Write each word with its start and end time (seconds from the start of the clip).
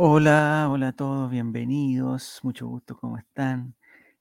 Hola, 0.00 0.68
hola 0.70 0.88
a 0.88 0.92
todos, 0.92 1.28
bienvenidos, 1.28 2.38
mucho 2.44 2.68
gusto, 2.68 2.96
¿cómo 2.96 3.18
están? 3.18 3.74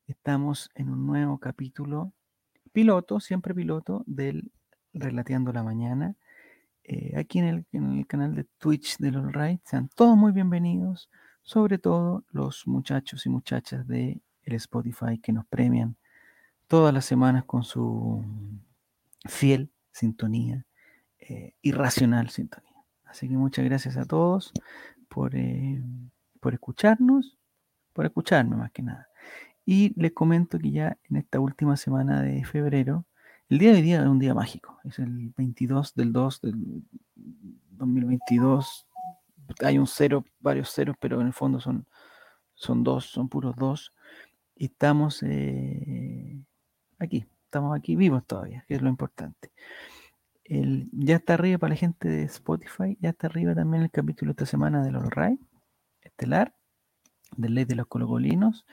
Estamos 0.07 0.71
en 0.73 0.89
un 0.89 1.05
nuevo 1.05 1.37
capítulo 1.37 2.13
piloto, 2.71 3.19
siempre 3.19 3.53
piloto, 3.53 4.03
del 4.07 4.51
Relateando 4.91 5.53
la 5.53 5.61
Mañana, 5.61 6.15
eh, 6.83 7.13
aquí 7.15 7.37
en 7.37 7.63
el, 7.71 8.07
canal 8.07 8.33
de 8.33 8.45
Twitch 8.57 8.97
del 8.97 9.17
All 9.17 9.31
Right. 9.31 9.61
Sean 9.65 9.87
todos 9.93 10.17
muy 10.17 10.31
bienvenidos, 10.31 11.11
sobre 11.43 11.77
todo 11.77 12.25
los 12.31 12.65
muchachos 12.65 13.27
y 13.27 13.29
muchachas 13.29 13.87
de 13.87 14.19
el 14.41 14.55
Spotify 14.55 15.19
que 15.21 15.31
nos 15.31 15.45
premian 15.45 15.95
todas 16.65 16.91
las 16.91 17.05
semanas 17.05 17.45
con 17.45 17.63
su 17.63 18.25
fiel 19.25 19.69
sintonía, 19.91 20.65
eh, 21.19 21.53
irracional 21.61 22.31
sintonía. 22.31 22.83
Así 23.05 23.29
que 23.29 23.37
muchas 23.37 23.63
gracias 23.63 23.95
a 23.95 24.05
todos 24.05 24.51
por, 25.07 25.35
eh, 25.35 25.81
por 26.39 26.53
escucharnos, 26.53 27.37
por 27.93 28.05
escucharme 28.05 28.55
más 28.55 28.71
que 28.71 28.83
nada. 28.83 29.07
Y 29.65 29.93
les 29.99 30.13
comento 30.13 30.57
que 30.59 30.71
ya 30.71 30.97
en 31.09 31.17
esta 31.17 31.39
última 31.39 31.75
semana 31.75 32.21
de 32.21 32.45
febrero, 32.45 33.05
el 33.49 33.59
día 33.59 33.71
de 33.71 33.77
hoy 33.77 33.81
día 33.81 34.01
es 34.01 34.07
un 34.07 34.19
día 34.19 34.33
mágico, 34.33 34.79
es 34.83 34.99
el 34.99 35.33
22 35.35 35.93
del 35.95 36.11
2 36.13 36.41
del 36.41 36.83
2022. 37.15 38.87
Hay 39.63 39.77
un 39.77 39.87
cero, 39.87 40.25
varios 40.39 40.71
ceros, 40.71 40.95
pero 40.99 41.21
en 41.21 41.27
el 41.27 41.33
fondo 41.33 41.59
son, 41.59 41.85
son 42.55 42.83
dos, 42.83 43.05
son 43.05 43.29
puros 43.29 43.55
dos. 43.55 43.93
Y 44.55 44.65
estamos 44.65 45.23
eh, 45.23 46.41
aquí, 46.99 47.25
estamos 47.45 47.77
aquí 47.77 47.95
vivos 47.95 48.25
todavía, 48.25 48.65
que 48.67 48.75
es 48.75 48.81
lo 48.81 48.89
importante. 48.89 49.51
Ya 50.49 51.17
está 51.17 51.33
arriba 51.33 51.57
para 51.57 51.71
la 51.71 51.75
gente 51.75 52.07
de 52.07 52.23
Spotify, 52.23 52.97
ya 53.01 53.09
está 53.09 53.27
arriba 53.27 53.53
también 53.53 53.83
el 53.83 53.91
capítulo 53.91 54.31
esta 54.31 54.45
semana 54.45 54.81
de 54.81 54.91
los 54.91 55.09
Ray, 55.09 55.37
estelar, 56.01 56.55
de 57.35 57.49
Ley 57.49 57.65
de 57.65 57.75
los 57.75 57.87
Colocolinos, 57.87 58.65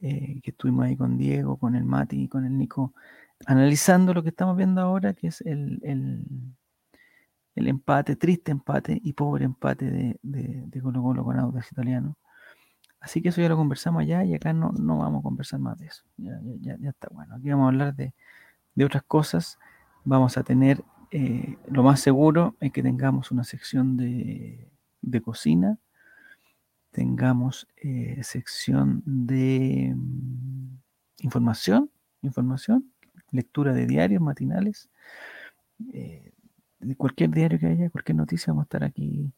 eh, 0.00 0.40
que 0.42 0.52
estuvimos 0.52 0.86
ahí 0.86 0.96
con 0.96 1.18
Diego, 1.18 1.56
con 1.56 1.74
el 1.74 1.82
Mati 1.82 2.22
y 2.22 2.28
con 2.28 2.44
el 2.44 2.56
Nico, 2.56 2.94
analizando 3.46 4.14
lo 4.14 4.22
que 4.22 4.28
estamos 4.28 4.56
viendo 4.56 4.80
ahora, 4.80 5.12
que 5.12 5.26
es 5.26 5.40
el, 5.40 5.80
el, 5.82 6.24
el 7.56 7.66
empate, 7.66 8.14
triste 8.14 8.52
empate 8.52 9.00
y 9.02 9.12
pobre 9.12 9.44
empate 9.44 9.90
de, 9.90 10.20
de, 10.22 10.66
de 10.68 10.80
Colo 10.80 11.02
Colo 11.02 11.24
con 11.24 11.36
Audax 11.36 11.72
Italiano. 11.72 12.16
Así 13.00 13.20
que 13.22 13.30
eso 13.30 13.40
ya 13.40 13.48
lo 13.48 13.56
conversamos 13.56 14.02
allá 14.02 14.24
y 14.24 14.34
acá 14.34 14.52
no, 14.52 14.70
no 14.70 14.98
vamos 14.98 15.20
a 15.20 15.22
conversar 15.22 15.58
más 15.58 15.78
de 15.78 15.86
eso. 15.86 16.04
Ya, 16.16 16.40
ya, 16.60 16.76
ya 16.78 16.90
está 16.90 17.08
bueno. 17.10 17.34
Aquí 17.34 17.50
vamos 17.50 17.64
a 17.64 17.68
hablar 17.68 17.96
de, 17.96 18.14
de 18.76 18.84
otras 18.84 19.02
cosas. 19.02 19.58
Vamos 20.04 20.38
a 20.38 20.44
tener 20.44 20.82
eh, 21.10 21.56
lo 21.66 21.82
más 21.82 22.00
seguro 22.00 22.56
es 22.60 22.72
que 22.72 22.82
tengamos 22.82 23.30
una 23.30 23.44
sección 23.44 23.96
de, 23.96 24.70
de 25.00 25.20
cocina, 25.20 25.78
tengamos 26.90 27.68
eh, 27.76 28.20
sección 28.22 29.02
de 29.04 29.94
mm, 29.96 30.78
información, 31.20 31.90
información, 32.22 32.92
lectura 33.30 33.72
de 33.72 33.86
diarios 33.86 34.20
matinales, 34.20 34.90
eh, 35.92 36.32
de 36.80 36.96
cualquier 36.96 37.30
diario 37.30 37.58
que 37.58 37.66
haya, 37.66 37.90
cualquier 37.90 38.16
noticia, 38.16 38.52
vamos 38.52 38.64
a 38.64 38.66
estar 38.66 38.84
aquí 38.84 39.32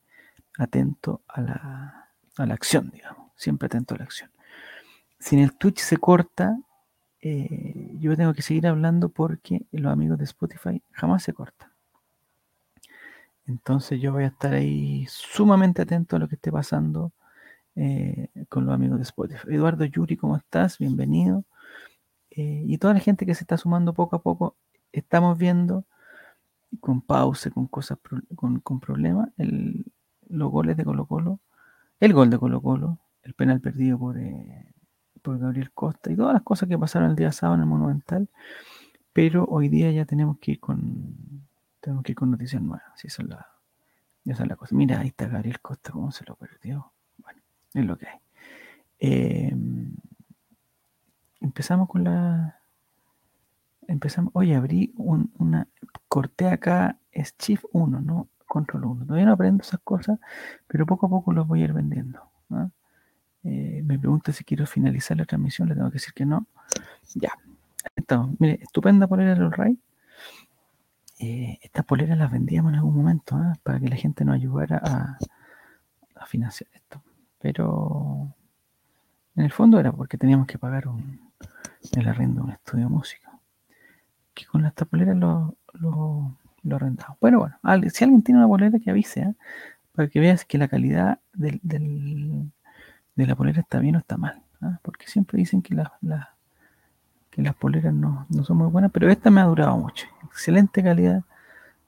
atento 0.59 1.23
a 1.29 1.41
la, 1.41 2.09
a 2.37 2.47
la 2.47 2.55
acción, 2.55 2.91
digamos, 2.91 3.31
siempre 3.37 3.67
atento 3.67 3.95
a 3.95 3.99
la 3.99 4.05
acción. 4.05 4.31
Si 5.19 5.37
en 5.37 5.43
el 5.43 5.57
Twitch 5.57 5.79
se 5.79 5.99
corta, 5.99 6.59
eh, 7.23 7.97
yo 7.99 8.17
tengo 8.17 8.33
que 8.33 8.43
seguir 8.43 8.67
hablando 8.67 9.11
porque 9.11 9.67
los 9.73 9.93
amigos 9.93 10.19
de 10.19 10.25
Spotify 10.25 10.83
jamás 10.93 11.23
se 11.23 11.33
cortan. 11.33 11.71
Entonces 13.47 14.01
yo 14.01 14.13
voy 14.13 14.25
a 14.25 14.29
estar 14.29 14.55
ahí 14.55 15.07
sumamente 15.09 15.83
atento 15.83 16.17
a 16.17 16.19
lo 16.19 16.29
que 16.29 16.37
esté 16.37 16.53
pasando 16.53 17.13
eh, 17.77 18.29
con 18.49 18.65
los 18.65 18.75
amigos 18.75 18.99
de 18.99 19.03
Spotify. 19.05 19.49
Eduardo 19.51 19.85
Yuri, 19.85 20.17
¿cómo 20.17 20.37
estás? 20.37 20.79
Bienvenido. 20.79 21.45
Eh, 22.31 22.65
y 22.67 22.79
toda 22.79 22.95
la 22.95 23.01
gente 23.01 23.27
que 23.27 23.35
se 23.35 23.45
está 23.45 23.57
sumando 23.59 23.93
poco 23.93 24.17
a 24.17 24.23
poco, 24.23 24.57
estamos 24.93 25.37
viendo 25.37 25.85
con 26.81 27.03
pausa, 27.03 27.51
con 27.51 27.67
cosas, 27.67 27.99
con, 28.37 28.81
problemas, 28.81 29.31
los 30.29 30.51
goles 30.51 30.77
de 30.77 30.85
Colo 30.85 31.07
Colo, 31.07 31.41
el 31.99 32.13
gol 32.15 32.31
de 32.31 32.39
Colo 32.39 32.63
Colo, 32.63 32.99
el 33.23 33.35
penal 33.35 33.61
perdido 33.61 33.99
por, 33.99 34.17
por 35.21 35.39
Gabriel 35.39 35.71
Costa 35.73 36.11
y 36.11 36.17
todas 36.17 36.33
las 36.33 36.43
cosas 36.43 36.69
que 36.69 36.79
pasaron 36.79 37.11
el 37.11 37.17
día 37.17 37.33
sábado 37.33 37.57
en 37.57 37.61
el 37.63 37.67
Monumental. 37.67 38.29
Pero 39.13 39.45
hoy 39.47 39.69
día 39.69 39.91
ya 39.91 40.05
tenemos 40.05 40.39
que 40.39 40.53
ir 40.53 40.61
con, 40.61 41.47
tenemos 41.81 42.05
que 42.05 42.13
ir 42.13 42.17
con 42.17 42.31
noticias 42.31 42.63
nuevas. 42.63 42.85
Si 42.97 43.09
esa 43.09 43.23
es 43.23 43.29
la, 43.29 43.49
esa 44.25 44.43
es 44.45 44.49
la. 44.49 44.59
Mira, 44.71 45.01
ahí 45.01 45.09
está 45.09 45.27
Gabriel 45.27 45.61
Costa, 45.61 45.93
cómo 45.93 46.13
se 46.13 46.25
lo 46.25 46.37
perdió. 46.37 46.93
Bueno, 47.19 47.41
es 47.75 47.85
lo 47.85 47.99
que 47.99 48.07
hay. 48.07 48.19
Eh, 49.01 49.57
empezamos 51.41 51.89
con 51.89 52.05
la. 52.05 52.61
Empezamos. 53.89 54.31
Oye, 54.35 54.55
abrí 54.55 54.93
un, 54.97 55.33
una. 55.39 55.67
Corté 56.09 56.49
acá, 56.49 56.99
es 57.13 57.35
Shift 57.39 57.65
1, 57.73 58.01
no 58.01 58.29
Control 58.47 58.85
1. 58.85 59.05
Todavía 59.07 59.27
no 59.27 59.33
aprendo 59.33 59.63
esas 59.63 59.81
cosas, 59.81 60.19
pero 60.67 60.87
poco 60.87 61.07
a 61.07 61.09
poco 61.09 61.33
los 61.33 61.47
voy 61.47 61.63
a 61.63 61.65
ir 61.65 61.73
vendiendo. 61.73 62.21
¿no? 62.49 62.71
Eh, 63.45 63.83
me 63.85 63.99
pregunta 63.99 64.33
si 64.33 64.45
quiero 64.45 64.67
finalizar 64.67 65.17
la 65.17 65.25
transmisión, 65.25 65.69
le 65.69 65.75
tengo 65.75 65.89
que 65.89 65.95
decir 65.95 66.13
que 66.15 66.27
no. 66.27 66.47
Ya. 67.15 67.33
Estamos. 67.97 68.39
Mire, 68.39 68.61
estupenda 68.63 69.07
polera 69.07 69.33
el 69.33 69.51
Ray. 69.51 69.79
Eh, 71.19 71.59
estas 71.63 71.85
poleras 71.85 72.17
las 72.17 72.31
vendíamos 72.31 72.73
en 72.73 72.77
algún 72.77 72.97
momento 72.97 73.37
¿eh? 73.39 73.53
para 73.63 73.79
que 73.79 73.89
la 73.89 73.97
gente 73.97 74.25
nos 74.25 74.37
ayudara 74.37 74.81
a, 74.83 75.19
a, 76.17 76.27
financiar 76.27 76.71
esto. 76.73 77.03
Pero 77.39 78.35
en 79.37 79.45
el 79.45 79.53
fondo 79.53 79.79
era 79.79 79.93
porque 79.93 80.17
teníamos 80.17 80.47
que 80.47 80.59
pagar 80.59 80.89
un, 80.89 81.21
el 81.93 82.09
arriendo 82.09 82.41
de 82.41 82.47
un 82.47 82.53
estudio 82.53 82.85
de 82.85 82.91
música. 82.91 83.39
Que 84.33 84.47
con 84.47 84.65
estas 84.65 84.89
poleras 84.89 85.17
lo, 85.17 85.57
lo, 85.75 86.37
lo 86.63 86.77
arrendamos. 86.77 87.19
Bueno, 87.21 87.39
bueno, 87.39 87.59
si 87.91 88.05
alguien 88.05 88.23
tiene 88.23 88.39
una 88.39 88.49
polera 88.49 88.79
que 88.79 88.91
avise, 88.91 89.21
¿eh? 89.21 89.35
para 89.93 90.09
que 90.09 90.21
veas 90.21 90.45
que 90.45 90.59
la 90.59 90.69
calidad 90.69 91.21
del, 91.33 91.61
del, 91.63 92.51
de 93.15 93.27
la 93.27 93.35
polera 93.35 93.61
está 93.61 93.79
bien 93.79 93.97
o 93.97 93.99
está 93.99 94.17
mal. 94.17 94.43
Porque 94.83 95.07
siempre 95.07 95.39
dicen 95.39 95.63
que 95.63 95.75
la, 95.75 95.93
que 97.31 97.43
las 97.43 97.55
poleras 97.55 97.95
no, 97.95 98.27
no, 98.29 98.45
son 98.45 98.59
muy 98.59 98.69
buenas, 98.69 98.91
pero 98.93 99.11
esta 99.11 99.31
me 99.31 99.41
ha 99.41 99.45
durado 99.45 99.77
mucho. 99.77 100.07
Excelente 100.25 100.83
calidad, 100.83 101.23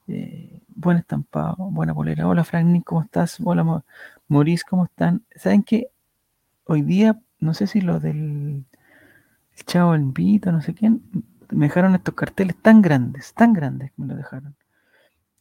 eh, 0.08 0.60
buen 0.74 0.96
estampado, 0.96 1.56
buena 1.58 1.94
polera. 1.94 2.26
Hola 2.26 2.44
Frank, 2.44 2.82
¿cómo 2.84 3.02
estás? 3.02 3.38
Hola 3.44 3.82
Maurice, 4.28 4.64
¿cómo 4.68 4.84
están? 4.84 5.22
¿Saben 5.36 5.62
que 5.62 5.88
Hoy 6.64 6.82
día, 6.82 7.20
no 7.40 7.54
sé 7.54 7.66
si 7.66 7.80
lo 7.80 7.98
del 7.98 8.64
el 9.56 9.64
Chavo 9.66 9.94
en 9.94 10.12
Vita, 10.14 10.52
no 10.52 10.62
sé 10.62 10.74
quién, 10.74 11.02
me 11.50 11.66
dejaron 11.66 11.94
estos 11.94 12.14
carteles 12.14 12.56
tan 12.56 12.80
grandes, 12.80 13.34
tan 13.34 13.52
grandes 13.52 13.90
que 13.92 14.00
me 14.02 14.08
lo 14.08 14.16
dejaron. 14.16 14.54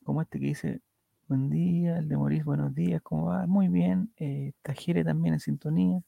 Como 0.04 0.22
este 0.22 0.40
que 0.40 0.48
dice, 0.48 0.82
buen 1.32 1.50
día, 1.50 2.00
el 2.00 2.10
de 2.10 2.18
Maurice, 2.18 2.44
buenos 2.44 2.76
días, 2.76 3.02
¿cómo 3.02 3.28
va? 3.28 3.48
Muy 3.48 3.70
bien, 3.70 4.12
eh, 4.18 4.52
Tajere 4.64 5.06
también 5.06 5.36
en 5.36 5.40
sintonía. 5.40 6.02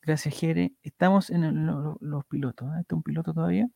Gracias, 0.00 0.38
Jere. 0.38 0.72
Estamos 0.84 1.30
en 1.30 1.42
el, 1.42 1.66
los, 2.00 2.24
pilotos. 2.26 2.68
¿eh? 2.68 2.80
Este 2.82 2.94
es 2.94 2.96
un 2.96 3.02
piloto 3.02 3.34
todavía. 3.34 3.68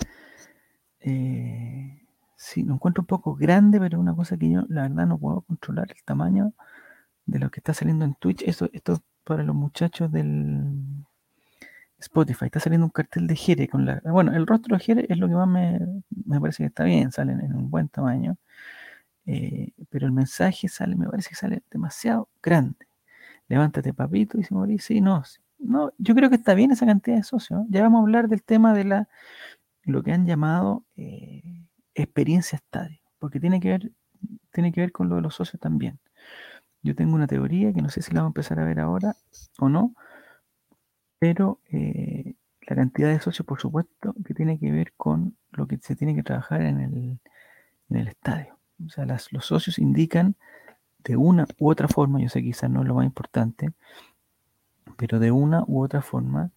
Eh, 1.01 2.03
sí, 2.37 2.63
lo 2.65 2.75
encuentro 2.75 3.03
un 3.03 3.07
poco 3.07 3.35
grande, 3.37 3.79
pero 3.79 4.01
una 4.01 4.15
cosa 4.15 4.37
que 4.37 4.51
yo, 4.51 4.65
la 4.69 4.83
verdad, 4.83 5.07
no 5.07 5.19
puedo 5.19 5.43
controlar 5.43 5.93
el 5.93 6.03
tamaño 6.05 6.53
de 7.27 7.39
lo 7.39 7.51
que 7.51 7.61
está 7.61 7.75
saliendo 7.75 8.05
en 8.05 8.15
Twitch, 8.15 8.43
esto, 8.43 8.69
esto 8.73 9.01
para 9.25 9.43
los 9.43 9.55
muchachos 9.55 10.11
del 10.13 11.05
Spotify, 11.99 12.47
está 12.47 12.61
saliendo 12.61 12.87
un 12.87 12.91
cartel 12.91 13.27
de 13.27 13.37
Jere 13.37 13.69
con 13.69 13.87
la. 13.87 14.01
Bueno, 14.05 14.33
el 14.35 14.47
rostro 14.47 14.77
de 14.77 14.85
Jere 14.85 15.07
es 15.09 15.19
lo 15.19 15.29
que 15.29 15.35
más 15.35 15.49
me, 15.49 15.81
me 16.27 16.41
parece 16.41 16.65
que 16.65 16.69
está 16.69 16.85
bien, 16.85 17.13
salen 17.13 17.41
en 17.41 17.55
un 17.55 17.71
buen 17.71 17.89
tamaño. 17.89 18.37
Eh, 19.27 19.73
pero 19.91 20.07
el 20.07 20.13
mensaje 20.13 20.69
sale, 20.69 20.97
me 20.97 21.07
parece 21.07 21.31
que 21.31 21.35
sale 21.35 21.63
demasiado 21.71 22.29
grande. 22.43 22.87
Levántate, 23.49 23.95
papito, 23.95 24.39
dice 24.39 24.55
Mauricio. 24.55 24.95
Sí, 24.95 25.01
no, 25.01 25.23
no, 25.59 25.93
yo 25.99 26.15
creo 26.15 26.31
que 26.31 26.37
está 26.37 26.55
bien 26.55 26.71
esa 26.71 26.87
cantidad 26.87 27.17
de 27.17 27.23
socios. 27.23 27.63
Ya 27.69 27.83
vamos 27.83 28.01
a 28.01 28.03
hablar 28.03 28.29
del 28.29 28.43
tema 28.43 28.75
de 28.75 28.85
la 28.85 29.09
lo 29.85 30.03
que 30.03 30.13
han 30.13 30.27
llamado 30.27 30.85
eh, 30.97 31.43
experiencia 31.95 32.57
estadio, 32.57 33.01
porque 33.19 33.41
tiene 33.41 33.61
que 33.61 33.69
ver, 33.69 33.93
tiene 34.53 34.73
que 34.73 34.81
ver 34.81 34.93
con 34.93 35.09
lo 35.09 35.17
de 35.17 35.23
los 35.23 35.35
socios 35.35 35.61
también. 35.61 35.99
Yo 36.83 36.95
tengo 36.95 37.15
una 37.15 37.27
teoría 37.27 37.73
que 37.73 37.83
no 37.83 37.89
sé 37.89 38.03
si 38.03 38.13
la 38.13 38.21
vamos 38.21 38.31
a 38.31 38.35
empezar 38.39 38.61
a 38.61 38.65
ver 38.65 38.81
ahora 38.81 39.17
o 39.59 39.69
no, 39.69 39.95
pero 41.19 41.61
eh, 41.71 42.35
la 42.63 42.77
cantidad 42.77 43.09
de 43.09 43.21
socios, 43.21 43.47
por 43.47 43.61
supuesto, 43.61 44.15
que 44.25 44.35
tiene 44.35 44.59
que 44.59 44.71
ver 44.71 44.93
con 44.97 45.37
lo 45.53 45.67
que 45.67 45.79
se 45.79 45.97
tiene 45.97 46.15
que 46.15 46.23
trabajar 46.23 46.63
en 46.63 46.81
el, 46.81 47.21
en 47.91 47.97
el 47.97 48.09
estadio. 48.09 48.54
O 48.85 48.89
sea, 48.89 49.07
las, 49.07 49.33
los 49.33 49.47
socios 49.47 49.79
indican 49.79 50.37
de 51.05 51.17
una 51.17 51.47
u 51.59 51.71
otra 51.71 51.87
forma, 51.87 52.21
yo 52.21 52.29
sé 52.29 52.43
quizás 52.43 52.71
no 52.71 52.83
es 52.83 52.89
lo 52.89 52.95
más 52.95 53.05
importante, 53.05 53.73
pero 54.97 55.19
de 55.19 55.31
una 55.31 55.65
u 55.67 55.83
otra 55.83 56.03
forma 56.03 56.51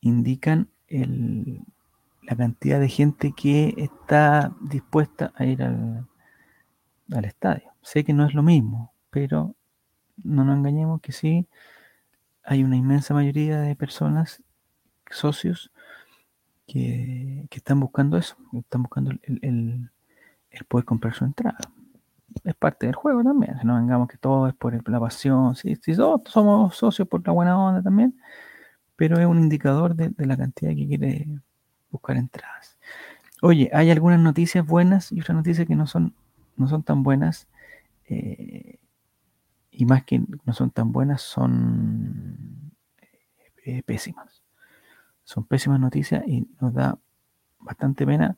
indican 0.00 0.68
la 0.88 2.36
cantidad 2.36 2.80
de 2.80 2.88
gente 2.88 3.32
que 3.36 3.74
está 3.76 4.54
dispuesta 4.60 5.32
a 5.34 5.44
ir 5.44 5.62
al, 5.62 6.06
estadio. 7.24 7.72
Sé 7.82 8.04
que 8.04 8.12
no 8.12 8.26
es 8.26 8.34
lo 8.34 8.42
mismo, 8.42 8.92
pero 9.10 9.54
no 10.22 10.44
nos 10.44 10.58
engañemos 10.58 11.00
que 11.00 11.12
sí 11.12 11.46
hay 12.42 12.64
una 12.64 12.76
inmensa 12.76 13.14
mayoría 13.14 13.60
de 13.60 13.76
personas, 13.76 14.42
socios, 15.10 15.70
que, 16.66 17.46
están 17.50 17.80
buscando 17.80 18.16
eso, 18.16 18.36
están 18.52 18.82
buscando 18.82 19.10
el, 19.22 19.90
el, 20.58 20.66
poder 20.66 20.84
comprar 20.84 21.14
su 21.14 21.24
entrada. 21.24 21.58
Es 22.44 22.54
parte 22.54 22.86
del 22.86 22.94
juego 22.94 23.22
también, 23.24 23.56
no 23.64 23.76
vengamos 23.76 24.08
que 24.08 24.16
todo 24.18 24.48
es 24.48 24.54
por 24.54 24.88
la 24.88 25.00
pasión, 25.00 25.56
sí 25.56 25.76
todos 25.96 26.22
somos 26.26 26.76
socios 26.76 27.08
por 27.08 27.26
la 27.26 27.32
buena 27.32 27.58
onda 27.58 27.82
también, 27.82 28.20
pero 28.96 29.18
es 29.18 29.26
un 29.26 29.38
indicador 29.38 29.94
de, 29.94 30.12
la 30.26 30.36
cantidad 30.36 30.70
que 30.70 30.86
quiere 30.86 31.26
buscar 31.90 32.16
entradas. 32.16 32.78
Oye, 33.42 33.70
hay 33.72 33.90
algunas 33.90 34.20
noticias 34.20 34.66
buenas 34.66 35.12
y 35.12 35.20
otras 35.20 35.36
noticias 35.36 35.66
que 35.66 35.76
no 35.76 35.86
son, 35.86 36.14
no 36.56 36.68
son 36.68 36.82
tan 36.82 37.02
buenas. 37.02 37.48
Eh, 38.08 38.78
y 39.70 39.84
más 39.86 40.04
que 40.04 40.20
no 40.44 40.52
son 40.52 40.70
tan 40.70 40.90
buenas, 40.90 41.22
son 41.22 42.72
eh, 43.64 43.82
pésimas. 43.84 44.42
Son 45.22 45.44
pésimas 45.44 45.78
noticias 45.78 46.26
y 46.26 46.48
nos 46.60 46.74
da 46.74 46.98
bastante 47.60 48.04
pena, 48.06 48.36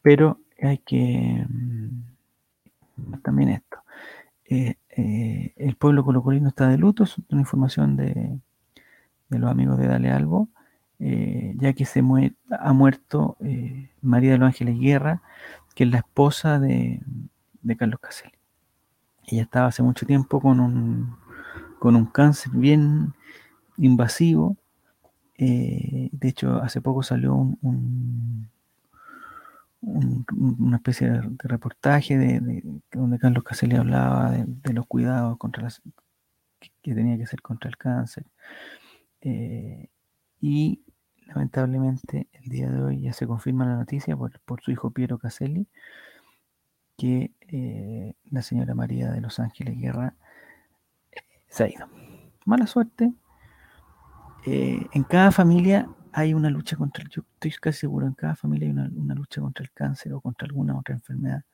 pero 0.00 0.40
hay 0.60 0.78
que 0.78 1.44
mm, 1.48 3.20
también 3.22 3.50
esto. 3.50 3.78
Eh, 4.48 4.76
el 5.56 5.76
pueblo 5.76 6.04
colocolino 6.04 6.48
está 6.48 6.68
de 6.68 6.78
luto, 6.78 7.04
es 7.04 7.16
una 7.30 7.40
información 7.40 7.96
de, 7.96 8.38
de 9.28 9.38
los 9.38 9.50
amigos 9.50 9.78
de 9.78 9.88
Dale 9.88 10.10
Albo. 10.10 10.48
Eh, 10.98 11.54
ya 11.58 11.74
que 11.74 11.84
se 11.84 12.02
ha 12.58 12.72
muerto 12.72 13.36
eh, 13.40 13.90
María 14.00 14.32
de 14.32 14.38
los 14.38 14.46
Ángeles 14.46 14.78
Guerra, 14.78 15.22
que 15.74 15.84
es 15.84 15.90
la 15.90 15.98
esposa 15.98 16.58
de, 16.58 17.00
Carlos 17.76 18.00
Caselli. 18.00 18.32
Ella 19.26 19.42
estaba 19.42 19.66
hace 19.66 19.82
mucho 19.82 20.06
tiempo 20.06 20.40
con 20.40 20.60
un, 20.60 21.16
con 21.78 21.96
un 21.96 22.06
cáncer 22.06 22.52
bien 22.54 23.12
invasivo. 23.76 24.56
Eh, 25.36 26.08
de 26.12 26.28
hecho, 26.28 26.62
hace 26.62 26.80
poco 26.80 27.02
salió 27.02 27.34
un, 27.34 28.48
una 29.86 30.76
especie 30.76 31.08
de, 31.08 31.22
reportaje 31.44 32.18
de, 32.18 32.62
donde 32.92 33.18
Carlos 33.18 33.44
Caselli 33.44 33.76
hablaba 33.76 34.32
de, 34.32 34.72
los 34.72 34.86
cuidados 34.86 35.38
contra 35.38 35.62
las, 35.62 35.80
que, 36.82 36.94
tenía 36.94 37.16
que 37.16 37.24
hacer 37.24 37.40
contra 37.40 37.70
el 37.70 37.76
cáncer. 37.76 38.26
y 40.40 40.82
lamentablemente 41.26 42.28
el 42.32 42.48
día 42.48 42.70
de 42.70 42.82
hoy 42.82 43.00
ya 43.00 43.12
se 43.12 43.26
confirma 43.26 43.66
la 43.66 43.76
noticia 43.76 44.16
por, 44.16 44.60
su 44.62 44.70
hijo 44.70 44.90
Piero 44.90 45.18
Caselli 45.18 45.66
que 46.96 47.32
eh, 47.48 48.14
la 48.30 48.42
señora 48.42 48.74
María 48.74 49.10
de 49.10 49.20
Los 49.20 49.38
Ángeles 49.38 49.78
Guerra 49.78 50.14
eh, 51.12 51.20
se 51.48 51.64
ha 51.64 51.68
ido. 51.68 51.88
Mala 52.44 52.66
suerte. 52.66 53.12
Eh, 54.46 54.86
en 54.92 55.02
cada 55.02 55.32
familia 55.32 55.88
hay 56.18 56.34
una 56.34 56.50
lucha 56.50 56.76
contra 56.76 57.04
el, 57.04 57.10
yo 57.10 57.22
estoy 57.34 57.52
casi 57.60 57.80
seguro, 57.80 58.06
en 58.06 58.14
cada 58.14 58.34
familia 58.36 58.68
hay 58.68 58.72
una, 58.72 59.14
lucha 59.14 59.40
contra 59.40 59.62
el 59.62 59.70
cáncer 59.72 60.12
o 60.14 60.20
contra 60.20 60.46
alguna 60.46 60.78
otra 60.78 60.94
enfermedad 60.94 61.44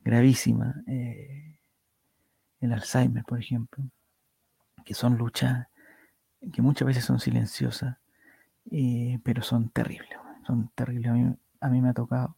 gravísima. 0.00 0.82
el 0.86 2.72
Alzheimer, 2.72 3.24
por 3.24 3.38
ejemplo, 3.38 3.84
que 4.84 4.94
son 4.94 5.16
luchas 5.16 5.68
que 6.52 6.62
muchas 6.62 6.86
veces 6.86 7.04
son 7.04 7.18
silenciosas 7.20 7.96
eh, 8.70 9.18
pero 9.22 9.42
son 9.42 9.70
terribles, 9.70 10.18
son 10.46 10.70
terribles. 10.74 11.36
A 11.60 11.68
mí, 11.68 11.80
me 11.80 11.90
ha 11.90 11.94
tocado 11.94 12.36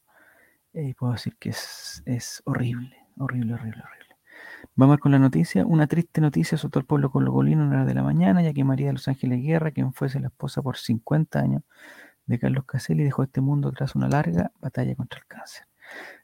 y 0.75 0.91
eh, 0.91 0.95
puedo 0.99 1.13
decir 1.13 1.37
que 1.37 1.51
es, 1.51 2.03
es, 2.07 2.43
horrible, 2.45 2.97
horrible, 3.19 3.55
horrible, 3.55 3.83
horrible. 3.83 4.08
Vamos 4.79 4.99
con 4.99 5.11
la 5.11 5.19
noticia. 5.19 5.67
Una 5.67 5.89
triste 5.89 6.21
noticia 6.21 6.57
soltó 6.57 6.79
el 6.79 6.85
pueblo 6.85 7.11
colocolino 7.11 7.65
en 7.65 7.71
la 7.71 7.77
hora 7.79 7.85
de 7.85 7.95
la 7.95 8.05
mañana, 8.05 8.43
ya 8.43 8.53
que 8.53 8.63
María 8.63 8.87
de 8.87 8.93
los 8.93 9.09
Ángeles 9.09 9.43
Guerra, 9.43 9.73
quien 9.73 9.93
fuese 9.93 10.21
la 10.21 10.29
esposa 10.29 10.63
por 10.63 10.77
50 10.77 11.41
años 11.41 11.65
de 12.27 12.39
Carlos 12.39 12.65
Caselli, 12.65 13.03
dejó 13.03 13.25
este 13.25 13.41
mundo 13.41 13.73
tras 13.73 13.97
una 13.97 14.09
larga 14.09 14.53
batalla 14.61 14.95
contra 14.95 15.19
el 15.19 15.27
cáncer. 15.27 15.67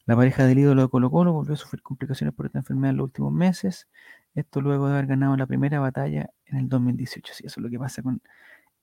La 0.06 0.14
pareja 0.14 0.46
del 0.46 0.60
ídolo 0.60 0.82
de 0.82 0.88
Colo 0.88 1.10
Colo 1.10 1.32
volvió 1.32 1.54
a 1.54 1.56
sufrir 1.56 1.82
complicaciones 1.82 2.32
por 2.32 2.46
esta 2.46 2.58
enfermedad 2.60 2.90
en 2.90 2.98
los 2.98 3.06
últimos 3.06 3.32
meses. 3.32 3.88
Esto 4.36 4.60
luego 4.60 4.86
de 4.86 4.92
haber 4.92 5.08
ganado 5.08 5.36
la 5.36 5.46
primera 5.48 5.80
batalla 5.80 6.30
en 6.46 6.58
el 6.58 6.68
2018. 6.68 7.34
Sí, 7.34 7.46
eso 7.46 7.58
es 7.58 7.64
lo 7.64 7.68
que 7.68 7.80
pasa 7.80 8.02
con 8.04 8.22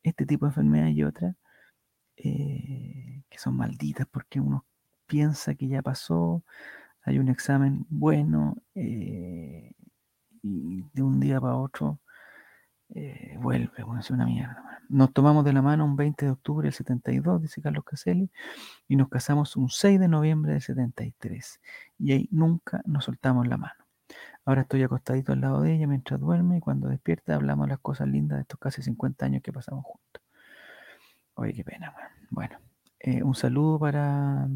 este 0.04 0.26
tipo 0.26 0.46
de 0.48 0.50
enfermedades 0.50 0.98
y 0.98 1.04
otras 1.06 1.34
eh, 2.18 3.24
que 3.30 3.38
son 3.40 3.56
malditas 3.56 4.06
porque 4.12 4.42
uno 4.42 4.66
piensa 5.08 5.56
que 5.56 5.70
ya 5.70 5.82
pasó, 5.82 6.44
hay 7.04 7.20
un 7.20 7.30
examen 7.30 7.86
bueno 7.90 8.58
eh, 8.76 9.74
y 10.44 10.84
de 10.94 11.04
un 11.04 11.20
día 11.20 11.40
para 11.40 11.56
otro 11.56 12.00
eh, 12.94 13.38
vuelve, 13.40 13.84
bueno, 13.84 14.02
es 14.02 14.12
una 14.12 14.26
mierda. 14.26 14.82
Nos 14.90 15.14
tomamos 15.14 15.46
de 15.46 15.54
la 15.54 15.62
mano 15.62 15.86
un 15.86 15.96
20 15.96 16.26
de 16.26 16.32
octubre 16.32 16.66
del 16.66 16.74
72, 16.74 17.42
dice 17.42 17.62
Carlos 17.62 17.86
Caselli, 17.86 18.30
y 18.88 18.98
nos 18.98 19.08
casamos 19.08 19.56
un 19.56 19.70
6 19.70 20.00
de 20.00 20.08
noviembre 20.10 20.54
del 20.54 20.62
73. 20.62 21.62
Y 22.00 22.12
ahí 22.12 22.28
nunca 22.32 22.82
nos 22.86 23.06
soltamos 23.06 23.48
la 23.48 23.58
mano. 23.58 23.86
Ahora 24.44 24.62
estoy 24.62 24.84
acostadito 24.84 25.32
al 25.32 25.42
lado 25.42 25.62
de 25.62 25.76
ella 25.76 25.88
mientras 25.88 26.20
duerme 26.20 26.58
y 26.58 26.60
cuando 26.60 26.90
despierta 26.90 27.36
hablamos 27.36 27.70
las 27.70 27.80
cosas 27.80 28.08
lindas 28.08 28.38
de 28.40 28.42
estos 28.42 28.60
casi 28.60 28.82
50 28.82 29.26
años 29.26 29.42
que 29.42 29.54
pasamos 29.54 29.86
juntos. 29.86 30.22
Oye, 31.36 31.54
qué 31.54 31.64
pena, 31.64 31.94
Bueno, 32.30 32.58
eh, 33.00 33.24
un 33.24 33.36
saludo 33.36 33.80
para, 33.80 34.48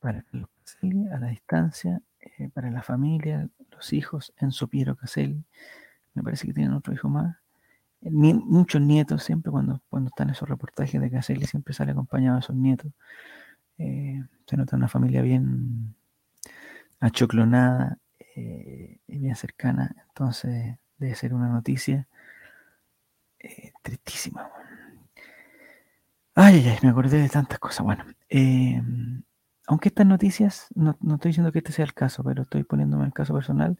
para 0.00 0.24
Caselli 0.24 1.08
a 1.08 1.18
la 1.18 1.28
distancia, 1.28 2.00
eh, 2.20 2.48
para 2.52 2.70
la 2.70 2.82
familia, 2.82 3.48
los 3.70 3.92
hijos, 3.92 4.32
Enzo 4.38 4.68
Piero 4.68 4.96
Caselli. 4.96 5.44
Me 6.14 6.22
parece 6.22 6.46
que 6.46 6.52
tienen 6.54 6.72
otro 6.72 6.92
hijo 6.92 7.08
más. 7.08 7.36
Eh, 8.02 8.10
muchos 8.10 8.80
nietos, 8.80 9.22
siempre 9.22 9.50
cuando, 9.50 9.82
cuando 9.88 10.08
están 10.08 10.30
esos 10.30 10.48
reportajes 10.48 11.00
de 11.00 11.10
Caselli, 11.10 11.46
siempre 11.46 11.74
sale 11.74 11.92
acompañado 11.92 12.36
de 12.36 12.40
esos 12.40 12.56
nietos. 12.56 12.92
se 13.76 14.56
nota 14.56 14.76
una 14.76 14.88
familia 14.88 15.22
bien 15.22 15.94
achoclonada 17.00 17.98
eh, 18.34 19.00
y 19.06 19.18
bien 19.18 19.36
cercana. 19.36 19.94
Entonces 20.08 20.76
debe 20.98 21.14
ser 21.14 21.34
una 21.34 21.48
noticia 21.48 22.06
eh, 23.40 23.72
tristísima. 23.82 24.50
Ay, 26.34 26.64
ay, 26.68 26.78
me 26.82 26.90
acordé 26.90 27.20
de 27.20 27.28
tantas 27.28 27.58
cosas. 27.58 27.84
Bueno, 27.84 28.04
eh, 28.28 28.80
aunque 29.68 29.90
estas 29.90 30.06
noticias, 30.06 30.68
no, 30.74 30.92
estoy 30.92 31.28
diciendo 31.30 31.52
que 31.52 31.58
este 31.58 31.72
sea 31.72 31.84
el 31.84 31.92
caso, 31.92 32.24
pero 32.24 32.42
estoy 32.42 32.64
poniéndome 32.64 33.04
el 33.04 33.12
caso 33.12 33.34
personal, 33.34 33.78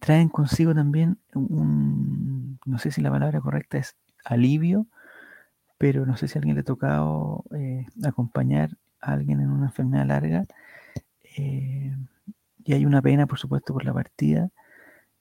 traen 0.00 0.28
consigo 0.28 0.74
también 0.74 1.18
un, 1.32 2.58
no 2.66 2.78
sé 2.78 2.90
si 2.90 3.00
la 3.00 3.10
palabra 3.10 3.40
correcta 3.40 3.78
es 3.78 3.96
alivio, 4.24 4.86
pero 5.78 6.04
no 6.06 6.16
sé 6.16 6.26
si 6.26 6.36
a 6.36 6.40
alguien 6.40 6.56
le 6.56 6.62
ha 6.62 6.64
tocado 6.64 7.44
acompañar 8.04 8.76
a 9.00 9.12
alguien 9.12 9.40
en 9.40 9.50
una 9.50 9.66
enfermedad 9.66 10.06
larga 10.06 10.44
eh, 11.36 11.96
y 12.64 12.72
hay 12.72 12.84
una 12.84 13.00
pena, 13.00 13.28
por 13.28 13.38
supuesto, 13.38 13.72
por 13.72 13.84
la 13.84 13.94
partida, 13.94 14.50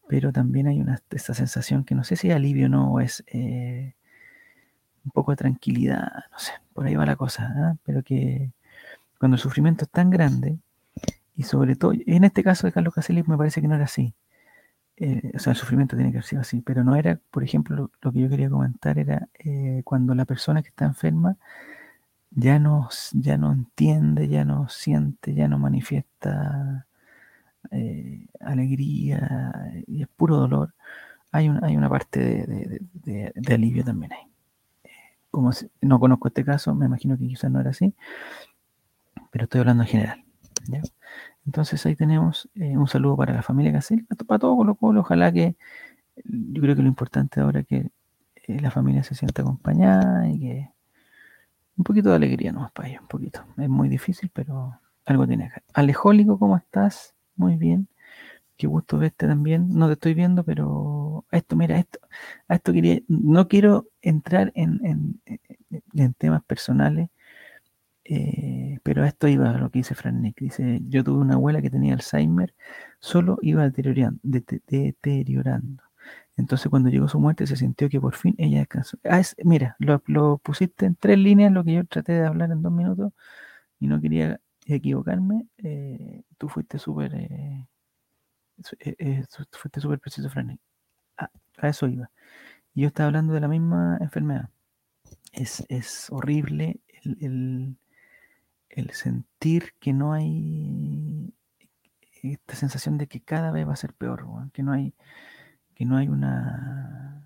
pero 0.07 0.33
también 0.33 0.67
hay 0.67 0.81
una, 0.81 0.99
esta 1.11 1.35
sensación 1.35 1.83
que 1.83 1.93
no 1.93 2.03
sé 2.03 2.15
si 2.15 2.31
alivio 2.31 2.65
o 2.65 2.69
no, 2.69 2.99
es 2.99 3.23
eh, 3.27 3.93
un 5.05 5.11
poco 5.11 5.31
de 5.31 5.37
tranquilidad, 5.37 6.11
no 6.31 6.39
sé, 6.39 6.53
por 6.73 6.87
ahí 6.87 6.95
va 6.95 7.05
la 7.05 7.15
cosa, 7.15 7.53
¿ah? 7.55 7.75
pero 7.85 8.01
que 8.01 8.51
cuando 9.19 9.35
el 9.35 9.41
sufrimiento 9.41 9.85
es 9.85 9.91
tan 9.91 10.09
grande 10.09 10.59
Y 11.35 11.43
sobre 11.43 11.75
todo, 11.75 11.93
en 11.93 12.23
este 12.23 12.43
caso 12.43 12.67
de 12.67 12.73
Carlos 12.73 12.93
Caselli 12.93 13.23
me 13.27 13.37
parece 13.37 13.61
que 13.61 13.67
no 13.67 13.75
era 13.75 13.85
así. 13.85 14.13
Eh, 14.97 15.31
o 15.35 15.39
sea, 15.39 15.51
el 15.53 15.57
sufrimiento 15.57 15.95
tiene 15.95 16.11
que 16.11 16.17
haber 16.17 16.25
sido 16.25 16.41
así, 16.41 16.61
pero 16.61 16.83
no 16.83 16.95
era, 16.95 17.19
por 17.31 17.43
ejemplo, 17.43 17.91
lo, 18.01 18.11
que 18.11 18.19
yo 18.19 18.29
quería 18.29 18.49
comentar 18.49 18.97
era 18.99 19.29
eh, 19.39 19.81
cuando 19.85 20.15
la 20.15 20.25
persona 20.25 20.63
que 20.63 20.69
está 20.69 20.85
enferma 20.85 21.37
ya 22.31 22.59
no, 22.59 22.89
ya 23.13 23.37
no 23.37 23.51
entiende, 23.51 24.27
ya 24.27 24.45
no 24.45 24.69
siente, 24.69 25.33
ya 25.33 25.47
no 25.47 25.59
manifiesta 25.59 26.87
eh, 27.71 28.27
alegría 28.39 29.83
y 29.87 30.03
es 30.03 30.07
puro 30.09 30.37
dolor, 30.37 30.73
hay, 31.31 31.49
un, 31.49 31.63
hay 31.63 31.77
una 31.77 31.89
parte 31.89 32.81
de, 32.93 33.53
alivio 33.53 33.83
también 33.83 34.13
ahí. 34.13 34.27
Como 35.31 35.51
no 35.81 35.99
conozco 35.99 36.27
este 36.29 36.45
caso, 36.45 36.73
me 36.75 36.85
imagino 36.85 37.17
que 37.17 37.27
quizás 37.27 37.51
no 37.51 37.59
era 37.59 37.71
así, 37.71 37.93
pero 39.31 39.45
estoy 39.45 39.61
hablando 39.61 39.83
en 39.83 39.89
general. 39.89 40.23
Entonces 41.45 41.85
ahí 41.85 41.95
tenemos 41.95 42.49
eh, 42.55 42.77
un 42.77 42.87
saludo 42.87 43.15
para 43.17 43.33
la 43.33 43.41
familia 43.41 43.71
Casel, 43.71 44.05
para 44.27 44.39
todo 44.39 44.55
Colo 44.57 44.75
Colo. 44.75 45.01
Ojalá 45.01 45.31
que, 45.31 45.55
yo 46.25 46.61
creo 46.61 46.75
que 46.75 46.81
lo 46.81 46.87
importante 46.89 47.39
ahora 47.39 47.61
es 47.61 47.67
que 47.67 47.91
eh, 48.47 48.59
la 48.59 48.71
familia 48.71 49.03
se 49.03 49.15
sienta 49.15 49.41
acompañada 49.41 50.27
y 50.29 50.39
que 50.39 50.69
un 51.77 51.83
poquito 51.83 52.09
de 52.09 52.15
alegría 52.15 52.51
nomás 52.51 52.71
para 52.71 52.89
ellos, 52.89 53.01
un 53.01 53.07
poquito. 53.07 53.45
Es 53.57 53.69
muy 53.69 53.87
difícil, 53.89 54.29
pero 54.33 54.79
algo 55.05 55.27
tiene 55.27 55.51
que 55.53 55.61
Alejólico, 55.73 56.37
¿cómo 56.39 56.57
estás? 56.57 57.15
Muy 57.35 57.55
bien. 57.55 57.87
Qué 58.57 58.67
gusto 58.67 58.97
verte 58.97 59.27
también. 59.27 59.69
No 59.69 59.87
te 59.87 59.93
estoy 59.93 60.15
viendo, 60.15 60.43
pero 60.43 61.25
esto, 61.31 61.55
mira, 61.55 61.77
esto, 61.77 61.99
a 62.47 62.55
esto 62.55 62.73
quería, 62.73 62.99
no 63.07 63.47
quiero 63.47 63.87
entrar 64.01 64.51
en, 64.55 65.21
en 65.93 66.13
temas 66.15 66.43
personales, 66.43 67.09
eh, 68.09 68.79
pero 68.83 69.03
a 69.03 69.07
esto 69.07 69.27
iba 69.27 69.51
lo 69.53 69.69
que 69.69 69.79
dice 69.79 69.93
Fran. 69.95 70.21
Dice, 70.37 70.79
yo 70.87 71.03
tuve 71.03 71.19
una 71.19 71.35
abuela 71.35 71.61
que 71.61 71.69
tenía 71.69 71.93
Alzheimer, 71.93 72.55
solo 72.99 73.37
iba 73.41 73.63
deteriorando. 73.63 74.19
deteriorando. 74.23 75.83
Entonces 76.37 76.69
cuando 76.69 76.89
llegó 76.89 77.07
su 77.09 77.19
muerte 77.19 77.47
se 77.47 77.57
sintió 77.57 77.89
que 77.89 77.99
por 77.99 78.15
fin 78.15 78.35
ella 78.37 78.59
descansó. 78.59 78.97
Ah, 79.03 79.21
mira, 79.43 79.75
lo, 79.79 80.37
pusiste 80.39 80.85
en 80.85 80.95
tres 80.95 81.17
líneas, 81.17 81.51
lo 81.51 81.63
que 81.63 81.73
yo 81.73 81.85
traté 81.85 82.13
de 82.13 82.25
hablar 82.25 82.51
en 82.51 82.61
dos 82.61 82.71
minutos 82.71 83.11
y 83.79 83.87
no 83.87 83.99
quería 84.01 84.39
equivocarme. 84.65 85.47
Eh, 85.57 86.23
tú 86.37 86.49
fuiste 86.49 86.79
súper... 86.79 87.13
Eh, 87.15 87.67
fuiste 89.51 89.81
súper 89.81 89.99
preciso, 89.99 90.29
Fran. 90.29 90.59
Ah, 91.17 91.29
a 91.57 91.69
eso 91.69 91.87
iba. 91.87 92.09
Yo 92.75 92.87
estaba 92.87 93.07
hablando 93.07 93.33
de 93.33 93.41
la 93.41 93.47
misma 93.47 93.97
enfermedad. 94.01 94.49
Es, 95.33 95.65
es 95.69 96.07
horrible 96.11 96.79
el 97.19 97.77
sentir 98.93 99.73
que 99.79 99.93
no 99.93 100.13
hay 100.13 101.33
esta 102.23 102.55
sensación 102.55 102.97
de 102.97 103.07
que 103.07 103.21
cada 103.21 103.51
vez 103.51 103.67
va 103.67 103.73
a 103.73 103.77
ser 103.77 103.93
peor, 103.93 104.25
que 104.53 104.63
no 104.63 104.71
hay 104.71 104.93
que 105.75 105.85
no 105.85 105.97
hay 105.97 106.07
una 106.07 107.23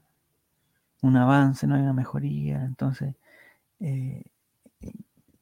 un 1.01 1.17
avance, 1.17 1.67
no 1.67 1.75
hay 1.75 1.81
una 1.81 1.93
mejoría, 1.93 2.63
entonces 2.63 3.15
eh, 3.79 4.23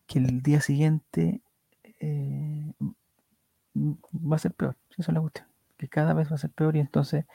que 0.07 0.19
el 0.19 0.41
día 0.41 0.61
siguiente 0.61 1.41
eh, 1.99 2.73
va 3.75 4.35
a 4.35 4.39
ser 4.39 4.53
peor, 4.53 4.75
esa 4.97 5.11
es 5.11 5.13
la 5.13 5.21
cuestión, 5.21 5.47
que 5.77 5.87
cada 5.87 6.13
vez 6.13 6.31
va 6.31 6.35
a 6.35 6.39
ser 6.39 6.51
peor 6.51 6.75
y 6.75 6.79
entonces 6.79 7.25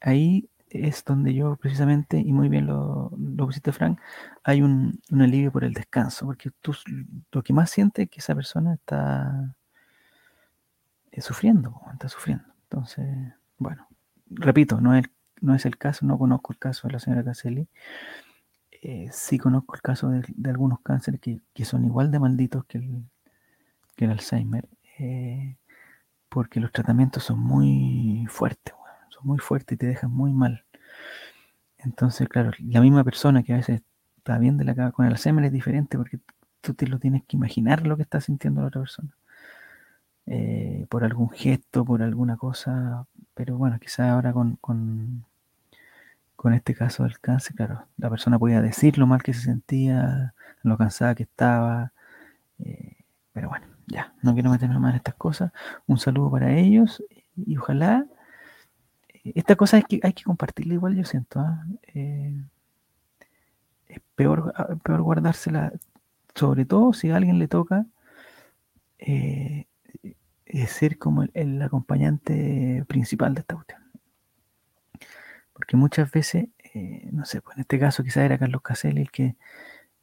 ahí 0.00 0.48
es 0.72 1.04
donde 1.04 1.34
yo 1.34 1.56
precisamente, 1.56 2.18
y 2.18 2.32
muy 2.32 2.48
bien 2.48 2.66
lo, 2.66 3.12
lo 3.18 3.46
pusiste 3.46 3.72
Frank, 3.72 4.00
hay 4.42 4.62
un, 4.62 5.00
alivio 5.10 5.52
por 5.52 5.64
el 5.64 5.74
descanso, 5.74 6.26
porque 6.26 6.50
tú 6.60 6.74
lo 7.30 7.42
que 7.42 7.52
más 7.52 7.70
sientes 7.70 8.04
es 8.04 8.10
que 8.10 8.20
esa 8.20 8.34
persona 8.34 8.74
está 8.74 9.54
eh, 11.10 11.20
sufriendo, 11.20 11.80
está 11.92 12.08
sufriendo. 12.08 12.44
Entonces, 12.64 13.06
bueno, 13.58 13.86
repito, 14.30 14.80
no 14.80 14.94
es, 14.94 15.04
no 15.40 15.54
es 15.54 15.66
el 15.66 15.76
caso, 15.76 16.06
no 16.06 16.18
conozco 16.18 16.52
el 16.52 16.58
caso 16.58 16.88
de 16.88 16.94
la 16.94 16.98
señora 17.00 17.24
Caselli, 17.24 17.68
eh, 18.82 19.08
sí 19.12 19.38
conozco 19.38 19.74
el 19.74 19.82
caso 19.82 20.08
de, 20.08 20.24
algunos 20.50 20.80
cánceres 20.80 21.20
que, 21.20 21.64
son 21.64 21.84
igual 21.84 22.10
de 22.10 22.18
malditos 22.18 22.64
que 22.64 22.78
el, 22.78 23.04
que 23.94 24.06
el 24.06 24.12
Alzheimer, 24.12 24.68
eh, 24.98 25.56
porque 26.28 26.60
los 26.60 26.72
tratamientos 26.72 27.24
son 27.24 27.40
muy 27.40 28.26
fuertes 28.30 28.74
muy 29.24 29.38
fuerte 29.38 29.74
y 29.74 29.78
te 29.78 29.86
dejas 29.86 30.10
muy 30.10 30.32
mal. 30.32 30.64
Entonces, 31.78 32.28
claro, 32.28 32.52
la 32.58 32.80
misma 32.80 33.04
persona 33.04 33.42
que 33.42 33.52
a 33.52 33.56
veces 33.56 33.82
está 34.18 34.38
bien 34.38 34.56
de 34.56 34.64
la 34.64 34.74
cabeza 34.74 34.92
con 34.92 35.06
el 35.06 35.12
Alzheimer 35.12 35.44
es 35.44 35.52
diferente 35.52 35.98
porque 35.98 36.20
tú 36.60 36.74
te 36.74 36.86
lo 36.86 36.98
tienes 36.98 37.24
que 37.24 37.36
imaginar 37.36 37.86
lo 37.86 37.96
que 37.96 38.02
está 38.02 38.20
sintiendo 38.20 38.60
la 38.60 38.68
otra 38.68 38.82
persona. 38.82 39.10
Eh, 40.26 40.86
por 40.88 41.04
algún 41.04 41.30
gesto, 41.30 41.84
por 41.84 42.02
alguna 42.02 42.36
cosa, 42.36 43.06
pero 43.34 43.58
bueno, 43.58 43.78
quizás 43.80 44.10
ahora 44.10 44.32
con, 44.32 44.56
con, 44.56 45.24
este 46.54 46.74
caso 46.74 47.04
del 47.04 47.18
cáncer, 47.20 47.56
claro, 47.56 47.86
la 47.96 48.10
persona 48.10 48.38
podía 48.38 48.60
decir 48.60 48.98
lo 48.98 49.06
mal 49.06 49.22
que 49.22 49.34
se 49.34 49.40
sentía, 49.42 50.34
lo 50.62 50.76
cansada 50.76 51.14
que 51.14 51.24
estaba, 51.24 51.92
eh, 52.60 52.96
pero 53.32 53.48
bueno, 53.48 53.66
ya, 53.86 54.12
no 54.22 54.34
quiero 54.34 54.50
meterme 54.50 54.78
más 54.78 54.90
en 54.92 54.96
estas 54.96 55.14
cosas. 55.14 55.52
Un 55.86 55.98
saludo 55.98 56.30
para 56.30 56.52
ellos 56.52 57.02
y 57.36 57.56
ojalá 57.56 58.06
esta 59.24 59.56
cosa 59.56 59.76
hay 59.76 59.84
que, 59.84 60.00
hay 60.02 60.12
que 60.12 60.24
compartirla 60.24 60.74
igual, 60.74 60.96
yo 60.96 61.04
siento. 61.04 61.40
¿ah? 61.40 61.64
Eh, 61.94 62.34
es 63.88 64.00
peor, 64.14 64.52
ah, 64.56 64.74
peor 64.82 65.02
guardársela, 65.02 65.72
sobre 66.34 66.64
todo 66.64 66.92
si 66.92 67.10
a 67.10 67.16
alguien 67.16 67.38
le 67.38 67.48
toca 67.48 67.86
eh, 68.98 69.66
ser 70.66 70.98
como 70.98 71.24
el, 71.34 71.62
acompañante 71.62 72.84
principal 72.88 73.34
de 73.34 73.40
esta 73.40 73.54
cuestión. 73.54 73.80
Porque 75.52 75.76
muchas 75.76 76.10
veces, 76.10 76.48
eh, 76.74 77.08
no 77.12 77.24
sé, 77.24 77.40
pues 77.42 77.56
en 77.56 77.62
este 77.62 77.78
caso 77.78 78.02
quizás 78.02 78.24
era 78.24 78.38
Carlos 78.38 78.62
Caselli 78.62 79.02
el 79.02 79.10
que, 79.10 79.36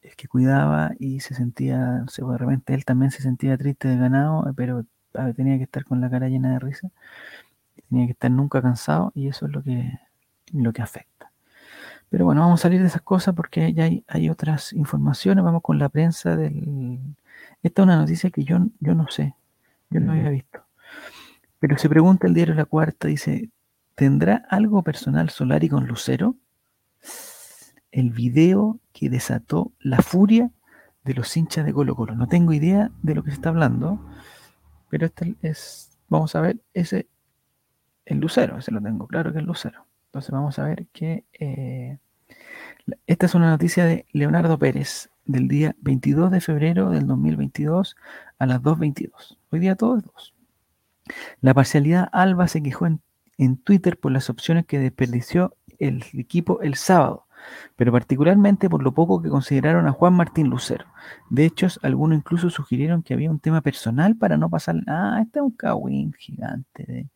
el 0.02 0.16
que 0.16 0.28
cuidaba 0.28 0.92
y 1.00 1.20
se 1.22 1.36
sentía, 1.36 1.78
no 1.78 2.08
sé, 2.10 2.22
pues 2.24 2.34
de 2.34 2.38
repente 2.40 2.74
él 2.74 2.86
también 2.86 3.12
se 3.12 3.22
sentía 3.22 3.58
triste 3.58 3.88
de 3.90 3.98
ganado, 3.98 4.54
pero 4.56 4.86
tenía 5.36 5.58
que 5.58 5.64
estar 5.64 5.84
con 5.86 6.02
la 6.02 6.10
cara 6.10 6.30
llena 6.30 6.54
de 6.54 6.60
risa 6.60 6.92
tenía 7.90 8.06
que 8.06 8.14
estar 8.14 8.32
nunca 8.32 8.62
cansado 8.62 9.12
y 9.16 9.28
eso 9.28 9.46
es 9.46 9.52
lo 9.52 9.64
que, 9.64 10.00
lo 10.54 10.72
que 10.72 10.82
afecta. 10.82 11.32
Pero 12.10 12.26
bueno, 12.26 12.42
vamos 12.42 12.60
a 12.62 12.64
salir 12.64 12.82
de 12.82 12.88
esas 12.88 13.02
cosas 13.02 13.36
porque 13.36 13.72
ya 13.74 13.90
hay, 14.08 14.30
otras 14.30 14.74
informaciones. 14.74 15.44
Vamos 15.44 15.62
con 15.62 15.78
la 15.78 15.90
prensa 15.90 16.36
del... 16.36 17.00
Esta 17.62 17.82
es 17.82 17.84
una 17.84 17.98
noticia 17.98 18.32
que 18.32 18.44
yo, 18.44 18.60
yo 18.80 18.96
no 18.96 19.08
sé, 19.10 19.36
yo 19.90 20.00
no 20.00 20.14
había 20.14 20.30
visto. 20.30 20.62
Pero 21.60 21.78
se 21.78 21.90
pregunta 21.90 22.26
el 22.26 22.34
diario 22.34 22.56
La 22.56 22.66
Cuarta, 22.66 23.08
dice, 23.08 23.50
¿tendrá 23.96 24.46
algo 24.50 24.82
personal 24.82 25.30
Solari 25.30 25.70
con 25.70 25.88
Lucero? 25.88 26.36
El 27.92 28.12
video 28.12 28.80
que 28.94 29.10
desató 29.10 29.72
la 29.80 30.02
furia 30.02 30.52
de 31.04 31.14
los 31.14 31.36
hinchas 31.36 31.66
de 31.66 31.74
Colo 31.74 31.96
Colo. 31.96 32.16
No 32.16 32.28
tengo 32.28 32.54
idea 32.54 32.92
de 33.04 33.16
lo 33.16 33.24
que 33.24 33.32
se 33.32 33.36
está 33.36 33.50
hablando, 33.50 34.00
pero 34.90 35.06
este 35.06 35.36
es, 35.42 35.98
vamos 36.08 36.36
a 36.36 36.42
ver, 36.42 36.60
ese 36.74 37.08
el 38.10 38.18
Lucero, 38.20 38.58
ese 38.58 38.72
lo 38.72 38.82
tengo 38.82 39.08
claro 39.08 39.32
que 39.32 39.40
es 39.40 39.46
Lucero. 39.46 39.86
Entonces 40.08 40.32
vamos 40.32 40.58
a 40.58 40.66
ver 40.66 40.88
que 40.92 41.26
eh, 41.40 42.00
esta 43.06 43.28
es 43.28 43.36
una 43.36 43.52
noticia 43.52 43.86
de 43.86 44.08
Leonardo 44.12 44.58
Pérez 44.58 45.12
del 45.26 45.48
día 45.48 45.76
22 45.82 46.32
de 46.32 46.42
febrero 46.42 46.90
del 46.90 47.06
2022 47.06 47.96
a 48.40 48.46
las 48.48 48.62
2.22. 48.64 49.38
Hoy 49.52 49.60
día 49.60 49.76
todo 49.76 49.98
es 49.98 50.04
2. 50.04 50.34
La 51.42 51.54
parcialidad 51.54 52.10
Alba 52.12 52.48
se 52.48 52.64
quejó 52.64 52.88
en, 52.88 53.02
en 53.38 53.58
Twitter 53.58 54.00
por 54.00 54.12
las 54.12 54.32
opciones 54.32 54.66
que 54.66 54.80
desperdició 54.80 55.56
el 55.78 56.04
equipo 56.14 56.62
el 56.62 56.74
sábado, 56.74 57.28
pero 57.76 57.92
particularmente 57.92 58.72
por 58.72 58.82
lo 58.82 58.92
poco 58.92 59.22
que 59.22 59.30
consideraron 59.30 59.88
a 59.88 59.92
Juan 59.92 60.16
Martín 60.16 60.48
Lucero. 60.48 60.86
De 61.30 61.46
hecho, 61.46 61.68
algunos 61.84 62.18
incluso 62.18 62.50
sugirieron 62.50 63.04
que 63.04 63.14
había 63.14 63.30
un 63.30 63.40
tema 63.40 63.62
personal 63.62 64.16
para 64.16 64.36
no 64.36 64.50
pasar. 64.50 64.78
Ah, 64.88 65.20
este 65.22 65.38
es 65.38 65.44
un 65.44 65.52
cagüín 65.52 66.14
gigante 66.14 66.86
de, 66.88 67.10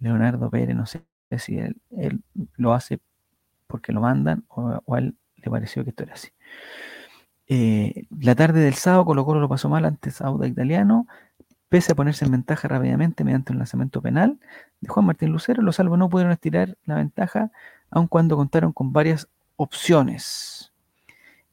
Leonardo 0.00 0.50
Pérez, 0.50 0.76
no 0.76 0.86
sé 0.86 1.04
si 1.38 1.58
él, 1.58 1.76
lo 2.56 2.72
hace 2.72 3.00
porque 3.66 3.92
lo 3.92 4.00
mandan 4.00 4.44
o, 4.48 4.80
a 4.94 4.98
él 4.98 5.16
le 5.36 5.50
pareció 5.50 5.84
que 5.84 5.90
esto 5.90 6.04
era 6.04 6.14
así. 6.14 6.28
Eh, 7.46 8.06
la 8.20 8.34
tarde 8.34 8.60
del 8.60 8.74
sábado 8.74 9.04
Colo 9.04 9.24
Colo 9.24 9.40
lo 9.40 9.48
pasó 9.48 9.68
mal 9.68 9.84
ante 9.84 10.10
Auda 10.20 10.46
Italiano, 10.46 11.06
pese 11.68 11.92
a 11.92 11.94
ponerse 11.94 12.24
en 12.24 12.32
ventaja 12.32 12.68
rápidamente 12.68 13.24
mediante 13.24 13.52
un 13.52 13.58
lanzamiento 13.58 14.02
penal 14.02 14.38
de 14.80 14.88
Juan 14.88 15.06
Martín 15.06 15.30
Lucero, 15.32 15.62
los 15.62 15.76
salvos 15.76 15.98
no 15.98 16.08
pudieron 16.08 16.32
estirar 16.32 16.76
la 16.84 16.96
ventaja, 16.96 17.50
aun 17.90 18.06
cuando 18.06 18.36
contaron 18.36 18.72
con 18.72 18.92
varias 18.92 19.28
opciones. 19.56 20.67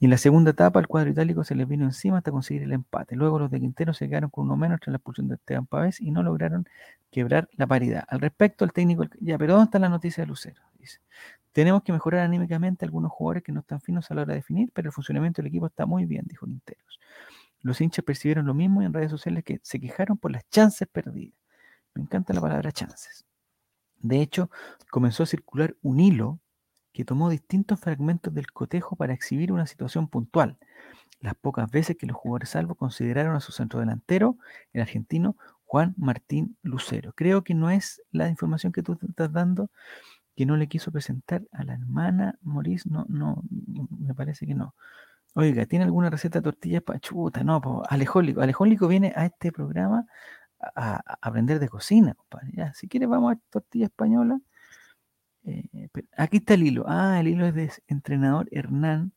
En 0.05 0.11
la 0.11 0.19
segunda 0.19 0.51
etapa, 0.51 0.79
el 0.79 0.85
cuadro 0.87 1.09
itálico 1.09 1.43
se 1.43 1.55
les 1.55 1.67
vino 1.67 1.83
encima 1.83 2.19
hasta 2.19 2.29
conseguir 2.29 2.61
el 2.61 2.73
empate. 2.73 3.15
Luego 3.15 3.39
los 3.39 3.49
de 3.49 3.59
Quintero 3.59 3.91
se 3.91 4.07
quedaron 4.07 4.29
con 4.29 4.45
uno 4.45 4.55
menos 4.55 4.79
tras 4.79 4.91
la 4.91 4.97
expulsión 4.97 5.27
de 5.27 5.33
Esteban 5.33 5.65
Pavés 5.65 5.99
y 5.99 6.11
no 6.11 6.21
lograron 6.21 6.67
quebrar 7.09 7.49
la 7.53 7.65
paridad. 7.65 8.03
Al 8.07 8.21
respecto, 8.21 8.65
el 8.65 8.71
técnico, 8.71 9.05
ya, 9.19 9.39
pero 9.39 9.53
¿dónde 9.53 9.65
está 9.65 9.79
la 9.79 9.89
noticia 9.89 10.21
de 10.21 10.27
Lucero? 10.27 10.61
Dice, 10.77 10.99
tenemos 11.53 11.81
que 11.81 11.91
mejorar 11.91 12.21
anímicamente 12.21 12.85
algunos 12.85 13.11
jugadores 13.11 13.41
que 13.41 13.51
no 13.51 13.61
están 13.61 13.81
finos 13.81 14.11
a 14.11 14.13
la 14.13 14.21
hora 14.21 14.33
de 14.33 14.41
definir, 14.41 14.69
pero 14.75 14.89
el 14.89 14.93
funcionamiento 14.93 15.41
del 15.41 15.47
equipo 15.47 15.65
está 15.65 15.87
muy 15.87 16.05
bien, 16.05 16.23
dijo 16.27 16.45
Quinteros. 16.45 16.99
Los 17.61 17.81
hinchas 17.81 18.05
percibieron 18.05 18.45
lo 18.45 18.53
mismo 18.53 18.83
y 18.83 18.85
en 18.85 18.93
redes 18.93 19.09
sociales 19.09 19.43
que 19.43 19.59
se 19.63 19.79
quejaron 19.79 20.19
por 20.19 20.31
las 20.31 20.47
chances 20.51 20.87
perdidas. 20.87 21.33
Me 21.95 22.03
encanta 22.03 22.31
la 22.31 22.41
palabra 22.41 22.71
chances. 22.71 23.25
De 23.97 24.21
hecho, 24.21 24.51
comenzó 24.91 25.23
a 25.23 25.25
circular 25.25 25.75
un 25.81 25.99
hilo 25.99 26.41
que 26.95 27.03
tomó 27.03 27.29
distintos 27.29 27.77
fragmentos 27.77 28.33
del 28.33 28.49
cotejo 28.53 28.95
para 28.95 29.13
exhibir 29.13 29.51
una 29.51 29.67
situación 29.67 30.07
puntual. 30.07 30.57
Las 31.19 31.35
pocas 31.35 31.69
veces 31.69 31.97
que 31.97 32.05
los 32.05 32.15
jugadores 32.15 32.49
salvos 32.49 32.77
consideraron 32.77 33.35
a 33.35 33.41
su 33.41 33.51
centro 33.51 33.81
delantero, 33.81 34.37
el 34.71 34.81
argentino 34.81 35.35
Juan 35.65 35.93
Martín 35.97 36.57
Lucero. 36.63 37.11
Creo 37.13 37.43
que 37.43 37.53
no 37.53 37.69
es 37.69 38.01
la 38.11 38.29
información 38.29 38.71
que 38.71 38.81
tú 38.81 38.97
estás 39.09 39.33
dando, 39.33 39.69
que 40.37 40.45
no 40.45 40.55
le 40.55 40.67
quiso 40.69 40.89
presentar 40.93 41.43
a 41.51 41.65
la 41.65 41.73
hermana 41.73 42.39
Moris, 42.41 42.85
no, 42.85 43.05
no, 43.09 43.43
me 43.99 44.15
parece 44.15 44.45
que 44.47 44.55
no. 44.55 44.73
Oiga, 45.33 45.65
¿tiene 45.65 45.83
alguna 45.83 46.09
receta 46.09 46.39
de 46.39 46.43
tortillas 46.43 46.81
para 46.81 46.99
chuta? 46.99 47.43
No, 47.43 47.59
pues 47.59 47.79
Alejólico. 47.89 48.39
Alejólico 48.39 48.87
viene 48.87 49.11
a 49.17 49.25
este 49.25 49.51
programa 49.51 50.05
a, 50.61 51.01
aprender 51.21 51.59
de 51.59 51.67
cocina, 51.67 52.13
compadre. 52.13 52.71
Si 52.73 52.87
quiere 52.87 53.05
vamos 53.05 53.33
a 53.33 53.39
tortilla 53.49 53.87
española. 53.87 54.39
Eh, 55.45 55.89
aquí 56.17 56.37
está 56.37 56.55
el 56.55 56.63
hilo. 56.63 56.85
Ah, 56.87 57.19
el 57.19 57.27
hilo 57.27 57.45
es 57.45 57.53
de 57.55 57.71
entrenador 57.87 58.47
Hernán, 58.51 59.13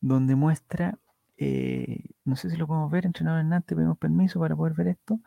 donde 0.00 0.34
muestra, 0.36 0.98
eh, 1.38 2.04
no 2.24 2.36
sé 2.36 2.50
si 2.50 2.56
lo 2.56 2.66
podemos 2.66 2.90
ver, 2.90 3.06
entrenador 3.06 3.40
Hernán, 3.40 3.62
te 3.62 3.74
pedimos 3.74 3.98
permiso 3.98 4.40
para 4.40 4.56
poder 4.56 4.74
ver 4.74 4.88
esto. 4.88 5.20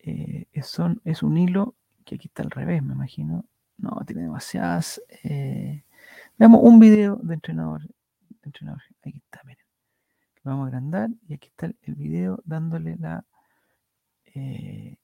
Eh, 0.00 0.46
es, 0.52 0.78
un 1.22 1.38
hilo 1.38 1.74
que 2.04 2.16
aquí 2.16 2.28
está 2.28 2.42
al 2.42 2.50
revés, 2.50 2.82
me 2.82 2.94
imagino. 2.94 3.44
No, 3.78 4.02
tiene 4.06 4.22
demasiadas. 4.22 5.02
veamos 6.38 6.60
un 6.62 6.78
video 6.78 7.16
de 7.22 7.34
entrenador. 7.34 7.82
De. 8.42 8.50
Aquí 9.02 9.18
está, 9.18 9.40
miren. 9.44 9.64
Lo 10.42 10.50
vamos 10.52 10.66
a 10.66 10.68
agrandar 10.68 11.10
y 11.26 11.34
aquí 11.34 11.48
está 11.48 11.66
el 11.66 11.94
video 11.94 12.40
dándole 12.44 12.96
la 12.96 13.24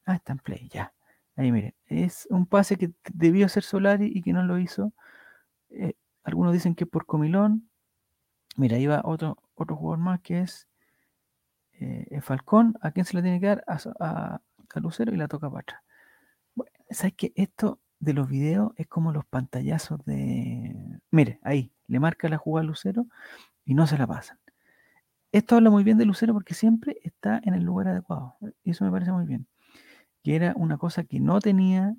ah, 0.07 0.15
está 0.15 0.33
en 0.33 0.39
play, 0.39 0.69
ya. 0.69 0.93
Ahí 1.41 1.53
miren, 1.53 1.75
es 1.87 2.29
un 2.29 2.45
pase 2.45 2.77
que 2.77 2.93
debió 3.15 3.47
hacer 3.47 3.63
Solari 3.63 4.13
y 4.15 4.21
que 4.21 4.35
no 4.35 4.43
lo 4.43 4.59
hizo. 4.59 4.93
Eh, 5.71 5.95
algunos 6.23 6.53
dicen 6.53 6.75
que 6.75 6.85
por 6.85 7.07
Comilón. 7.07 7.71
Mira, 8.57 8.77
ahí 8.77 8.87
va 8.87 9.01
otro, 9.05 9.39
otro 9.55 9.75
jugador 9.75 10.01
más 10.01 10.21
que 10.21 10.41
es 10.41 10.69
eh, 11.81 12.21
Falcón. 12.21 12.75
¿A 12.83 12.91
quién 12.91 13.07
se 13.07 13.17
le 13.17 13.23
tiene 13.23 13.41
que 13.41 13.47
dar? 13.47 13.65
A, 13.67 14.43
Lucero 14.75 15.15
y 15.15 15.17
la 15.17 15.29
toca 15.29 15.49
para 15.49 15.63
atrás. 15.63 15.81
¿sabes 16.91 17.15
que 17.15 17.33
Esto 17.37 17.81
de 18.01 18.13
los 18.13 18.29
videos 18.29 18.73
es 18.77 18.87
como 18.87 19.11
los 19.11 19.25
pantallazos 19.25 20.05
de. 20.05 21.01
Mire, 21.11 21.41
ahí, 21.43 21.73
le 21.87 22.01
marca 22.01 22.29
la 22.29 22.37
jugada 22.37 22.65
a 22.65 22.67
Lucero 22.67 23.07
y 23.65 23.73
no 23.73 23.87
se 23.87 23.97
la 23.97 24.07
pasan. 24.07 24.39
Esto 25.33 25.57
habla 25.57 25.71
muy 25.71 25.85
bien 25.85 25.97
de 25.97 26.05
Lucero 26.05 26.35
porque 26.35 26.53
siempre 26.53 26.99
está 27.03 27.41
en 27.45 27.55
el 27.55 27.63
lugar 27.65 27.89
adecuado. 27.89 28.37
Y 28.63 28.73
eso 28.73 28.85
me 28.85 28.91
parece 28.91 29.13
muy 29.13 29.25
bien. 29.25 29.47
Que 30.23 30.37
era 30.37 30.53
una 30.57 30.79
cosa 30.79 31.05
que 31.05 31.21
no 31.21 31.41
tenía 31.41 31.95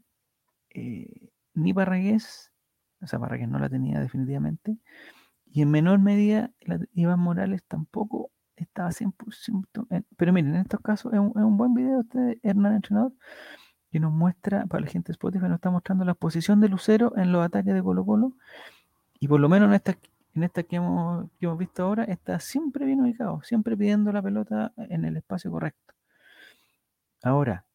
eh, 0.69 1.29
ni 1.53 1.73
Parragués, 1.73 2.51
o 3.01 3.07
sea, 3.07 3.19
Parragués 3.19 3.49
no 3.49 3.59
la 3.59 3.69
tenía 3.69 3.99
definitivamente, 3.99 4.77
y 5.51 5.61
en 5.61 5.71
menor 5.71 5.99
medida 5.99 6.51
Iván 6.93 7.19
Morales 7.19 7.63
tampoco 7.67 8.31
estaba 8.55 8.91
100%. 8.91 10.05
pero 10.17 10.33
miren, 10.33 10.55
en 10.55 10.61
estos 10.61 10.79
casos 10.81 11.13
es 11.13 11.19
un, 11.19 11.57
buen 11.57 11.73
video 11.73 12.03
de 12.03 12.39
Hernán 12.43 12.75
Entrenador 12.75 13.13
que 13.91 13.99
nos 13.99 14.13
muestra, 14.13 14.65
para 14.67 14.81
la 14.85 14.87
gente 14.89 15.09
de 15.09 15.13
Spotify, 15.13 15.45
nos 15.45 15.55
está 15.55 15.69
mostrando 15.69 16.05
la 16.05 16.13
posición 16.13 16.61
de 16.61 16.69
Lucero 16.69 17.13
en 17.17 17.31
los 17.33 17.45
ataques 17.45 17.73
de 17.73 17.83
Colo 17.83 18.05
Colo. 18.05 18.33
Y 19.19 19.27
por 19.27 19.41
lo 19.41 19.49
menos 19.49 19.67
en 19.67 19.73
estas 19.73 19.97
en 20.33 20.43
esta 20.43 20.63
que 20.63 20.77
hemos, 20.77 21.29
visto 21.57 21.83
ahora, 21.83 22.05
está 22.05 22.39
siempre 22.39 22.85
bien 22.85 23.01
ubicado, 23.01 23.41
siempre 23.43 23.75
pidiendo 23.75 24.11
la 24.11 24.21
pelota 24.21 24.71
en 24.77 25.05
el 25.05 25.17
espacio 25.17 25.51
correcto. 25.51 25.93
Ahora, 27.21 27.65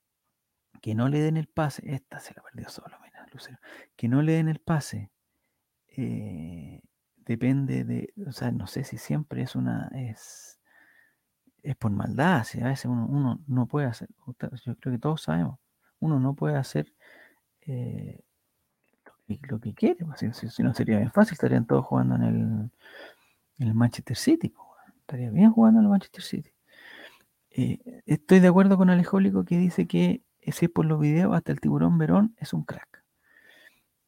que 0.77 0.95
no 0.95 1.09
le 1.09 1.21
den 1.21 1.37
el 1.37 1.47
pase, 1.47 1.83
esta 1.87 2.21
se 2.21 2.35
la 2.35 2.43
perdió 2.43 2.69
solo, 2.69 2.97
mira, 3.03 3.27
Lucero, 3.33 3.59
que 3.97 4.09
no 4.09 4.23
le 4.23 4.33
den 4.33 4.49
el 4.49 4.61
pase, 4.61 5.11
eh, 5.97 6.81
depende 7.17 7.85
de, 7.85 8.13
o 8.27 8.33
sea, 8.33 8.51
no 8.51 8.67
sé 8.67 8.85
si 8.85 8.99
siempre 8.99 9.43
es 9.43 9.57
una, 9.57 9.91
es, 9.95 10.61
es 11.63 11.77
por 11.77 11.91
maldad, 11.91 12.45
si 12.45 12.61
a 12.61 12.67
veces 12.67 12.87
uno, 12.87 13.41
no 13.47 13.67
puede 13.67 13.87
hacer, 13.87 14.09
yo 14.65 14.77
creo 14.77 14.95
que 14.95 14.99
todos 14.99 15.23
sabemos, 15.23 15.59
uno 15.99 16.21
no 16.21 16.35
puede 16.35 16.57
hacer 16.57 16.93
eh, 17.63 18.21
lo 19.49 19.61
que 19.61 19.75
quiere. 19.75 20.05
Pues, 20.05 20.21
si, 20.21 20.63
no 20.63 20.75
sería 20.75 20.99
bien 20.99 21.13
fácil, 21.13 21.35
estarían 21.35 21.67
todos 21.67 21.85
jugando 21.85 22.17
en 22.17 22.23
el, 22.23 22.37
en 23.59 23.69
el 23.69 23.75
Manchester 23.75 24.17
City. 24.17 24.51
Pues, 24.51 24.67
estaría 25.01 25.31
bien 25.31 25.51
jugando 25.51 25.81
en 25.81 25.87
el 25.87 25.91
Manchester 25.91 26.23
City. 26.23 26.51
Eh, 27.51 28.03
estoy 28.07 28.41
de 28.41 28.49
acuerdo 28.49 28.77
con 28.77 28.91
Alejólico 28.91 29.45
que 29.45 29.57
dice 29.57 29.87
que 29.87 30.23
ese 30.47 30.69
por 30.69 30.87
los 30.87 31.01
videos 31.01 31.35
hasta 31.35 31.53
el 31.53 31.61
tiburón 31.61 31.99
Verón 31.99 32.35
es 32.39 32.53
un 32.53 32.63
crack. 32.63 33.03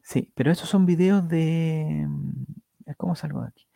Sí, 0.02 0.32
pero 0.34 0.50
estos 0.50 0.68
son 0.68 0.86
videos 0.86 1.28
de... 1.28 2.06
Mm, 2.08 2.92
¿Cómo 2.96 3.14
salgo 3.14 3.42
de 3.42 3.48
aquí? 3.48 3.66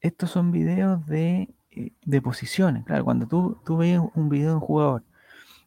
Estos 0.00 0.30
son 0.30 0.52
videos 0.52 1.04
de, 1.06 1.54
eh, 1.70 1.92
de 2.04 2.22
posiciones. 2.22 2.84
Claro, 2.84 3.04
cuando 3.04 3.26
tú, 3.26 3.58
tú 3.64 3.76
un 3.76 4.28
video 4.28 4.50
de 4.50 4.54
un 4.54 4.60
jugador, 4.60 5.02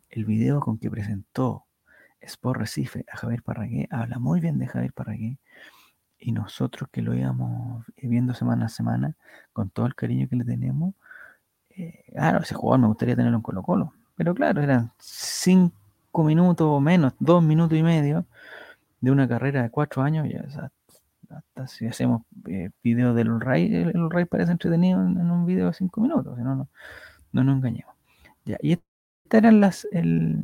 el 0.10 0.26
video 0.26 0.60
con 0.62 0.78
que 0.78 0.89
presentó 0.89 1.65
Sport 2.21 2.60
Recife 2.60 3.04
a 3.12 3.17
Javier 3.17 3.43
Parragué, 3.43 3.88
habla 3.91 4.19
muy 4.19 4.39
bien 4.39 4.60
de 4.60 4.67
Javier 4.67 4.93
Parragué, 4.93 5.39
y 6.19 6.32
nosotros 6.32 6.89
que 6.91 7.02
lo 7.02 7.13
íbamos 7.15 7.84
viendo 7.97 8.34
semana 8.34 8.67
a 8.67 8.69
semana, 8.69 9.15
con 9.54 9.69
todo 9.69 9.88
el 9.88 9.95
cariño 9.95 10.30
que 10.30 10.36
le 10.36 10.45
tenemos, 10.45 10.93
eh, 11.71 12.06
claro, 12.13 12.39
ese 12.39 12.56
jugador 12.56 12.82
me 12.82 12.88
gustaría 12.88 13.15
tenerlo 13.15 13.38
en 13.38 13.43
Colo 13.43 13.63
Colo, 13.63 13.93
pero 14.15 14.34
claro, 14.34 14.62
eran 14.62 14.91
cinco 15.00 15.87
minutos 16.23 16.67
o 16.67 16.80
menos, 16.80 17.13
dos 17.19 17.43
minutos 17.43 17.77
y 17.77 17.84
medio 17.84 18.25
de 19.01 19.12
una 19.12 19.27
carrera 19.27 19.63
de 19.63 19.69
cuatro 19.69 20.01
años, 20.01 20.27
ya, 20.30 20.45
hasta 21.30 21.67
si 21.67 21.88
hacemos 21.88 22.23
eh, 22.47 22.69
video 22.84 23.13
del 23.13 23.39
Ray, 23.39 23.73
el, 23.73 24.10
Ray 24.10 24.25
parece 24.25 24.51
entretenido 24.51 25.01
en, 25.01 25.30
un 25.30 25.45
video 25.45 25.67
de 25.67 25.73
cinco 25.73 26.01
minutos, 26.01 26.38
si 26.38 26.43
no, 26.43 26.56
no, 26.56 26.69
no 27.32 27.43
nos 27.43 27.58
engañemos. 27.58 27.95
Ya, 28.45 28.58
y 28.62 28.73
este 28.73 28.86
era 29.32 29.51
las, 29.51 29.88
el, 29.91 30.41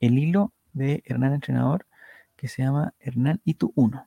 el 0.00 0.18
hilo 0.18 0.52
de 0.72 1.02
Hernán 1.06 1.34
Entrenador 1.34 1.86
que 2.36 2.48
se 2.48 2.62
llama 2.62 2.94
Hernán 3.00 3.40
y 3.44 3.54
tú 3.54 3.72
uno. 3.74 4.06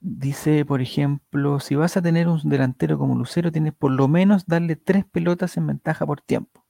Dice, 0.00 0.64
por 0.64 0.80
ejemplo, 0.80 1.60
si 1.60 1.74
vas 1.74 1.96
a 1.96 2.02
tener 2.02 2.28
un 2.28 2.40
delantero 2.44 2.98
como 2.98 3.16
Lucero, 3.16 3.50
tienes 3.50 3.72
por 3.72 3.90
lo 3.90 4.06
menos 4.06 4.46
darle 4.46 4.76
tres 4.76 5.04
pelotas 5.04 5.56
en 5.56 5.66
ventaja 5.66 6.06
por 6.06 6.20
tiempo. 6.20 6.63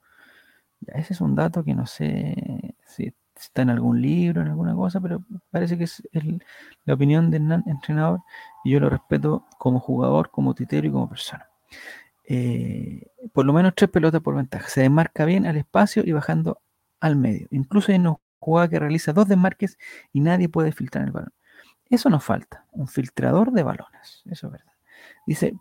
Ese 0.89 1.13
es 1.15 1.21
un 1.21 1.35
dato 1.35 1.65
que 1.65 1.75
no 1.75 1.87
sé 1.87 2.77
si 2.87 3.15
está 3.35 3.63
en 3.63 3.71
algún 3.71 4.01
libro, 4.01 4.43
en 4.43 4.49
alguna 4.49 4.75
cosa, 4.75 5.01
pero 5.01 5.25
parece 5.51 5.77
que 5.77 5.85
es 5.85 6.03
la 6.85 6.95
opinión 6.95 7.31
de 7.31 7.39
Hernán 7.39 7.65
Entrenador 7.67 8.21
y 8.65 8.73
yo 8.73 8.81
lo 8.81 8.91
respeto 8.91 9.47
como 9.59 9.81
jugador, 9.81 10.31
como 10.31 10.55
titero 10.55 10.87
y 10.87 10.91
como 10.91 11.09
persona. 11.09 11.49
Eh, 12.27 13.07
por 13.33 13.45
lo 13.45 13.53
menos 13.53 13.75
tres 13.75 13.91
pelotas 13.91 14.21
por 14.21 14.35
ventaja. 14.35 14.69
Se 14.69 14.81
desmarca 14.81 15.25
bien 15.25 15.47
al 15.47 15.57
espacio 15.57 16.03
y 16.07 16.13
bajando 16.13 16.61
al 17.01 17.17
medio. 17.17 17.49
Incluso 17.51 17.93
hay 17.93 17.99
una 17.99 18.17
jugada 18.39 18.69
que 18.69 18.79
realiza 18.79 19.13
dos 19.13 19.29
desmarques 19.29 19.79
y 20.13 20.21
nadie 20.21 20.49
puede 20.49 20.73
filtrar 20.73 21.05
el 21.05 21.13
balón. 21.13 21.33
Eso 21.91 22.09
nos 22.09 22.25
falta, 22.25 22.67
un 22.73 22.89
filtrador 22.89 23.53
de 23.53 23.63
balones. 23.63 24.23
Eso 24.27 24.47
es 24.47 24.53
verdad. 24.53 24.73
Dice, 25.27 25.55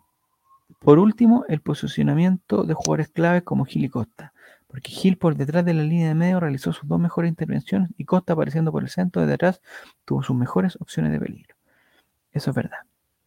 por 0.80 0.98
último, 0.98 1.44
el 1.48 1.60
posicionamiento 1.60 2.64
de 2.64 2.74
jugadores 2.74 3.08
claves 3.08 3.42
como 3.42 3.64
Gil 3.64 3.84
y 3.84 3.88
Costa. 3.88 4.32
Porque 4.74 4.90
Gil 4.90 5.16
por 5.16 5.36
detrás 5.36 5.64
de 5.64 5.72
la 5.72 5.84
línea 5.84 6.08
de 6.08 6.16
medio 6.16 6.40
realizó 6.40 6.72
sus 6.72 6.88
dos 6.88 6.98
mejores 6.98 7.28
intervenciones 7.28 7.90
y 7.96 8.04
Costa 8.04 8.32
apareciendo 8.32 8.72
por 8.72 8.82
el 8.82 8.88
centro 8.88 9.22
de 9.22 9.28
detrás 9.28 9.60
tuvo 10.04 10.24
sus 10.24 10.34
mejores 10.34 10.74
opciones 10.80 11.12
de 11.12 11.20
peligro. 11.20 11.54
Eso 12.32 12.50
es 12.50 12.56
verdad. 12.56 12.78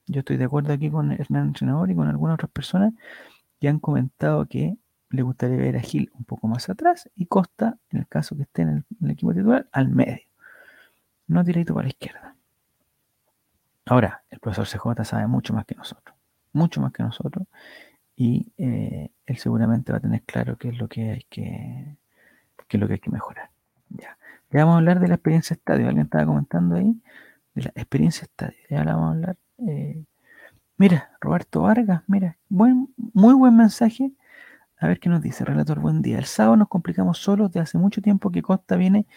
Yo 0.08 0.20
estoy 0.20 0.36
de 0.36 0.44
acuerdo 0.44 0.74
aquí 0.74 0.92
con 0.92 1.14
Hernán 1.14 1.48
Entrenador 1.48 1.90
y 1.90 1.96
con 1.96 2.10
algunas 2.10 2.34
otras 2.34 2.52
personas 2.52 2.94
que 3.62 3.70
han 3.70 3.80
comentado 3.80 4.46
que 4.46 4.76
le 5.10 5.22
gustaría 5.22 5.56
ver 5.56 5.78
a 5.78 5.80
Gil 5.80 6.12
un 6.16 6.26
poco 6.26 6.50
más 6.50 6.68
atrás 6.68 7.10
y 7.16 7.28
Costa, 7.28 7.78
en 7.92 8.00
el 8.00 8.08
caso 8.10 8.36
que 8.36 8.42
esté 8.42 8.64
en 8.64 8.86
el, 9.02 9.12
equipo 9.12 9.34
titular, 9.34 9.70
al 9.72 9.88
medio. 9.88 10.28
No 11.28 11.46
directo 11.46 11.74
para 11.74 11.86
la 11.86 11.92
izquierda. 11.92 12.36
Ahora, 13.86 14.22
el 14.32 14.42
profesor 14.42 14.68
CJ 14.68 15.06
sabe 15.06 15.28
mucho 15.28 15.54
más 15.54 15.64
que 15.66 15.76
nosotros. 15.76 16.14
Mucho 16.52 16.82
más 16.82 16.92
que 16.92 17.04
nosotros. 17.04 17.48
Y 18.18 18.52
eh, 18.58 19.12
él 19.26 19.38
seguramente 19.38 19.94
va 19.94 20.00
a 20.00 20.02
tener 20.02 20.24
claro 20.24 20.58
qué 20.58 20.70
es 20.70 20.78
lo 20.78 20.90
que 20.90 21.12
hay 21.12 21.26
que, 21.30 21.96
qué 22.68 22.78
es 22.78 22.82
lo 22.82 22.88
que 22.88 22.96
hay 22.96 23.00
que 23.00 23.12
mejorar. 23.12 23.52
Ya. 23.90 24.18
vamos 24.52 24.74
a 24.74 24.78
hablar 24.80 25.00
de 25.00 25.08
la 25.08 25.16
experiencia 25.16 25.54
estadio. 25.54 25.88
Alguien 25.88 26.06
estaba 26.06 26.26
comentando 26.26 26.76
ahí 26.76 27.00
de 27.54 27.62
la 27.64 27.70
experiencia 27.76 28.26
estadio. 28.26 28.58
Ya 28.70 28.84
la 28.84 28.96
vamos 28.96 29.08
a 29.08 29.12
hablar. 29.12 29.38
Eh, 29.68 30.04
mira, 30.78 31.12
Roberto 31.22 31.62
Vargas, 31.62 32.02
mira, 32.08 32.38
buen, 32.50 32.90
muy 33.14 33.36
buen 33.36 33.56
mensaje 33.56 34.12
a 34.80 34.88
ver 34.88 35.00
qué 35.00 35.10
nos 35.10 35.22
dice, 35.22 35.44
relator, 35.44 35.80
buen 35.80 36.02
día. 36.02 36.18
El 36.20 36.26
sábado 36.26 36.56
nos 36.56 36.68
complicamos 36.68 37.18
solos 37.18 37.52
de 37.52 37.60
hace 37.60 37.78
mucho 37.78 38.02
tiempo 38.02 38.32
que 38.32 38.42
Costa 38.42 38.76
viene 38.76 39.08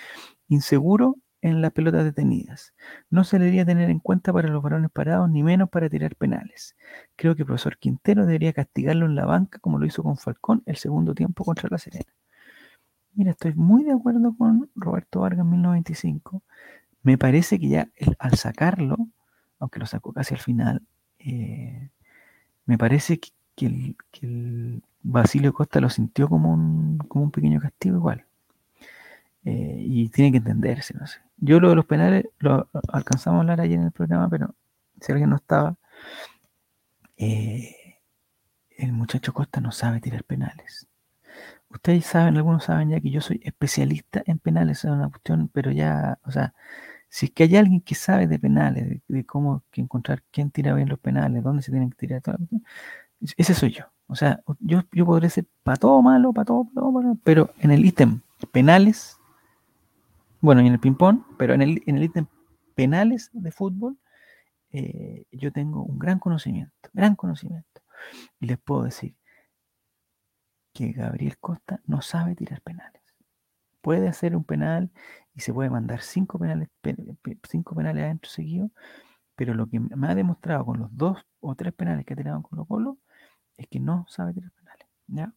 inseguro 0.48 1.16
en 1.42 1.62
las 1.62 1.72
pelotas 1.72 2.04
detenidas. 2.04 2.74
No 3.08 3.24
se 3.24 3.38
debería 3.38 3.64
tener 3.64 3.90
en 3.90 3.98
cuenta 3.98 4.32
para 4.32 4.48
los 4.48 4.62
varones 4.62 4.90
parados, 4.90 5.30
ni 5.30 5.42
menos 5.42 5.68
para 5.70 5.88
tirar 5.88 6.16
penales. 6.16 6.76
Creo 7.16 7.34
que 7.34 7.42
el 7.42 7.46
profesor 7.46 7.78
Quintero 7.78 8.26
debería 8.26 8.52
castigarlo 8.52 9.06
en 9.06 9.14
la 9.14 9.26
banca 9.26 9.58
como 9.58 9.78
lo 9.78 9.86
hizo 9.86 10.02
con 10.02 10.16
Falcón 10.16 10.62
el 10.66 10.76
segundo 10.76 11.14
tiempo 11.14 11.44
contra 11.44 11.68
La 11.70 11.78
Serena. 11.78 12.12
Mira, 13.14 13.32
estoy 13.32 13.54
muy 13.54 13.84
de 13.84 13.92
acuerdo 13.92 14.34
con 14.36 14.70
Roberto 14.74 15.20
Vargas 15.20 15.40
en 15.40 15.50
1925. 15.50 16.42
Me 17.02 17.18
parece 17.18 17.58
que 17.58 17.68
ya 17.68 17.88
al 18.18 18.34
sacarlo, 18.36 18.96
aunque 19.58 19.80
lo 19.80 19.86
sacó 19.86 20.12
casi 20.12 20.34
al 20.34 20.40
final, 20.40 20.82
eh, 21.18 21.90
me 22.66 22.78
parece 22.78 23.18
que, 23.18 23.32
el, 24.22 24.82
Basilio 25.02 25.52
Costa 25.52 25.80
lo 25.80 25.88
sintió 25.90 26.28
como 26.28 26.52
un, 26.52 26.98
como 27.08 27.24
un 27.24 27.30
pequeño 27.30 27.60
castigo 27.60 27.96
igual. 27.96 28.24
Eh, 29.44 29.76
y 29.80 30.08
tiene 30.10 30.30
que 30.32 30.38
entenderse, 30.38 30.94
no 30.94 31.06
sé. 31.06 31.20
Yo 31.40 31.60
lo 31.60 31.70
de 31.70 31.74
los 31.74 31.86
penales 31.86 32.26
lo 32.38 32.68
alcanzamos 32.88 33.38
a 33.38 33.40
hablar 33.40 33.60
ayer 33.60 33.78
en 33.78 33.86
el 33.86 33.92
programa, 33.92 34.28
pero 34.28 34.54
si 35.00 35.12
alguien 35.12 35.30
no 35.30 35.36
estaba, 35.36 35.76
eh, 37.16 37.98
el 38.70 38.92
muchacho 38.92 39.32
Costa 39.32 39.60
no 39.60 39.72
sabe 39.72 40.00
tirar 40.00 40.24
penales. 40.24 40.86
Ustedes 41.70 42.06
saben, 42.06 42.36
algunos 42.36 42.64
saben 42.64 42.90
ya 42.90 43.00
que 43.00 43.10
yo 43.10 43.20
soy 43.20 43.40
especialista 43.44 44.22
en 44.26 44.38
penales, 44.38 44.84
es 44.84 44.90
una 44.90 45.08
cuestión, 45.08 45.48
pero 45.52 45.70
ya, 45.70 46.18
o 46.24 46.30
sea, 46.30 46.54
si 47.08 47.26
es 47.26 47.32
que 47.32 47.44
hay 47.44 47.56
alguien 47.56 47.80
que 47.80 47.94
sabe 47.94 48.26
de 48.26 48.38
penales, 48.38 49.00
de, 49.06 49.26
cómo 49.26 49.62
que 49.70 49.80
encontrar 49.80 50.22
quién 50.30 50.50
tira 50.50 50.74
bien 50.74 50.88
los 50.88 50.98
penales, 50.98 51.42
dónde 51.42 51.62
se 51.62 51.70
tienen 51.70 51.90
que 51.90 51.96
tirar, 51.96 52.22
ese 53.36 53.54
soy 53.54 53.72
yo. 53.72 53.84
O 54.06 54.16
sea, 54.16 54.42
yo, 54.58 54.82
yo 54.92 55.06
podré 55.06 55.30
ser 55.30 55.46
para 55.62 55.76
todo 55.76 56.02
malo, 56.02 56.32
para 56.32 56.46
todo, 56.46 56.66
para 56.74 57.14
pero 57.22 57.50
en 57.60 57.70
el 57.70 57.84
ítem 57.84 58.20
penales, 58.50 59.19
bueno, 60.40 60.62
y 60.62 60.66
en 60.66 60.72
el 60.74 60.80
ping-pong, 60.80 61.22
pero 61.38 61.54
en 61.54 61.62
el, 61.62 61.82
en 61.86 61.96
el 61.96 62.04
ítem 62.04 62.26
penales 62.74 63.30
de 63.32 63.52
fútbol, 63.52 63.98
eh, 64.72 65.26
yo 65.32 65.52
tengo 65.52 65.82
un 65.82 65.98
gran 65.98 66.18
conocimiento, 66.18 66.90
gran 66.92 67.16
conocimiento. 67.16 67.82
Y 68.38 68.46
les 68.46 68.58
puedo 68.58 68.84
decir 68.84 69.16
que 70.72 70.92
Gabriel 70.92 71.38
Costa 71.38 71.80
no 71.86 72.00
sabe 72.02 72.34
tirar 72.34 72.62
penales. 72.62 73.02
Puede 73.80 74.08
hacer 74.08 74.36
un 74.36 74.44
penal 74.44 74.90
y 75.34 75.40
se 75.40 75.52
puede 75.52 75.70
mandar 75.70 76.02
cinco 76.02 76.38
penales, 76.38 76.68
cinco 77.48 77.74
penales 77.74 78.04
adentro 78.04 78.30
seguidos, 78.30 78.70
pero 79.36 79.54
lo 79.54 79.66
que 79.68 79.80
me 79.80 80.08
ha 80.08 80.14
demostrado 80.14 80.64
con 80.66 80.78
los 80.78 80.96
dos 80.96 81.26
o 81.40 81.54
tres 81.54 81.72
penales 81.72 82.04
que 82.04 82.14
ha 82.14 82.16
tirado 82.16 82.42
con 82.42 82.58
los 82.58 82.68
Colo 82.68 82.98
es 83.56 83.66
que 83.68 83.80
no 83.80 84.06
sabe 84.08 84.34
tirar 84.34 84.52
penales. 84.52 84.86
¿ya? 85.06 85.34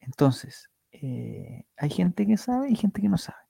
Entonces, 0.00 0.70
eh, 0.92 1.66
hay 1.76 1.90
gente 1.90 2.26
que 2.26 2.36
sabe 2.36 2.70
y 2.70 2.76
gente 2.76 3.00
que 3.02 3.08
no 3.08 3.18
sabe. 3.18 3.45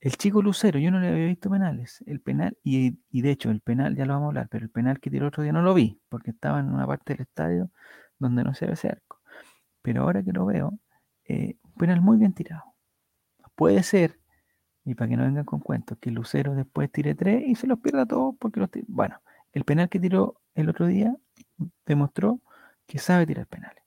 El 0.00 0.16
chico 0.16 0.42
Lucero, 0.42 0.78
yo 0.78 0.90
no 0.90 1.00
le 1.00 1.08
había 1.08 1.26
visto 1.26 1.50
penales. 1.50 2.02
El 2.06 2.20
penal, 2.20 2.56
y, 2.62 2.98
de 3.10 3.30
hecho, 3.30 3.50
el 3.50 3.60
penal, 3.60 3.96
ya 3.96 4.04
lo 4.04 4.14
vamos 4.14 4.26
a 4.26 4.28
hablar, 4.28 4.48
pero 4.50 4.64
el 4.64 4.70
penal 4.70 5.00
que 5.00 5.10
tiró 5.10 5.28
otro 5.28 5.42
día 5.42 5.52
no 5.52 5.62
lo 5.62 5.74
vi, 5.74 6.00
porque 6.08 6.30
estaba 6.30 6.60
en 6.60 6.72
una 6.72 6.86
parte 6.86 7.14
del 7.14 7.22
estadio 7.22 7.70
donde 8.18 8.44
no 8.44 8.54
se 8.54 8.66
ve 8.66 8.74
ese 8.74 8.88
arco. 8.88 9.20
Pero 9.82 10.02
ahora 10.02 10.22
que 10.22 10.32
lo 10.32 10.46
veo, 10.46 10.78
eh, 11.24 11.56
un 11.62 11.72
penal 11.74 12.00
muy 12.02 12.18
bien 12.18 12.34
tirado. 12.34 12.74
Puede 13.54 13.82
ser, 13.82 14.20
y 14.84 14.94
para 14.94 15.08
que 15.08 15.16
no 15.16 15.24
vengan 15.24 15.44
con 15.44 15.60
cuentos, 15.60 15.98
que 15.98 16.10
Lucero 16.10 16.54
después 16.54 16.90
tire 16.92 17.14
tres 17.14 17.42
y 17.46 17.54
se 17.56 17.66
los 17.66 17.80
pierda 17.80 18.06
todos 18.06 18.36
porque 18.38 18.60
los 18.60 18.70
Bueno, 18.88 19.20
el 19.52 19.64
penal 19.64 19.88
que 19.88 19.98
tiró 20.00 20.40
el 20.54 20.68
otro 20.68 20.86
día 20.86 21.16
demostró 21.86 22.40
que 22.86 22.98
sabe 22.98 23.26
tirar 23.26 23.46
penales. 23.46 23.82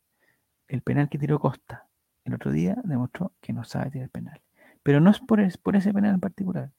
El 0.67 0.81
penal 0.81 1.09
que 1.09 1.19
tiró 1.19 1.39
Costa 1.39 1.89
el 2.25 2.35
otro 2.35 2.51
día 2.51 2.77
demostró 2.83 3.33
que 3.41 3.53
no 3.53 3.63
sabe 3.63 3.91
tirar 3.91 4.09
penales. 4.09 4.43
Pero 4.83 4.99
no 4.99 5.09
es 5.11 5.19
por, 5.19 5.39
por 5.59 5.75
ese 5.75 5.93
penal 5.93 6.15
en 6.15 6.19
particular. 6.19 6.71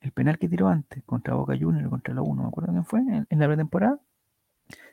El 0.00 0.12
penal 0.12 0.38
que 0.38 0.48
tiró 0.48 0.68
antes 0.68 1.02
contra 1.04 1.34
Boca 1.34 1.56
Juniors, 1.58 1.88
contra 1.88 2.14
la 2.14 2.22
1, 2.22 2.34
no 2.34 2.42
me 2.42 2.48
acuerdo 2.48 2.72
quién 2.72 2.84
fue, 2.84 3.00
en, 3.00 3.38
la 3.38 3.46
pretemporada, 3.46 4.00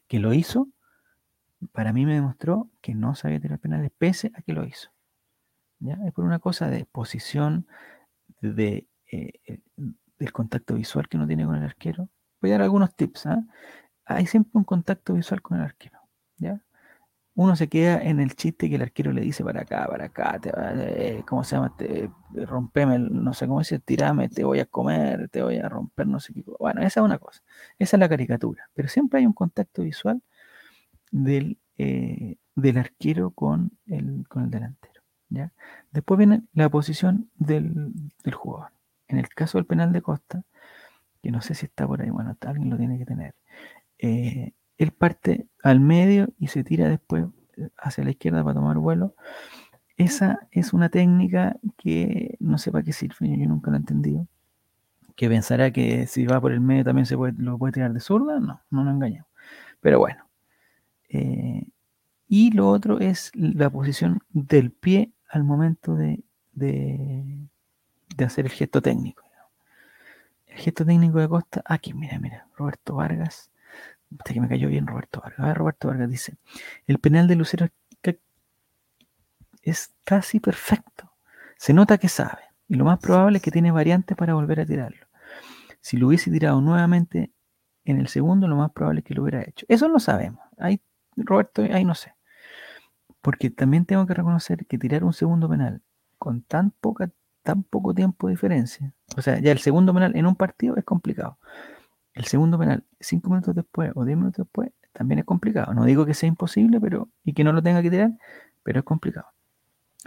que 0.08 0.20
lo 0.20 0.34
hizo, 0.34 0.70
para 1.72 1.94
mí 1.94 2.06
me 2.06 2.16
demostró 2.16 2.70
que 2.82 2.96
no 2.96 3.16
sabía 3.16 3.40
tirar 3.40 3.60
penales 3.60 3.92
pese 3.98 4.32
a 4.36 4.42
que 4.42 4.54
lo 4.54 4.66
hizo. 4.66 4.90
¿Ya? 5.80 6.00
Es 6.06 6.14
por 6.14 6.26
una 6.26 6.40
cosa 6.40 6.70
de 6.70 6.86
posición, 6.86 7.68
de, 8.42 8.88
eh, 9.12 9.34
eh, 9.46 9.60
del 10.18 10.32
contacto 10.32 10.76
visual 10.76 11.08
que 11.08 11.18
uno 11.18 11.28
tiene 11.28 11.46
con 11.46 11.56
el 11.56 11.64
arquero. 11.64 12.10
Voy 12.42 12.52
a 12.52 12.54
dar 12.54 12.64
algunos 12.64 12.96
tips. 12.96 13.26
¿ah? 13.28 13.44
Hay 14.06 14.26
siempre 14.26 14.52
un 14.56 14.64
contacto 14.64 15.14
visual 15.14 15.42
con 15.42 15.58
el 15.58 15.64
arquero. 15.64 16.00
¿ya? 16.38 16.62
Uno 17.36 17.56
se 17.56 17.68
queda 17.68 18.02
en 18.02 18.20
el 18.20 18.36
chiste 18.36 18.70
que 18.70 18.76
el 18.76 18.84
arquero 18.84 19.12
le 19.12 19.22
dice 19.22 19.44
para 19.44 19.62
acá, 19.62 19.88
para 19.88 20.06
acá, 20.06 20.40
te 20.40 20.52
eh, 20.56 21.24
¿cómo 21.28 21.44
se 21.44 21.56
llama? 21.56 21.76
Te, 21.76 22.10
rompeme, 22.34 23.00
no 23.00 23.34
sé 23.34 23.48
cómo 23.48 23.60
dice, 23.60 23.80
tirame, 23.80 24.30
te 24.30 24.44
voy 24.44 24.60
a 24.60 24.66
comer, 24.66 25.30
te 25.30 25.42
voy 25.42 25.58
a 25.58 25.68
romper, 25.70 26.08
no 26.08 26.20
sé 26.20 26.34
qué. 26.34 26.44
Bueno, 26.60 26.82
esa 26.82 27.00
es 27.00 27.06
una 27.06 27.18
cosa, 27.18 27.42
esa 27.80 27.98
es 27.98 28.00
la 28.00 28.10
caricatura, 28.10 28.70
pero 28.74 28.88
siempre 28.88 29.20
hay 29.20 29.26
un 29.26 29.34
contacto 29.34 29.82
visual 29.82 30.22
del, 31.12 31.60
eh, 31.78 32.38
del 32.56 32.78
arquero 32.78 33.32
con 33.32 33.72
el, 33.88 34.28
con 34.28 34.44
el 34.44 34.52
delantero. 34.52 35.02
¿ya? 35.30 35.52
Después 35.92 36.18
viene 36.18 36.44
la 36.54 36.70
posición 36.70 37.30
del, 37.36 37.94
jugador. 38.34 38.72
En 39.08 39.18
el 39.18 39.30
caso 39.30 39.58
del 39.58 39.66
penal 39.66 39.92
de 39.92 40.02
Costa, 40.02 40.44
que 41.22 41.32
no 41.32 41.42
sé 41.42 41.56
si 41.56 41.66
está 41.66 41.88
por 41.88 42.02
ahí, 42.02 42.10
bueno, 42.10 42.38
alguien 42.42 42.70
lo 42.70 42.78
tiene 42.78 42.98
que 42.98 43.06
tener. 43.06 43.36
Eh, 44.00 44.54
él 44.84 44.92
parte 44.92 45.48
al 45.64 45.80
medio 45.80 46.30
y 46.40 46.48
se 46.48 46.64
tira 46.64 46.88
después 46.88 47.26
eh, 47.58 47.70
hacia 47.78 48.04
la 48.04 48.12
izquierda 48.12 48.44
para 48.44 48.56
tomar 48.56 48.78
vuelo. 48.78 49.16
Esa 49.98 50.48
es 50.52 50.74
una 50.74 50.90
técnica 50.90 51.58
que 51.78 52.36
no 52.40 52.58
sé 52.58 52.72
para 52.72 52.84
qué 52.84 52.94
sirve, 52.94 53.38
yo 53.38 53.48
nunca 53.48 53.72
la 53.72 53.78
he 53.78 53.80
entendido. 53.80 54.28
Que 55.16 55.30
pensará 55.30 55.72
que 55.72 56.08
si 56.08 56.26
va 56.26 56.42
por 56.42 56.52
el 56.52 56.60
medio 56.60 56.84
también 56.84 57.06
se 57.06 57.16
puede, 57.16 57.34
lo 57.38 57.58
puede 57.58 57.74
tirar 57.74 57.94
de 57.94 58.00
zurda, 58.00 58.40
no, 58.40 58.62
no 58.72 58.84
nos 58.84 58.96
engañamos. 58.96 59.30
Pero 59.82 60.00
bueno. 60.00 60.28
Eh, 61.10 61.68
y 62.28 62.52
lo 62.52 62.70
otro 62.70 63.00
es 63.00 63.32
la 63.36 63.70
posición 63.70 64.20
del 64.30 64.72
pie 64.72 65.12
al 65.30 65.44
momento 65.44 65.96
de, 65.96 66.24
de, 66.54 67.48
de 68.16 68.26
hacer 68.26 68.46
el 68.46 68.52
gesto 68.52 68.82
técnico. 68.82 69.24
El 70.48 70.60
gesto 70.60 70.86
técnico 70.86 71.20
de 71.20 71.28
Costa, 71.28 71.64
aquí, 71.66 71.94
mira, 71.94 72.20
mira, 72.20 72.48
Roberto 72.56 72.96
Vargas 72.96 73.52
que 74.24 74.42
me 74.42 74.48
cayó 74.48 74.68
bien 74.68 74.88
Roberto 74.88 75.22
Vargas. 75.22 75.58
Roberto 75.58 75.88
Vargas 75.88 76.10
dice, 76.10 76.36
el 76.88 77.00
penal 77.00 77.28
de 77.28 77.36
Lucero 77.36 77.68
es 79.64 79.94
casi 80.04 80.40
perfecto. 80.40 81.12
Se 81.58 81.74
nota 81.74 81.98
que 81.98 82.10
sabe. 82.10 82.42
Y 82.68 82.76
lo 82.76 82.86
más 82.86 83.00
probable 83.00 83.38
es 83.38 83.44
que 83.44 83.52
tiene 83.52 83.72
variantes 83.72 84.16
para 84.16 84.34
volver 84.34 84.60
a 84.60 84.66
tirarlo. 84.66 85.08
Si 85.82 85.98
lo 85.98 86.08
hubiese 86.08 86.32
tirado 86.32 86.62
nuevamente 86.62 87.32
en 87.86 88.00
el 88.00 88.08
segundo, 88.08 88.48
lo 88.48 88.56
más 88.56 88.72
probable 88.72 89.00
es 89.00 89.06
que 89.06 89.14
lo 89.14 89.24
hubiera 89.24 89.42
hecho. 89.42 89.66
Eso 89.70 89.88
no 89.88 90.00
sabemos. 90.00 90.42
Ahí, 90.58 90.82
Roberto, 91.16 91.62
ahí 91.62 91.86
no 91.86 91.96
sé. 91.96 92.14
Porque 93.22 93.50
también 93.50 93.86
tengo 93.86 94.06
que 94.06 94.14
reconocer 94.14 94.66
que 94.66 94.78
tirar 94.78 95.04
un 95.04 95.14
segundo 95.14 95.50
penal 95.50 95.82
con 96.18 96.42
tan 96.42 96.72
poca, 96.72 97.10
tan 97.42 97.64
poco 97.64 97.94
tiempo 97.94 98.28
de 98.28 98.34
diferencia. 98.34 98.94
O 99.18 99.22
sea, 99.22 99.40
ya 99.40 99.52
el 99.52 99.60
segundo 99.60 99.94
penal 99.94 100.16
en 100.16 100.26
un 100.26 100.36
partido 100.36 100.76
es 100.78 100.84
complicado. 100.84 101.38
El 102.14 102.26
segundo 102.26 102.60
penal, 102.60 102.84
cinco 103.00 103.30
minutos 103.30 103.56
después 103.56 103.92
o 103.96 104.06
diez 104.06 104.18
minutos 104.18 104.46
después, 104.46 104.72
también 104.92 105.20
es 105.20 105.26
complicado. 105.26 105.74
No 105.74 105.86
digo 105.86 106.06
que 106.06 106.14
sea 106.14 106.28
imposible, 106.30 106.80
pero 106.80 107.10
y 107.24 107.34
que 107.34 107.44
no 107.44 107.52
lo 107.52 107.62
tenga 107.62 107.82
que 107.82 107.90
tirar, 107.90 108.12
pero 108.64 108.80
es 108.80 108.86
complicado. 108.86 109.28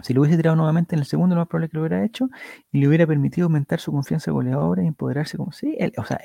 Si 0.03 0.13
lo 0.13 0.21
hubiese 0.21 0.37
tirado 0.37 0.55
nuevamente 0.55 0.95
en 0.95 0.99
el 0.99 1.05
segundo, 1.05 1.35
lo 1.35 1.41
más 1.41 1.47
probable 1.47 1.65
es 1.65 1.71
que 1.71 1.77
lo 1.77 1.81
hubiera 1.81 2.03
hecho 2.05 2.29
y 2.71 2.79
le 2.79 2.87
hubiera 2.87 3.07
permitido 3.07 3.45
aumentar 3.45 3.79
su 3.79 3.91
confianza 3.91 4.31
goleadora 4.31 4.83
y 4.83 4.87
empoderarse 4.87 5.37
como 5.37 5.51
sí. 5.51 5.75
o 5.97 6.05
sea, 6.05 6.21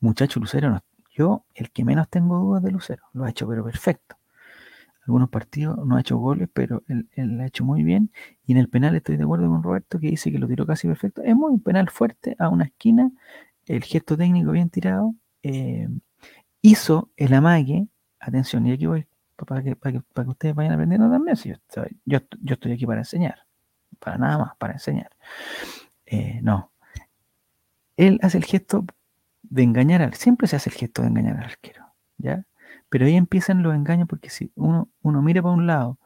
muchacho 0.00 0.38
Lucero, 0.38 0.82
yo, 1.10 1.44
el 1.54 1.70
que 1.72 1.84
menos 1.84 2.08
tengo 2.08 2.38
dudas 2.38 2.62
de 2.62 2.70
Lucero, 2.70 3.02
lo 3.12 3.24
ha 3.24 3.30
hecho, 3.30 3.48
pero 3.48 3.64
perfecto. 3.64 4.16
Algunos 5.04 5.30
partidos 5.30 5.84
no 5.86 5.96
ha 5.96 6.00
hecho 6.00 6.18
goles, 6.18 6.48
pero 6.52 6.82
él, 6.86 7.08
lo 7.16 7.42
ha 7.42 7.46
hecho 7.46 7.64
muy 7.64 7.82
bien. 7.82 8.12
Y 8.46 8.52
en 8.52 8.58
el 8.58 8.68
penal 8.68 8.94
estoy 8.94 9.16
de 9.16 9.24
acuerdo 9.24 9.48
con 9.48 9.62
Roberto, 9.62 9.98
que 9.98 10.08
dice 10.10 10.30
que 10.30 10.38
lo 10.38 10.46
tiró 10.46 10.66
casi 10.66 10.86
perfecto. 10.86 11.22
Es 11.22 11.34
muy 11.34 11.50
un 11.50 11.62
penal 11.62 11.88
fuerte 11.90 12.36
a 12.38 12.48
una 12.50 12.64
esquina 12.64 13.10
el 13.68 13.84
gesto 13.84 14.16
técnico 14.16 14.52
bien 14.52 14.70
tirado, 14.70 15.14
eh, 15.42 15.88
hizo 16.62 17.10
el 17.16 17.34
amague, 17.34 17.86
atención, 18.18 18.66
y 18.66 18.72
aquí 18.72 18.86
voy 18.86 19.06
para 19.46 19.62
que, 19.62 19.76
para 19.76 19.92
que, 19.92 20.30
ustedes 20.30 20.54
vayan 20.54 20.72
aprendiendo 20.72 21.08
también, 21.08 21.36
yo, 21.36 21.54
yo, 22.04 22.54
estoy 22.54 22.72
aquí 22.72 22.86
para 22.86 23.00
enseñar, 23.00 23.46
para 24.00 24.18
nada 24.18 24.38
más, 24.38 24.56
para 24.56 24.72
enseñar. 24.72 25.10
Eh, 26.06 26.40
no, 26.42 26.72
él 27.96 28.18
hace 28.22 28.38
el 28.38 28.44
gesto 28.44 28.84
de 29.42 29.62
engañar 29.62 30.02
al, 30.02 30.14
siempre 30.14 30.48
se 30.48 30.56
hace 30.56 30.70
el 30.70 30.76
gesto 30.76 31.02
de 31.02 31.08
engañar 31.08 31.36
al 31.36 31.44
arquero, 31.44 31.86
¿ya? 32.16 32.44
Pero 32.88 33.06
ahí 33.06 33.14
empiezan 33.16 33.62
los 33.62 33.74
engaños 33.74 34.08
porque 34.08 34.30
si 34.30 34.50
uno, 34.54 34.88
uno 35.02 35.22
mira 35.22 35.42
para 35.42 35.54
un 35.54 35.66
lado 35.66 35.98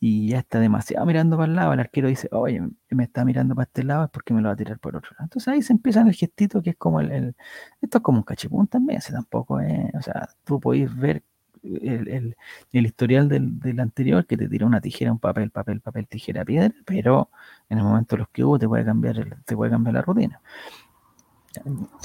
y 0.00 0.28
ya 0.30 0.38
está 0.38 0.58
demasiado 0.58 1.04
mirando 1.04 1.36
para 1.36 1.50
el 1.50 1.56
lado, 1.56 1.74
el 1.74 1.80
arquero 1.80 2.08
dice, 2.08 2.28
oye, 2.32 2.62
me 2.88 3.04
está 3.04 3.24
mirando 3.24 3.54
para 3.54 3.64
este 3.66 3.84
lado, 3.84 4.04
es 4.04 4.10
porque 4.10 4.32
me 4.32 4.40
lo 4.40 4.48
va 4.48 4.54
a 4.54 4.56
tirar 4.56 4.78
por 4.78 4.96
otro 4.96 5.10
lado. 5.12 5.24
Entonces 5.24 5.48
ahí 5.48 5.62
se 5.62 5.74
empieza 5.74 6.00
el 6.00 6.14
gestito 6.14 6.62
que 6.62 6.70
es 6.70 6.76
como 6.76 7.00
el, 7.00 7.34
esto 7.82 7.98
es 7.98 8.02
como 8.02 8.18
un 8.18 8.24
cachipún 8.24 8.66
también, 8.66 9.02
si 9.02 9.12
tampoco 9.12 9.60
es, 9.60 9.94
o 9.94 10.00
sea, 10.02 10.28
tú 10.44 10.58
podéis 10.58 10.94
ver 10.96 11.22
el, 11.62 12.34
historial 12.72 13.28
del, 13.28 13.80
anterior 13.80 14.26
que 14.26 14.38
te 14.38 14.48
tira 14.48 14.66
una 14.66 14.80
tijera, 14.80 15.12
un 15.12 15.18
papel, 15.18 15.50
papel, 15.50 15.80
papel, 15.82 16.06
tijera, 16.08 16.46
piedra, 16.46 16.74
pero 16.86 17.30
en 17.68 17.78
el 17.78 17.84
momento 17.84 18.16
de 18.16 18.20
los 18.20 18.28
que 18.30 18.42
hubo 18.42 18.58
te 18.58 18.66
puede 18.66 18.84
cambiar, 18.86 19.42
te 19.44 19.54
puede 19.54 19.70
cambiar 19.70 19.94
la 19.94 20.02
rutina. 20.02 20.40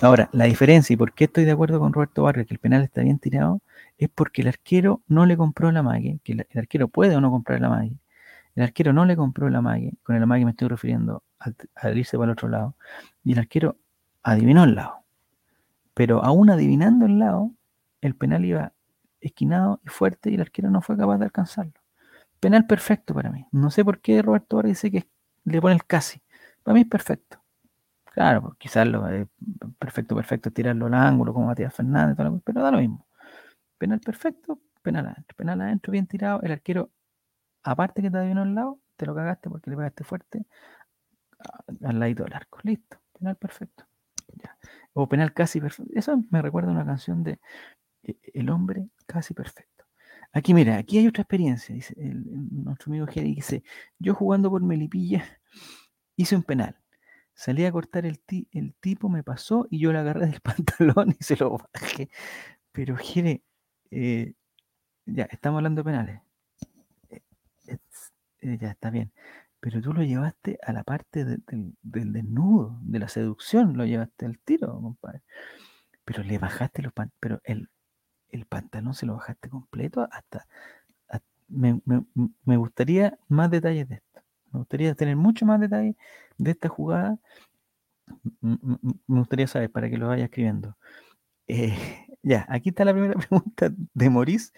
Ahora, 0.01 0.29
la 0.33 0.45
diferencia 0.45 0.93
y 0.93 0.97
por 0.97 1.13
qué 1.13 1.25
estoy 1.25 1.45
de 1.45 1.51
acuerdo 1.51 1.79
con 1.79 1.93
Roberto 1.93 2.23
Vargas 2.23 2.47
que 2.47 2.55
el 2.55 2.59
penal 2.59 2.83
está 2.83 3.01
bien 3.01 3.19
tirado 3.19 3.61
es 3.97 4.09
porque 4.09 4.41
el 4.41 4.49
arquero 4.49 5.01
no 5.07 5.25
le 5.25 5.37
compró 5.37 5.71
la 5.71 5.83
mague, 5.83 6.19
que 6.23 6.33
el, 6.33 6.45
arquero 6.55 6.87
puede 6.87 7.15
o 7.15 7.21
no 7.21 7.31
comprar 7.31 7.61
la 7.61 7.69
mague. 7.69 7.97
El 8.55 8.63
arquero 8.63 8.93
no 8.93 9.05
le 9.05 9.15
compró 9.15 9.49
la 9.49 9.61
mague, 9.61 9.93
con 10.03 10.15
el 10.15 10.25
mague 10.27 10.45
me 10.45 10.51
estoy 10.51 10.67
refiriendo 10.67 11.23
al, 11.39 11.97
irse 11.97 12.17
para 12.17 12.31
el 12.31 12.33
otro 12.33 12.49
lado, 12.49 12.75
y 13.23 13.33
el 13.33 13.39
arquero 13.39 13.77
adivinó 14.23 14.63
el 14.63 14.75
lado. 14.75 15.03
Pero 15.93 16.23
aún 16.23 16.49
adivinando 16.49 17.05
el 17.05 17.19
lado, 17.19 17.51
el 18.01 18.15
penal 18.15 18.45
iba 18.45 18.73
esquinado 19.21 19.79
y 19.83 19.89
fuerte 19.89 20.29
y 20.29 20.35
el 20.35 20.41
arquero 20.41 20.69
no 20.69 20.81
fue 20.81 20.97
capaz 20.97 21.17
de 21.17 21.25
alcanzarlo. 21.25 21.73
Penal 22.39 22.67
perfecto 22.67 23.13
para 23.13 23.31
mí. 23.31 23.45
No 23.51 23.71
sé 23.71 23.83
por 23.83 23.99
qué 23.99 24.21
Roberto 24.21 24.57
Vargas 24.57 24.81
dice 24.81 24.91
que 24.91 25.07
le 25.45 25.61
pone 25.61 25.75
el 25.75 25.85
casi. 25.85 26.21
Para 26.63 26.75
mí 26.75 26.81
es 26.81 26.87
perfecto. 26.87 27.41
Claro, 28.15 28.41
pues, 28.41 28.55
quizás 28.57 28.87
lo 28.87 29.07
eh, 29.09 29.27
perfecto, 29.77 30.15
perfecto, 30.15 30.51
tirarlo 30.51 30.85
al 30.87 30.93
ángulo 30.93 31.33
como 31.33 31.47
Matías 31.47 31.73
Fernández, 31.73 32.15
pero 32.45 32.61
da 32.61 32.71
lo 32.71 32.79
mismo. 32.79 33.04
Penal 33.77 33.99
perfecto, 33.99 34.59
penal 34.81 35.07
adentro. 35.07 35.35
Penal 35.35 35.61
adentro, 35.61 35.91
bien 35.91 36.07
tirado. 36.07 36.41
El 36.41 36.51
arquero, 36.51 36.91
aparte 37.63 38.01
que 38.01 38.11
te 38.11 38.17
adivinó 38.17 38.43
al 38.43 38.55
lado, 38.55 38.79
te 38.95 39.05
lo 39.05 39.15
cagaste 39.15 39.49
porque 39.49 39.69
le 39.69 39.77
pegaste 39.77 40.03
fuerte 40.03 40.45
al 41.83 41.99
ladito 41.99 42.23
del 42.23 42.33
arco. 42.33 42.59
Listo, 42.63 42.97
penal 43.17 43.35
perfecto. 43.35 43.85
O 44.93 45.07
penal 45.07 45.33
casi 45.33 45.59
perfecto. 45.59 45.91
Eso 45.95 46.23
me 46.31 46.41
recuerda 46.41 46.69
a 46.69 46.73
una 46.73 46.85
canción 46.85 47.23
de 47.23 47.39
e, 48.03 48.17
El 48.33 48.49
hombre 48.49 48.89
casi 49.05 49.33
perfecto. 49.33 49.85
Aquí, 50.31 50.53
mira, 50.53 50.77
aquí 50.77 50.97
hay 50.97 51.07
otra 51.07 51.21
experiencia. 51.23 51.73
Dice 51.75 51.95
nuestro 51.97 52.91
amigo 52.91 53.07
Jerry 53.07 53.35
dice: 53.35 53.63
Yo 53.99 54.13
jugando 54.15 54.49
por 54.49 54.61
Melipilla 54.63 55.23
hice 56.15 56.35
un 56.35 56.43
penal. 56.43 56.77
Salí 57.33 57.65
a 57.65 57.71
cortar 57.71 58.05
el, 58.05 58.21
el 58.51 58.75
tipo, 58.75 59.09
me 59.09 59.23
pasó 59.23 59.67
y 59.69 59.79
yo 59.79 59.91
le 59.91 59.99
agarré 59.99 60.27
del 60.27 60.41
pantalón 60.41 61.15
y 61.19 61.23
se 61.23 61.35
lo 61.35 61.57
bajé. 61.73 62.09
Pero 62.71 62.95
Jere, 62.97 63.43
eh, 63.91 64.33
ya, 65.05 65.25
estamos 65.25 65.59
hablando 65.59 65.81
de 65.81 65.85
penales. 65.85 66.21
Eh, 67.09 67.21
eh, 68.41 68.57
ya 68.59 68.71
está 68.71 68.89
bien. 68.89 69.11
Pero 69.59 69.81
tú 69.81 69.93
lo 69.93 70.03
llevaste 70.03 70.59
a 70.63 70.73
la 70.73 70.83
parte 70.83 71.25
del 71.25 72.13
desnudo, 72.13 72.77
de 72.81 72.99
la 72.99 73.07
seducción, 73.07 73.77
lo 73.77 73.85
llevaste 73.85 74.25
al 74.25 74.37
tiro, 74.39 74.79
compadre. 74.81 75.21
Pero 76.05 76.23
le 76.23 76.37
bajaste 76.37 76.83
los 76.83 76.93
pantalones, 76.93 77.19
pero 77.19 77.41
el, 77.45 77.69
el 78.29 78.45
pantalón 78.45 78.93
se 78.93 79.05
lo 79.05 79.15
bajaste 79.15 79.49
completo 79.49 80.07
hasta... 80.11 80.47
me, 81.47 81.81
me, 82.45 82.57
gustaría 82.57 83.17
más 83.27 83.49
detalles 83.51 83.89
de 83.89 83.95
esto. 83.95 84.21
Me 84.51 84.59
gustaría 84.59 84.95
tener 84.95 85.15
mucho 85.15 85.45
más 85.45 85.59
detalles 85.59 85.95
de 86.37 86.51
esta 86.51 86.69
jugada. 86.69 87.17
Me 88.41 89.19
gustaría 89.19 89.47
saber 89.47 89.71
para 89.71 89.89
que 89.89 89.97
lo 89.97 90.07
vaya 90.07 90.25
escribiendo. 90.25 90.77
Ya, 92.25 92.45
aquí 92.49 92.69
está 92.69 92.83
la 92.85 92.93
primera 92.93 93.13
pregunta 93.29 93.71
de 93.93 94.09
Maurice, 94.09 94.51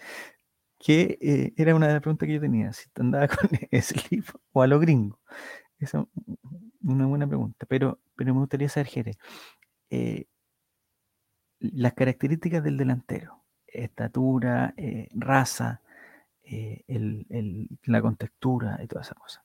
que 0.78 1.18
eh, 1.20 1.52
era 1.56 1.74
una 1.74 1.88
de 1.88 1.92
las 1.94 2.02
preguntas 2.02 2.26
que 2.26 2.34
yo 2.34 2.40
tenía. 2.40 2.72
Si 2.72 2.88
andaba 2.96 3.28
con 3.28 3.50
slip 3.82 4.26
o 4.52 4.62
a 4.62 4.66
lo 4.66 4.80
gringo. 4.80 5.20
Esa 5.78 6.00
es 6.00 6.06
una 6.82 7.06
buena 7.06 7.26
pregunta. 7.26 7.66
Pero, 7.68 8.00
pero 8.16 8.34
me 8.34 8.40
gustaría 8.40 8.68
saber, 8.68 8.86
Jere, 8.86 9.18
eh, 9.90 10.26
las 11.60 11.92
características 11.92 12.64
del 12.64 12.78
delantero, 12.78 13.44
estatura, 13.66 14.74
raza, 15.10 15.82
la 17.84 18.00
contextura 18.00 18.80
y 18.82 18.86
todas 18.86 19.08
esas 19.08 19.18
cosas 19.18 19.44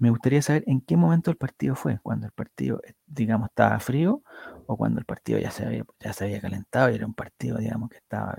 me 0.00 0.08
gustaría 0.08 0.40
saber 0.40 0.64
en 0.66 0.80
qué 0.80 0.96
momento 0.96 1.30
el 1.30 1.36
partido 1.36 1.76
fue, 1.76 1.98
cuando 2.02 2.26
el 2.26 2.32
partido, 2.32 2.80
eh, 2.86 2.94
digamos, 3.06 3.50
estaba 3.50 3.78
frío 3.80 4.22
o 4.66 4.76
cuando 4.78 4.98
el 4.98 5.04
partido 5.04 5.38
ya 5.38 5.50
se 5.50 5.66
había, 5.66 5.84
ya 6.00 6.14
se 6.14 6.24
había 6.24 6.40
calentado 6.40 6.90
y 6.90 6.94
era 6.94 7.06
un 7.06 7.12
partido, 7.12 7.58
digamos, 7.58 7.90
que 7.90 7.98
estaba 7.98 8.34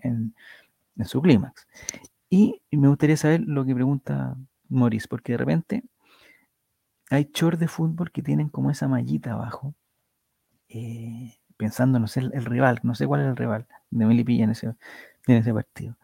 en, 0.00 0.34
su 1.06 1.22
clímax. 1.22 1.66
Y, 2.28 2.60
me 2.70 2.88
gustaría 2.88 3.16
saber 3.16 3.40
lo 3.46 3.64
que 3.64 3.74
pregunta 3.74 4.36
Maurice, 4.68 5.08
porque 5.08 5.32
de 5.32 5.38
repente 5.38 5.84
hay 7.10 7.30
shorts 7.32 7.58
de 7.60 7.68
fútbol 7.68 8.12
que 8.12 8.22
tienen 8.22 8.50
como 8.50 8.70
esa 8.70 8.86
mallita 8.86 9.32
abajo, 9.32 9.74
eh, 10.68 11.34
pensando, 11.56 11.98
no 11.98 12.08
sé, 12.08 12.20
el, 12.20 12.44
rival, 12.44 12.80
no 12.82 12.94
sé 12.94 13.06
cuál 13.06 13.22
es 13.22 13.28
el 13.28 13.36
rival 13.36 13.66
de 13.90 14.04
Melipilla 14.04 14.44
en 14.44 14.50
ese, 14.50 14.66
en 14.66 15.36
ese 15.36 15.54
partido. 15.54 15.96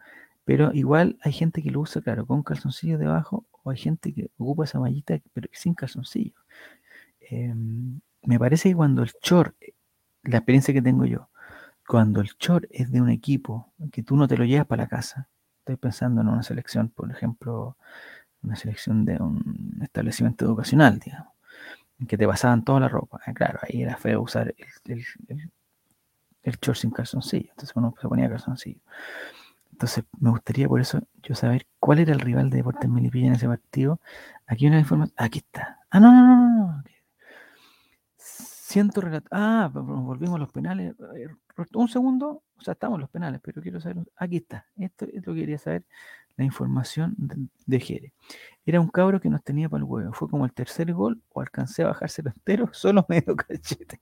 Pero 0.43 0.73
igual 0.73 1.19
hay 1.21 1.33
gente 1.33 1.61
que 1.61 1.69
lo 1.69 1.81
usa, 1.81 2.01
claro, 2.01 2.25
con 2.25 2.41
calzoncillos 2.41 2.99
debajo 2.99 3.45
o 3.63 3.71
hay 3.71 3.77
gente 3.77 4.13
que 4.13 4.29
ocupa 4.37 4.65
esa 4.65 4.79
mallita 4.79 5.19
pero 5.33 5.49
sin 5.53 5.73
calzoncillo. 5.73 6.33
Em, 7.21 7.99
me 8.23 8.39
parece 8.39 8.69
que 8.69 8.75
cuando 8.75 9.03
el 9.03 9.11
short, 9.21 9.55
la 10.23 10.37
experiencia 10.37 10.73
que 10.73 10.81
tengo 10.81 11.05
yo, 11.05 11.29
cuando 11.87 12.21
el 12.21 12.29
short 12.39 12.65
es 12.69 12.91
de 12.91 13.01
un 13.01 13.09
equipo 13.09 13.73
que 13.91 14.03
tú 14.03 14.15
no 14.15 14.27
te 14.27 14.37
lo 14.37 14.45
llevas 14.45 14.67
para 14.67 14.83
la 14.83 14.89
casa, 14.89 15.29
estoy 15.59 15.77
pensando 15.77 16.21
en 16.21 16.27
una 16.27 16.43
selección, 16.43 16.89
por 16.89 17.11
ejemplo, 17.11 17.77
una 18.43 18.55
selección 18.55 19.05
de 19.05 19.17
un 19.17 19.79
establecimiento 19.81 20.45
educacional, 20.45 20.99
digamos, 20.99 21.33
en 21.99 22.07
que 22.07 22.17
te 22.17 22.27
pasaban 22.27 22.63
toda 22.63 22.79
la 22.81 22.89
ropa. 22.89 23.21
Eh, 23.27 23.33
claro, 23.33 23.59
ahí 23.63 23.83
era 23.83 23.97
feo 23.97 24.21
usar 24.21 24.53
el, 24.87 25.03
el 26.43 26.57
short 26.61 26.77
sin 26.77 26.91
calzoncillo, 26.91 27.49
entonces 27.51 27.75
uno 27.75 27.93
se 27.99 28.07
ponía 28.07 28.29
calzoncillo. 28.29 28.81
Entonces, 29.81 30.03
me 30.19 30.29
gustaría 30.29 30.67
por 30.67 30.79
eso 30.79 31.01
yo 31.23 31.33
saber 31.33 31.65
cuál 31.79 31.97
era 31.97 32.13
el 32.13 32.19
rival 32.19 32.51
de 32.51 32.57
Deportes 32.57 32.87
Melipilla 32.87 33.29
en 33.29 33.33
ese 33.33 33.47
partido. 33.47 33.99
Aquí 34.45 34.67
una 34.67 34.77
información. 34.77 35.15
Aquí 35.17 35.39
está. 35.39 35.79
Ah, 35.89 35.99
no, 35.99 36.11
no, 36.11 36.23
no, 36.23 36.67
no. 36.67 36.83
Siento 38.15 39.01
relatar. 39.01 39.27
Ah, 39.31 39.71
volvimos 39.73 40.35
a 40.35 40.37
los 40.37 40.51
penales. 40.51 40.93
Eh, 41.15 41.29
un 41.73 41.87
segundo. 41.87 42.43
O 42.57 42.61
sea, 42.61 42.73
estamos 42.73 42.97
en 42.97 43.01
los 43.01 43.09
penales, 43.09 43.41
pero 43.43 43.59
quiero 43.59 43.81
saber. 43.81 44.05
Aquí 44.17 44.37
está. 44.37 44.67
Esto 44.77 45.05
es 45.11 45.23
quería 45.25 45.57
saber. 45.57 45.83
La 46.37 46.45
información 46.45 47.15
de, 47.65 47.79
Jere. 47.79 48.13
Era 48.63 48.79
un 48.79 48.87
cabro 48.87 49.19
que 49.19 49.31
nos 49.31 49.43
tenía 49.43 49.67
para 49.67 49.79
el 49.79 49.89
huevo. 49.89 50.13
Fue 50.13 50.29
como 50.29 50.45
el 50.45 50.53
tercer 50.53 50.93
gol 50.93 51.23
o 51.33 51.41
alcancé 51.41 51.81
a 51.81 51.87
bajarse 51.87 52.21
entero, 52.23 52.69
solo 52.71 53.03
medio 53.09 53.35
cachete. 53.35 53.99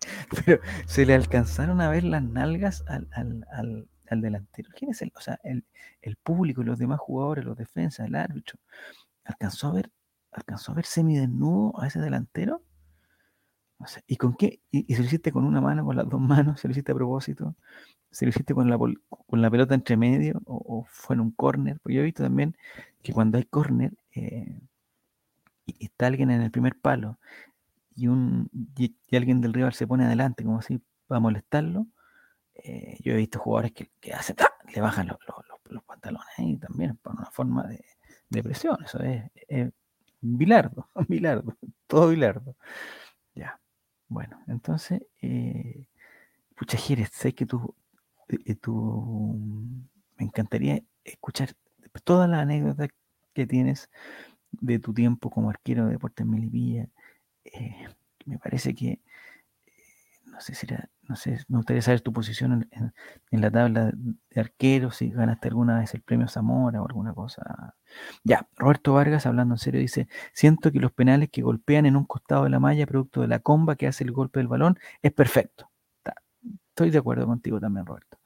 Pero 0.44 0.60
se 0.86 1.06
le 1.06 1.14
alcanzaron 1.14 1.80
a 1.80 1.90
ver 1.90 2.02
las 2.02 2.24
nalgas 2.24 2.84
al, 2.88 3.08
al 3.12 3.46
al 3.52 3.86
delantero. 4.20 4.70
¿Quién 4.74 4.90
es 4.90 5.02
el, 5.02 5.12
o 5.16 5.20
sea, 5.20 5.38
el, 5.44 5.64
el 6.02 6.16
público, 6.16 6.62
los 6.62 6.78
demás 6.78 7.00
jugadores, 7.00 7.44
los 7.44 7.56
defensas, 7.56 8.06
el 8.06 8.14
árbitro? 8.14 8.58
¿Alcanzó 9.24 9.68
a 9.68 9.72
ver, 9.72 9.90
alcanzó 10.32 10.72
a 10.72 10.74
ver 10.76 10.84
semidesnudo 10.86 11.80
a 11.80 11.86
ese 11.86 12.00
delantero? 12.00 12.62
No 13.78 13.86
sé, 13.86 14.02
¿y 14.06 14.16
con 14.16 14.34
qué? 14.34 14.60
¿Y, 14.70 14.94
se 14.94 15.00
lo 15.00 15.06
hiciste 15.06 15.32
con 15.32 15.44
una 15.44 15.60
mano, 15.60 15.84
con 15.84 15.96
las 15.96 16.08
dos 16.08 16.20
manos? 16.20 16.60
¿Se 16.60 16.68
lo 16.68 16.72
hiciste 16.72 16.92
a 16.92 16.94
propósito? 16.94 17.56
¿Se 18.10 18.26
lo 18.26 18.30
hiciste 18.30 18.54
con 18.54 18.68
la, 18.68 18.78
con 18.78 19.42
la 19.42 19.50
pelota 19.50 19.74
entre 19.74 19.96
medio? 19.96 20.40
¿O, 20.44 20.84
fue 20.88 21.14
en 21.14 21.20
un 21.20 21.30
córner? 21.30 21.80
Porque 21.80 21.94
yo 21.94 22.00
he 22.02 22.04
visto 22.04 22.22
también 22.22 22.56
que 23.02 23.12
cuando 23.12 23.38
hay 23.38 23.44
córner 23.44 23.94
eh, 24.14 24.60
y 25.66 25.84
está 25.84 26.06
alguien 26.08 26.30
en 26.30 26.42
el 26.42 26.50
primer 26.50 26.76
palo 26.78 27.18
y, 27.94 28.08
un, 28.08 28.50
y, 28.76 28.94
alguien 29.16 29.40
del 29.40 29.52
rival 29.52 29.72
se 29.74 29.86
pone 29.86 30.04
adelante 30.04 30.44
como 30.44 30.58
así 30.58 30.80
para 31.06 31.20
molestarlo, 31.20 31.86
eh, 32.64 32.96
yo 33.00 33.12
he 33.14 33.16
visto 33.16 33.38
jugadores 33.38 33.72
que, 33.72 34.12
hacen, 34.12 34.36
¡ah! 34.40 34.52
le 34.72 34.80
bajan 34.80 35.08
los, 35.08 35.18
pantalones 35.84 36.28
y 36.38 36.56
también 36.56 36.96
por 36.96 37.12
una 37.14 37.30
forma 37.30 37.66
de, 38.28 38.42
presión. 38.42 38.76
Eso 38.84 39.00
es, 39.00 39.22
bilardo, 40.20 40.88
bilardo, 41.08 41.56
todo 41.86 42.08
bilardo. 42.08 42.56
Ya, 43.34 43.60
bueno, 44.08 44.42
entonces, 44.48 45.02
eh, 45.22 45.86
pucha, 46.56 46.78
sé 46.78 47.34
que 47.34 47.46
tú, 47.46 47.74
eh, 48.28 48.54
tú, 48.56 49.36
me 50.16 50.24
encantaría 50.26 50.82
escuchar 51.04 51.54
todas 52.04 52.28
las 52.28 52.40
anécdotas 52.40 52.88
que 53.32 53.46
tienes 53.46 53.90
de 54.52 54.78
tu 54.78 54.92
tiempo 54.92 55.30
como 55.30 55.50
arquero 55.50 55.86
de 55.86 55.92
Deportes 55.92 56.26
Melipilla. 56.26 56.88
Eh, 57.44 57.86
me 58.26 58.38
parece 58.38 58.74
que 58.74 59.00
no 60.26 60.40
sé 60.40 60.54
si 60.54 60.66
no 61.10 61.16
sé, 61.16 61.40
me 61.48 61.56
gustaría 61.56 61.82
saber 61.82 62.02
tu 62.02 62.12
posición 62.12 62.68
en, 62.70 63.40
la 63.40 63.50
tabla 63.50 63.90
de 64.30 64.40
arqueros, 64.40 64.94
si 64.94 65.10
ganaste 65.10 65.48
alguna 65.48 65.80
vez 65.80 65.92
el 65.92 66.02
premio 66.02 66.28
Zamora 66.28 66.80
o 66.80 66.86
alguna 66.86 67.12
cosa. 67.12 67.74
Ya, 68.22 68.48
Roberto 68.56 68.94
Vargas, 68.94 69.26
hablando 69.26 69.54
en 69.54 69.58
serio, 69.58 69.80
dice, 69.80 70.06
siento 70.32 70.70
que 70.70 70.78
los 70.78 70.92
penales 70.92 71.28
que 71.28 71.42
golpean 71.42 71.84
en 71.86 71.96
un 71.96 72.04
costado 72.04 72.44
de 72.44 72.50
la 72.50 72.60
malla, 72.60 72.86
producto 72.86 73.22
de 73.22 73.26
la 73.26 73.40
comba 73.40 73.74
que 73.74 73.88
hace 73.88 74.04
el 74.04 74.12
golpe 74.12 74.38
del 74.38 74.46
balón, 74.46 74.78
es 75.02 75.12
perfecto. 75.12 75.68
Estoy 76.68 76.90
de 76.90 76.98
acuerdo 76.98 77.26
contigo 77.26 77.58
también, 77.58 77.86
Roberto. 77.86 78.18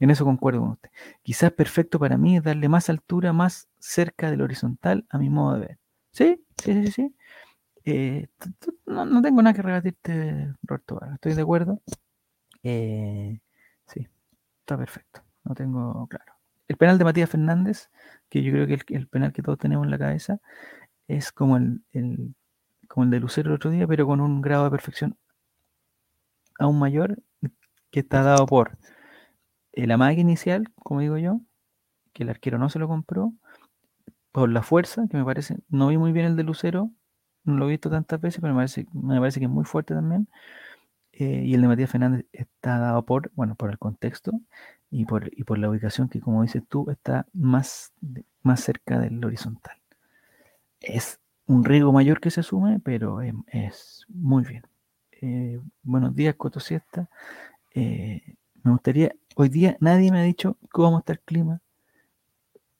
En 0.00 0.10
eso 0.10 0.24
concuerdo 0.24 0.60
con 0.60 0.70
usted. 0.70 0.90
Quizás 1.22 1.52
perfecto 1.52 1.98
para 1.98 2.16
mí 2.16 2.38
es 2.38 2.42
darle 2.42 2.68
más 2.70 2.88
altura, 2.88 3.34
más 3.34 3.68
cerca 3.78 4.30
del 4.30 4.40
horizontal 4.40 5.04
a 5.10 5.18
mi 5.18 5.28
modo 5.28 5.54
de 5.56 5.60
ver. 5.60 5.78
¿Sí? 6.12 6.42
Sí, 6.56 6.86
sí, 6.86 6.92
sí. 6.92 7.14
Eh, 7.84 8.28
no, 8.86 9.20
tengo 9.20 9.42
nada 9.42 9.54
que 9.54 9.62
rebatirte, 9.62 10.54
Roberto 10.62 11.00
Estoy 11.14 11.34
de 11.34 11.42
acuerdo. 11.42 11.82
Eh, 12.62 13.40
sí, 13.86 14.08
está 14.60 14.78
perfecto. 14.78 15.22
No 15.44 15.54
tengo 15.54 16.06
claro. 16.08 16.34
El 16.68 16.76
penal 16.76 16.98
de 16.98 17.04
Matías 17.04 17.30
Fernández, 17.30 17.90
que 18.30 18.42
yo 18.42 18.52
creo 18.52 18.66
que 18.66 18.74
el, 18.74 18.84
el 18.88 19.08
penal 19.08 19.32
que 19.32 19.42
todos 19.42 19.58
tenemos 19.58 19.84
en 19.84 19.90
la 19.90 19.98
cabeza, 19.98 20.40
es 21.08 21.32
como 21.32 21.56
el, 21.58 21.82
como 22.88 23.04
el 23.04 23.10
de 23.10 23.20
Lucero 23.20 23.50
el 23.50 23.56
otro 23.56 23.70
día, 23.70 23.86
pero 23.88 24.06
con 24.06 24.20
un 24.20 24.40
grado 24.42 24.64
de 24.64 24.70
perfección 24.70 25.18
aún 26.58 26.78
mayor 26.78 27.18
que 27.90 28.00
está 28.00 28.22
dado 28.22 28.46
por 28.46 28.78
la 29.72 29.96
magia 29.98 30.20
inicial, 30.20 30.68
como 30.76 31.00
digo 31.00 31.18
yo, 31.18 31.40
que 32.14 32.24
el 32.24 32.30
arquero 32.30 32.58
no 32.58 32.70
se 32.70 32.78
lo 32.80 32.88
compró, 32.88 33.34
por 34.32 34.50
la 34.50 34.62
fuerza, 34.62 35.06
que 35.10 35.16
me 35.16 35.24
parece, 35.24 35.58
no 35.68 35.88
vi 35.88 35.98
muy 35.98 36.12
bien 36.12 36.26
el 36.26 36.36
de 36.36 36.42
Lucero, 36.44 36.90
no 37.44 37.56
lo 37.56 37.66
he 37.66 37.70
visto 37.70 37.90
tantas 37.90 38.20
veces, 38.20 38.40
pero 38.40 38.54
me 38.54 38.58
parece, 38.60 38.86
me 38.92 39.18
parece 39.18 39.40
que 39.40 39.46
es 39.46 39.52
muy 39.52 39.64
fuerte 39.64 39.94
también. 39.94 40.28
Eh, 41.12 41.42
y 41.44 41.54
el 41.54 41.62
de 41.62 41.68
Matías 41.68 41.90
Fernández 41.90 42.26
está 42.32 42.78
dado 42.78 43.04
por, 43.04 43.30
bueno, 43.34 43.54
por 43.54 43.70
el 43.70 43.78
contexto 43.78 44.32
y 44.90 45.04
por, 45.04 45.30
y 45.38 45.44
por 45.44 45.58
la 45.58 45.68
ubicación 45.68 46.08
que, 46.08 46.20
como 46.20 46.42
dices 46.42 46.62
tú, 46.68 46.90
está 46.90 47.26
más, 47.32 47.92
más 48.42 48.60
cerca 48.60 48.98
del 48.98 49.22
horizontal. 49.24 49.76
Es 50.80 51.20
un 51.46 51.64
riesgo 51.64 51.92
mayor 51.92 52.20
que 52.20 52.30
se 52.30 52.40
asume, 52.40 52.80
pero 52.80 53.20
es, 53.20 54.04
muy 54.08 54.44
bien. 54.44 54.64
Eh, 55.20 55.60
buenos 55.82 56.14
días, 56.14 56.34
Coto 56.36 56.60
Siesta. 56.60 57.08
Eh, 57.74 58.36
me 58.62 58.72
gustaría, 58.72 59.14
hoy 59.36 59.48
día 59.48 59.76
nadie 59.80 60.10
me 60.10 60.20
ha 60.20 60.22
dicho 60.22 60.56
cómo 60.70 60.98
está 60.98 61.12
el 61.12 61.20
clima 61.20 61.60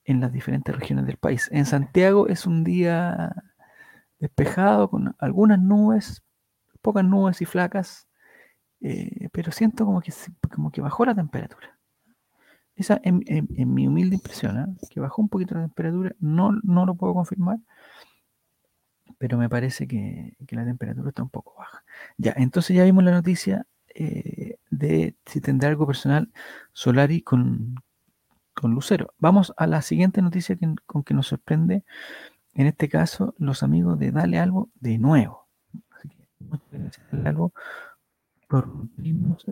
en 0.05 0.21
las 0.21 0.33
diferentes 0.33 0.75
regiones 0.75 1.07
del 1.07 1.16
país. 1.16 1.49
En 1.53 1.66
Santiago 1.66 2.29
es 2.29 2.47
un 2.47 2.64
día 2.64 3.35
despejado 4.18 4.88
con 4.88 5.14
algunas 5.18 5.61
nubes, 5.61 6.23
pocas 6.81 7.05
nubes 7.05 7.40
y 7.42 7.45
flacas, 7.45 8.09
eh, 8.83 9.29
pero 9.33 9.53
siento 9.53 9.87
como 9.87 10.01
que, 10.01 10.12
como 10.53 10.71
que 10.71 10.81
bajó 10.81 11.05
la 11.05 11.14
temperatura. 11.14 11.79
Esa 12.75 12.95
es 13.05 13.12
en, 13.27 13.75
mi 13.75 13.87
humilde 13.87 14.16
impresión, 14.16 14.59
¿eh? 14.59 14.87
que 14.90 14.99
bajó 15.01 15.23
un 15.23 15.29
poquito 15.29 15.55
la 15.55 15.62
temperatura, 15.62 16.14
no, 16.18 16.53
no 16.62 16.87
lo 16.87 16.95
puedo 16.95 17.14
confirmar, 17.14 17.59
pero 19.18 19.38
me 19.38 19.49
parece 19.49 19.87
que, 19.87 20.37
la 20.51 20.64
temperatura 20.64 21.11
está 21.11 21.23
un 21.23 21.31
poco 21.31 21.55
baja. 21.59 21.85
Ya, 22.16 22.35
entonces 22.37 22.77
ya 22.77 22.85
vimos 22.85 23.05
la 23.05 23.12
noticia 23.12 23.66
eh, 23.95 24.57
de 24.71 25.14
si 25.27 25.40
tendrá 25.40 25.68
algo 25.68 25.87
personal 25.87 26.33
Solari 26.73 27.21
con, 27.21 27.77
con 28.55 28.73
Lucero. 28.73 29.14
Vamos 29.18 29.53
a 29.57 29.66
la 29.66 29.83
siguiente 29.83 30.23
noticia 30.23 30.59
con 30.87 31.05
que 31.05 31.14
nos 31.14 31.29
sorprende, 31.29 31.85
en 32.55 32.66
este 32.66 32.88
caso, 32.88 33.35
los 33.38 33.62
amigos 33.62 33.99
de 33.99 34.11
Dale 34.11 34.38
Algo 34.38 34.71
de 34.81 34.99
nuevo. 34.99 35.47
Así 35.97 36.09
que, 36.09 36.27
Dale 37.12 37.29
Algo 37.29 37.53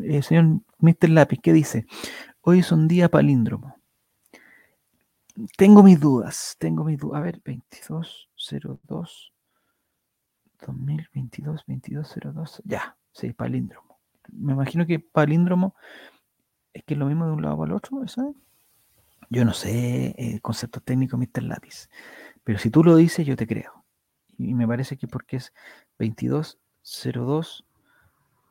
eh, 0.03 0.23
señor 0.23 0.61
Mr. 0.79 1.09
Lápiz, 1.11 1.39
¿qué 1.43 1.53
dice? 1.53 1.87
Hoy 2.43 2.61
es 2.61 2.73
un 2.73 2.89
día 2.89 3.09
palíndromo. 3.09 3.77
Tengo 5.57 5.83
mis 5.83 5.99
dudas, 6.01 6.57
tengo 6.59 6.85
mis 6.85 6.99
dudas. 6.99 7.21
A 7.21 7.23
ver, 7.23 7.41
2202 7.45 9.33
2022 10.67 11.65
2202. 11.67 12.63
Ya, 12.65 12.97
sí, 13.13 13.33
palíndromo. 13.33 13.99
Me 14.33 14.53
imagino 14.53 14.87
que 14.87 15.01
palíndromo 15.01 15.75
es 16.73 16.85
que 16.85 16.95
es 16.95 16.99
lo 16.99 17.07
mismo 17.07 17.27
de 17.27 17.33
un 17.33 17.43
lado 17.43 17.59
para 17.59 17.71
el 17.71 17.77
otro. 17.77 18.03
Yo 19.31 19.45
no 19.45 19.53
sé 19.53 20.15
el 20.19 20.37
eh, 20.37 20.41
concepto 20.41 20.81
técnico, 20.81 21.17
Mr. 21.17 21.43
Lápiz, 21.43 21.89
pero 22.45 22.59
si 22.59 22.71
tú 22.71 22.85
lo 22.85 22.97
dices, 22.97 23.27
yo 23.27 23.37
te 23.37 23.47
creo. 23.47 23.85
Y 24.39 24.55
me 24.55 24.67
parece 24.67 24.97
que 24.97 25.07
porque 25.07 25.37
es 25.37 25.53
2202 25.99 27.65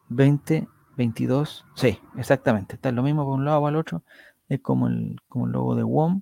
2022, 0.10 1.66
sí, 1.76 2.00
exactamente, 2.18 2.76
está 2.76 2.92
lo 2.92 3.04
mismo 3.04 3.26
por 3.26 3.36
un 3.36 3.46
lado 3.46 3.60
o 3.60 3.68
al 3.68 3.76
otro, 3.76 4.04
es 4.48 4.60
como 4.62 4.88
el, 4.88 5.18
como 5.28 5.46
el 5.46 5.52
logo 5.52 5.76
de 5.76 5.84
WOM, 5.84 6.22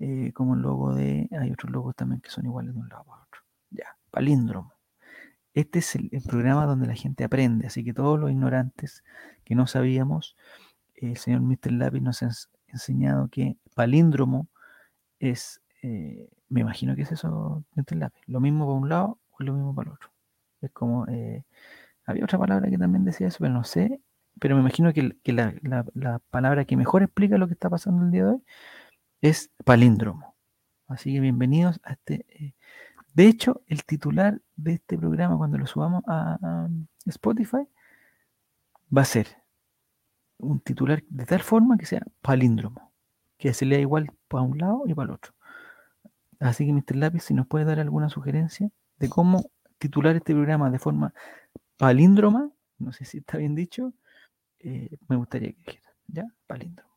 eh, 0.00 0.32
como 0.34 0.54
el 0.54 0.60
logo 0.60 0.94
de, 0.94 1.28
hay 1.40 1.52
otros 1.52 1.72
logos 1.72 1.94
también 1.94 2.20
que 2.20 2.30
son 2.30 2.44
iguales 2.44 2.74
de 2.74 2.80
un 2.80 2.88
lado 2.88 3.04
a 3.12 3.22
otro. 3.22 3.42
Ya, 3.70 3.96
palíndromo. 4.10 4.74
Este 5.54 5.78
es 5.78 5.94
el, 5.94 6.10
programa 6.26 6.66
donde 6.66 6.86
la 6.88 6.94
gente 6.94 7.22
aprende, 7.22 7.66
así 7.68 7.84
que 7.84 7.94
todos 7.94 8.18
los 8.18 8.30
ignorantes 8.30 9.04
que 9.44 9.54
no 9.54 9.68
sabíamos, 9.68 10.36
el 10.96 11.16
señor 11.16 11.42
Mr. 11.42 11.72
Lápiz 11.72 12.00
nos 12.00 12.22
ha 12.24 12.30
enseñado 12.66 13.28
que 13.28 13.56
palíndromo 13.74 14.48
es, 15.20 15.62
eh, 15.82 16.28
me 16.48 16.62
imagino 16.62 16.96
que 16.96 17.02
es 17.02 17.12
eso, 17.12 17.64
Mr. 17.76 17.96
Lápiz, 17.96 18.22
lo 18.26 18.40
mismo 18.40 18.66
por 18.66 18.76
un 18.76 18.88
lado 18.88 19.20
o 19.30 19.44
lo 19.44 19.54
mismo 19.54 19.74
para 19.74 19.90
el 19.90 19.94
otro. 19.94 20.10
Es 20.60 20.72
como 20.72 21.06
eh, 21.06 21.44
había 22.06 22.24
otra 22.24 22.38
palabra 22.38 22.70
que 22.70 22.78
también 22.78 23.04
decía 23.04 23.28
eso, 23.28 23.38
pero 23.40 23.52
no 23.52 23.64
sé. 23.64 24.00
Pero 24.40 24.56
me 24.56 24.62
imagino 24.62 24.92
que, 24.92 25.16
la, 25.24 26.18
palabra 26.30 26.64
que 26.64 26.76
mejor 26.76 27.02
explica 27.02 27.38
lo 27.38 27.46
que 27.46 27.54
está 27.54 27.70
pasando 27.70 28.04
el 28.04 28.10
día 28.10 28.24
de 28.24 28.30
hoy 28.32 28.42
es 29.20 29.50
palíndromo. 29.64 30.34
Así 30.88 31.12
que 31.12 31.20
bienvenidos 31.20 31.80
a 31.84 31.92
este. 31.92 32.26
Eh, 32.28 32.54
de 33.14 33.26
hecho, 33.26 33.62
el 33.68 33.84
titular 33.84 34.40
de 34.56 34.74
este 34.74 34.98
programa, 34.98 35.38
cuando 35.38 35.56
lo 35.56 35.66
subamos 35.66 36.02
a, 36.06 36.68
Spotify, 37.06 37.68
va 38.96 39.02
a 39.02 39.04
ser 39.04 39.28
un 40.38 40.60
titular 40.60 41.02
de 41.08 41.26
tal 41.26 41.40
forma 41.40 41.78
que 41.78 41.86
sea 41.86 42.02
palíndromo, 42.22 42.92
que 43.38 43.54
se 43.54 43.66
lea 43.66 43.78
igual 43.78 44.10
para 44.28 44.42
un 44.42 44.58
lado 44.58 44.82
y 44.86 44.94
para 44.94 45.06
el 45.06 45.14
otro. 45.14 45.32
Así 46.40 46.66
que, 46.66 46.72
Mr. 46.72 46.96
Lápiz, 46.96 47.22
si 47.22 47.34
nos 47.34 47.46
puede 47.46 47.64
dar 47.64 47.78
alguna 47.78 48.08
sugerencia 48.08 48.68
de 48.98 49.08
cómo 49.08 49.50
titular 49.78 50.16
este 50.16 50.34
programa 50.34 50.70
de 50.70 50.78
forma 50.78 51.14
palíndroma, 51.76 52.50
no 52.78 52.92
sé 52.92 53.04
si 53.04 53.18
está 53.18 53.38
bien 53.38 53.54
dicho, 53.54 53.92
eh, 54.60 54.96
me 55.08 55.16
gustaría 55.16 55.52
que 55.52 55.58
dijera, 55.58 55.94
¿ya? 56.06 56.24
Palíndromo. 56.46 56.92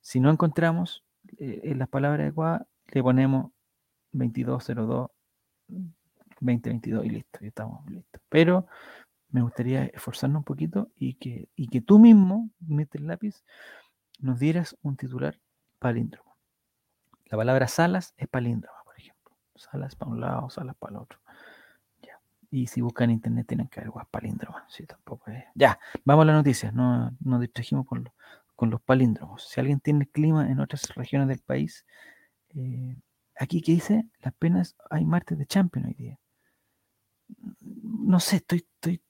Si 0.00 0.20
no 0.20 0.30
encontramos 0.30 1.04
eh, 1.38 1.60
en 1.64 1.78
las 1.78 1.88
palabras 1.88 2.20
adecuadas, 2.20 2.66
le 2.92 3.02
ponemos 3.02 3.52
2202 4.12 5.10
2022 6.40 7.04
y 7.04 7.10
listo, 7.10 7.38
y 7.42 7.48
estamos 7.48 7.84
listos. 7.90 8.20
Pero 8.28 8.66
me 9.30 9.42
gustaría 9.42 9.84
esforzarnos 9.86 10.40
un 10.40 10.44
poquito 10.44 10.90
y 10.94 11.14
que, 11.14 11.48
y 11.56 11.68
que 11.68 11.80
tú 11.80 11.98
mismo, 11.98 12.50
metes 12.60 13.00
el 13.00 13.08
lápiz, 13.08 13.44
nos 14.18 14.38
dieras 14.38 14.76
un 14.82 14.96
titular 14.96 15.40
palíndromo. 15.78 16.36
La 17.26 17.36
palabra 17.36 17.66
salas 17.68 18.14
es 18.16 18.28
palíndroma, 18.28 18.78
por 18.84 18.98
ejemplo. 18.98 19.36
Salas 19.56 19.96
para 19.96 20.10
un 20.10 20.20
lado, 20.20 20.50
salas 20.50 20.76
para 20.76 20.92
el 20.92 21.02
otro. 21.02 21.18
Y 22.56 22.68
si 22.68 22.80
buscan 22.80 23.10
internet 23.10 23.46
tienen 23.46 23.68
que 23.68 23.80
ver 23.80 23.90
palíndromos. 24.10 24.62
Sí, 24.68 24.86
tampoco. 24.86 25.30
Ya, 25.54 25.78
vamos 26.06 26.22
a 26.22 26.26
la 26.26 26.32
noticia. 26.32 26.72
No 26.72 27.14
nos 27.20 27.38
distrajimos 27.42 27.86
con, 27.86 28.70
los 28.70 28.80
palíndromos. 28.80 29.46
Si 29.46 29.60
alguien 29.60 29.78
tiene 29.78 30.06
clima 30.06 30.50
en 30.50 30.60
otras 30.60 30.88
regiones 30.94 31.28
del 31.28 31.40
país, 31.40 31.84
eh, 32.54 32.96
aquí 33.38 33.60
que 33.60 33.72
dice, 33.72 34.08
las 34.20 34.32
penas, 34.32 34.74
hay 34.88 35.04
martes 35.04 35.36
de 35.36 35.44
Champions 35.44 35.88
hoy 35.88 35.94
día. 35.98 36.18
No 37.52 38.20
sé, 38.20 38.36
estoy, 38.36 38.66
estoy, 38.76 39.02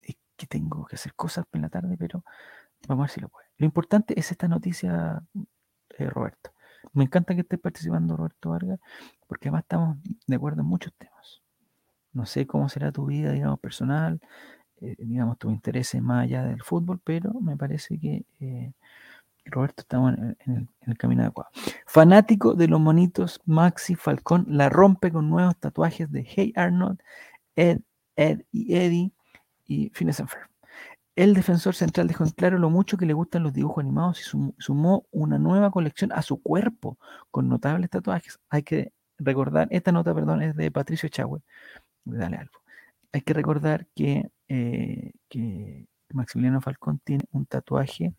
es 0.00 0.16
que 0.34 0.46
tengo 0.46 0.86
que 0.86 0.96
hacer 0.96 1.14
cosas 1.14 1.44
en 1.52 1.60
la 1.60 1.68
tarde, 1.68 1.98
pero 1.98 2.24
vamos 2.88 3.02
a 3.02 3.06
ver 3.08 3.10
si 3.10 3.20
lo 3.20 3.28
puedo. 3.28 3.46
Lo 3.58 3.66
importante 3.66 4.18
es 4.18 4.30
esta 4.30 4.48
noticia, 4.48 5.22
eh, 5.98 6.06
Roberto. 6.06 6.54
Me 6.94 7.04
encanta 7.04 7.34
que 7.34 7.42
esté 7.42 7.58
participando 7.58 8.16
Roberto 8.16 8.48
Vargas, 8.48 8.80
porque 9.26 9.48
además 9.48 9.64
estamos 9.64 9.98
de 10.26 10.36
acuerdo 10.36 10.62
en 10.62 10.68
muchos 10.68 10.94
temas. 10.94 11.41
No 12.12 12.26
sé 12.26 12.46
cómo 12.46 12.68
será 12.68 12.92
tu 12.92 13.06
vida, 13.06 13.32
digamos, 13.32 13.58
personal, 13.60 14.20
eh, 14.80 14.96
digamos, 14.98 15.38
tus 15.38 15.52
intereses 15.52 16.02
más 16.02 16.24
allá 16.24 16.44
del 16.44 16.62
fútbol, 16.62 17.00
pero 17.02 17.32
me 17.40 17.56
parece 17.56 17.98
que 17.98 18.24
eh, 18.40 18.72
Roberto 19.44 19.82
estamos 19.82 20.14
en, 20.18 20.68
el, 20.82 20.98
camino 20.98 21.22
adecuado. 21.22 21.50
Fanático 21.86 22.54
de 22.54 22.68
los 22.68 22.80
monitos, 22.80 23.40
Maxi 23.44 23.94
Falcón 23.94 24.44
la 24.48 24.68
rompe 24.68 25.10
con 25.10 25.28
nuevos 25.28 25.56
tatuajes 25.56 26.10
de 26.10 26.26
Hey 26.28 26.52
Arnold, 26.56 27.00
Ed, 27.56 27.80
Ed 28.16 28.42
y 28.50 28.74
Eddie 28.76 29.12
y 29.66 29.90
Phineas 29.90 30.22
El 31.16 31.34
defensor 31.34 31.74
central 31.74 32.08
dejó 32.08 32.24
en 32.24 32.30
claro 32.30 32.58
lo 32.58 32.70
mucho 32.70 32.96
que 32.96 33.06
le 33.06 33.12
gustan 33.12 33.42
los 33.42 33.52
dibujos 33.52 33.82
animados 33.82 34.20
y 34.20 34.52
sumó 34.58 35.06
una 35.10 35.38
nueva 35.38 35.70
colección 35.70 36.12
a 36.12 36.22
su 36.22 36.40
cuerpo 36.40 36.98
con 37.30 37.48
notables 37.48 37.90
tatuajes. 37.90 38.38
Hay 38.48 38.62
que 38.62 38.92
recordar, 39.18 39.68
esta 39.70 39.92
nota, 39.92 40.14
perdón, 40.14 40.42
es 40.42 40.56
de 40.56 40.70
Patricio 40.70 41.08
Chagüe, 41.08 41.42
dale 42.04 42.36
algo. 42.36 42.60
Hay 43.12 43.20
que 43.22 43.34
recordar 43.34 43.86
que, 43.94 44.30
eh, 44.48 45.12
que 45.28 45.86
Maximiliano 46.10 46.60
Falcón 46.60 46.98
tiene 47.04 47.24
un 47.32 47.46
tatuaje 47.46 48.14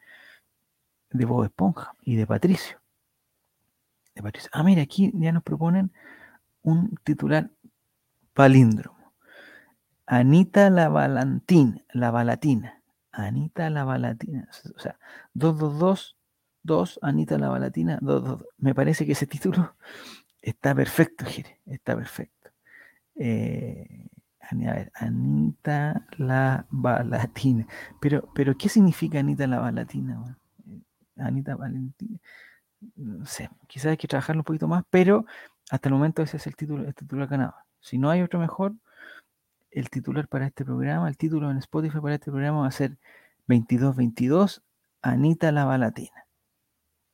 de 1.11 1.25
Bob 1.25 1.45
Esponja 1.45 1.95
y 2.01 2.15
de 2.15 2.27
Patricio. 2.27 2.81
De 4.15 4.21
Patricio. 4.21 4.49
Ah, 4.53 4.63
mira, 4.63 4.81
aquí 4.81 5.11
ya 5.15 5.31
nos 5.31 5.43
proponen 5.43 5.91
un 6.61 6.95
titular 7.03 7.49
palíndromo. 8.33 9.13
Anita 10.05 10.69
la 10.69 10.89
Valentín, 10.89 11.83
la 11.93 12.11
Balatina. 12.11 12.81
Anita 13.11 13.69
la 13.69 13.83
Balatina. 13.83 14.49
O 14.75 14.79
sea, 14.79 14.97
222, 15.33 16.17
2, 16.63 16.99
Anita 17.01 17.37
la 17.37 17.49
Balatina, 17.49 17.99
222. 18.01 18.47
Me 18.57 18.75
parece 18.75 19.05
que 19.05 19.13
ese 19.13 19.27
título 19.27 19.75
está 20.41 20.75
perfecto, 20.75 21.25
Gire. 21.25 21.59
Está 21.65 21.95
perfecto. 21.95 22.42
Eh, 23.15 24.07
Anita 24.93 26.05
la 26.17 26.65
Balatina. 26.69 27.67
Pero, 28.01 28.29
pero, 28.33 28.57
¿qué 28.57 28.69
significa 28.69 29.19
Anita 29.19 29.47
la 29.47 29.59
Balatina? 29.59 30.37
Eh, 30.67 30.81
Anita 31.17 31.55
Valentina. 31.55 32.19
No 32.95 33.25
sé, 33.25 33.49
quizás 33.67 33.91
hay 33.91 33.97
que 33.97 34.07
trabajarlo 34.07 34.41
un 34.41 34.45
poquito 34.45 34.67
más, 34.67 34.83
pero 34.89 35.25
hasta 35.69 35.89
el 35.89 35.93
momento 35.93 36.21
ese 36.21 36.37
es 36.37 36.47
el 36.47 36.55
título, 36.55 36.85
el 36.85 36.93
título 36.93 37.27
ganado. 37.27 37.55
Si 37.79 37.97
no 37.97 38.09
hay 38.09 38.21
otro 38.21 38.39
mejor, 38.39 38.73
el 39.71 39.89
titular 39.89 40.27
para 40.27 40.47
este 40.47 40.65
programa, 40.65 41.07
el 41.07 41.17
título 41.17 41.49
en 41.49 41.57
Spotify 41.57 41.99
para 42.01 42.15
este 42.15 42.31
programa 42.31 42.61
va 42.61 42.67
a 42.67 42.71
ser 42.71 42.97
2222 43.47 44.63
Anita 45.01 45.51
la 45.51 45.65
Balatina. 45.65 46.25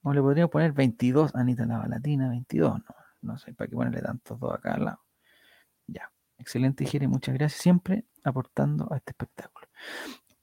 O 0.03 0.13
le 0.13 0.21
podríamos 0.21 0.51
poner 0.51 0.73
22 0.73 1.35
Anita 1.35 1.65
la 1.65 1.77
Balatina, 1.77 2.29
22, 2.29 2.79
no, 2.79 2.95
no 3.21 3.37
sé, 3.37 3.53
para 3.53 3.69
qué 3.69 3.75
ponerle 3.75 4.01
tantos 4.01 4.39
dos 4.39 4.53
acá 4.53 4.73
al 4.75 4.85
lado. 4.85 5.08
Ya, 5.91 6.11
excelente 6.37 6.85
Jere, 6.85 7.07
muchas 7.07 7.35
gracias, 7.35 7.61
siempre 7.61 8.05
aportando 8.23 8.91
a 8.91 8.97
este 8.97 9.11
espectáculo. 9.11 9.67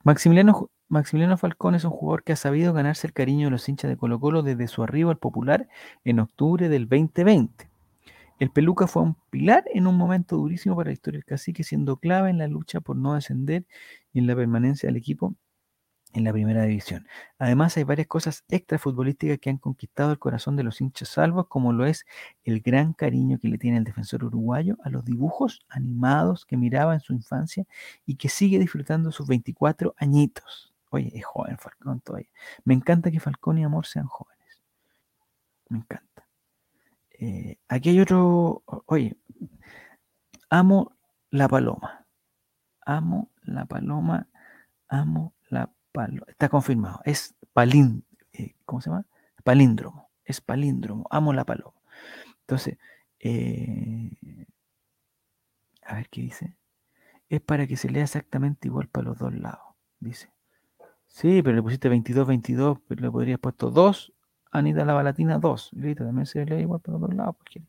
Maximiliano, 0.03 0.71
Maximiliano 0.89 1.37
Falcón 1.37 1.75
es 1.75 1.85
un 1.85 1.91
jugador 1.91 2.23
que 2.23 2.33
ha 2.33 2.37
sabido 2.37 2.73
ganarse 2.73 3.07
el 3.07 3.13
cariño 3.13 3.47
de 3.47 3.51
los 3.53 3.69
hinchas 3.69 3.91
de 3.91 3.97
Colo 3.97 4.21
Colo 4.21 4.43
desde 4.43 4.69
su 4.69 4.83
arribo 4.83 5.11
al 5.11 5.19
popular 5.19 5.69
en 6.05 6.21
octubre 6.21 6.69
del 6.69 6.89
2020. 6.89 7.69
El 8.39 8.51
Peluca 8.51 8.87
fue 8.87 9.03
un 9.03 9.17
pilar 9.31 9.65
en 9.73 9.87
un 9.87 9.97
momento 9.97 10.37
durísimo 10.37 10.77
para 10.77 10.91
la 10.91 10.95
historia 10.95 11.19
del 11.19 11.25
cacique, 11.25 11.65
siendo 11.65 11.97
clave 11.97 12.31
en 12.31 12.39
la 12.39 12.47
lucha 12.49 12.81
por 12.81 12.97
no 12.97 13.15
descender 13.15 13.65
y 14.13 14.19
en 14.19 14.27
la 14.27 14.37
permanencia 14.37 14.89
del 14.89 14.97
equipo 14.97 15.35
en 16.17 16.25
la 16.25 16.33
primera 16.33 16.63
división. 16.63 17.07
Además, 17.39 17.77
hay 17.77 17.85
varias 17.85 18.07
cosas 18.07 18.45
extrafutbolísticas 18.49 19.39
que 19.39 19.51
han 19.51 19.59
conquistado 19.59 20.13
el 20.13 20.19
corazón 20.19 20.57
de 20.57 20.63
los 20.63 20.81
hinchas 20.81 21.11
salvos, 21.11 21.47
como 21.49 21.75
lo 21.75 21.85
es 21.85 22.07
el 22.45 22.61
gran 22.63 22.95
cariño 22.95 23.39
que 23.39 23.49
le 23.49 23.59
tiene 23.59 23.77
el 23.77 23.85
defensor 23.85 24.25
uruguayo 24.25 24.79
a 24.83 24.89
los 24.89 25.05
dibujos 25.05 25.61
animados 25.69 26.47
que 26.47 26.57
miraba 26.57 26.95
en 26.95 27.01
su 27.01 27.13
infancia 27.13 27.67
y 28.07 28.17
que 28.17 28.31
sigue 28.31 28.59
disfrutando 28.59 29.13
sus 29.13 29.29
24 29.29 29.95
añitos. 29.99 30.73
Oye, 30.89 31.13
es 31.15 31.25
joven 31.27 31.59
Falcón 31.59 32.01
todavía. 32.01 32.31
Me 32.65 32.73
encanta 32.73 33.11
que 33.11 33.21
Falcón 33.21 33.59
y 33.59 33.65
Amor 33.65 33.87
sean 33.87 34.07
jóvenes. 34.07 34.63
Me 35.69 35.79
encanta. 35.79 36.27
Eh, 37.19 37.59
aquí 37.69 37.91
hay 37.91 38.01
otro, 38.01 38.63
oye, 38.87 39.17
amo 40.49 40.97
la 41.31 41.47
paloma. 41.47 42.07
Amo 42.87 43.31
la 43.43 43.67
paloma. 43.67 44.29
Amo 44.89 45.36
la 45.97 46.25
está 46.29 46.49
confirmado, 46.49 47.01
es 47.05 47.35
palín, 47.53 48.05
eh, 48.33 48.55
¿cómo 48.65 48.81
se 48.81 48.91
llama? 48.91 49.07
Palíndromo, 49.45 50.11
es 50.25 50.41
palíndromo, 50.41 51.07
amo 51.11 51.33
la 51.33 51.45
paloma. 51.45 51.75
Entonces, 52.41 52.79
eh, 53.21 54.11
a 55.83 55.95
ver 55.97 56.09
qué 56.09 56.21
dice. 56.23 56.57
Es 57.29 57.41
para 57.41 57.67
que 57.67 57.77
se 57.77 57.91
lea 57.91 58.05
exactamente 58.05 58.69
igual 58.69 58.89
para 58.89 59.09
los 59.09 59.19
dos 59.19 59.35
lados, 59.35 59.75
dice. 60.01 60.31
Sí, 61.07 61.43
pero 61.43 61.57
le 61.57 61.63
pusiste 61.63 61.89
22, 61.89 62.27
22, 62.27 62.79
pero 62.87 63.03
le 63.03 63.11
podrías 63.11 63.39
puesto 63.39 63.71
2, 63.71 64.13
Anita 64.53 64.85
la 64.85 64.95
Balatina 64.95 65.39
2. 65.39 65.71
Listo, 65.75 66.05
también 66.05 66.27
se 66.27 66.45
lee 66.45 66.63
igual 66.63 66.81
para 66.81 66.99
los 66.99 67.09
dos 67.09 67.15
lados. 67.15 67.37
Pues, 67.39 67.65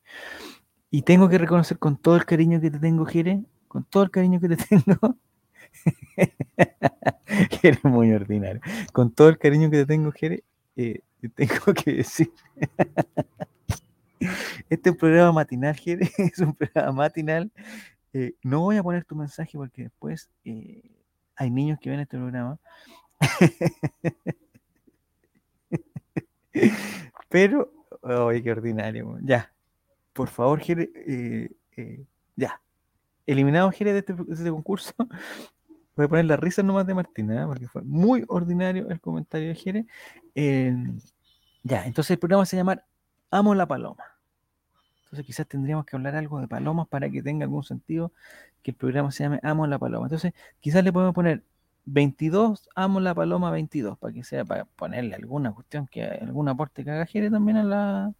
y 0.89 1.01
tengo 1.01 1.29
que 1.29 1.37
reconocer 1.37 1.79
con 1.79 1.97
todo 1.97 2.15
el 2.15 2.25
cariño 2.25 2.61
que 2.61 2.71
te 2.71 2.79
tengo, 2.79 3.05
Jere, 3.05 3.43
con 3.67 3.83
todo 3.83 4.03
el 4.03 4.11
cariño 4.11 4.39
que 4.39 4.49
te 4.49 4.57
tengo, 4.69 5.17
Jere 7.61 7.79
muy 7.83 8.11
ordinario. 8.11 8.61
Con 8.93 9.11
todo 9.11 9.29
el 9.29 9.37
cariño 9.37 9.69
que 9.69 9.77
te 9.77 9.85
tengo, 9.85 10.11
Jere, 10.11 10.43
eh, 10.75 11.01
te 11.21 11.29
tengo 11.47 11.73
que 11.73 11.93
decir. 11.93 12.31
este 14.69 14.89
es 14.89 14.93
un 14.93 14.97
programa 14.97 15.31
matinal, 15.31 15.75
Jere, 15.75 16.09
es 16.17 16.39
un 16.39 16.53
programa 16.53 16.91
matinal. 16.91 17.51
Eh, 18.13 18.33
no 18.43 18.61
voy 18.61 18.77
a 18.77 18.83
poner 18.83 19.05
tu 19.05 19.15
mensaje 19.15 19.57
porque 19.57 19.83
después 19.83 20.29
eh, 20.45 20.83
hay 21.35 21.51
niños 21.51 21.79
que 21.79 21.89
ven 21.89 21.99
este 21.99 22.17
programa. 22.17 22.59
Pero, 27.29 27.71
oye, 28.01 28.41
qué 28.41 28.51
ordinario. 28.51 29.17
Ya, 29.21 29.51
por 30.13 30.29
favor, 30.29 30.59
Jere, 30.59 30.89
ya. 32.35 32.61
Eliminado 33.27 33.69
Jere 33.71 33.93
de 33.93 33.99
este, 33.99 34.13
de 34.13 34.33
este 34.33 34.49
concurso. 34.49 34.93
Voy 35.97 36.05
a 36.05 36.09
poner 36.09 36.25
la 36.25 36.37
risa 36.37 36.61
nomás 36.61 36.85
de 36.85 36.93
Martina, 36.93 37.41
¿eh? 37.41 37.45
porque 37.47 37.67
fue 37.67 37.81
muy 37.81 38.23
ordinario 38.27 38.87
el 38.89 39.01
comentario 39.01 39.47
de 39.49 39.55
Jere. 39.55 39.85
ya, 41.63 41.85
entonces 41.85 42.11
el 42.11 42.19
programa 42.19 42.45
se 42.45 42.55
llama 42.55 42.83
Amo 43.31 43.55
la 43.55 43.65
Paloma. 43.65 44.03
Entonces 45.05 45.25
quizás 45.25 45.47
tendríamos 45.47 45.85
que 45.85 45.95
hablar 45.95 46.15
algo 46.15 46.39
de 46.39 46.47
palomas 46.47 46.87
para 46.87 47.09
que 47.09 47.23
tenga 47.23 47.45
algún 47.45 47.63
sentido 47.63 48.11
que 48.61 48.71
el 48.71 48.77
programa 48.77 49.11
se 49.11 49.23
llame 49.23 49.39
Amo 49.41 49.65
la 49.65 49.79
Paloma. 49.79 50.05
Entonces 50.05 50.33
quizás 50.59 50.83
le 50.83 50.93
podemos 50.93 51.15
poner 51.15 51.43
22, 51.85 52.69
Amo 52.75 52.99
la 52.99 53.15
Paloma 53.15 53.49
22, 53.49 53.97
para 53.97 54.13
que 54.13 54.23
sea, 54.23 54.45
para 54.45 54.65
ponerle 54.65 55.15
alguna 55.15 55.51
cuestión, 55.51 55.87
que 55.87 56.03
algún 56.03 56.47
aporte 56.47 56.83
que 56.83 56.91
haga 56.91 57.07
Jere 57.07 57.31
también 57.31 57.57
a 57.57 57.63
la, 57.63 58.13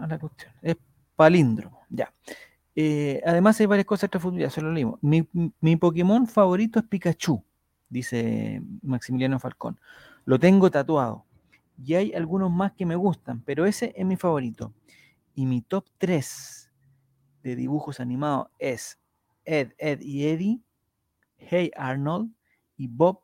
a 0.00 0.06
la 0.08 0.18
cuestión. 0.18 0.52
Es 0.62 0.76
palíndromo, 1.14 1.82
ya. 1.90 2.12
Eh, 2.78 3.22
además 3.24 3.58
hay 3.58 3.64
varias 3.64 3.86
cosas 3.86 4.10
extra 4.12 4.30
ya 4.36 4.50
se 4.50 4.60
lo 4.60 4.70
leímos. 4.70 5.00
Mi, 5.02 5.76
Pokémon 5.76 6.26
favorito 6.26 6.78
es 6.78 6.84
Pikachu, 6.84 7.42
dice 7.88 8.62
Maximiliano 8.82 9.40
Falcón. 9.40 9.80
Lo 10.26 10.38
tengo 10.38 10.70
tatuado. 10.70 11.24
Y 11.82 11.94
hay 11.94 12.12
algunos 12.12 12.50
más 12.50 12.72
que 12.72 12.84
me 12.84 12.94
gustan, 12.94 13.40
pero 13.42 13.64
ese 13.64 13.94
es 13.96 14.04
mi 14.04 14.16
favorito. 14.16 14.74
Y 15.34 15.46
mi 15.46 15.62
top 15.62 15.86
3 15.98 16.70
de 17.42 17.56
dibujos 17.56 17.98
animados 17.98 18.48
es 18.58 18.98
Ed, 19.44 19.72
Ed 19.78 20.00
y 20.00 20.26
Eddie, 20.26 20.60
Hey 21.38 21.70
Arnold 21.76 22.30
y 22.76 22.88
Bob 22.88 23.22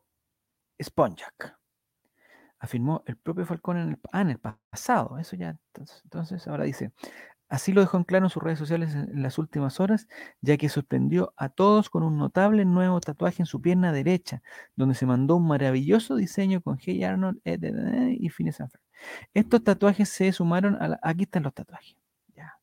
Sponjak. 0.81 1.57
Afirmó 2.57 3.03
el 3.05 3.17
propio 3.17 3.45
Falcón 3.45 3.77
en 3.77 3.89
el, 3.89 3.99
ah, 4.11 4.21
en 4.21 4.29
el 4.29 4.39
pasado. 4.39 5.17
Eso 5.19 5.35
ya, 5.35 5.49
entonces, 5.49 6.01
entonces 6.05 6.47
ahora 6.47 6.63
dice, 6.63 6.91
Así 7.53 7.71
lo 7.71 7.81
dejó 7.81 7.97
en 7.97 8.03
claro 8.03 8.25
en 8.25 8.31
sus 8.31 8.41
redes 8.41 8.57
sociales 8.57 8.95
en 8.95 9.21
las 9.21 9.37
últimas 9.37 9.79
horas, 9.79 10.07
ya 10.41 10.57
que 10.57 10.69
sorprendió 10.69 11.35
a 11.37 11.49
todos 11.49 11.91
con 11.91 12.01
un 12.01 12.17
notable 12.17 12.65
nuevo 12.65 12.99
tatuaje 12.99 13.43
en 13.43 13.45
su 13.45 13.61
pierna 13.61 13.91
derecha, 13.91 14.41
donde 14.75 14.95
se 14.95 15.05
mandó 15.05 15.35
un 15.35 15.47
maravilloso 15.47 16.15
diseño 16.15 16.61
con 16.61 16.79
Hey 16.81 17.03
Arnold 17.03 17.39
y 17.45 18.29
Phineas 18.31 18.59
and 18.59 18.71
Estos 19.35 19.63
tatuajes 19.63 20.09
se 20.09 20.31
sumaron 20.31 20.81
a 20.81 20.87
la... 20.87 20.99
Aquí 21.03 21.25
están 21.25 21.43
los 21.43 21.53
tatuajes. 21.53 21.95
Ya. 22.35 22.57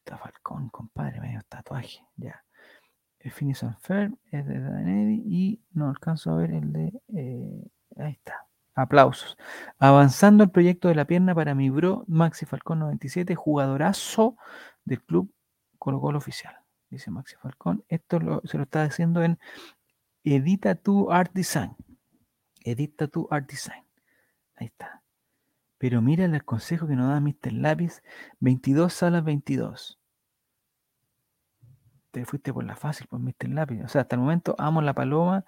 Está 0.00 0.18
Falcón, 0.18 0.68
compadre, 0.68 1.18
medio 1.22 1.40
tatuaje. 1.48 2.04
Ya. 2.16 2.44
Phineas 3.34 3.64
and 3.64 4.18
y 5.24 5.62
no 5.72 5.88
alcanzo 5.88 6.32
a 6.32 6.36
ver 6.36 6.50
el 6.50 6.70
de... 6.70 7.00
Eh, 7.16 7.66
ahí 7.96 8.12
está. 8.12 8.46
Aplausos. 8.74 9.36
Avanzando 9.78 10.44
el 10.44 10.50
proyecto 10.50 10.88
de 10.88 10.96
la 10.96 11.04
pierna 11.04 11.34
para 11.34 11.54
mi 11.54 11.70
bro 11.70 12.04
Maxi 12.08 12.44
Falcón 12.44 12.80
97, 12.80 13.34
jugadorazo 13.34 14.36
del 14.84 15.02
club 15.02 15.32
Colo 15.78 16.00
Colo 16.00 16.18
Oficial. 16.18 16.56
Dice 16.90 17.10
Maxi 17.10 17.36
Falcón. 17.36 17.84
Esto 17.88 18.42
se 18.44 18.56
lo 18.56 18.64
está 18.64 18.82
haciendo 18.82 19.22
en 19.22 19.38
Edita 20.24 20.74
tu 20.74 21.12
Art 21.12 21.32
Design. 21.34 21.76
Edita 22.64 23.06
tu 23.06 23.28
Art 23.30 23.48
Design. 23.48 23.84
Ahí 24.56 24.66
está. 24.66 25.02
Pero 25.78 26.00
mira 26.00 26.24
el 26.24 26.44
consejo 26.44 26.86
que 26.86 26.96
nos 26.96 27.08
da 27.08 27.20
Mr. 27.20 27.52
Lápiz. 27.52 28.02
22 28.40 28.92
salas 28.92 29.24
22. 29.24 30.00
Te 32.10 32.24
fuiste 32.24 32.52
por 32.52 32.64
la 32.64 32.76
fácil, 32.76 33.06
por 33.06 33.20
Mr. 33.20 33.50
Lápiz. 33.50 33.82
O 33.84 33.88
sea, 33.88 34.02
hasta 34.02 34.16
el 34.16 34.22
momento 34.22 34.54
amo 34.58 34.80
la 34.80 34.94
paloma. 34.94 35.44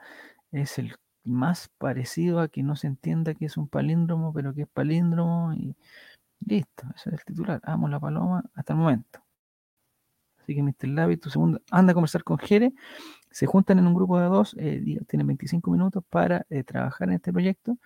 Es 0.52 0.78
el 0.78 0.96
más 1.26 1.68
parecido 1.78 2.40
a 2.40 2.48
que 2.48 2.62
no 2.62 2.76
se 2.76 2.86
entienda 2.86 3.34
que 3.34 3.46
es 3.46 3.56
un 3.56 3.68
palíndromo, 3.68 4.32
pero 4.32 4.54
que 4.54 4.62
es 4.62 4.68
palíndromo 4.68 5.52
y 5.54 5.76
listo, 6.44 6.84
ese 6.94 7.10
es 7.10 7.14
el 7.14 7.24
titular. 7.24 7.60
Amo 7.64 7.88
la 7.88 8.00
paloma 8.00 8.44
hasta 8.54 8.72
el 8.72 8.78
momento. 8.78 9.20
Así 10.38 10.54
que 10.54 10.62
Mr. 10.62 10.88
Lavi, 10.88 11.16
tu 11.16 11.28
segundo, 11.28 11.60
anda 11.72 11.90
a 11.90 11.94
conversar 11.94 12.22
con 12.22 12.38
Jere, 12.38 12.72
se 13.30 13.46
juntan 13.46 13.78
en 13.80 13.86
un 13.88 13.94
grupo 13.94 14.18
de 14.20 14.26
dos, 14.26 14.54
eh, 14.58 15.00
tienen 15.08 15.26
25 15.26 15.70
minutos 15.72 16.04
para 16.08 16.46
eh, 16.50 16.62
trabajar 16.62 17.08
en 17.08 17.14
este 17.16 17.32
proyecto 17.32 17.78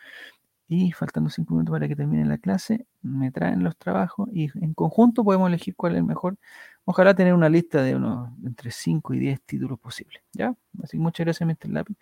y 0.68 0.93
faltando 0.93 1.30
5 1.30 1.55
minutos 1.55 1.72
para 1.72 1.88
que 1.88 1.97
termine 1.97 2.24
la 2.26 2.38
clase, 2.38 2.86
me 3.03 3.32
traen 3.32 3.64
los 3.64 3.76
trabajos 3.78 4.28
y 4.32 4.51
en 4.62 4.74
conjunto 4.74 5.24
podemos 5.24 5.49
elegir 5.49 5.74
cuál 5.74 5.95
es 5.95 5.99
el 5.99 6.05
mejor. 6.05 6.36
Ojalá 6.84 7.14
tener 7.14 7.34
una 7.34 7.49
lista 7.49 7.82
de 7.82 7.97
unos 7.97 8.30
entre 8.45 8.70
5 8.70 9.14
y 9.14 9.18
10 9.20 9.43
títulos 9.43 9.78
posibles. 9.80 10.22
¿ya? 10.32 10.55
Así 10.82 10.99
muchas 10.99 11.24
gracias, 11.24 11.49
Mr. 11.49 11.70
Lapi 11.70 11.97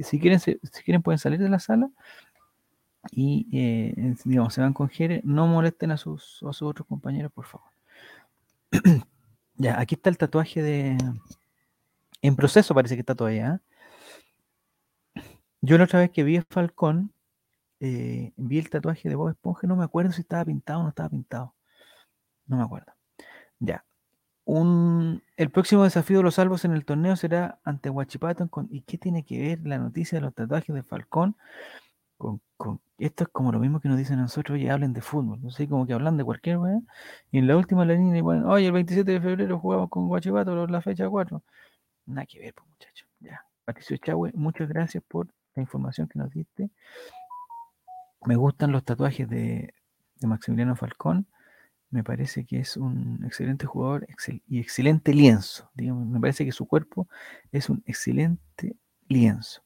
si 0.00 0.18
quieren, 0.20 0.40
si 0.40 0.58
quieren 0.84 1.02
pueden 1.02 1.18
salir 1.18 1.38
de 1.38 1.48
la 1.48 1.58
sala 1.58 1.90
y 3.10 3.48
eh, 3.52 4.14
digamos, 4.24 4.54
se 4.54 4.60
van 4.60 4.72
con 4.72 4.88
Jere, 4.88 5.20
no 5.24 5.46
molesten 5.46 5.90
a 5.90 5.96
sus, 5.96 6.42
a 6.42 6.52
sus 6.52 6.62
otros 6.62 6.86
compañeros, 6.86 7.32
por 7.32 7.46
favor. 7.46 7.68
ya, 9.56 9.80
aquí 9.80 9.96
está 9.96 10.10
el 10.10 10.18
tatuaje 10.18 10.62
de... 10.62 10.96
En 12.22 12.36
proceso 12.36 12.74
parece 12.74 12.94
que 12.94 13.00
está 13.00 13.16
todavía. 13.16 13.60
¿eh? 15.16 15.22
Yo 15.60 15.76
la 15.76 15.84
otra 15.84 16.00
vez 16.00 16.10
que 16.10 16.22
vi 16.22 16.36
a 16.36 16.44
Falcón, 16.48 17.12
eh, 17.80 18.32
vi 18.36 18.58
el 18.58 18.70
tatuaje 18.70 19.08
de 19.08 19.16
Bob 19.16 19.30
Esponja, 19.30 19.66
no 19.66 19.74
me 19.74 19.84
acuerdo 19.84 20.12
si 20.12 20.20
estaba 20.20 20.44
pintado 20.44 20.80
o 20.80 20.82
no 20.84 20.88
estaba 20.90 21.08
pintado. 21.08 21.54
No 22.46 22.56
me 22.58 22.62
acuerdo. 22.62 22.92
Ya, 23.58 23.84
el 24.46 25.50
próximo 25.50 25.84
desafío 25.84 26.18
de 26.18 26.24
los 26.24 26.34
salvos 26.34 26.64
en 26.64 26.72
el 26.72 26.84
torneo 26.84 27.16
será 27.16 27.60
ante 27.64 27.90
Huachipato. 27.90 28.48
¿Y 28.70 28.82
qué 28.82 28.98
tiene 28.98 29.24
que 29.24 29.38
ver 29.38 29.66
la 29.66 29.78
noticia 29.78 30.18
de 30.18 30.22
los 30.22 30.34
tatuajes 30.34 30.74
de 30.74 30.82
Falcón 30.82 31.36
con, 32.56 32.80
esto 32.98 33.24
es 33.24 33.30
como 33.30 33.52
lo 33.52 33.58
mismo 33.58 33.80
que 33.80 33.88
nos 33.88 33.98
dicen 33.98 34.18
a 34.18 34.22
nosotros, 34.22 34.54
oye, 34.54 34.70
hablen 34.70 34.92
de 34.92 35.00
fútbol, 35.00 35.42
no 35.42 35.50
sé, 35.50 35.68
como 35.68 35.86
que 35.86 35.92
hablan 35.92 36.16
de 36.16 36.24
cualquier 36.24 36.58
weá, 36.58 36.80
y 37.30 37.38
en 37.38 37.46
la 37.48 37.56
última 37.56 37.84
línea, 37.84 38.22
bueno, 38.22 38.48
oye, 38.50 38.66
el 38.66 38.72
27 38.72 39.10
de 39.10 39.20
febrero 39.20 39.58
jugamos 39.58 39.88
con 39.90 40.06
Guachipato 40.08 40.66
la 40.66 40.80
fecha 40.80 41.08
4. 41.08 41.42
Nada 42.06 42.26
que 42.26 42.38
ver, 42.40 42.54
pues, 42.54 42.68
muchachos. 42.68 43.08
Ya. 43.20 43.44
Patricio 43.64 43.96
Chahue, 43.96 44.32
muchas 44.34 44.68
gracias 44.68 45.02
por 45.06 45.28
la 45.54 45.62
información 45.62 46.08
que 46.08 46.18
nos 46.18 46.30
diste. 46.30 46.70
Me 48.24 48.36
gustan 48.36 48.72
los 48.72 48.84
tatuajes 48.84 49.28
de, 49.28 49.74
de 50.20 50.26
Maximiliano 50.26 50.76
Falcón. 50.76 51.26
Me 51.92 52.02
parece 52.02 52.46
que 52.46 52.58
es 52.58 52.78
un 52.78 53.22
excelente 53.26 53.66
jugador 53.66 54.06
y 54.48 54.58
excelente 54.58 55.12
lienzo. 55.12 55.70
Digamos, 55.74 56.06
me 56.06 56.18
parece 56.18 56.46
que 56.46 56.50
su 56.50 56.66
cuerpo 56.66 57.06
es 57.52 57.68
un 57.68 57.82
excelente 57.84 58.76
lienzo. 59.08 59.62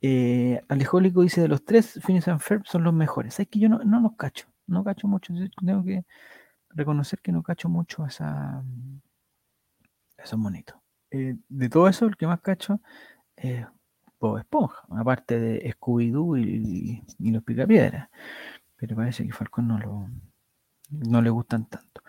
Eh, 0.00 0.62
Alejólico 0.68 1.20
dice 1.20 1.42
de 1.42 1.48
los 1.48 1.62
tres, 1.62 2.00
Phineas 2.02 2.28
and 2.28 2.40
Ferb 2.40 2.66
son 2.66 2.82
los 2.82 2.94
mejores. 2.94 3.38
Es 3.38 3.46
que 3.46 3.58
yo 3.58 3.68
no, 3.68 3.80
no 3.84 4.00
los 4.00 4.16
cacho, 4.16 4.46
no 4.66 4.82
cacho 4.82 5.06
mucho. 5.06 5.34
Tengo 5.64 5.84
que 5.84 6.06
reconocer 6.70 7.20
que 7.20 7.30
no 7.30 7.42
cacho 7.42 7.68
mucho 7.68 8.04
a, 8.04 8.08
esa, 8.08 8.64
esos 10.16 10.38
monitos. 10.38 10.78
Eh, 11.10 11.36
de 11.46 11.68
todo 11.68 11.88
eso, 11.88 12.06
el 12.06 12.16
que 12.16 12.26
más 12.26 12.40
cacho 12.40 12.80
es 13.36 13.66
Bob 14.18 14.38
Esponja, 14.38 14.82
aparte 14.88 15.38
de 15.38 15.74
Scooby-Doo 15.74 16.38
y, 16.38 17.04
y 17.18 17.30
los 17.32 17.42
Picapiedras. 17.42 18.08
Pero 18.76 18.96
parece 18.96 19.26
que 19.26 19.32
Falcón 19.34 19.68
no, 19.68 19.78
lo, 19.78 20.08
no 20.90 21.22
le 21.22 21.30
gustan 21.30 21.66
tanto. 21.66 22.02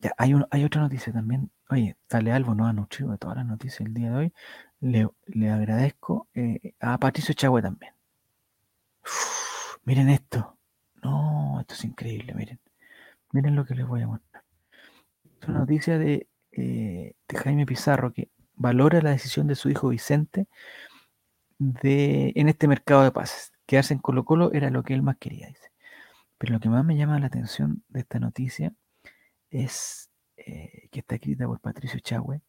Ya, 0.00 0.12
hay, 0.18 0.34
un- 0.34 0.46
hay 0.50 0.64
otra 0.64 0.82
noticia 0.82 1.12
también. 1.12 1.50
Oye, 1.70 1.96
Dale 2.10 2.32
Albo 2.32 2.54
nos 2.54 2.68
ha 2.68 2.72
nutrido 2.72 3.12
de 3.12 3.18
todas 3.18 3.36
las 3.38 3.46
noticias 3.46 3.80
el 3.82 3.94
día 3.94 4.10
de 4.10 4.16
hoy. 4.16 4.32
Le, 4.80 5.08
le 5.26 5.50
agradezco 5.50 6.28
eh, 6.34 6.74
a 6.80 6.98
Patricio 6.98 7.34
Chagüe 7.34 7.62
también. 7.62 7.94
Miren 9.84 10.08
esto. 10.08 10.56
No, 11.02 11.60
esto 11.60 11.74
es 11.74 11.84
increíble, 11.84 12.34
miren. 12.34 12.58
Miren 13.32 13.56
lo 13.56 13.64
que 13.66 13.74
les 13.74 13.86
voy 13.86 14.02
a 14.02 14.08
mostrar. 14.08 14.44
Es 15.40 15.48
una 15.48 15.60
noticia 15.60 15.98
de, 15.98 16.28
eh, 16.52 17.14
de 17.28 17.38
Jaime 17.38 17.66
Pizarro 17.66 18.12
que 18.12 18.30
valora 18.56 19.02
la 19.02 19.10
decisión 19.10 19.46
de 19.46 19.54
su 19.56 19.70
hijo 19.70 19.88
Vicente 19.88 20.48
de, 21.58 22.32
en 22.36 22.48
este 22.48 22.68
mercado 22.68 23.02
de 23.02 23.10
pases. 23.12 23.52
Quedarse 23.66 23.94
en 23.94 24.00
Colo 24.00 24.24
Colo 24.24 24.52
era 24.52 24.70
lo 24.70 24.82
que 24.82 24.94
él 24.94 25.02
más 25.02 25.16
quería, 25.16 25.48
dice. 25.48 25.70
Pero 26.44 26.56
lo 26.56 26.60
que 26.60 26.68
más 26.68 26.84
me 26.84 26.94
llama 26.94 27.18
la 27.18 27.28
atención 27.28 27.84
de 27.88 28.00
esta 28.00 28.18
noticia 28.18 28.74
es 29.48 30.10
eh, 30.36 30.90
que 30.92 31.00
está 31.00 31.14
escrita 31.14 31.46
por 31.46 31.58
Patricio 31.58 31.98
Chagüe 32.00 32.42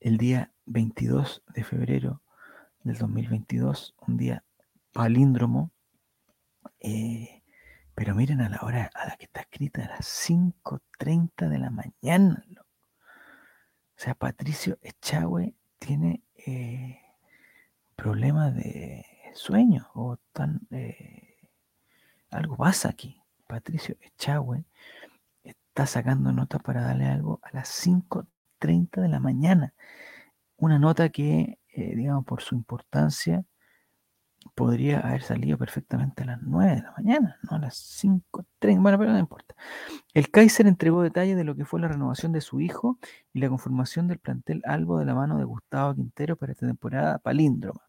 el 0.00 0.18
día 0.18 0.52
22 0.66 1.44
de 1.54 1.62
febrero 1.62 2.22
del 2.82 2.98
2022, 2.98 3.94
un 4.04 4.16
día 4.16 4.42
palíndromo, 4.92 5.70
eh, 6.80 7.44
pero 7.94 8.16
miren 8.16 8.40
a 8.40 8.48
la 8.48 8.58
hora 8.62 8.90
a 8.92 9.06
la 9.06 9.16
que 9.16 9.26
está 9.26 9.42
escrita, 9.42 9.84
a 9.84 9.90
las 9.90 10.28
5.30 10.28 11.48
de 11.48 11.58
la 11.60 11.70
mañana. 11.70 12.44
O 12.50 13.94
sea, 13.94 14.16
Patricio 14.16 14.76
Echagüe 14.82 15.54
tiene 15.78 16.24
eh, 16.34 16.98
problemas 17.94 18.56
de 18.56 19.06
sueño 19.34 19.88
o 19.94 20.16
tan... 20.32 20.66
algo 22.30 22.56
pasa 22.56 22.88
aquí. 22.90 23.20
Patricio 23.46 23.96
Echagüe 24.00 24.64
está 25.42 25.86
sacando 25.86 26.32
notas 26.32 26.62
para 26.62 26.82
darle 26.82 27.06
algo 27.06 27.40
a 27.42 27.50
las 27.52 27.68
5.30 27.86 29.00
de 29.00 29.08
la 29.08 29.20
mañana. 29.20 29.74
Una 30.56 30.78
nota 30.78 31.08
que, 31.10 31.58
eh, 31.68 31.96
digamos, 31.96 32.24
por 32.24 32.42
su 32.42 32.54
importancia, 32.54 33.44
podría 34.54 35.00
haber 35.00 35.22
salido 35.22 35.58
perfectamente 35.58 36.22
a 36.22 36.26
las 36.26 36.42
9 36.42 36.76
de 36.76 36.82
la 36.82 36.92
mañana, 36.96 37.38
no 37.42 37.56
a 37.56 37.60
las 37.60 37.76
5.30. 38.02 38.80
Bueno, 38.80 38.98
pero 38.98 39.12
no 39.12 39.18
importa. 39.18 39.54
El 40.14 40.30
Kaiser 40.30 40.66
entregó 40.66 41.02
detalles 41.02 41.36
de 41.36 41.44
lo 41.44 41.54
que 41.56 41.64
fue 41.64 41.80
la 41.80 41.88
renovación 41.88 42.32
de 42.32 42.40
su 42.40 42.60
hijo 42.60 42.98
y 43.32 43.40
la 43.40 43.48
conformación 43.48 44.08
del 44.08 44.18
plantel 44.18 44.62
Albo 44.64 44.98
de 44.98 45.04
la 45.04 45.14
mano 45.14 45.38
de 45.38 45.44
Gustavo 45.44 45.94
Quintero 45.94 46.36
para 46.36 46.52
esta 46.52 46.66
temporada 46.66 47.18
palíndroma. 47.18 47.87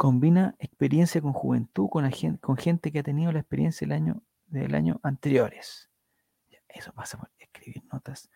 Combina 0.00 0.54
experiencia 0.58 1.20
con 1.20 1.34
juventud, 1.34 1.90
con, 1.90 2.10
con 2.40 2.56
gente 2.56 2.90
que 2.90 3.00
ha 3.00 3.02
tenido 3.02 3.32
la 3.32 3.40
experiencia 3.40 3.86
del 3.86 3.92
año, 3.92 4.22
del 4.46 4.74
año 4.74 4.98
anteriores. 5.02 5.90
Eso 6.66 6.94
pasa 6.94 7.18
por 7.18 7.30
escribir 7.38 7.84
notas 7.92 8.30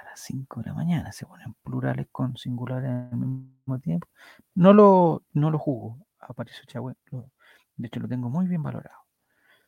a 0.00 0.04
las 0.04 0.18
5 0.20 0.62
de 0.62 0.66
la 0.68 0.72
mañana. 0.72 1.12
Se 1.12 1.26
ponen 1.26 1.52
plurales 1.62 2.06
con 2.10 2.38
singulares 2.38 2.88
al 2.88 3.18
mismo 3.18 3.78
tiempo. 3.80 4.08
No 4.54 4.72
lo, 4.72 5.22
no 5.34 5.50
lo 5.50 5.58
juzgo 5.58 5.98
a 6.20 6.32
Patricio 6.32 6.64
Chagüe. 6.64 6.94
de 7.76 7.86
hecho, 7.86 8.00
lo 8.00 8.08
tengo 8.08 8.30
muy 8.30 8.46
bien 8.48 8.62
valorado. 8.62 9.00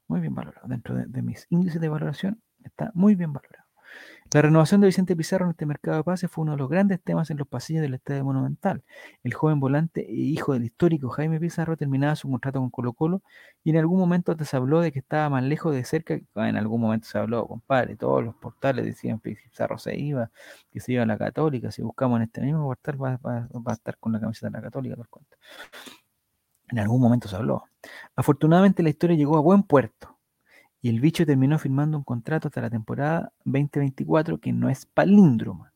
Muy 0.09 0.21
bien 0.21 0.35
valorado. 0.35 0.67
Dentro 0.69 0.95
de, 0.95 1.05
de 1.05 1.21
mis 1.21 1.47
índices 1.51 1.83
de 1.83 1.89
valoración 1.91 2.43
está 2.65 2.91
muy 2.95 3.15
bien 3.15 3.35
valorado. 3.35 3.62
La 4.32 4.40
renovación 4.40 4.80
de 4.80 4.86
Vicente 4.86 5.14
Pizarro 5.14 5.45
en 5.45 5.51
este 5.51 5.66
mercado 5.66 5.99
de 5.99 6.05
pases 6.05 6.30
fue 6.30 6.43
uno 6.43 6.53
de 6.53 6.59
los 6.59 6.68
grandes 6.70 7.03
temas 7.03 7.30
en 7.30 7.36
los 7.36 7.47
pasillos 7.47 7.82
del 7.82 7.93
Estadio 7.95 8.24
Monumental. 8.24 8.82
El 9.22 9.34
joven 9.34 9.61
volante 9.61 10.01
e 10.09 10.14
hijo 10.14 10.55
del 10.55 10.64
histórico 10.64 11.11
Jaime 11.11 11.38
Pizarro 11.38 11.76
terminaba 11.76 12.16
su 12.16 12.30
contrato 12.30 12.59
con 12.61 12.70
Colo 12.70 12.95
Colo 12.95 13.22
y 13.62 13.70
en 13.70 13.76
algún 13.76 13.99
momento 13.99 14.34
se 14.43 14.57
habló 14.57 14.80
de 14.80 14.90
que 14.90 15.01
estaba 15.01 15.28
más 15.28 15.43
lejos 15.45 15.74
de 15.74 15.84
cerca. 15.84 16.18
ah, 16.34 16.49
En 16.49 16.57
algún 16.57 16.80
momento 16.80 17.07
se 17.07 17.18
habló, 17.18 17.47
compadre, 17.47 17.95
todos 17.97 18.24
los 18.24 18.34
portales 18.36 18.86
decían 18.86 19.18
que 19.20 19.36
Pizarro 19.36 19.76
se 19.78 19.99
iba, 19.99 20.30
que 20.70 20.80
se 20.80 20.93
iba 20.95 21.03
a 21.03 21.07
la 21.07 21.18
Católica. 21.18 21.70
Si 21.70 21.82
buscamos 21.82 22.16
en 22.16 22.22
este 22.22 22.40
mismo 22.40 22.64
portal 22.64 23.03
va- 23.03 23.18
va 23.22 23.49
a 23.66 23.72
estar 23.74 23.99
con 23.99 24.12
la 24.12 24.20
camiseta 24.20 24.47
de 24.49 24.53
la 24.53 24.62
Católica, 24.62 24.97
por 24.97 25.09
cuenta. 25.09 25.36
En 26.70 26.78
algún 26.78 27.01
momento 27.01 27.28
se 27.28 27.36
habló. 27.36 27.64
Afortunadamente 28.16 28.82
la 28.82 28.88
historia 28.88 29.16
llegó 29.16 29.36
a 29.36 29.40
buen 29.40 29.62
puerto 29.62 30.12
y 30.83 30.89
el 30.89 31.01
bicho 31.01 31.24
terminó 31.24 31.59
firmando 31.59 31.97
un 31.97 32.05
contrato 32.05 32.49
hasta 32.49 32.61
la 32.61 32.68
temporada 32.70 33.33
2024 33.45 34.39
que 34.39 34.53
no 34.53 34.68
es 34.68 34.85
palíndroma, 34.85 35.72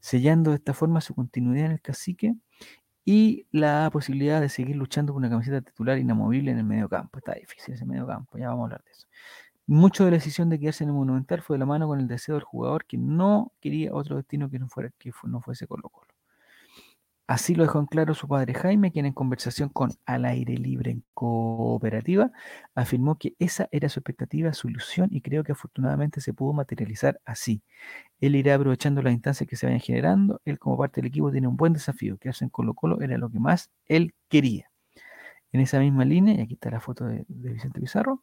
sellando 0.00 0.50
de 0.50 0.56
esta 0.56 0.74
forma 0.74 1.00
su 1.00 1.14
continuidad 1.14 1.66
en 1.66 1.72
el 1.72 1.80
cacique 1.80 2.34
y 3.04 3.46
la 3.52 3.88
posibilidad 3.92 4.40
de 4.40 4.48
seguir 4.48 4.76
luchando 4.76 5.12
por 5.12 5.20
una 5.20 5.30
camiseta 5.30 5.62
titular 5.62 5.98
inamovible 5.98 6.50
en 6.50 6.58
el 6.58 6.64
mediocampo. 6.64 7.18
Está 7.18 7.34
difícil 7.34 7.74
ese 7.74 7.86
mediocampo, 7.86 8.36
ya 8.36 8.48
vamos 8.48 8.62
a 8.62 8.64
hablar 8.66 8.84
de 8.84 8.90
eso. 8.90 9.06
Mucho 9.68 10.04
de 10.04 10.10
la 10.10 10.16
decisión 10.16 10.50
de 10.50 10.58
quedarse 10.58 10.82
en 10.84 10.90
el 10.90 10.96
Monumental 10.96 11.40
fue 11.42 11.54
de 11.54 11.60
la 11.60 11.66
mano 11.66 11.86
con 11.86 12.00
el 12.00 12.08
deseo 12.08 12.34
del 12.34 12.44
jugador 12.44 12.84
que 12.84 12.98
no 12.98 13.52
quería 13.60 13.94
otro 13.94 14.16
destino 14.16 14.50
que 14.50 14.58
no, 14.58 14.68
fuera, 14.68 14.90
que 14.98 15.12
no 15.24 15.40
fuese 15.40 15.66
Colo 15.68 15.88
Colo. 15.90 16.07
Así 17.28 17.54
lo 17.54 17.62
dejó 17.64 17.78
en 17.78 17.84
claro 17.84 18.14
su 18.14 18.26
padre 18.26 18.54
Jaime, 18.54 18.90
quien 18.90 19.04
en 19.04 19.12
conversación 19.12 19.68
con 19.68 19.90
Al 20.06 20.24
Aire 20.24 20.56
Libre 20.56 20.92
en 20.92 21.04
Cooperativa 21.12 22.32
afirmó 22.74 23.18
que 23.18 23.34
esa 23.38 23.68
era 23.70 23.90
su 23.90 24.00
expectativa, 24.00 24.54
su 24.54 24.68
ilusión 24.68 25.10
y 25.12 25.20
creo 25.20 25.44
que 25.44 25.52
afortunadamente 25.52 26.22
se 26.22 26.32
pudo 26.32 26.54
materializar 26.54 27.20
así. 27.26 27.62
Él 28.18 28.34
irá 28.34 28.54
aprovechando 28.54 29.02
las 29.02 29.12
instancias 29.12 29.46
que 29.46 29.56
se 29.56 29.66
vayan 29.66 29.80
generando. 29.80 30.40
Él 30.46 30.58
como 30.58 30.78
parte 30.78 31.02
del 31.02 31.08
equipo 31.08 31.30
tiene 31.30 31.48
un 31.48 31.58
buen 31.58 31.74
desafío. 31.74 32.16
Quedarse 32.16 32.46
en 32.46 32.50
Colo 32.50 32.72
Colo 32.72 32.98
era 33.02 33.18
lo 33.18 33.28
que 33.28 33.40
más 33.40 33.70
él 33.84 34.14
quería. 34.30 34.70
En 35.52 35.60
esa 35.60 35.80
misma 35.80 36.06
línea, 36.06 36.34
y 36.34 36.40
aquí 36.40 36.54
está 36.54 36.70
la 36.70 36.80
foto 36.80 37.04
de, 37.04 37.26
de 37.28 37.52
Vicente 37.52 37.78
Pizarro, 37.78 38.22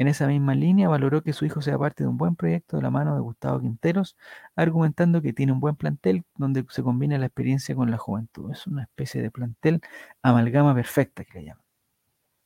en 0.00 0.08
esa 0.08 0.26
misma 0.26 0.54
línea 0.54 0.88
valoró 0.88 1.22
que 1.22 1.34
su 1.34 1.44
hijo 1.44 1.60
sea 1.60 1.78
parte 1.78 2.04
de 2.04 2.08
un 2.08 2.16
buen 2.16 2.34
proyecto 2.34 2.78
de 2.78 2.82
la 2.82 2.90
mano 2.90 3.14
de 3.14 3.20
Gustavo 3.20 3.60
Quinteros, 3.60 4.16
argumentando 4.56 5.20
que 5.20 5.34
tiene 5.34 5.52
un 5.52 5.60
buen 5.60 5.76
plantel 5.76 6.24
donde 6.36 6.64
se 6.70 6.82
combina 6.82 7.18
la 7.18 7.26
experiencia 7.26 7.74
con 7.74 7.90
la 7.90 7.98
juventud. 7.98 8.50
Es 8.50 8.66
una 8.66 8.84
especie 8.84 9.20
de 9.20 9.30
plantel 9.30 9.82
amalgama 10.22 10.74
perfecta 10.74 11.22
que 11.26 11.40
le 11.40 11.44
llaman. 11.48 11.64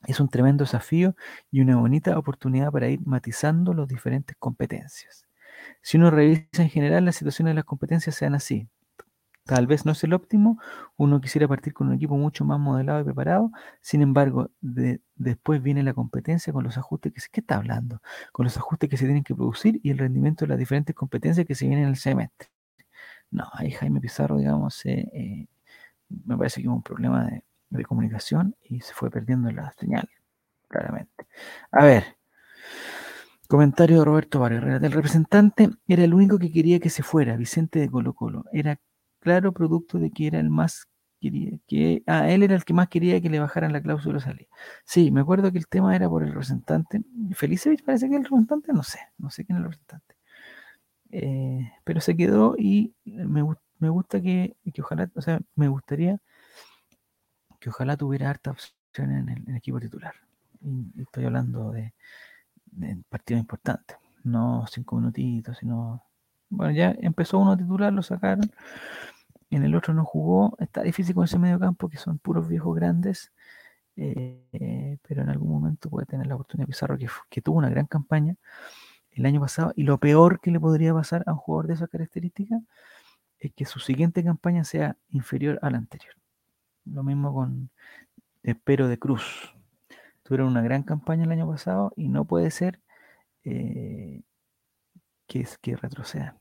Es 0.05 0.19
un 0.19 0.27
tremendo 0.29 0.65
desafío 0.65 1.15
y 1.49 1.61
una 1.61 1.77
bonita 1.77 2.19
oportunidad 2.19 2.71
para 2.73 2.89
ir 2.89 2.99
matizando 3.05 3.73
las 3.73 3.87
diferentes 3.87 4.35
competencias. 4.37 5.25
Si 5.81 5.97
uno 5.97 6.11
revisa 6.11 6.63
en 6.63 6.69
general, 6.69 7.05
las 7.05 7.15
situaciones 7.15 7.51
de 7.51 7.55
las 7.55 7.65
competencias 7.65 8.15
sean 8.15 8.35
así. 8.35 8.69
Tal 9.45 9.67
vez 9.67 9.85
no 9.85 9.91
es 9.91 10.03
el 10.03 10.13
óptimo, 10.13 10.59
uno 10.97 11.21
quisiera 11.21 11.47
partir 11.47 11.71
con 11.73 11.87
un 11.87 11.93
equipo 11.93 12.17
mucho 12.17 12.43
más 12.45 12.59
modelado 12.59 13.01
y 13.01 13.03
preparado, 13.03 13.51
sin 13.79 14.01
embargo, 14.01 14.49
de- 14.59 15.01
después 15.15 15.61
viene 15.61 15.83
la 15.83 15.93
competencia 15.93 16.51
con 16.51 16.63
los 16.63 16.77
ajustes 16.79 17.13
que 17.13 17.21
se, 17.21 17.29
¿qué 17.31 17.41
está 17.41 17.57
hablando? 17.57 18.01
Con 18.31 18.45
los 18.45 18.57
ajustes 18.57 18.89
que 18.89 18.97
se 18.97 19.05
tienen 19.05 19.23
que 19.23 19.35
producir 19.35 19.79
y 19.83 19.91
el 19.91 19.99
rendimiento 19.99 20.45
de 20.45 20.49
las 20.49 20.57
diferentes 20.57 20.95
competencias 20.95 21.45
que 21.45 21.53
se 21.53 21.67
vienen 21.67 21.83
en 21.85 21.89
el 21.91 21.95
semestre. 21.97 22.49
No, 23.31 23.45
ahí 23.53 23.71
Jaime 23.71 24.01
Pizarro, 24.01 24.37
digamos, 24.37 24.85
eh, 24.85 25.09
eh, 25.13 25.47
me 26.25 26.37
parece 26.37 26.61
que 26.61 26.67
hubo 26.67 26.75
un 26.77 26.83
problema 26.83 27.25
de, 27.25 27.43
comunicación 27.85 28.55
y 28.63 28.81
se 28.81 28.93
fue 28.93 29.11
perdiendo 29.11 29.51
la 29.51 29.71
señal, 29.73 30.09
claramente. 30.69 31.27
A 31.71 31.85
ver, 31.85 32.17
comentario 33.47 33.99
de 33.99 34.05
Roberto. 34.05 34.47
Relata, 34.47 34.85
El 34.85 34.91
representante 34.93 35.69
era 35.87 36.03
el 36.03 36.13
único 36.13 36.39
que 36.39 36.51
quería 36.51 36.79
que 36.79 36.89
se 36.89 37.03
fuera, 37.03 37.35
Vicente 37.37 37.79
de 37.79 37.89
Colo 37.89 38.13
Colo. 38.13 38.45
Era 38.53 38.79
claro 39.25 39.51
producto 39.51 39.97
de 39.97 40.11
que 40.11 40.27
era 40.27 40.39
el 40.39 40.51
más 40.51 40.87
quería 41.19 41.57
que 41.67 42.03
ah, 42.05 42.29
él 42.29 42.43
era 42.43 42.55
el 42.55 42.63
que 42.63 42.73
más 42.73 42.87
quería 42.89 43.19
que 43.19 43.29
le 43.29 43.39
bajaran 43.39 43.73
la 43.73 43.81
cláusula 43.81 44.19
salida. 44.19 44.47
Sí, 44.85 45.11
me 45.11 45.21
acuerdo 45.21 45.51
que 45.51 45.57
el 45.57 45.67
tema 45.67 45.95
era 45.95 46.07
por 46.07 46.21
el 46.23 46.29
representante. 46.29 47.01
Felicevich 47.33 47.83
parece 47.83 48.07
que 48.09 48.15
el 48.15 48.23
representante, 48.23 48.73
no 48.73 48.83
sé, 48.83 48.99
no 49.17 49.29
sé 49.31 49.43
quién 49.45 49.57
es 49.57 49.59
el 49.59 49.63
representante. 49.71 50.15
Eh, 51.11 51.71
pero 51.83 52.01
se 52.01 52.15
quedó 52.15 52.55
y 52.57 52.93
me, 53.05 53.43
me 53.79 53.89
gusta 53.89 54.21
que, 54.21 54.55
que 54.73 54.81
ojalá, 54.81 55.09
o 55.15 55.21
sea, 55.21 55.39
me 55.55 55.67
gustaría 55.67 56.19
que 57.59 57.69
ojalá 57.69 57.97
tuviera 57.97 58.29
harta 58.29 58.51
opción 58.51 59.11
en 59.11 59.29
el, 59.29 59.55
equipo 59.55 59.79
titular. 59.79 60.13
Estoy 60.97 61.25
hablando 61.25 61.71
de, 61.71 61.93
de 62.65 62.97
partidos 63.09 63.41
importantes, 63.41 63.97
no 64.23 64.65
cinco 64.69 64.97
minutitos, 64.97 65.57
sino... 65.57 66.03
Bueno, 66.47 66.73
ya 66.73 66.95
empezó 66.99 67.39
uno 67.39 67.53
a 67.53 67.57
titular, 67.57 67.91
lo 67.91 68.03
sacaron. 68.03 68.51
En 69.49 69.63
el 69.63 69.75
otro 69.75 69.93
no 69.93 70.05
jugó. 70.05 70.55
Está 70.59 70.81
difícil 70.83 71.15
con 71.15 71.25
ese 71.25 71.39
medio 71.39 71.59
campo, 71.59 71.89
que 71.89 71.97
son 71.97 72.17
puros 72.19 72.47
viejos 72.47 72.75
grandes. 72.75 73.31
Eh, 73.97 74.97
pero 75.07 75.21
en 75.21 75.29
algún 75.29 75.49
momento 75.49 75.89
puede 75.89 76.05
tener 76.05 76.27
la 76.27 76.35
oportunidad 76.35 76.67
Pizarro, 76.67 76.97
que, 77.29 77.41
tuvo 77.41 77.57
una 77.57 77.69
gran 77.69 77.85
campaña 77.85 78.35
el 79.11 79.25
año 79.25 79.41
pasado. 79.41 79.73
Y 79.75 79.83
lo 79.83 79.99
peor 79.99 80.39
que 80.41 80.51
le 80.51 80.59
podría 80.59 80.93
pasar 80.93 81.23
a 81.27 81.33
un 81.33 81.37
jugador 81.37 81.67
de 81.67 81.73
esas 81.75 81.89
características 81.89 82.61
es 83.39 83.53
que 83.53 83.65
su 83.65 83.79
siguiente 83.79 84.23
campaña 84.23 84.63
sea 84.63 84.97
inferior 85.09 85.59
a 85.61 85.69
la 85.69 85.77
anterior. 85.77 86.15
Lo 86.85 87.03
mismo 87.03 87.33
con 87.33 87.69
Espero 88.43 88.87
de 88.87 88.99
Cruz. 88.99 89.53
Tuvieron 90.23 90.47
una 90.47 90.61
gran 90.61 90.83
campaña 90.83 91.25
el 91.25 91.31
año 91.31 91.47
pasado 91.49 91.93
y 91.95 92.09
no 92.09 92.25
puede 92.25 92.51
ser 92.51 92.81
eh, 93.43 94.23
que, 95.27 95.47
que 95.61 95.75
retrocedan. 95.75 96.37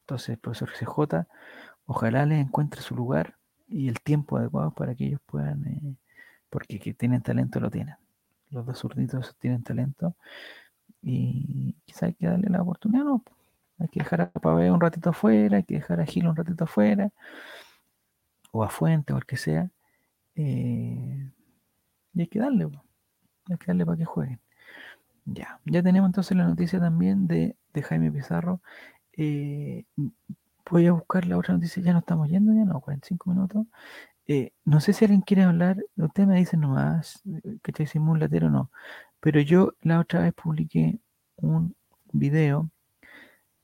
Entonces, 0.00 0.30
el 0.30 0.38
profesor 0.38 0.70
CJ, 0.70 1.26
ojalá 1.88 2.26
les 2.26 2.38
encuentre 2.38 2.82
su 2.82 2.94
lugar 2.94 3.34
y 3.66 3.88
el 3.88 4.00
tiempo 4.00 4.36
adecuado 4.36 4.70
para 4.70 4.94
que 4.94 5.06
ellos 5.06 5.20
puedan, 5.26 5.66
eh, 5.66 5.96
porque 6.50 6.78
que 6.78 6.94
tienen 6.94 7.22
talento 7.22 7.58
lo 7.60 7.70
tienen. 7.70 7.96
Los 8.50 8.66
dos 8.66 8.78
zurditos 8.78 9.34
tienen 9.38 9.62
talento 9.62 10.14
y 11.02 11.74
quizá 11.86 12.06
hay 12.06 12.14
que 12.14 12.26
darle 12.26 12.48
la 12.50 12.62
oportunidad, 12.62 13.04
no. 13.04 13.24
Hay 13.78 13.88
que 13.88 14.00
dejar 14.00 14.20
a 14.20 14.30
Pavé 14.30 14.70
un 14.70 14.80
ratito 14.80 15.10
afuera, 15.10 15.56
hay 15.56 15.62
que 15.64 15.76
dejar 15.76 16.00
a 16.00 16.06
Gil 16.06 16.28
un 16.28 16.36
ratito 16.36 16.64
afuera, 16.64 17.10
o 18.52 18.64
a 18.64 18.68
Fuente, 18.68 19.12
o 19.12 19.16
al 19.16 19.24
que 19.24 19.36
sea. 19.36 19.70
Eh, 20.34 21.30
y 22.14 22.20
hay 22.20 22.26
que 22.26 22.38
darle, 22.38 22.68
hay 23.48 23.56
que 23.56 23.66
darle 23.66 23.86
para 23.86 23.98
que 23.98 24.04
jueguen. 24.04 24.40
Ya, 25.24 25.60
ya 25.64 25.82
tenemos 25.82 26.08
entonces 26.08 26.36
la 26.36 26.46
noticia 26.46 26.80
también 26.80 27.26
de, 27.28 27.56
Jaime 27.82 28.10
Pizarro. 28.10 28.60
Eh, 29.12 29.84
voy 30.70 30.86
a 30.86 30.92
buscar 30.92 31.26
la 31.26 31.38
otra 31.38 31.54
noticia, 31.54 31.82
ya 31.82 31.92
no 31.92 32.00
estamos 32.00 32.28
yendo, 32.28 32.52
ya 32.54 32.64
no, 32.64 32.80
45 32.80 33.30
minutos. 33.30 33.66
Eh, 34.26 34.52
no 34.64 34.80
sé 34.80 34.92
si 34.92 35.04
alguien 35.04 35.22
quiere 35.22 35.44
hablar, 35.44 35.78
usted 35.96 36.26
me 36.26 36.36
dice 36.36 36.56
nomás, 36.56 37.22
que 37.62 37.72
te 37.72 37.84
hicimos 37.84 38.10
un 38.12 38.20
latero 38.20 38.48
o 38.48 38.50
no, 38.50 38.70
pero 39.20 39.40
yo 39.40 39.74
la 39.82 40.00
otra 40.00 40.20
vez 40.20 40.34
publiqué 40.34 41.00
un 41.36 41.74
video 42.12 42.70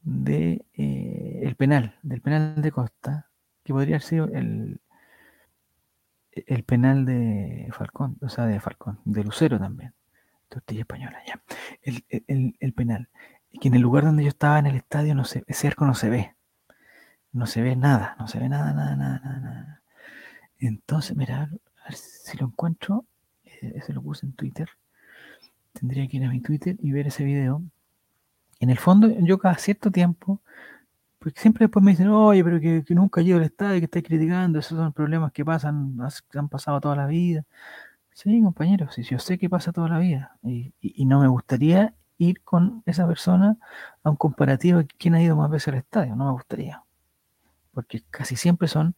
de 0.03 0.65
eh, 0.75 1.41
el 1.45 1.57
penal, 1.57 1.99
del 2.03 2.21
penal 2.23 2.63
de 2.63 2.73
Costa, 2.73 3.31
que 3.63 3.73
podría 3.73 3.97
haber 3.97 4.03
sido 4.03 4.27
el, 4.29 4.81
el 6.33 6.65
penal 6.65 7.05
de 7.05 7.69
Falcón, 7.73 8.17
o 8.23 8.29
sea, 8.29 8.47
de 8.47 8.61
Falcón, 8.61 9.01
de 9.05 9.25
Lucero 9.25 9.59
también, 9.59 9.95
tortilla 10.49 10.81
española, 10.81 11.19
ya. 11.27 11.43
El, 11.83 12.05
el, 12.27 12.57
el 12.61 12.73
penal, 12.73 13.09
que 13.61 13.69
en 13.69 13.75
el 13.75 13.83
lugar 13.83 14.05
donde 14.05 14.23
yo 14.25 14.29
estaba 14.31 14.59
en 14.59 14.67
el 14.67 14.77
estadio, 14.77 15.15
no 15.15 15.25
se, 15.25 15.45
ese 15.47 15.67
arco 15.69 15.85
no 15.85 15.95
se 15.95 16.11
ve, 16.11 16.35
no 17.35 17.47
se 17.47 17.61
ve 17.61 17.77
nada, 17.77 18.17
no 18.19 18.29
se 18.29 18.39
ve 18.39 18.49
nada, 18.49 18.73
nada, 18.73 18.97
nada, 18.97 19.41
nada. 19.41 19.83
Entonces, 20.59 21.17
mira, 21.17 21.43
a 21.43 21.89
ver 21.89 21.95
si 21.95 22.39
lo 22.39 22.47
encuentro, 22.47 23.05
eh, 23.45 23.75
ese 23.77 23.93
lo 23.93 24.03
puse 24.03 24.25
en 24.25 24.33
Twitter, 24.33 24.69
tendría 25.73 26.09
que 26.09 26.17
ir 26.17 26.25
a 26.25 26.31
mi 26.31 26.41
Twitter 26.41 26.77
y 26.81 26.93
ver 26.93 27.09
ese 27.09 27.25
video. 27.25 27.63
En 28.61 28.71
el 28.71 28.79
fondo, 28.79 29.09
yo 29.21 29.39
cada 29.39 29.59
cierto 29.59 29.91
tiempo, 29.91 30.41
porque 31.19 31.41
siempre 31.41 31.65
después 31.67 31.85
me 31.85 31.93
dicen, 31.93 32.09
oye, 32.09 32.45
pero 32.45 32.61
que, 32.61 32.85
nunca 32.91 33.21
llego 33.21 33.39
al 33.39 33.45
estadio, 33.45 33.81
que 33.81 33.87
estáis 33.87 34.05
criticando, 34.05 34.59
esos 34.61 34.79
son 34.79 34.93
problemas 34.93 35.33
que 35.33 35.45
pasan, 35.45 35.99
han 36.35 36.49
pasado 36.49 36.81
toda 36.81 36.97
la 36.97 37.07
vida. 37.07 37.45
Sí, 38.13 38.43
compañeros, 38.43 38.95
sí, 38.95 39.03
yo 39.03 39.19
sé 39.19 39.39
que 39.39 39.51
pasa 39.51 39.73
toda 39.73 39.89
la 39.89 39.99
vida 39.99 40.39
y, 40.45 40.73
no 41.07 41.21
me 41.21 41.29
gustaría 41.29 41.95
ir 42.19 42.43
con 42.43 42.83
esa 42.87 43.07
persona 43.09 43.59
a 44.05 44.11
un 44.11 44.17
comparativo 44.17 44.79
de 44.79 44.87
quién 44.87 45.15
ha 45.17 45.23
ido 45.23 45.37
más 45.37 45.51
veces 45.51 45.69
al 45.69 45.75
estadio, 45.77 46.17
no 46.17 46.27
me 46.27 46.33
gustaría, 46.33 46.84
porque 47.75 48.03
casi 48.11 48.37
siempre 48.37 48.69
son 48.69 48.95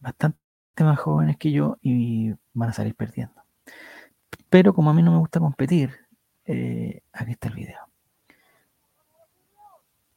bastante 0.00 0.38
más 0.80 0.98
jóvenes 0.98 1.36
que 1.36 1.52
yo 1.52 1.78
y 1.80 2.34
van 2.52 2.70
a 2.70 2.72
salir 2.72 2.94
perdiendo. 2.94 3.42
Pero 4.50 4.74
como 4.74 4.90
a 4.90 4.94
mí 4.94 5.02
no 5.02 5.12
me 5.12 5.18
gusta 5.18 5.40
competir, 5.40 5.92
eh, 6.44 7.02
aquí 7.12 7.32
está 7.32 7.48
el 7.48 7.54
video. 7.54 7.78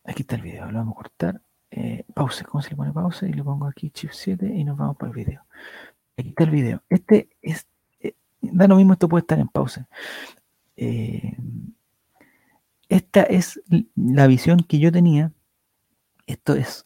Aquí 0.04 0.22
está 0.24 0.36
el 0.36 0.42
video, 0.42 0.72
lo 0.72 0.80
vamos 0.80 0.94
a 0.94 0.98
cortar. 0.98 1.42
Eh, 1.72 2.04
pause, 2.14 2.44
¿cómo 2.44 2.62
se 2.62 2.72
le 2.72 2.76
pone 2.76 2.94
pausa? 2.94 3.28
Y 3.28 3.34
le 3.34 3.44
pongo 3.44 3.68
aquí 3.68 3.90
chip 3.90 4.12
7 4.12 4.46
y 4.46 4.64
nos 4.64 4.78
vamos 4.78 4.98
para 4.98 5.12
el 5.12 5.16
video. 5.16 5.44
Aquí 6.18 6.30
está 6.30 6.44
el 6.44 6.50
video. 6.52 6.84
Este 6.90 7.30
es, 7.42 7.68
eh, 8.02 8.16
da 8.42 8.68
lo 8.68 8.76
mismo, 8.76 8.94
esto 8.94 9.10
puede 9.10 9.22
estar 9.22 9.40
en 9.40 9.48
pausa. 9.48 9.88
esta 12.90 13.24
es 13.24 13.62
la 13.96 14.28
visión 14.28 14.60
que 14.60 14.80
yo 14.80 14.92
tenía. 14.92 15.32
Esto 16.28 16.56
es, 16.56 16.86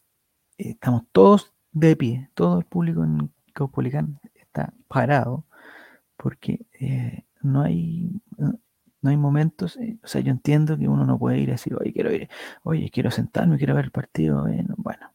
estamos 0.59 1.03
todos 1.11 1.53
de 1.71 1.95
pie, 1.95 2.29
todo 2.33 2.59
el 2.59 2.65
público 2.65 3.03
en 3.03 3.31
Caupolicán 3.53 4.19
está 4.35 4.73
parado 4.87 5.45
porque 6.17 6.65
no 7.41 7.61
hay, 7.61 8.21
no 9.01 9.09
hay 9.09 9.17
momentos, 9.17 9.77
eh, 9.77 9.97
o 10.03 10.07
sea, 10.07 10.21
yo 10.21 10.31
entiendo 10.31 10.77
que 10.77 10.87
uno 10.87 11.05
no 11.05 11.17
puede 11.17 11.39
ir 11.39 11.51
así, 11.51 11.71
oye, 11.73 11.93
quiero 11.93 12.13
ir, 12.13 12.29
oye, 12.63 12.89
quiero 12.91 13.11
sentarme, 13.11 13.57
quiero 13.57 13.75
ver 13.75 13.85
el 13.85 13.91
partido, 13.91 14.45
bueno, 14.77 15.11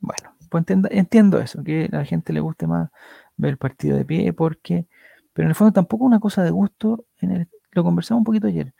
bueno, 0.00 0.34
pues 0.48 0.64
entiendo, 0.90 1.40
eso, 1.40 1.64
que 1.64 1.88
a 1.92 1.96
la 1.96 2.04
gente 2.04 2.32
le 2.32 2.40
guste 2.40 2.66
más 2.66 2.90
ver 3.36 3.50
el 3.50 3.58
partido 3.58 3.96
de 3.96 4.04
pie, 4.04 4.32
porque, 4.32 4.86
pero 5.32 5.46
en 5.46 5.50
el 5.50 5.54
fondo 5.54 5.72
tampoco 5.72 6.04
una 6.04 6.20
cosa 6.20 6.42
de 6.42 6.50
gusto, 6.50 7.04
lo 7.72 7.84
conversamos 7.84 8.20
un 8.20 8.24
poquito 8.24 8.46
ayer, 8.46 8.74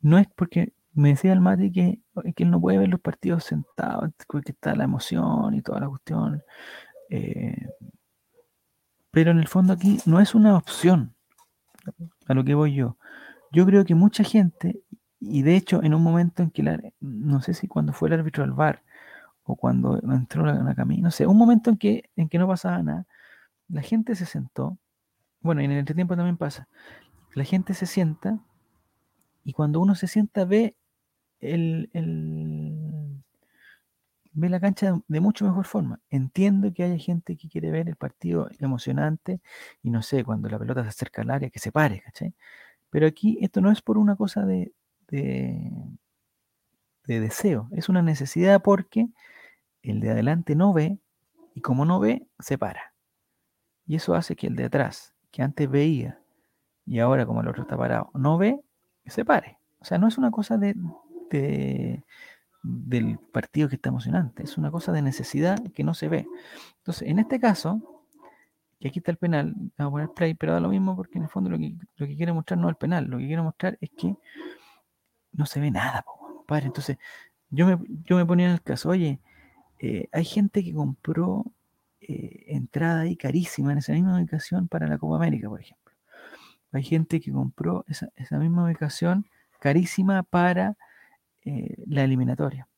no 0.00 0.18
es 0.18 0.26
porque 0.34 0.72
me 0.94 1.10
decía 1.10 1.32
el 1.32 1.40
Mati 1.40 1.70
que, 1.70 2.00
que 2.34 2.44
él 2.44 2.50
no 2.50 2.60
puede 2.60 2.78
ver 2.78 2.88
los 2.88 3.00
partidos 3.00 3.44
sentados, 3.44 4.10
que 4.28 4.52
está 4.52 4.74
la 4.74 4.84
emoción 4.84 5.54
y 5.54 5.62
toda 5.62 5.80
la 5.80 5.88
cuestión, 5.88 6.42
eh, 7.10 7.68
pero 9.10 9.30
en 9.32 9.38
el 9.38 9.48
fondo 9.48 9.72
aquí 9.72 9.98
no 10.06 10.20
es 10.20 10.34
una 10.34 10.56
opción 10.56 11.14
a 12.26 12.34
lo 12.34 12.44
que 12.44 12.54
voy 12.54 12.74
yo. 12.74 12.96
Yo 13.52 13.66
creo 13.66 13.84
que 13.84 13.94
mucha 13.94 14.22
gente, 14.22 14.80
y 15.18 15.42
de 15.42 15.56
hecho 15.56 15.82
en 15.82 15.94
un 15.94 16.02
momento 16.02 16.42
en 16.42 16.50
que, 16.50 16.92
no 17.00 17.40
sé 17.40 17.54
si 17.54 17.66
cuando 17.66 17.92
fue 17.92 18.08
el 18.08 18.14
árbitro 18.14 18.44
al 18.44 18.52
bar 18.52 18.82
o 19.42 19.56
cuando 19.56 19.98
entró 19.98 20.46
la, 20.46 20.54
la 20.54 20.74
camino, 20.74 21.04
no 21.04 21.10
sé, 21.10 21.26
un 21.26 21.36
momento 21.36 21.70
en 21.70 21.76
que, 21.76 22.10
en 22.16 22.28
que 22.28 22.38
no 22.38 22.46
pasaba 22.46 22.82
nada, 22.82 23.06
la 23.68 23.82
gente 23.82 24.14
se 24.14 24.26
sentó, 24.26 24.78
bueno, 25.40 25.62
y 25.62 25.64
en 25.64 25.72
el 25.72 25.78
entretiempo 25.78 26.16
también 26.16 26.36
pasa, 26.36 26.68
la 27.34 27.44
gente 27.44 27.74
se 27.74 27.86
sienta 27.86 28.38
y 29.44 29.52
cuando 29.52 29.80
uno 29.80 29.94
se 29.94 30.06
sienta 30.06 30.44
ve 30.44 30.76
el, 31.40 31.90
ve 34.32 34.48
la 34.48 34.60
cancha 34.60 35.00
de, 35.08 35.20
mucho 35.20 35.44
mejor 35.44 35.66
forma. 35.66 36.00
Entiendo 36.10 36.72
que 36.72 36.84
haya 36.84 36.98
gente 36.98 37.36
que 37.36 37.48
quiere 37.48 37.70
ver 37.70 37.88
el 37.88 37.96
partido 37.96 38.48
emocionante 38.58 39.40
y 39.82 39.90
no 39.90 40.02
sé, 40.02 40.24
cuando 40.24 40.48
la 40.48 40.58
pelota 40.58 40.82
se 40.82 40.88
acerca 40.88 41.22
al 41.22 41.30
área, 41.30 41.50
que 41.50 41.58
se 41.58 41.72
pare, 41.72 42.00
¿cachai? 42.02 42.34
Pero 42.90 43.06
aquí 43.06 43.38
esto 43.40 43.60
no 43.60 43.70
es 43.70 43.82
por 43.82 43.98
una 43.98 44.16
cosa 44.16 44.44
de, 44.44 44.72
de, 45.08 45.70
de 47.06 47.20
deseo, 47.20 47.68
es 47.72 47.88
una 47.88 48.02
necesidad 48.02 48.62
porque 48.62 49.08
el 49.82 50.00
de 50.00 50.10
adelante 50.10 50.54
no 50.56 50.72
ve 50.72 50.98
y 51.54 51.60
como 51.60 51.84
no 51.84 52.00
ve, 52.00 52.26
se 52.38 52.58
para. 52.58 52.94
Y 53.86 53.96
eso 53.96 54.14
hace 54.14 54.36
que 54.36 54.46
el 54.46 54.56
de 54.56 54.64
atrás, 54.64 55.14
que 55.30 55.42
antes 55.42 55.68
veía 55.70 56.20
y 56.86 56.98
ahora 57.00 57.26
como 57.26 57.40
el 57.40 57.48
otro 57.48 57.62
está 57.62 57.76
parado, 57.76 58.10
no 58.14 58.38
ve, 58.38 58.60
se 59.06 59.24
pare. 59.24 59.58
O 59.80 59.84
sea, 59.84 59.98
no 59.98 60.08
es 60.08 60.18
una 60.18 60.30
cosa 60.30 60.58
de, 60.58 60.74
de, 61.30 62.04
del 62.62 63.18
partido 63.18 63.68
que 63.68 63.76
está 63.76 63.88
emocionante. 63.88 64.42
Es 64.42 64.58
una 64.58 64.70
cosa 64.70 64.92
de 64.92 65.02
necesidad 65.02 65.58
que 65.72 65.84
no 65.84 65.94
se 65.94 66.08
ve. 66.08 66.26
Entonces, 66.78 67.08
en 67.08 67.18
este 67.18 67.40
caso, 67.40 68.04
que 68.78 68.88
aquí 68.88 68.98
está 68.98 69.10
el 69.10 69.18
penal, 69.18 69.54
vamos 69.76 69.90
a 69.90 69.90
poner 69.90 70.08
play, 70.10 70.34
pero 70.34 70.52
da 70.52 70.60
lo 70.60 70.68
mismo 70.68 70.96
porque 70.96 71.18
en 71.18 71.24
el 71.24 71.30
fondo 71.30 71.50
lo 71.50 71.58
que, 71.58 71.74
lo 71.96 72.06
que 72.06 72.16
quiere 72.16 72.32
mostrar 72.32 72.58
no 72.58 72.68
es 72.68 72.72
el 72.72 72.76
penal, 72.76 73.06
lo 73.06 73.18
que 73.18 73.26
quiere 73.26 73.42
mostrar 73.42 73.78
es 73.80 73.90
que 73.90 74.16
no 75.32 75.46
se 75.46 75.60
ve 75.60 75.70
nada, 75.70 76.04
padre. 76.46 76.66
Entonces, 76.66 76.98
yo 77.50 77.66
me, 77.66 77.78
yo 78.04 78.16
me 78.16 78.26
ponía 78.26 78.46
en 78.46 78.52
el 78.52 78.62
caso, 78.62 78.90
oye, 78.90 79.20
eh, 79.78 80.08
hay 80.12 80.24
gente 80.24 80.62
que 80.64 80.74
compró 80.74 81.44
eh, 82.00 82.44
entrada 82.48 83.02
ahí 83.02 83.16
carísima 83.16 83.72
en 83.72 83.78
esa 83.78 83.92
misma 83.92 84.16
ubicación 84.16 84.68
para 84.68 84.86
la 84.86 84.98
Copa 84.98 85.16
América, 85.16 85.48
por 85.48 85.60
ejemplo. 85.60 85.94
Hay 86.72 86.82
gente 86.82 87.20
que 87.20 87.32
compró 87.32 87.84
esa, 87.88 88.10
esa 88.16 88.38
misma 88.38 88.64
ubicación 88.64 89.26
carísima 89.58 90.22
para 90.22 90.76
eh, 91.44 91.76
la 91.86 92.04
eliminatoria. 92.04 92.68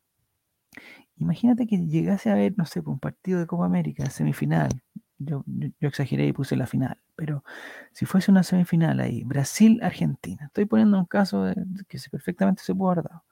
Imagínate 1.17 1.67
que 1.67 1.79
llegase 1.87 2.31
a 2.31 2.35
ver, 2.35 2.55
no 2.57 2.67
sé, 2.67 2.81
un 2.81 2.99
partido 2.99 3.39
de 3.41 3.47
Copa 3.47 3.67
América, 3.67 4.09
semifinal. 4.11 4.71
Yo, 5.19 5.45
exageré 5.81 6.27
y 6.27 6.33
puse 6.33 6.57
la 6.57 6.67
final, 6.67 6.99
pero 7.15 7.45
si 7.93 8.07
fuese 8.07 8.33
una 8.33 8.43
semifinal 8.43 8.99
ahí, 8.99 9.23
Brasil-Argentina, 9.23 10.47
estoy 10.47 10.65
poniendo 10.65 10.99
un 10.99 11.07
caso 11.07 11.45
que 11.89 11.99
perfectamente 12.11 12.63
se 12.65 12.75
pudo 12.75 12.91
haber 12.91 13.05
dado. 13.05 13.25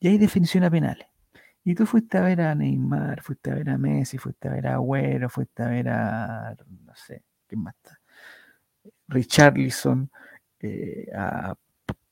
Y 0.00 0.08
hay 0.08 0.18
definición 0.18 0.64
a 0.64 0.70
penales. 0.70 1.06
Y 1.64 1.74
tú 1.74 1.86
fuiste 1.86 2.18
a 2.18 2.22
ver 2.22 2.40
a 2.42 2.54
Neymar, 2.54 3.22
fuiste 3.22 3.50
a 3.50 3.54
ver 3.54 3.70
a 3.70 3.78
Messi, 3.78 4.18
fuiste 4.18 4.48
a 4.48 4.52
ver 4.52 4.66
a 4.66 4.74
Agüero, 4.74 5.30
fuiste 5.30 5.62
a 5.62 5.68
ver 5.68 5.88
a, 5.88 6.56
no 6.84 6.94
sé, 6.94 7.22
¿quién 7.46 7.62
más 7.62 7.74
está? 7.76 8.00
Richarlison, 9.08 10.10
eh, 10.60 11.06
a 11.14 11.54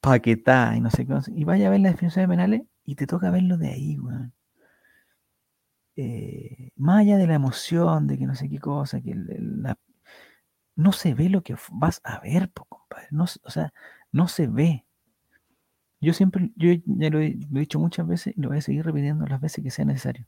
Paquetá 0.02 0.74
y 0.76 0.80
no 0.80 0.90
sé 0.90 1.06
qué, 1.06 1.14
y 1.28 1.44
vaya 1.44 1.68
a 1.68 1.70
ver 1.70 1.80
las 1.80 1.92
definiciones 1.92 2.28
penales 2.28 2.62
y 2.84 2.96
te 2.96 3.06
toca 3.06 3.30
verlo 3.30 3.56
de 3.56 3.68
ahí, 3.68 3.98
weón. 3.98 4.34
Eh, 5.94 6.70
más 6.74 7.00
allá 7.00 7.16
de 7.18 7.26
la 7.28 7.34
emoción, 7.34 8.08
de 8.08 8.18
que 8.18 8.26
no 8.26 8.34
sé 8.34 8.48
qué 8.48 8.58
cosa, 8.58 9.00
que 9.00 9.14
no 10.74 10.92
se 10.92 11.14
ve 11.14 11.28
lo 11.28 11.42
que 11.42 11.54
vas 11.70 12.00
a 12.02 12.18
ver, 12.18 12.50
compadre. 12.52 13.06
No, 13.12 13.24
o 13.24 13.50
sea, 13.50 13.72
no 14.10 14.26
se 14.26 14.48
ve. 14.48 14.84
Yo 16.00 16.12
siempre, 16.14 16.50
yo 16.56 16.72
ya 16.84 17.10
lo 17.10 17.20
he, 17.20 17.38
dicho 17.50 17.78
muchas 17.78 18.06
veces 18.06 18.34
y 18.36 18.40
lo 18.40 18.48
voy 18.48 18.58
a 18.58 18.62
seguir 18.62 18.84
repitiendo 18.84 19.24
las 19.26 19.40
veces 19.40 19.62
que 19.62 19.70
sea 19.70 19.84
necesario. 19.84 20.26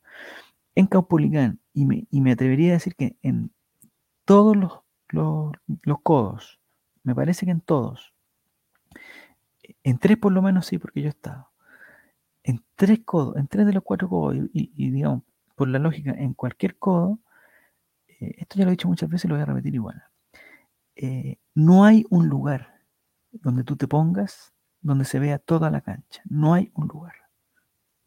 En 0.76 0.86
Caupolicán, 0.86 1.60
y 1.72 1.86
me, 1.86 2.06
y 2.10 2.20
me 2.20 2.32
atrevería 2.32 2.70
a 2.70 2.74
decir 2.74 2.94
que 2.94 3.16
en 3.22 3.52
todos 4.24 4.56
los, 4.56 4.80
los, 5.08 5.52
los 5.82 6.00
codos, 6.02 6.60
me 7.02 7.14
parece 7.14 7.46
que 7.46 7.52
en 7.52 7.60
todos, 7.60 8.13
en 9.82 9.98
tres 9.98 10.18
por 10.18 10.32
lo 10.32 10.42
menos 10.42 10.66
sí, 10.66 10.78
porque 10.78 11.00
yo 11.02 11.06
he 11.08 11.10
estado, 11.10 11.50
en 12.42 12.62
tres 12.74 13.00
codos, 13.04 13.36
en 13.36 13.48
tres 13.48 13.66
de 13.66 13.72
los 13.72 13.82
cuatro 13.82 14.08
codos, 14.08 14.36
y, 14.52 14.90
digamos, 14.90 15.22
por 15.54 15.68
la 15.68 15.78
lógica, 15.78 16.12
en 16.12 16.34
cualquier 16.34 16.76
codo, 16.78 17.20
eh, 18.08 18.34
esto 18.38 18.56
ya 18.58 18.64
lo 18.64 18.70
he 18.70 18.72
dicho 18.72 18.88
muchas 18.88 19.08
veces 19.08 19.26
y 19.26 19.28
lo 19.28 19.34
voy 19.34 19.42
a 19.42 19.46
repetir 19.46 19.74
igual. 19.74 20.02
Eh, 20.96 21.38
no 21.54 21.84
hay 21.84 22.04
un 22.10 22.28
lugar 22.28 22.80
donde 23.32 23.64
tú 23.64 23.76
te 23.76 23.88
pongas 23.88 24.54
donde 24.84 25.06
se 25.06 25.18
vea 25.18 25.38
toda 25.38 25.70
la 25.70 25.80
cancha. 25.80 26.22
No 26.28 26.54
hay 26.54 26.70
un 26.74 26.86
lugar. 26.86 27.14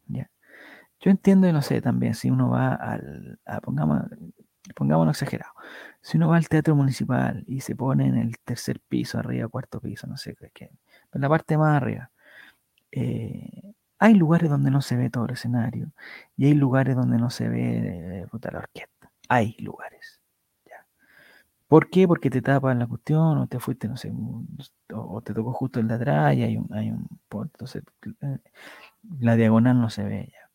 ¿ya? 0.06 0.30
Yo 1.00 1.10
entiendo 1.10 1.48
y 1.48 1.52
no 1.52 1.60
sé 1.60 1.82
también 1.82 2.14
si 2.14 2.30
uno 2.30 2.50
va 2.50 2.74
al, 2.74 3.40
a, 3.44 3.60
pongamos, 3.60 4.02
pongámonos 4.74 5.16
exagerado, 5.16 5.52
si 6.00 6.16
uno 6.16 6.28
va 6.28 6.36
al 6.36 6.48
teatro 6.48 6.74
municipal 6.76 7.44
y 7.46 7.60
se 7.60 7.74
pone 7.74 8.06
en 8.06 8.16
el 8.16 8.38
tercer 8.38 8.80
piso, 8.80 9.18
arriba, 9.18 9.48
cuarto 9.48 9.80
piso, 9.80 10.06
no 10.06 10.16
sé 10.16 10.36
qué, 10.54 10.70
en 11.12 11.20
la 11.20 11.28
parte 11.28 11.56
más 11.58 11.76
arriba, 11.76 12.10
eh, 12.92 13.74
hay 13.98 14.14
lugares 14.14 14.50
donde 14.50 14.70
no 14.70 14.80
se 14.82 14.96
ve 14.96 15.10
todo 15.10 15.26
el 15.26 15.32
escenario 15.32 15.90
y 16.36 16.46
hay 16.46 16.54
lugares 16.54 16.96
donde 16.96 17.18
no 17.18 17.30
se 17.30 17.48
ve 17.48 18.22
eh, 18.22 18.26
la 18.52 18.58
orquesta. 18.58 19.10
Hay 19.28 19.56
lugares. 19.58 20.20
¿ya? 20.66 20.86
¿Por 21.68 21.90
qué? 21.90 22.06
Porque 22.06 22.30
te 22.30 22.42
tapan 22.42 22.78
la 22.78 22.86
cuestión 22.86 23.38
o 23.38 23.46
te 23.48 23.58
fuiste, 23.58 23.88
no 23.88 23.96
sé, 23.96 24.12
o 24.94 25.20
te 25.22 25.34
tocó 25.34 25.52
justo 25.52 25.80
el 25.80 25.88
de 25.88 25.94
atrás 25.94 26.34
y 26.36 26.42
hay 26.44 26.56
un, 26.56 26.68
hay 26.72 26.90
un 26.90 27.08
entonces 27.42 27.82
eh, 28.22 28.38
la 29.20 29.36
diagonal 29.36 29.80
no 29.80 29.90
se 29.90 30.04
ve 30.04 30.32
ya. 30.32 30.50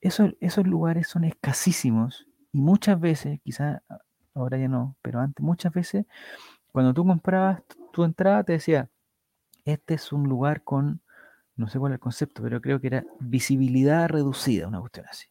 Eso, 0.00 0.30
esos 0.40 0.66
lugares 0.66 1.08
son 1.08 1.24
escasísimos 1.24 2.26
y 2.52 2.60
muchas 2.60 3.00
veces, 3.00 3.40
quizás 3.42 3.82
ahora 4.34 4.58
ya 4.58 4.68
no, 4.68 4.96
pero 5.02 5.20
antes 5.20 5.44
muchas 5.44 5.72
veces, 5.72 6.06
cuando 6.72 6.94
tú 6.94 7.06
comprabas 7.06 7.62
tu 7.92 8.04
entrada 8.04 8.44
te 8.44 8.52
decía, 8.54 8.88
este 9.66 9.94
es 9.94 10.12
un 10.12 10.28
lugar 10.28 10.64
con 10.64 11.02
no 11.56 11.68
sé 11.68 11.78
cuál 11.78 11.92
es 11.92 11.96
el 11.96 12.00
concepto, 12.00 12.42
pero 12.42 12.60
creo 12.60 12.80
que 12.80 12.88
era 12.88 13.04
visibilidad 13.18 14.08
reducida, 14.08 14.68
una 14.68 14.80
cuestión 14.80 15.06
así. 15.08 15.26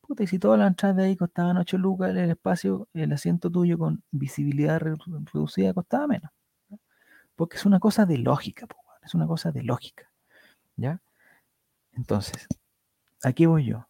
Puta, 0.00 0.22
y 0.22 0.26
si 0.26 0.38
todas 0.38 0.58
las 0.58 0.68
entradas 0.68 0.96
de 0.96 1.04
ahí 1.04 1.16
costaban 1.16 1.56
8 1.56 1.78
lucas, 1.78 2.10
el 2.10 2.30
espacio, 2.30 2.88
el 2.92 3.12
asiento 3.12 3.50
tuyo 3.50 3.78
con 3.78 4.02
visibilidad 4.10 4.80
reducida 4.80 5.74
costaba 5.74 6.06
menos. 6.06 6.30
Porque 7.34 7.56
es 7.56 7.66
una 7.66 7.80
cosa 7.80 8.06
de 8.06 8.18
lógica, 8.18 8.66
es 9.02 9.14
una 9.14 9.26
cosa 9.26 9.50
de 9.50 9.62
lógica. 9.62 10.10
¿Ya? 10.76 11.00
Entonces, 11.92 12.46
aquí 13.22 13.46
voy 13.46 13.66
yo. 13.66 13.86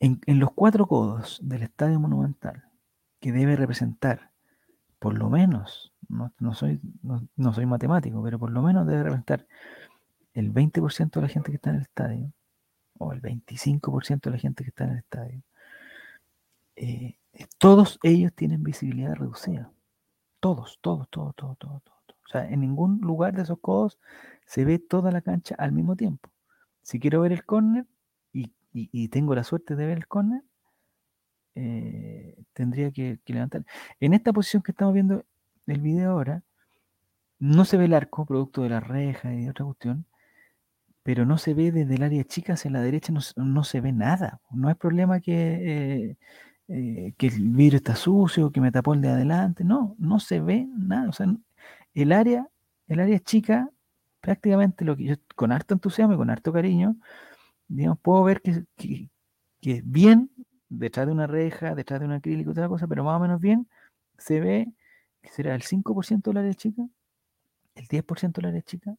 En, 0.00 0.20
los 0.26 0.52
cuatro 0.52 0.86
codos 0.86 1.40
del 1.42 1.62
Estadio 1.62 1.98
Monumental, 1.98 2.64
que 3.20 3.32
debe 3.32 3.56
representar, 3.56 4.30
por 4.98 5.18
lo 5.18 5.28
menos, 5.28 5.87
no, 6.08 6.54
soy, 6.54 6.80
no 7.02 7.52
soy 7.52 7.66
matemático, 7.66 8.22
pero 8.22 8.38
por 8.38 8.50
lo 8.50 8.62
menos 8.62 8.86
debe 8.86 9.04
representar 9.04 9.46
el 10.34 10.52
20% 10.52 11.10
de 11.10 11.22
la 11.22 11.28
gente 11.28 11.50
que 11.50 11.56
está 11.56 11.70
en 11.70 11.76
el 11.76 11.82
estadio, 11.82 12.32
o 12.98 13.12
el 13.12 13.22
25% 13.22 14.20
de 14.20 14.30
la 14.30 14.38
gente 14.38 14.64
que 14.64 14.70
está 14.70 14.84
en 14.84 14.90
el 14.90 14.98
estadio, 14.98 15.42
eh, 16.76 17.16
todos 17.58 17.98
ellos 18.02 18.32
tienen 18.34 18.62
visibilidad 18.62 19.14
reducida. 19.14 19.72
Todos, 20.40 20.78
todos, 20.80 21.08
todos, 21.10 21.34
todos, 21.34 21.58
todos, 21.58 21.82
todos. 21.82 21.98
O 22.24 22.30
sea, 22.30 22.48
en 22.48 22.60
ningún 22.60 23.00
lugar 23.00 23.34
de 23.34 23.42
esos 23.42 23.58
codos 23.58 23.98
se 24.46 24.64
ve 24.64 24.78
toda 24.78 25.10
la 25.10 25.22
cancha 25.22 25.54
al 25.58 25.72
mismo 25.72 25.96
tiempo. 25.96 26.30
Si 26.82 27.00
quiero 27.00 27.20
ver 27.22 27.32
el 27.32 27.44
córner 27.44 27.86
y, 28.32 29.08
tengo 29.08 29.34
la 29.34 29.42
suerte 29.42 29.74
de 29.74 29.86
ver 29.86 29.98
el 29.98 30.06
córner, 30.06 30.42
eh, 31.54 32.44
tendría 32.52 32.92
que, 32.92 33.18
que, 33.24 33.32
levantar. 33.32 33.64
En 33.98 34.14
esta 34.14 34.32
posición 34.32 34.62
que 34.62 34.70
estamos 34.70 34.94
viendo 34.94 35.24
el 35.72 35.80
video 35.80 36.12
ahora, 36.12 36.42
no 37.38 37.64
se 37.64 37.76
ve 37.76 37.86
el 37.86 37.94
arco, 37.94 38.26
producto 38.26 38.62
de 38.62 38.70
la 38.70 38.80
reja 38.80 39.32
y 39.32 39.42
de 39.44 39.50
otra 39.50 39.64
cuestión, 39.64 40.06
pero 41.02 41.24
no 41.24 41.38
se 41.38 41.54
ve 41.54 41.72
desde 41.72 41.94
el 41.94 42.02
área 42.02 42.24
chica 42.24 42.54
hacia 42.54 42.70
la 42.70 42.82
derecha, 42.82 43.12
no, 43.36 43.64
se 43.64 43.80
ve 43.80 43.92
nada. 43.92 44.40
No 44.50 44.70
es 44.70 44.76
problema 44.76 45.20
que, 45.20 46.10
eh, 46.10 46.18
eh, 46.68 47.14
que 47.16 47.28
el 47.28 47.48
vidrio 47.50 47.78
está 47.78 47.96
sucio, 47.96 48.52
que 48.52 48.60
me 48.60 48.72
tapó 48.72 48.94
el 48.94 49.00
de 49.00 49.08
adelante, 49.08 49.64
no, 49.64 49.96
no 49.98 50.20
se 50.20 50.40
ve 50.40 50.68
nada. 50.76 51.08
O 51.08 51.12
sea, 51.12 51.26
el 51.94 52.12
área, 52.12 52.48
el 52.88 53.00
área 53.00 53.18
chica, 53.20 53.70
prácticamente 54.20 54.84
lo 54.84 54.96
que 54.96 55.04
yo 55.04 55.14
con 55.34 55.52
harto 55.52 55.74
entusiasmo 55.74 56.14
y 56.14 56.18
con 56.18 56.30
harto 56.30 56.52
cariño, 56.52 56.96
digamos, 57.68 57.98
puedo 58.00 58.24
ver 58.24 58.42
que, 58.42 58.64
que, 59.60 59.82
bien, 59.84 60.30
detrás 60.68 61.06
de 61.06 61.12
una 61.12 61.26
reja, 61.26 61.74
detrás 61.74 62.00
de 62.00 62.06
un 62.06 62.12
acrílico, 62.12 62.50
otra 62.50 62.68
cosa, 62.68 62.86
pero 62.88 63.04
más 63.04 63.16
o 63.16 63.20
menos 63.20 63.40
bien, 63.40 63.68
se 64.18 64.40
ve 64.40 64.72
será 65.22 65.54
el 65.54 65.62
5% 65.62 66.22
del 66.30 66.36
área 66.38 66.54
chica, 66.54 66.88
el 67.74 67.88
10% 67.88 68.32
del 68.32 68.46
área 68.46 68.62
chica. 68.62 68.96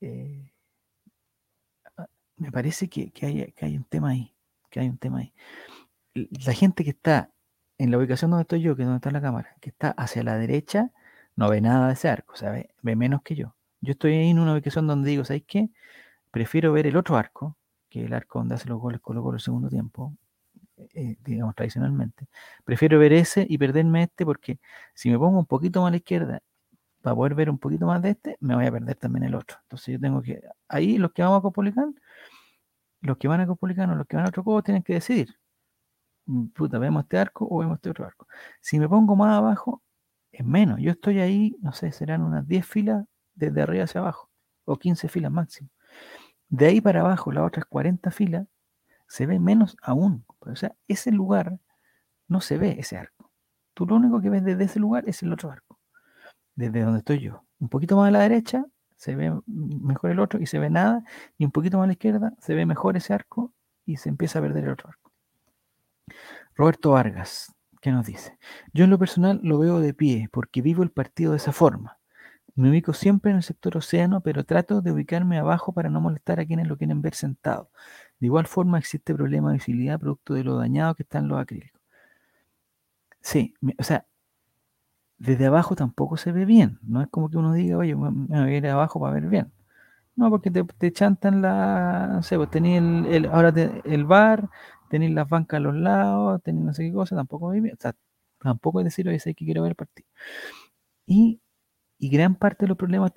Eh, 0.00 0.50
me 2.36 2.50
parece 2.50 2.88
que, 2.88 3.12
hay, 3.22 3.52
que, 3.52 3.64
hay, 3.64 3.76
un 3.76 3.84
tema 3.84 4.10
ahí, 4.10 4.34
que 4.70 4.80
hay 4.80 4.88
un 4.88 4.98
tema 4.98 5.18
ahí. 5.18 5.32
La 6.14 6.52
gente 6.52 6.84
que 6.84 6.90
está 6.90 7.30
en 7.78 7.90
la 7.90 7.98
ubicación 7.98 8.30
donde 8.30 8.42
estoy 8.42 8.60
yo, 8.60 8.76
que 8.76 8.82
es 8.82 8.86
donde 8.86 8.98
está 8.98 9.10
la 9.10 9.20
cámara, 9.20 9.56
que 9.60 9.70
está 9.70 9.90
hacia 9.90 10.22
la 10.22 10.36
derecha, 10.36 10.90
no 11.36 11.48
ve 11.48 11.60
nada 11.60 11.88
de 11.88 11.94
ese 11.94 12.08
arco, 12.08 12.34
o 12.34 12.36
sea, 12.36 12.50
ve, 12.50 12.96
menos 12.96 13.22
que 13.22 13.34
yo. 13.34 13.54
Yo 13.80 13.92
estoy 13.92 14.14
ahí 14.14 14.30
en 14.30 14.38
una 14.38 14.52
ubicación 14.52 14.86
donde 14.86 15.10
digo, 15.10 15.24
¿sabes 15.24 15.44
qué? 15.46 15.70
Prefiero 16.30 16.72
ver 16.72 16.86
el 16.86 16.96
otro 16.96 17.16
arco, 17.16 17.56
que 17.88 18.04
el 18.04 18.12
arco 18.14 18.38
donde 18.38 18.54
hace 18.54 18.68
los 18.68 18.80
goles 18.80 19.00
Colo 19.00 19.32
el 19.32 19.40
segundo 19.40 19.68
tiempo, 19.68 20.14
eh, 20.94 21.16
digamos 21.24 21.54
tradicionalmente. 21.54 22.26
Prefiero 22.64 22.98
ver 22.98 23.12
ese 23.12 23.46
y 23.48 23.58
perderme 23.58 24.04
este 24.04 24.24
porque 24.24 24.58
si 24.94 25.10
me 25.10 25.18
pongo 25.18 25.38
un 25.38 25.46
poquito 25.46 25.80
más 25.80 25.88
a 25.88 25.90
la 25.92 25.96
izquierda 25.98 26.40
para 27.02 27.16
poder 27.16 27.34
ver 27.34 27.50
un 27.50 27.58
poquito 27.58 27.86
más 27.86 28.02
de 28.02 28.10
este, 28.10 28.36
me 28.40 28.54
voy 28.54 28.66
a 28.66 28.72
perder 28.72 28.96
también 28.96 29.24
el 29.24 29.34
otro. 29.34 29.58
Entonces 29.62 29.94
yo 29.94 30.00
tengo 30.00 30.22
que, 30.22 30.42
ahí 30.68 30.98
los 30.98 31.12
que 31.12 31.22
vamos 31.22 31.38
a 31.40 31.42
Copolicán, 31.42 31.94
los 33.02 33.18
que 33.18 33.28
van 33.28 33.40
a 33.40 33.46
Copolicán 33.46 33.96
los 33.98 34.06
que 34.06 34.16
van 34.16 34.26
a 34.26 34.28
otro 34.30 34.44
codo 34.44 34.62
tienen 34.62 34.82
que 34.82 34.94
decidir. 34.94 35.36
Mm, 36.26 36.46
puta, 36.48 36.78
vemos 36.78 37.02
este 37.04 37.18
arco 37.18 37.46
o 37.50 37.58
vemos 37.58 37.76
este 37.76 37.90
otro 37.90 38.06
arco. 38.06 38.26
Si 38.60 38.78
me 38.78 38.88
pongo 38.88 39.16
más 39.16 39.36
abajo, 39.36 39.82
es 40.32 40.44
menos. 40.44 40.80
Yo 40.80 40.92
estoy 40.92 41.20
ahí, 41.20 41.56
no 41.60 41.72
sé, 41.72 41.92
serán 41.92 42.22
unas 42.22 42.46
10 42.48 42.66
filas 42.66 43.04
desde 43.34 43.62
arriba 43.62 43.84
hacia 43.84 44.00
abajo, 44.00 44.30
o 44.64 44.76
15 44.76 45.08
filas 45.08 45.32
máximo. 45.32 45.68
De 46.48 46.66
ahí 46.66 46.80
para 46.80 47.00
abajo, 47.00 47.32
las 47.32 47.44
otras 47.44 47.66
40 47.66 48.10
filas, 48.10 48.46
se 49.08 49.26
ve 49.26 49.38
menos 49.40 49.76
aún. 49.82 50.24
O 50.52 50.56
sea, 50.56 50.74
ese 50.88 51.10
lugar 51.12 51.58
no 52.28 52.40
se 52.40 52.58
ve 52.58 52.76
ese 52.78 52.96
arco. 52.96 53.30
Tú 53.74 53.86
lo 53.86 53.96
único 53.96 54.20
que 54.20 54.30
ves 54.30 54.44
desde 54.44 54.64
ese 54.64 54.80
lugar 54.80 55.04
es 55.08 55.22
el 55.22 55.32
otro 55.32 55.50
arco 55.50 55.74
desde 56.56 56.82
donde 56.82 56.98
estoy 56.98 57.20
yo. 57.20 57.44
Un 57.58 57.68
poquito 57.68 57.96
más 57.96 58.08
a 58.08 58.10
la 58.10 58.20
derecha 58.20 58.64
se 58.96 59.16
ve 59.16 59.32
mejor 59.46 60.10
el 60.10 60.20
otro 60.20 60.40
y 60.40 60.46
se 60.46 60.58
ve 60.58 60.70
nada, 60.70 61.02
y 61.36 61.44
un 61.44 61.50
poquito 61.50 61.78
más 61.78 61.84
a 61.84 61.86
la 61.88 61.92
izquierda 61.92 62.32
se 62.38 62.54
ve 62.54 62.64
mejor 62.64 62.96
ese 62.96 63.12
arco 63.12 63.52
y 63.84 63.96
se 63.96 64.08
empieza 64.08 64.38
a 64.38 64.42
perder 64.42 64.64
el 64.64 64.70
otro 64.70 64.88
arco. 64.88 65.12
Roberto 66.54 66.92
Vargas, 66.92 67.54
¿qué 67.80 67.90
nos 67.90 68.06
dice? 68.06 68.38
Yo 68.72 68.84
en 68.84 68.90
lo 68.90 68.98
personal 68.98 69.40
lo 69.42 69.58
veo 69.58 69.80
de 69.80 69.92
pie 69.94 70.28
porque 70.32 70.62
vivo 70.62 70.82
el 70.82 70.90
partido 70.90 71.32
de 71.32 71.38
esa 71.38 71.52
forma. 71.52 71.98
Me 72.54 72.70
ubico 72.70 72.92
siempre 72.92 73.32
en 73.32 73.38
el 73.38 73.42
sector 73.42 73.76
océano, 73.76 74.20
pero 74.20 74.44
trato 74.44 74.80
de 74.80 74.92
ubicarme 74.92 75.38
abajo 75.38 75.72
para 75.72 75.90
no 75.90 76.00
molestar 76.00 76.38
a 76.38 76.46
quienes 76.46 76.68
lo 76.68 76.78
quieren 76.78 77.02
ver 77.02 77.14
sentado. 77.14 77.70
De 78.24 78.28
igual 78.28 78.46
forma 78.46 78.78
existe 78.78 79.14
problema 79.14 79.50
de 79.50 79.58
visibilidad 79.58 80.00
producto 80.00 80.32
de 80.32 80.44
lo 80.44 80.56
dañado 80.56 80.94
que 80.94 81.02
están 81.02 81.28
los 81.28 81.38
acrílicos. 81.38 81.78
Sí, 83.20 83.52
o 83.78 83.82
sea, 83.82 84.06
desde 85.18 85.44
abajo 85.44 85.76
tampoco 85.76 86.16
se 86.16 86.32
ve 86.32 86.46
bien. 86.46 86.78
No 86.80 87.02
es 87.02 87.08
como 87.08 87.28
que 87.28 87.36
uno 87.36 87.52
diga, 87.52 87.76
oye, 87.76 87.94
me 87.94 88.08
voy 88.10 88.54
a 88.54 88.56
ir 88.56 88.66
abajo 88.66 88.98
para 88.98 89.12
ver 89.12 89.28
bien. 89.28 89.52
No, 90.16 90.30
porque 90.30 90.50
te, 90.50 90.92
chantan 90.92 91.42
la. 91.42 92.08
No 92.14 92.22
sé, 92.22 92.38
pues 92.38 92.50
tenéis 92.50 92.78
el, 93.10 93.26
ahora 93.26 93.50
el 93.84 94.04
bar, 94.06 94.48
tenéis 94.88 95.12
las 95.12 95.28
bancas 95.28 95.58
a 95.58 95.60
los 95.60 95.74
lados, 95.74 96.42
tenéis 96.42 96.64
no 96.64 96.72
sé 96.72 96.84
qué 96.84 96.92
cosa, 96.94 97.16
tampoco 97.16 97.48
ve 97.48 97.60
bien. 97.60 97.74
O 97.74 97.78
sea, 97.78 97.94
tampoco 98.40 98.80
es 98.80 98.84
decir, 98.86 99.06
oye, 99.06 99.20
sé 99.20 99.34
que 99.34 99.44
quiero 99.44 99.60
ver 99.60 99.72
el 99.72 99.76
partido. 99.76 100.08
Y, 101.06 101.42
gran 102.00 102.36
parte 102.36 102.64
de 102.64 102.68
los 102.68 102.78
problemas 102.78 103.12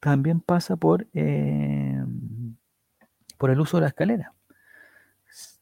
también 0.00 0.40
pasa 0.40 0.76
por, 0.76 1.06
eh, 1.14 1.83
por 3.38 3.50
el 3.50 3.60
uso 3.60 3.76
de 3.76 3.82
la 3.82 3.88
escalera. 3.88 4.32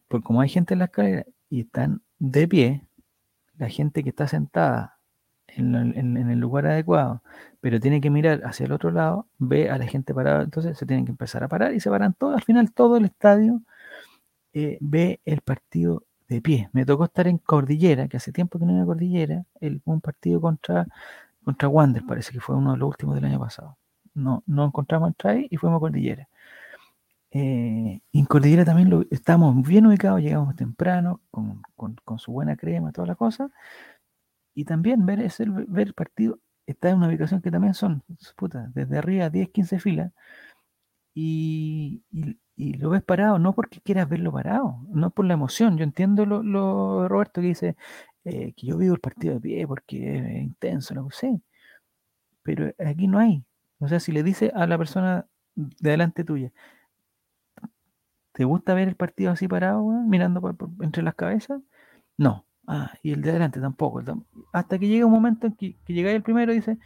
Porque 0.09 0.25
como 0.25 0.41
hay 0.41 0.49
gente 0.49 0.75
en 0.75 0.81
la 0.81 0.87
escalera 0.87 1.25
y 1.49 1.61
están 1.62 2.03
de 2.18 2.49
pie, 2.49 2.87
la 3.59 3.68
gente 3.68 4.03
que 4.03 4.11
está 4.11 4.29
sentada 4.29 4.99
en, 5.57 6.16
el 6.16 6.39
lugar 6.39 6.66
adecuado, 6.66 7.23
pero 7.61 7.81
tiene 7.81 8.01
que 8.01 8.11
mirar 8.11 8.43
hacia 8.45 8.66
el 8.66 8.73
otro 8.73 8.91
lado, 8.91 9.27
ve 9.39 9.70
a 9.70 9.79
la 9.79 9.87
gente 9.87 10.14
parada, 10.14 10.43
entonces 10.43 10.79
se 10.79 10.87
tienen 10.87 11.05
que 11.05 11.11
empezar 11.12 11.45
a 11.45 11.49
parar 11.49 11.75
y 11.75 11.81
se 11.81 11.91
paran 11.91 12.14
todos, 12.14 12.37
al 12.37 12.43
final 12.43 12.73
todo 12.73 12.97
el 12.97 13.05
estadio 13.05 13.61
eh, 14.53 14.79
ve 14.81 15.20
el 15.25 15.41
partido 15.41 16.05
de 16.29 16.41
pie. 16.41 16.70
Me 16.73 16.85
tocó 16.87 17.05
estar 17.05 17.27
en 17.29 17.39
Cordillera, 17.39 18.09
que 18.09 18.16
hace 18.16 18.33
tiempo 18.33 18.59
que 18.59 18.66
no 18.66 18.73
iba 18.73 18.83
a 18.83 18.87
Cordillera, 18.87 19.45
el, 19.61 19.83
un 19.85 20.01
partido 20.01 20.41
contra, 20.41 20.87
contra 21.45 21.68
Wander, 21.68 22.05
parece 22.07 22.33
que 22.33 22.41
fue 22.41 22.57
uno 22.57 22.73
de 22.73 22.79
los 22.79 22.89
últimos 22.89 23.14
del 23.14 23.27
año 23.27 23.39
pasado. 23.39 23.77
No, 24.14 24.43
no 24.47 24.64
encontramos 24.66 25.14
try 25.16 25.49
y 25.51 25.57
fuimos 25.57 25.79
a 25.79 25.81
Cordillera. 25.81 26.29
Eh, 27.35 28.03
en 28.12 28.26
Cordillera 28.26 28.64
también 28.64 28.91
lo, 28.91 29.07
estábamos 29.11 29.66
bien 29.66 29.87
ubicados, 29.87 30.20
llegamos 30.20 30.55
temprano, 30.55 31.22
con, 31.30 31.62
con, 31.76 32.18
su 32.18 32.30
buena 32.30 32.57
crema, 32.57 32.93
toda 32.93 33.07
la 33.07 33.14
cosa. 33.16 33.51
Y 34.55 34.64
también 34.64 35.07
ver, 35.07 35.20
ese, 35.20 35.47
ver 35.49 35.89
el 35.89 35.95
partido, 35.95 36.39
está 36.66 36.91
en 36.91 36.99
una 36.99 37.09
ubicación 37.09 37.41
que 37.43 37.51
también 37.51 37.74
son, 37.74 38.03
puta, 38.37 38.70
desde 38.74 38.99
arriba 38.99 39.30
10, 39.30 39.51
15 39.51 39.78
filas. 39.80 40.12
Y, 41.14 42.05
y, 42.11 42.74
lo 42.74 42.91
ves 42.91 43.03
parado, 43.03 43.39
no 43.39 43.55
porque 43.55 43.80
quieras 43.80 44.09
verlo 44.09 44.33
parado, 44.33 44.80
no 44.91 45.11
por 45.11 45.24
la 45.26 45.35
emoción. 45.35 45.76
Yo 45.78 45.85
entiendo 45.85 46.26
lo, 46.26 46.43
lo 46.43 47.09
Roberto 47.09 47.41
que 47.41 47.49
dice 47.49 47.76
eh, 48.24 48.53
que 48.57 48.66
yo 48.68 48.76
vivo 48.78 48.95
el 48.95 49.01
partido 49.01 49.35
de 49.35 49.41
pie 49.41 49.66
porque 49.66 50.18
es 50.18 50.43
intenso, 50.43 50.95
lo 50.95 51.11
sé. 51.11 51.41
Pero 52.43 52.72
aquí 52.87 53.07
no 53.09 53.18
hay. 53.18 53.45
O 53.78 53.89
sea, 53.89 54.01
si 54.01 54.12
le 54.12 54.22
dice 54.22 54.53
a 54.55 54.66
la 54.66 54.78
persona 54.78 55.26
de 55.55 55.91
delante 55.91 56.24
tuya, 56.24 56.53
¿Te 58.33 58.45
gusta 58.45 58.74
ver 58.74 58.89
el 58.89 58.97
partido 58.97 59.30
así 59.30 59.47
parado, 59.47 59.85
mirando 59.85 60.57
entre 60.80 61.03
las 61.03 61.14
cabezas? 61.14 61.61
No. 62.16 62.47
Ah, 62.66 62.93
y 63.03 63.12
el 63.12 63.22
de 63.22 63.30
adelante 63.30 63.61
tampoco. 63.61 64.03
Hasta 64.53 64.78
que 64.78 64.89
llega 64.89 65.07
un 65.07 65.12
momento 65.12 65.47
en 65.47 65.55
que, 65.55 65.76
que 65.85 66.14
el 66.14 66.22
primero 66.22 66.53
y 66.53 66.57
dice, 66.57 66.78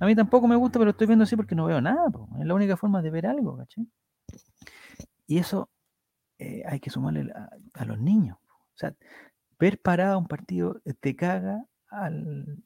a 0.00 0.06
mí 0.06 0.14
tampoco 0.14 0.48
me 0.48 0.56
gusta, 0.56 0.78
pero 0.78 0.92
estoy 0.92 1.06
viendo 1.06 1.24
así 1.24 1.36
porque 1.36 1.54
no 1.54 1.66
veo 1.66 1.80
nada. 1.80 2.06
Es 2.40 2.46
la 2.46 2.54
única 2.54 2.76
forma 2.76 3.02
de 3.02 3.10
ver 3.10 3.26
algo, 3.26 3.56
¿cachai? 3.56 3.86
Y 5.26 5.38
eso 5.38 5.70
eh, 6.38 6.62
hay 6.66 6.80
que 6.80 6.90
sumarle 6.90 7.32
a, 7.74 7.84
los 7.84 7.98
niños. 7.98 8.38
O 8.48 8.76
sea, 8.76 8.94
ver 9.58 9.80
parado 9.80 10.18
un 10.18 10.26
partido 10.26 10.80
eh, 10.84 10.94
te 10.94 11.16
caga 11.16 11.64
al, 11.90 12.62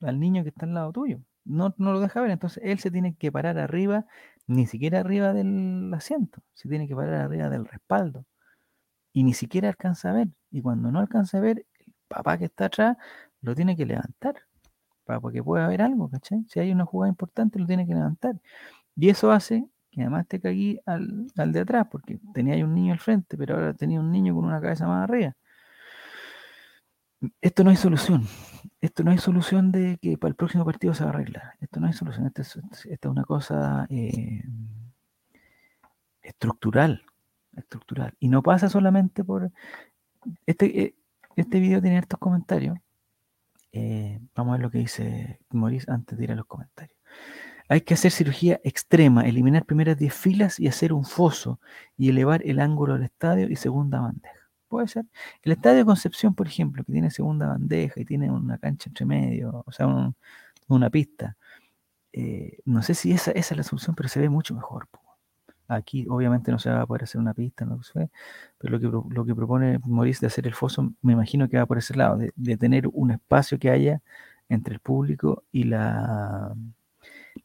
al 0.00 0.20
niño 0.20 0.42
que 0.42 0.50
está 0.50 0.66
al 0.66 0.74
lado 0.74 0.92
tuyo. 0.92 1.20
No, 1.44 1.74
no 1.78 1.92
lo 1.92 2.00
deja 2.00 2.20
ver, 2.20 2.30
entonces 2.30 2.62
él 2.64 2.78
se 2.78 2.90
tiene 2.90 3.16
que 3.16 3.32
parar 3.32 3.58
arriba 3.58 4.06
ni 4.52 4.66
siquiera 4.66 5.00
arriba 5.00 5.32
del 5.32 5.92
asiento, 5.94 6.42
se 6.54 6.68
tiene 6.68 6.88
que 6.88 6.94
parar 6.96 7.22
arriba 7.22 7.48
del 7.48 7.66
respaldo. 7.66 8.24
Y 9.12 9.24
ni 9.24 9.34
siquiera 9.34 9.68
alcanza 9.68 10.10
a 10.10 10.14
ver. 10.14 10.28
Y 10.50 10.62
cuando 10.62 10.90
no 10.92 11.00
alcanza 11.00 11.38
a 11.38 11.40
ver, 11.40 11.66
el 11.80 11.94
papá 12.08 12.38
que 12.38 12.46
está 12.46 12.66
atrás 12.66 12.96
lo 13.42 13.54
tiene 13.54 13.76
que 13.76 13.86
levantar 13.86 14.36
para 15.04 15.20
que 15.32 15.42
pueda 15.42 15.68
ver 15.68 15.82
algo, 15.82 16.08
¿cachai? 16.10 16.44
Si 16.48 16.60
hay 16.60 16.72
una 16.72 16.86
jugada 16.86 17.10
importante, 17.10 17.58
lo 17.58 17.66
tiene 17.66 17.86
que 17.86 17.94
levantar. 17.94 18.40
Y 18.96 19.08
eso 19.10 19.32
hace 19.32 19.66
que 19.90 20.02
además 20.02 20.26
te 20.28 20.40
caí 20.40 20.80
al, 20.86 21.26
al 21.36 21.52
de 21.52 21.60
atrás, 21.60 21.86
porque 21.90 22.18
tenía 22.34 22.64
un 22.64 22.74
niño 22.74 22.92
al 22.94 23.00
frente, 23.00 23.36
pero 23.36 23.56
ahora 23.56 23.74
tenía 23.74 24.00
un 24.00 24.10
niño 24.10 24.34
con 24.34 24.44
una 24.46 24.60
cabeza 24.60 24.86
más 24.86 25.04
arriba. 25.04 25.36
Esto 27.40 27.64
no 27.64 27.70
hay 27.70 27.76
solución. 27.76 28.26
Esto 28.80 29.04
no 29.04 29.12
hay 29.12 29.18
solución 29.18 29.70
de 29.70 29.98
que 30.00 30.18
para 30.18 30.30
el 30.30 30.34
próximo 30.34 30.64
partido 30.64 30.94
se 30.94 31.04
va 31.04 31.10
a 31.10 31.12
arreglar. 31.12 31.54
Esto 31.60 31.80
no 31.80 31.86
hay 31.86 31.92
solución. 31.92 32.26
Esto 32.26 32.42
es, 32.42 32.56
una 33.04 33.24
cosa 33.24 33.86
eh, 33.90 34.42
estructural. 36.22 37.04
Estructural. 37.56 38.14
Y 38.18 38.28
no 38.28 38.42
pasa 38.42 38.68
solamente 38.68 39.22
por. 39.22 39.50
Este, 40.46 40.82
eh, 40.82 40.94
este 41.36 41.60
video 41.60 41.80
tiene 41.80 41.98
estos 41.98 42.18
comentarios. 42.18 42.78
Eh, 43.72 44.20
vamos 44.34 44.52
a 44.52 44.56
ver 44.56 44.62
lo 44.62 44.70
que 44.70 44.78
dice 44.78 45.40
Maurice 45.50 45.90
antes 45.90 46.18
de 46.18 46.24
ir 46.24 46.32
a 46.32 46.36
los 46.36 46.46
comentarios. 46.46 46.96
Hay 47.68 47.82
que 47.82 47.94
hacer 47.94 48.10
cirugía 48.10 48.60
extrema, 48.64 49.26
eliminar 49.26 49.64
primeras 49.64 49.96
10 49.96 50.12
filas 50.12 50.60
y 50.60 50.66
hacer 50.66 50.92
un 50.92 51.04
foso 51.04 51.58
y 51.96 52.10
elevar 52.10 52.42
el 52.44 52.60
ángulo 52.60 52.94
del 52.94 53.04
estadio 53.04 53.48
y 53.48 53.56
segunda 53.56 54.00
bandeja. 54.00 54.41
Puede 54.72 54.88
ser. 54.88 55.04
El 55.42 55.52
Estadio 55.52 55.84
Concepción, 55.84 56.34
por 56.34 56.46
ejemplo, 56.46 56.82
que 56.82 56.92
tiene 56.92 57.10
segunda 57.10 57.46
bandeja 57.46 58.00
y 58.00 58.06
tiene 58.06 58.30
una 58.30 58.56
cancha 58.56 58.88
entre 58.88 59.04
medio, 59.04 59.62
o 59.66 59.70
sea, 59.70 59.86
una 60.66 60.88
pista. 60.88 61.36
Eh, 62.10 62.56
no 62.64 62.82
sé 62.82 62.94
si 62.94 63.12
esa, 63.12 63.32
esa, 63.32 63.52
es 63.52 63.58
la 63.58 63.64
solución, 63.64 63.94
pero 63.94 64.08
se 64.08 64.18
ve 64.18 64.30
mucho 64.30 64.54
mejor. 64.54 64.88
Aquí 65.68 66.06
obviamente 66.08 66.50
no 66.50 66.58
se 66.58 66.70
va 66.70 66.80
a 66.80 66.86
poder 66.86 67.02
hacer 67.02 67.20
una 67.20 67.34
pista, 67.34 67.66
no 67.66 67.82
sé, 67.82 68.10
pero 68.56 68.78
lo 68.78 68.80
que, 68.80 69.14
lo 69.14 69.26
que 69.26 69.34
propone 69.34 69.78
Maurice 69.84 70.20
de 70.22 70.28
hacer 70.28 70.46
el 70.46 70.54
foso, 70.54 70.94
me 71.02 71.12
imagino 71.12 71.50
que 71.50 71.58
va 71.58 71.66
por 71.66 71.76
ese 71.76 71.94
lado, 71.94 72.16
de, 72.16 72.32
de 72.34 72.56
tener 72.56 72.88
un 72.94 73.10
espacio 73.10 73.58
que 73.58 73.68
haya 73.68 74.00
entre 74.48 74.72
el 74.72 74.80
público 74.80 75.44
y 75.52 75.64
la, 75.64 76.54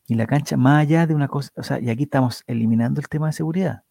y 0.08 0.16
la 0.16 0.28
cancha, 0.28 0.56
más 0.56 0.84
allá 0.84 1.06
de 1.08 1.14
una 1.14 1.28
cosa, 1.28 1.52
o 1.58 1.64
sea, 1.64 1.78
y 1.82 1.90
aquí 1.90 2.04
estamos 2.04 2.46
eliminando 2.48 3.02
el 3.02 3.10
tema 3.10 3.28
de 3.28 3.34
seguridad. 3.34 3.84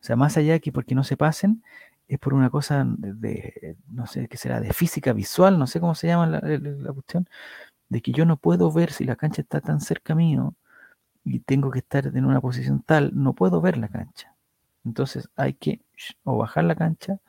O 0.00 0.04
sea, 0.04 0.16
más 0.16 0.36
allá 0.36 0.54
de 0.54 0.60
que 0.60 0.72
porque 0.72 0.94
no 0.94 1.04
se 1.04 1.16
pasen, 1.16 1.62
es 2.10 2.18
por 2.18 2.34
una 2.34 2.50
cosa 2.50 2.84
de, 2.86 3.76
no 3.88 4.06
sé 4.06 4.26
qué 4.28 4.36
será, 4.36 4.60
de 4.60 4.72
física 4.72 5.12
visual, 5.12 5.58
no 5.60 5.68
sé 5.68 5.78
cómo 5.78 5.94
se 5.94 6.08
llama 6.08 6.26
la, 6.26 6.92
cuestión, 6.92 7.28
de 7.88 8.02
que 8.02 8.10
yo 8.12 8.24
no 8.26 8.36
puedo 8.36 8.72
ver 8.72 8.92
si 8.92 9.04
la 9.04 9.14
cancha 9.14 9.42
está 9.42 9.60
tan 9.60 9.80
cerca 9.80 10.16
mío 10.16 10.54
y 11.24 11.40
tengo 11.40 11.70
que 11.70 11.78
estar 11.78 12.06
en 12.08 12.24
una 12.24 12.40
posición 12.40 12.82
tal, 12.82 13.12
no 13.14 13.34
puedo 13.34 13.60
ver 13.60 13.78
la 13.78 13.88
cancha. 13.88 14.34
Entonces 14.84 15.28
hay 15.36 15.54
que 15.54 15.82
o 16.24 16.38
bajar 16.38 16.64
la 16.64 16.74
cancha 16.74 17.20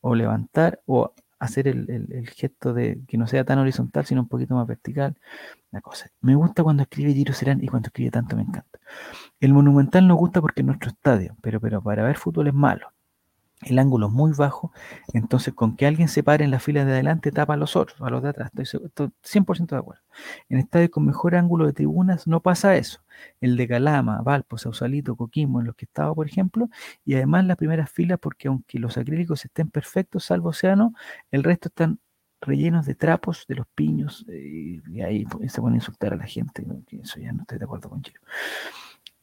o 0.00 0.14
levantar 0.14 0.80
o 0.86 1.12
hacer 1.40 1.66
el, 1.68 2.28
gesto 2.30 2.72
de 2.74 3.00
que 3.08 3.18
no 3.18 3.26
sea 3.26 3.44
tan 3.44 3.58
horizontal, 3.58 4.06
sino 4.06 4.20
un 4.22 4.28
poquito 4.28 4.54
más 4.54 4.68
vertical. 4.68 5.16
La 5.72 5.80
cosa. 5.80 6.10
Me 6.20 6.36
gusta 6.36 6.62
cuando 6.62 6.84
escribe 6.84 7.12
Giro 7.12 7.34
Serán 7.34 7.62
y 7.62 7.68
cuando 7.68 7.88
escribe 7.88 8.10
tanto 8.12 8.36
me 8.36 8.42
encanta. 8.42 8.78
El 9.40 9.52
Monumental 9.52 10.06
nos 10.06 10.18
gusta 10.18 10.40
porque 10.40 10.62
es 10.62 10.66
nuestro 10.66 10.90
estadio, 10.90 11.36
pero, 11.42 11.60
pero 11.60 11.82
para 11.82 12.04
ver 12.04 12.16
fútbol 12.16 12.48
es 12.48 12.54
malo 12.54 12.92
el 13.62 13.78
ángulo 13.78 14.06
es 14.06 14.12
muy 14.12 14.32
bajo, 14.32 14.72
entonces 15.12 15.52
con 15.52 15.76
que 15.76 15.86
alguien 15.86 16.08
se 16.08 16.22
pare 16.22 16.44
en 16.44 16.50
la 16.50 16.60
fila 16.60 16.84
de 16.84 16.92
adelante 16.92 17.32
tapa 17.32 17.54
a 17.54 17.56
los 17.56 17.74
otros, 17.74 18.00
a 18.00 18.10
los 18.10 18.22
de 18.22 18.28
atrás, 18.28 18.50
estoy, 18.56 19.10
100% 19.22 19.74
de 19.74 19.76
acuerdo. 19.76 20.02
En 20.48 20.58
estadios 20.58 20.90
con 20.90 21.04
mejor 21.04 21.34
ángulo 21.34 21.66
de 21.66 21.72
tribunas 21.72 22.26
no 22.26 22.40
pasa 22.40 22.76
eso. 22.76 23.00
El 23.40 23.56
de 23.56 23.66
Calama, 23.66 24.22
Valpo, 24.22 24.58
Sausalito, 24.58 25.16
Coquimbo, 25.16 25.60
en 25.60 25.66
los 25.66 25.74
que 25.74 25.86
estaba, 25.86 26.14
por 26.14 26.26
ejemplo, 26.26 26.68
y 27.04 27.14
además 27.14 27.46
las 27.46 27.56
primeras 27.56 27.90
filas, 27.90 28.18
porque 28.20 28.48
aunque 28.48 28.78
los 28.78 28.96
acrílicos 28.96 29.44
estén 29.44 29.70
perfectos, 29.70 30.24
salvo 30.24 30.50
Océano, 30.50 30.94
el 31.32 31.42
resto 31.42 31.68
están 31.68 31.98
rellenos 32.40 32.86
de 32.86 32.94
trapos 32.94 33.44
de 33.48 33.56
los 33.56 33.66
piños, 33.74 34.24
eh, 34.28 34.80
y 34.88 35.00
ahí 35.00 35.26
se 35.48 35.60
pone 35.60 35.74
a 35.74 35.78
insultar 35.78 36.12
a 36.12 36.16
la 36.16 36.26
gente, 36.26 36.64
eso 36.92 37.18
ya 37.18 37.32
no 37.32 37.42
estoy 37.42 37.58
de 37.58 37.64
acuerdo 37.64 37.90
con. 37.90 38.02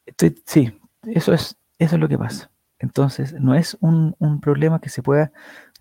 Estoy, 0.05 0.35
sí, 0.45 0.77
eso 1.03 1.33
es, 1.33 1.57
eso 1.79 1.95
es 1.95 2.01
lo 2.01 2.09
que 2.09 2.17
pasa. 2.17 2.51
Entonces, 2.79 3.33
no 3.33 3.55
es 3.55 3.77
un, 3.79 4.15
problema 4.41 4.79
que 4.79 4.89
se 4.89 5.01
pueda 5.01 5.31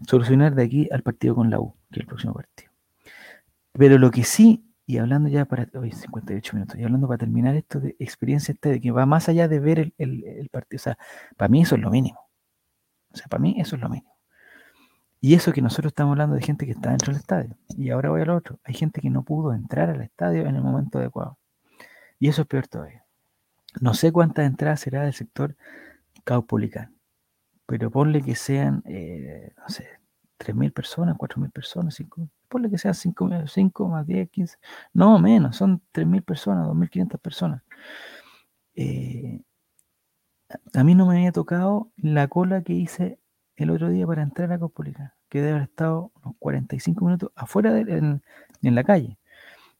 solucionar 0.07 0.55
de 0.55 0.63
aquí 0.63 0.89
al 0.93 1.03
partido 1.03 1.35
con 1.35 1.51
la 1.51 1.61
U, 1.61 1.75
que 1.91 1.99
es 1.99 2.01
el 2.01 2.07
próximo 2.07 2.35
partido. 2.35 2.71
Pero 3.73 3.99
lo 3.99 4.11
que 4.11 4.25
sí, 4.25 4.65
y 4.87 4.99
hablando 4.99 5.29
ya 5.29 5.45
para 5.45 5.69
hoy 5.75 5.91
58 5.91 6.55
minutos, 6.55 6.79
y 6.79 6.85
hablando 6.85 7.09
para 7.09 7.19
terminar 7.19 7.57
esto 7.57 7.81
de 7.81 7.97
experiencia 7.99 8.55
de 8.61 8.81
que 8.81 8.91
va 8.91 9.07
más 9.07 9.29
allá 9.29 9.49
de 9.49 9.59
ver 9.59 9.93
el, 9.99 10.49
partido, 10.53 10.77
o 10.77 10.83
sea, 10.83 10.99
para 11.37 11.49
mí 11.49 11.63
eso 11.63 11.75
es 11.75 11.81
lo 11.81 11.91
mínimo. 11.91 12.21
O 13.13 13.17
sea, 13.17 13.27
para 13.29 13.41
mí 13.41 13.57
eso 13.59 13.77
es 13.77 13.83
lo 13.83 13.89
mínimo. 13.89 14.15
Y 15.21 15.35
eso 15.35 15.53
que 15.53 15.63
nosotros 15.63 15.91
estamos 15.91 16.13
hablando 16.13 16.37
de 16.37 16.43
gente 16.43 16.67
que 16.67 16.73
está 16.73 16.91
dentro 16.91 17.13
del 17.13 17.21
estadio. 17.21 17.57
Y 17.69 17.91
ahora 17.91 18.11
voy 18.11 18.21
al 18.21 18.31
otro. 18.31 18.61
Hay 18.63 18.75
gente 18.75 19.01
que 19.01 19.09
no 19.09 19.23
pudo 19.23 19.55
entrar 19.55 19.89
al 19.89 20.03
estadio 20.03 20.47
en 20.47 20.55
el 20.55 20.63
momento 20.63 20.99
adecuado. 20.99 21.39
Y 22.19 22.29
eso 22.29 22.43
es 22.43 22.49
peor 22.49 22.69
todavía. 22.69 23.05
No 23.81 23.95
sé 23.95 24.13
cuántas 24.13 24.47
entradas 24.47 24.81
será 24.81 25.03
del 25.03 25.15
sector 25.15 25.57
Caupolicán. 26.25 26.97
Pero 27.67 27.91
ponle 27.91 28.23
que 28.23 28.35
sean, 28.35 28.83
eh, 28.87 29.53
no 29.57 29.69
sé, 29.69 29.87
3.000 30.39 30.73
personas, 30.73 31.17
4.000 31.17 31.51
personas, 31.51 31.95
5, 31.95 32.29
ponle 32.49 32.71
que 32.71 32.79
sean 32.79 32.95
5, 32.95 33.47
5 33.47 33.89
más 33.89 34.07
10, 34.07 34.31
15, 34.31 34.59
no 34.93 35.19
menos, 35.19 35.57
son 35.57 35.81
3.000 35.93 36.23
personas, 36.23 36.67
2.500 36.69 37.19
personas. 37.21 37.63
Eh, 38.75 39.41
a 40.75 40.85
mí 40.85 40.95
no 40.95 41.07
me 41.07 41.17
había 41.17 41.33
tocado 41.33 41.91
la 41.97 42.29
cola 42.29 42.63
que 42.63 42.75
hice 42.75 43.19
el 43.57 43.71
otro 43.71 43.89
día 43.89 44.07
para 44.07 44.23
entrar 44.23 44.53
a 44.53 44.59
Caupolicán, 44.59 45.13
que 45.29 45.39
debe 45.41 45.53
haber 45.53 45.63
estado 45.65 46.13
unos 46.23 46.37
45 46.39 47.05
minutos 47.05 47.31
afuera 47.35 47.73
de, 47.73 47.83
en, 48.63 48.75
la 48.75 48.85
calle. 48.85 49.19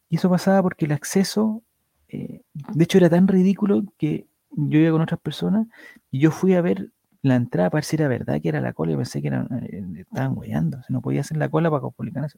Y 0.09 0.17
eso 0.17 0.31
pasaba 0.31 0.63
porque 0.63 0.87
el 0.87 0.93
acceso, 0.93 1.63
eh, 2.09 2.43
de 2.53 2.85
hecho 2.85 2.99
era 2.99 3.11
tan 3.11 3.29
ridículo 3.29 3.85
que 3.99 4.29
yo 4.57 4.79
iba 4.79 4.93
con 4.93 5.03
otras 5.03 5.21
personas 5.21 5.67
y 6.11 6.21
yo 6.21 6.31
fui 6.31 6.55
a 6.55 6.61
ver 6.63 6.91
la 7.23 7.37
entrada 7.37 7.71
para 7.71 7.79
ver 7.79 7.85
si 7.85 7.97
era 7.97 8.09
verdad 8.09 8.41
que 8.41 8.49
era 8.49 8.61
la 8.61 8.73
cola. 8.73 8.93
y 8.93 8.97
pensé 8.97 9.23
que 9.23 9.29
era, 9.29 9.47
eh, 9.63 9.83
estaban 9.97 10.35
guayando, 10.35 10.81
no 10.89 11.01
podía 11.01 11.23
hacer 11.23 11.39
la 11.39 11.49
cola 11.49 11.71
para 11.71 11.81
Caupolicán. 11.83 12.29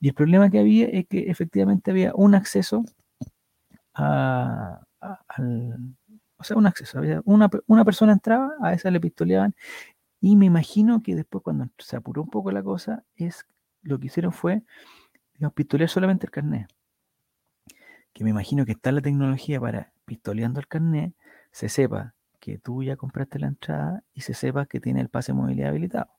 Y 0.00 0.08
el 0.08 0.14
problema 0.14 0.50
que 0.50 0.58
había 0.58 0.86
es 0.86 1.06
que 1.06 1.30
efectivamente 1.30 1.90
había 1.90 2.12
un 2.14 2.34
acceso 2.34 2.84
a, 3.94 4.82
al. 5.28 5.94
O 6.38 6.44
sea, 6.44 6.56
un 6.56 6.66
acceso. 6.66 6.98
Había 6.98 7.22
una, 7.24 7.48
una 7.66 7.84
persona 7.84 8.12
entraba, 8.12 8.52
a 8.62 8.72
esa 8.72 8.90
le 8.90 9.00
pistoleaban. 9.00 9.54
Y 10.20 10.36
me 10.36 10.46
imagino 10.46 11.02
que 11.02 11.14
después, 11.14 11.42
cuando 11.44 11.68
se 11.78 11.96
apuró 11.96 12.22
un 12.22 12.30
poco 12.30 12.50
la 12.52 12.62
cosa, 12.62 13.04
es 13.16 13.44
lo 13.82 13.98
que 13.98 14.06
hicieron 14.06 14.32
fue 14.32 14.62
digamos, 15.34 15.54
pistolear 15.54 15.88
solamente 15.90 16.26
el 16.26 16.30
carnet. 16.30 16.68
que 18.12 18.24
me 18.24 18.30
imagino 18.30 18.64
que 18.64 18.72
está 18.72 18.92
la 18.92 19.00
tecnología 19.00 19.60
para, 19.60 19.91
pistoleando 20.04 20.60
el 20.60 20.68
carnet, 20.68 21.14
se 21.50 21.68
sepa 21.68 22.14
que 22.40 22.58
tú 22.58 22.82
ya 22.82 22.96
compraste 22.96 23.38
la 23.38 23.46
entrada 23.46 24.02
y 24.14 24.22
se 24.22 24.34
sepa 24.34 24.66
que 24.66 24.80
tiene 24.80 25.00
el 25.00 25.08
pase 25.08 25.32
de 25.32 25.38
movilidad 25.38 25.70
habilitado. 25.70 26.10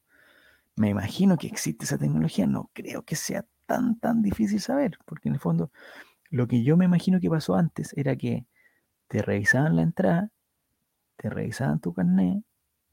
Me 0.76 0.90
imagino 0.90 1.38
que 1.38 1.48
existe 1.48 1.86
esa 1.86 1.98
tecnología, 1.98 2.48
no 2.48 2.70
creo 2.74 3.04
que 3.04 3.16
sea 3.16 3.46
tan, 3.66 4.00
tan 4.00 4.22
difícil 4.22 4.60
saber, 4.60 4.98
porque 5.06 5.30
en 5.30 5.36
el 5.36 5.40
fondo 5.40 5.72
lo 6.30 6.48
que 6.48 6.64
yo 6.64 6.78
me 6.78 6.86
imagino 6.86 7.20
que 7.20 7.30
pasó 7.30 7.56
antes 7.56 7.94
era 7.98 8.16
que 8.16 8.48
te 9.08 9.22
revisaban 9.22 9.76
la 9.76 9.84
entrada, 9.84 10.32
te 11.18 11.30
revisaban 11.30 11.80
tu 11.80 11.94
carnet 11.94 12.44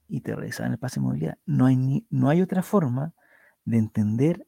y 0.09 0.21
te 0.21 0.35
revisaban 0.35 0.73
el 0.73 0.79
pase 0.79 1.01
de 1.01 1.07
movilidad. 1.07 1.39
No 1.47 1.67
hay, 1.67 1.77
ni, 1.77 2.07
no 2.11 2.29
hay 2.29 2.43
otra 2.43 2.63
forma 2.63 3.15
de 3.65 3.79
entender 3.79 4.47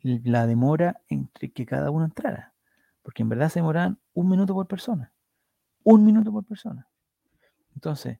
la 0.00 0.46
demora 0.46 1.00
entre 1.08 1.50
que 1.52 1.66
cada 1.66 1.90
uno 1.90 2.04
entrara, 2.04 2.54
porque 3.02 3.22
en 3.22 3.28
verdad 3.28 3.48
se 3.48 3.58
demoraban 3.60 3.98
un 4.12 4.28
minuto 4.28 4.54
por 4.54 4.68
persona, 4.68 5.12
un 5.84 6.04
minuto 6.04 6.32
por 6.32 6.44
persona. 6.44 6.88
Entonces, 7.74 8.18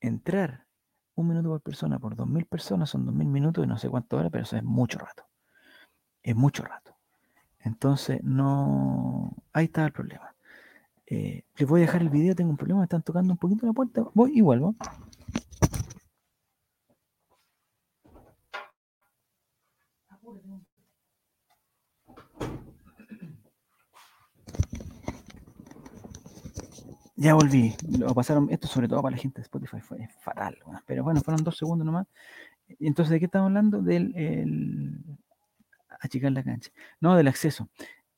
entrar 0.00 0.66
un 1.14 1.28
minuto 1.28 1.48
por 1.48 1.60
persona 1.60 1.98
por 1.98 2.14
dos 2.14 2.28
mil 2.28 2.46
personas 2.46 2.90
son 2.90 3.04
dos 3.04 3.14
mil 3.14 3.28
minutos 3.28 3.64
y 3.64 3.66
no 3.66 3.76
sé 3.76 3.88
cuánto 3.88 4.16
horas, 4.16 4.30
pero 4.30 4.44
eso 4.44 4.56
es 4.56 4.62
mucho 4.62 4.98
rato. 4.98 5.24
Es 6.22 6.36
mucho 6.36 6.64
rato. 6.64 6.96
Entonces, 7.60 8.22
no. 8.22 9.34
Ahí 9.52 9.66
está 9.66 9.84
el 9.84 9.92
problema. 9.92 10.34
Eh, 11.06 11.44
les 11.56 11.68
voy 11.68 11.80
a 11.80 11.86
dejar 11.86 12.02
el 12.02 12.10
video, 12.10 12.34
tengo 12.34 12.50
un 12.50 12.56
problema, 12.56 12.80
me 12.80 12.84
están 12.84 13.02
tocando 13.02 13.32
un 13.32 13.38
poquito 13.38 13.66
la 13.66 13.72
puerta. 13.72 14.04
Voy 14.14 14.38
y 14.38 14.40
vuelvo. 14.40 14.76
Ya 27.20 27.34
volví. 27.34 27.74
Lo 27.98 28.14
pasaron, 28.14 28.46
esto 28.48 28.68
sobre 28.68 28.86
todo 28.86 29.02
para 29.02 29.16
la 29.16 29.20
gente 29.20 29.40
de 29.40 29.42
Spotify 29.42 29.80
fue 29.80 30.08
fatal, 30.20 30.56
pero 30.86 31.02
bueno, 31.02 31.20
fueron 31.20 31.42
dos 31.42 31.56
segundos 31.56 31.84
nomás. 31.84 32.06
Entonces, 32.78 33.10
¿de 33.10 33.18
qué 33.18 33.24
estamos 33.24 33.48
hablando? 33.48 33.82
Del 33.82 34.14
el, 34.14 35.02
achicar 35.98 36.30
la 36.30 36.44
cancha. 36.44 36.70
No, 37.00 37.16
del 37.16 37.26
acceso. 37.26 37.68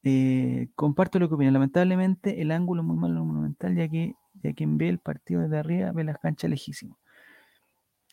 Eh, 0.02 0.68
comparto 0.74 1.18
lo 1.18 1.30
que 1.30 1.34
opina. 1.34 1.50
Lamentablemente, 1.50 2.42
el 2.42 2.50
ángulo 2.50 2.82
es 2.82 2.88
muy 2.88 2.96
malo 2.98 3.20
en 3.22 3.26
Monumental, 3.26 3.74
ya 3.74 3.88
que, 3.88 4.16
ya 4.42 4.52
quien 4.52 4.76
ve 4.76 4.90
el 4.90 4.98
partido 4.98 5.40
desde 5.40 5.56
arriba 5.56 5.92
ve 5.92 6.04
las 6.04 6.18
canchas 6.18 6.50
lejísimo. 6.50 6.98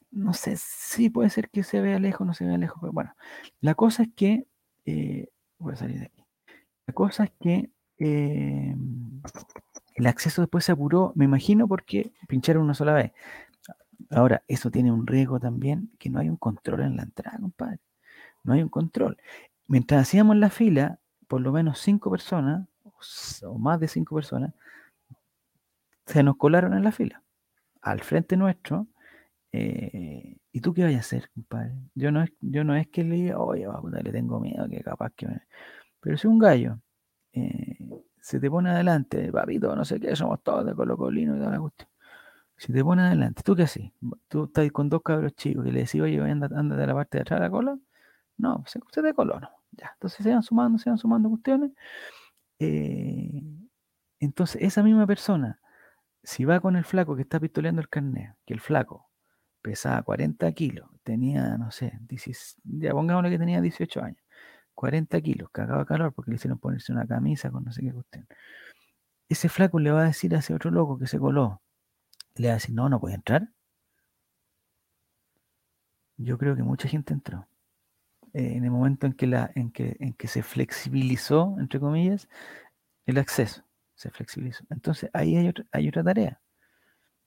No 0.09 0.33
sé 0.33 0.55
si 0.55 1.09
puede 1.09 1.29
ser 1.29 1.49
que 1.49 1.63
se 1.63 1.81
vea 1.81 1.99
lejos, 1.99 2.25
no 2.25 2.33
se 2.33 2.45
vea 2.45 2.57
lejos, 2.57 2.77
pero 2.79 2.93
bueno. 2.93 3.13
La 3.59 3.75
cosa 3.75 4.03
es 4.03 4.09
que. 4.15 4.47
Eh, 4.85 5.27
voy 5.59 5.73
a 5.73 5.75
salir 5.75 5.99
de 5.99 6.05
aquí. 6.05 6.23
La 6.85 6.93
cosa 6.93 7.25
es 7.25 7.31
que. 7.41 7.71
Eh, 7.99 8.73
el 9.97 10.05
acceso 10.05 10.43
después 10.43 10.63
se 10.63 10.71
apuró, 10.71 11.11
me 11.15 11.25
imagino, 11.25 11.67
porque 11.67 12.13
pincharon 12.27 12.63
una 12.63 12.75
sola 12.75 12.93
vez. 12.93 13.13
Ahora, 14.11 14.43
eso 14.47 14.69
tiene 14.69 14.91
un 14.91 15.07
riesgo 15.07 15.39
también, 15.39 15.89
que 15.97 16.11
no 16.11 16.19
hay 16.19 16.29
un 16.29 16.37
control 16.37 16.81
en 16.81 16.97
la 16.97 17.03
entrada, 17.03 17.39
compadre. 17.39 17.79
No 18.43 18.53
hay 18.53 18.61
un 18.61 18.69
control. 18.69 19.17
Mientras 19.67 20.03
hacíamos 20.03 20.35
la 20.35 20.51
fila, 20.51 20.99
por 21.27 21.41
lo 21.41 21.51
menos 21.51 21.79
cinco 21.79 22.11
personas, 22.11 22.67
o 23.43 23.57
más 23.57 23.79
de 23.79 23.87
cinco 23.87 24.13
personas, 24.13 24.53
se 26.05 26.21
nos 26.21 26.37
colaron 26.37 26.75
en 26.75 26.83
la 26.83 26.91
fila, 26.91 27.23
al 27.81 28.01
frente 28.01 28.37
nuestro. 28.37 28.85
Eh, 29.51 30.37
¿Y 30.51 30.61
tú 30.61 30.75
qué 30.75 30.83
vas 30.83 30.93
a 30.93 30.99
hacer, 30.99 31.31
compadre? 31.33 31.73
Yo 31.95 32.11
no 32.11 32.21
es, 32.21 32.31
yo 32.39 32.63
no 32.63 32.75
es 32.75 32.87
que 32.87 33.03
le 33.03 33.15
diga, 33.15 33.39
oye, 33.39 33.65
le 34.03 34.11
tengo 34.11 34.39
miedo, 34.39 34.69
que 34.69 34.83
capaz 34.83 35.09
que 35.15 35.27
me... 35.27 35.41
Pero 36.01 36.17
si 36.17 36.27
un 36.27 36.37
gallo 36.37 36.79
eh, 37.33 37.76
se 38.27 38.41
te 38.41 38.49
pone 38.51 38.69
adelante, 38.69 39.31
papito, 39.31 39.73
no 39.73 39.85
sé 39.85 40.01
qué, 40.01 40.13
somos 40.13 40.43
todos 40.43 40.65
de 40.65 40.75
Colo 40.75 40.97
Colino 40.97 41.37
y 41.37 41.39
toda 41.39 41.51
la 41.51 41.59
cuestión. 41.61 41.89
Si 42.57 42.73
te 42.73 42.83
pone 42.83 43.03
adelante, 43.03 43.41
¿tú 43.41 43.55
qué 43.55 43.63
haces? 43.63 43.93
¿Tú 44.27 44.43
estás 44.45 44.69
con 44.73 44.89
dos 44.89 45.01
cabros 45.01 45.33
chicos 45.33 45.65
y 45.65 45.71
le 45.71 45.79
decís, 45.79 46.01
oye, 46.01 46.19
anda, 46.19 46.49
anda 46.53 46.75
de 46.75 46.87
la 46.87 46.93
parte 46.93 47.19
de 47.19 47.21
atrás 47.21 47.39
de 47.39 47.45
la 47.45 47.49
cola? 47.49 47.79
No, 48.35 48.65
se, 48.67 48.79
usted 48.79 49.01
de 49.01 49.13
color, 49.13 49.43
no. 49.43 49.49
Ya, 49.71 49.91
entonces 49.93 50.25
se 50.25 50.33
van 50.33 50.43
sumando, 50.43 50.77
se 50.77 50.89
van 50.89 50.97
sumando 50.97 51.29
cuestiones. 51.29 51.71
Eh, 52.59 53.43
entonces, 54.19 54.61
esa 54.61 54.83
misma 54.83 55.07
persona, 55.07 55.61
si 56.21 56.43
va 56.43 56.59
con 56.59 56.75
el 56.75 56.83
flaco 56.83 57.15
que 57.15 57.21
está 57.21 57.39
pistoleando 57.39 57.79
el 57.79 57.87
carnet, 57.87 58.35
que 58.45 58.53
el 58.53 58.59
flaco 58.59 59.09
pesaba 59.61 60.03
40 60.03 60.51
kilos, 60.51 60.89
tenía, 61.03 61.57
no 61.57 61.71
sé, 61.71 61.97
ya 62.65 62.91
pongámosle 62.91 63.29
que 63.29 63.39
tenía 63.39 63.61
18 63.61 64.03
años, 64.03 64.21
40 64.77 65.19
kilos, 65.21 65.49
cagaba 65.51 65.85
calor 65.85 66.13
porque 66.13 66.29
le 66.31 66.35
hicieron 66.35 66.59
ponerse 66.59 66.93
una 66.93 67.07
camisa 67.07 67.49
con 67.49 67.63
no 67.65 67.71
sé 67.71 67.81
qué 67.81 67.91
cuestión. 67.91 68.27
Ese 69.27 69.49
flaco 69.49 69.79
le 69.79 69.91
va 69.91 70.01
a 70.03 70.05
decir 70.05 70.35
a 70.35 70.39
ese 70.39 70.53
otro 70.53 70.69
loco 70.69 70.99
que 70.99 71.07
se 71.07 71.17
coló, 71.17 71.61
le 72.35 72.47
va 72.49 72.53
a 72.53 72.57
decir, 72.57 72.75
no, 72.75 72.87
no 72.87 72.99
puede 72.99 73.15
entrar. 73.15 73.49
Yo 76.17 76.37
creo 76.37 76.55
que 76.55 76.63
mucha 76.63 76.87
gente 76.87 77.13
entró. 77.13 77.47
Eh, 78.33 78.53
en 78.55 78.65
el 78.65 78.71
momento 78.71 79.07
en 79.07 79.13
que, 79.13 79.25
la, 79.25 79.51
en, 79.55 79.71
que, 79.71 79.97
en 79.99 80.13
que 80.13 80.27
se 80.27 80.43
flexibilizó, 80.43 81.55
entre 81.59 81.79
comillas, 81.79 82.29
el 83.07 83.17
acceso, 83.17 83.63
se 83.95 84.11
flexibilizó. 84.11 84.63
Entonces 84.69 85.09
ahí 85.13 85.37
hay 85.37 85.47
otra, 85.49 85.65
hay 85.71 85.87
otra 85.89 86.03
tarea. 86.03 86.39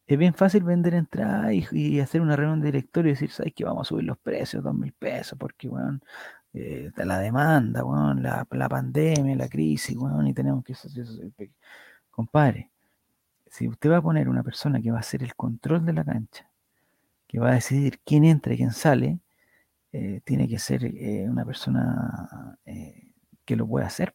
Es 0.06 0.18
bien 0.18 0.34
fácil 0.34 0.64
vender 0.64 0.94
entrada 0.94 1.52
y, 1.52 2.00
hacer 2.00 2.20
una 2.20 2.36
reunión 2.36 2.60
de 2.60 2.66
directorio 2.66 3.10
y 3.10 3.14
decir, 3.14 3.30
¿sabes 3.30 3.54
que 3.54 3.64
vamos 3.64 3.86
a 3.86 3.90
subir 3.90 4.04
los 4.04 4.18
precios, 4.18 4.62
dos 4.62 4.74
mil 4.74 4.92
pesos? 4.92 5.38
Porque, 5.38 5.68
bueno, 5.68 6.00
eh, 6.52 6.90
la 6.96 7.18
demanda, 7.18 7.82
la, 8.16 8.46
la, 8.50 8.68
pandemia, 8.68 9.36
la 9.36 9.48
crisis, 9.48 9.96
y 10.26 10.34
tenemos 10.34 10.64
que... 10.64 10.74
Compadre, 12.10 12.70
si 13.48 13.68
usted 13.68 13.90
va 13.90 13.98
a 13.98 14.02
poner 14.02 14.28
una 14.28 14.42
persona 14.42 14.80
que 14.80 14.90
va 14.90 14.98
a 14.98 15.00
hacer 15.00 15.22
el 15.22 15.34
control 15.34 15.84
de 15.86 15.92
la 15.92 16.04
cancha, 16.04 16.48
que 17.26 17.38
va 17.38 17.50
a 17.50 17.54
decidir 17.54 18.00
quién 18.04 18.24
entra 18.24 18.54
y 18.54 18.56
quién 18.56 18.72
sale, 18.72 19.20
eh, 19.92 20.20
tiene 20.24 20.48
que 20.48 20.58
ser 20.58 20.84
eh, 20.84 21.26
una 21.28 21.44
persona 21.44 22.58
que 23.44 23.56
lo 23.56 23.66
pueda 23.66 23.86
hacer. 23.86 24.14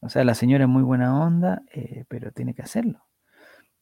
O 0.00 0.08
sea, 0.08 0.24
la 0.24 0.34
señora 0.34 0.64
es 0.64 0.70
muy 0.70 0.82
buena 0.82 1.20
onda, 1.20 1.62
pero 2.08 2.30
tiene 2.32 2.54
que 2.54 2.62
hacerlo. 2.62 3.04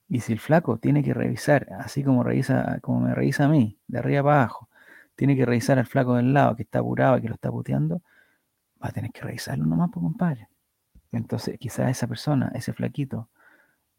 Y 0.08 0.20
si 0.20 0.32
el 0.32 0.40
flaco 0.40 0.78
tiene 0.78 1.02
que 1.02 1.14
revisar, 1.14 1.68
así 1.80 2.02
como 2.04 2.22
revisa, 2.22 2.78
como 2.80 3.00
me 3.00 3.14
revisa 3.14 3.44
a 3.44 3.48
mí, 3.48 3.78
de 3.88 3.98
arriba 3.98 4.22
para 4.22 4.40
abajo, 4.42 4.68
tiene 5.16 5.36
que 5.36 5.44
revisar 5.46 5.78
al 5.78 5.86
flaco 5.86 6.14
del 6.14 6.32
lado 6.32 6.56
que 6.56 6.62
está 6.62 6.78
apurado 6.78 7.18
y 7.18 7.22
que 7.22 7.28
lo 7.28 7.34
está 7.34 7.50
puteando, 7.50 8.02
va 8.82 8.88
a 8.88 8.92
tener 8.92 9.10
que 9.10 9.22
revisarlo 9.22 9.64
nomás, 9.64 9.90
pues, 9.92 10.02
compadre. 10.02 10.48
Entonces, 11.12 11.58
quizás 11.58 11.90
esa 11.90 12.06
persona, 12.06 12.52
ese 12.54 12.72
flaquito 12.72 13.28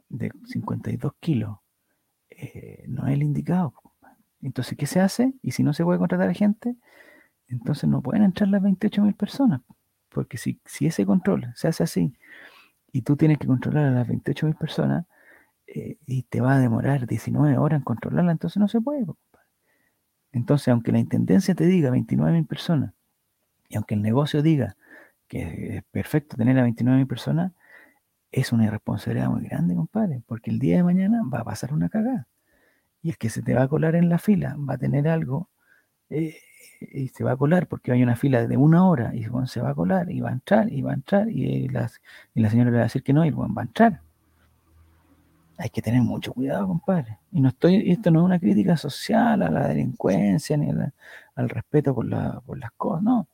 de 0.10 0.32
52 0.46 1.14
kilos, 1.20 1.58
eh, 2.30 2.86
no 2.88 3.08
es 3.08 3.14
el 3.14 3.24
indicado. 3.24 3.74
Entonces, 4.42 4.78
¿qué 4.78 4.86
se 4.86 5.02
hace? 5.02 5.34
Y 5.42 5.52
si 5.52 5.64
no 5.64 5.74
se 5.74 5.84
puede 5.84 6.00
contratar 6.00 6.30
a 6.30 6.34
gente, 6.34 6.76
entonces 7.48 7.90
no 7.90 8.02
pueden 8.02 8.24
entrar 8.24 8.50
las 8.50 8.62
28 8.62 9.02
mil 9.02 9.16
personas. 9.16 9.62
Porque 10.10 10.38
si, 10.38 10.60
si 10.66 10.86
ese 10.86 11.06
control 11.06 11.52
se 11.56 11.68
hace 11.68 11.84
así 11.84 12.14
y 12.92 13.02
tú 13.02 13.18
tienes 13.18 13.40
que 13.40 13.48
controlar 13.48 13.86
a 13.86 13.92
las 13.92 14.08
28 14.08 14.46
mil 14.46 14.56
personas 14.56 15.06
eh, 15.68 15.98
y 16.06 16.24
te 16.24 16.42
va 16.42 16.56
a 16.56 16.60
demorar 16.60 17.08
19 17.08 17.58
horas 17.58 17.80
en 17.80 17.84
controlarla, 17.84 18.32
entonces 18.32 18.60
no 18.60 18.68
se 18.68 18.82
puede. 18.82 19.06
Entonces, 20.32 20.70
aunque 20.70 20.92
la 20.92 21.00
intendencia 21.00 21.56
te 21.56 21.66
diga 21.66 21.90
29 21.90 22.44
personas, 22.44 22.94
y 23.70 23.76
aunque 23.76 23.96
el 23.96 24.02
negocio 24.02 24.42
diga 24.42 24.78
que 25.28 25.78
es 25.78 25.84
perfecto 25.92 26.38
tener 26.38 26.58
a 26.60 26.64
29 26.64 27.06
personas, 27.06 27.52
es 28.32 28.52
una 28.52 28.66
irresponsabilidad 28.66 29.30
muy 29.30 29.44
grande, 29.48 29.76
compadre, 29.76 30.22
porque 30.28 30.52
el 30.52 30.60
día 30.60 30.78
de 30.78 30.84
mañana 30.84 31.22
va 31.32 31.40
a 31.40 31.44
pasar 31.44 31.74
una 31.74 31.90
cagada. 31.90 32.28
Y 33.02 33.10
el 33.10 33.18
que 33.18 33.30
se 33.30 33.42
te 33.42 33.54
va 33.54 33.64
a 33.64 33.68
colar 33.68 33.96
en 33.96 34.10
la 34.10 34.20
fila 34.20 34.56
va 34.58 34.76
a 34.76 34.78
tener 34.78 35.08
algo 35.08 35.50
eh, 36.10 36.38
y 36.82 37.10
se 37.10 37.24
va 37.24 37.34
a 37.34 37.38
colar 37.38 37.68
porque 37.68 37.92
hay 37.92 38.04
una 38.04 38.16
fila 38.16 38.48
de 38.48 38.58
una 38.58 38.88
hora 38.88 39.14
y 39.16 39.26
se 39.48 39.62
va 39.62 39.72
a 39.72 39.76
colar 39.76 40.12
y 40.12 40.22
va 40.22 40.30
a 40.30 40.34
entrar 40.34 40.72
y 40.72 40.82
va 40.82 40.92
a 40.92 40.96
entrar 40.96 41.30
y, 41.30 41.46
y 41.66 41.70
la 41.70 41.90
señora 42.50 42.72
le 42.72 42.78
va 42.78 42.84
a 42.84 42.86
decir 42.86 43.04
que 43.04 43.14
no 43.14 43.26
y 43.26 43.30
el 43.30 43.36
va 43.36 43.62
a 43.62 43.66
entrar 43.66 44.02
hay 45.58 45.70
que 45.70 45.82
tener 45.82 46.02
mucho 46.02 46.34
cuidado, 46.34 46.68
compadre. 46.68 47.18
Y 47.32 47.42
no 47.42 47.50
estoy, 47.50 47.92
esto 47.92 48.12
no 48.12 48.20
es 48.20 48.26
una 48.26 48.40
crítica 48.40 48.78
social 48.78 49.42
a 49.42 49.50
la 49.50 49.68
delincuencia 49.68 50.56
ni 50.56 50.70
al 51.36 51.50
respeto 51.50 51.96
por, 51.96 52.06
las 52.06 52.72
cosas, 52.78 53.04
no. 53.04 53.28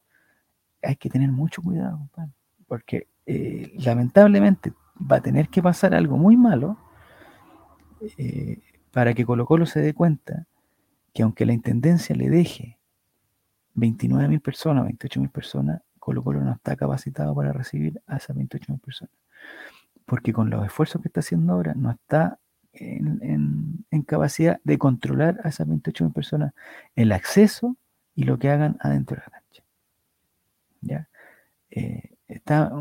Hay 0.81 0.95
que 0.95 1.09
tener 1.09 1.31
mucho 1.31 1.61
cuidado, 1.61 1.97
compadre. 1.97 2.31
Porque 2.67 3.07
eh, 3.25 3.73
lamentablemente 3.77 4.73
va 4.99 5.17
a 5.17 5.21
tener 5.21 5.49
que 5.49 5.61
pasar 5.61 5.93
algo 5.93 6.17
muy 6.17 6.37
malo 6.37 6.77
eh, 8.17 8.61
para 8.91 9.13
que 9.13 9.25
Colo 9.25 9.45
Colo 9.45 9.65
se 9.65 9.81
dé 9.81 9.93
cuenta 9.93 10.45
que 11.13 11.23
aunque 11.23 11.45
la 11.45 11.53
intendencia 11.53 12.15
le 12.15 12.29
deje 12.29 12.79
29 13.75 14.27
mil 14.29 14.41
personas, 14.41 14.85
28 14.85 15.19
mil 15.19 15.29
personas, 15.29 15.81
Colo 15.99 16.23
Colo 16.23 16.41
no 16.41 16.53
está 16.53 16.75
capacitado 16.75 17.35
para 17.35 17.53
recibir 17.53 18.01
a 18.07 18.17
esas 18.17 18.35
28 18.35 18.71
mil 18.71 18.81
personas 18.81 19.13
porque 20.05 20.33
con 20.33 20.49
los 20.49 20.65
esfuerzos 20.65 21.01
que 21.01 21.07
está 21.07 21.21
haciendo 21.21 21.53
ahora 21.53 21.73
no 21.75 21.91
está 21.91 22.39
en, 22.73 23.85
capacidad 24.05 24.59
de 24.63 24.77
controlar 24.77 25.39
a 25.43 25.49
esas 25.49 25.67
28 25.67 26.09
personas 26.09 26.53
el 26.95 27.11
acceso 27.11 27.77
y 28.15 28.23
lo 28.23 28.37
que 28.37 28.49
hagan 28.49 28.77
adentro 28.79 29.17
de 29.17 29.23
la 29.23 29.31
cancha. 29.31 29.63
¿Ya? 30.81 31.09
Eh, 31.69 32.17
está, 32.27 32.71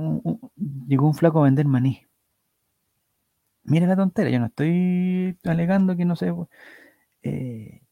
llegó 0.87 1.07
un 1.07 1.15
flaco 1.15 1.41
a 1.41 1.45
vender 1.45 1.67
maní. 1.67 2.07
Mira 3.65 3.87
la 3.87 3.97
tontera, 3.97 4.31
yo 4.31 4.41
no 4.41 4.47
estoy 4.47 5.39
alegando 5.45 5.97
que 5.97 6.05
no 6.05 6.17
sé. 6.17 6.35
Eh, 7.23 7.83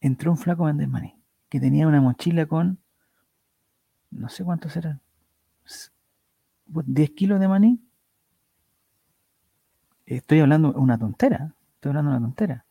entró 0.00 0.30
un 0.30 0.38
flaco 0.38 0.64
a 0.64 0.68
vender 0.68 0.88
maní, 0.88 1.16
que 1.48 1.58
tenía 1.58 1.88
una 1.88 2.00
mochila 2.00 2.46
con, 2.46 2.78
no 4.10 4.28
sé 4.28 4.44
cuántos 4.44 4.76
eran, 4.76 5.00
10 6.66 7.10
kilos 7.10 7.40
de 7.40 7.48
maní. 7.48 7.87
Estoy 10.08 10.40
hablando 10.40 10.72
una 10.72 10.98
tontera, 10.98 11.52
estoy 11.74 11.90
hablando 11.90 12.12
una 12.12 12.20
tontera, 12.20 12.64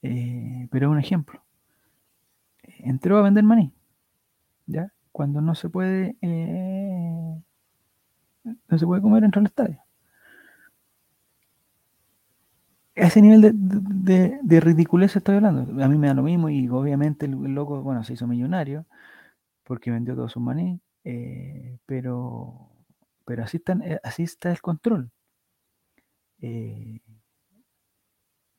eh, 0.00 0.68
pero 0.70 0.86
es 0.86 0.92
un 0.92 0.98
ejemplo. 0.98 1.42
Entró 2.78 3.18
a 3.18 3.22
vender 3.22 3.44
maní, 3.44 3.72
¿ya? 4.66 4.90
Cuando 5.12 5.42
no 5.42 5.54
se 5.54 5.68
puede, 5.68 6.16
eh, 6.22 7.42
no 8.44 8.78
se 8.78 8.86
puede 8.86 9.02
comer 9.02 9.20
dentro 9.20 9.40
del 9.40 9.48
estadio. 9.48 9.82
Ese 12.94 13.20
nivel 13.20 13.42
de, 13.42 14.38
de, 14.42 14.60
ridiculez 14.60 15.14
estoy 15.14 15.36
hablando. 15.36 15.84
A 15.84 15.88
mí 15.88 15.98
me 15.98 16.06
da 16.08 16.14
lo 16.14 16.22
mismo 16.22 16.48
y 16.48 16.68
obviamente 16.68 17.26
el, 17.26 17.32
loco, 17.54 17.82
bueno, 17.82 18.02
se 18.02 18.14
hizo 18.14 18.26
millonario 18.26 18.86
porque 19.64 19.90
vendió 19.90 20.16
todo 20.16 20.28
su 20.30 20.40
maní, 20.40 20.80
eh, 21.04 21.78
pero, 21.86 22.70
pero 23.26 23.44
así, 23.44 23.62
eh, 23.84 24.00
así 24.02 24.22
está 24.22 24.50
el 24.50 24.62
control. 24.62 25.10
Eh, 26.40 27.00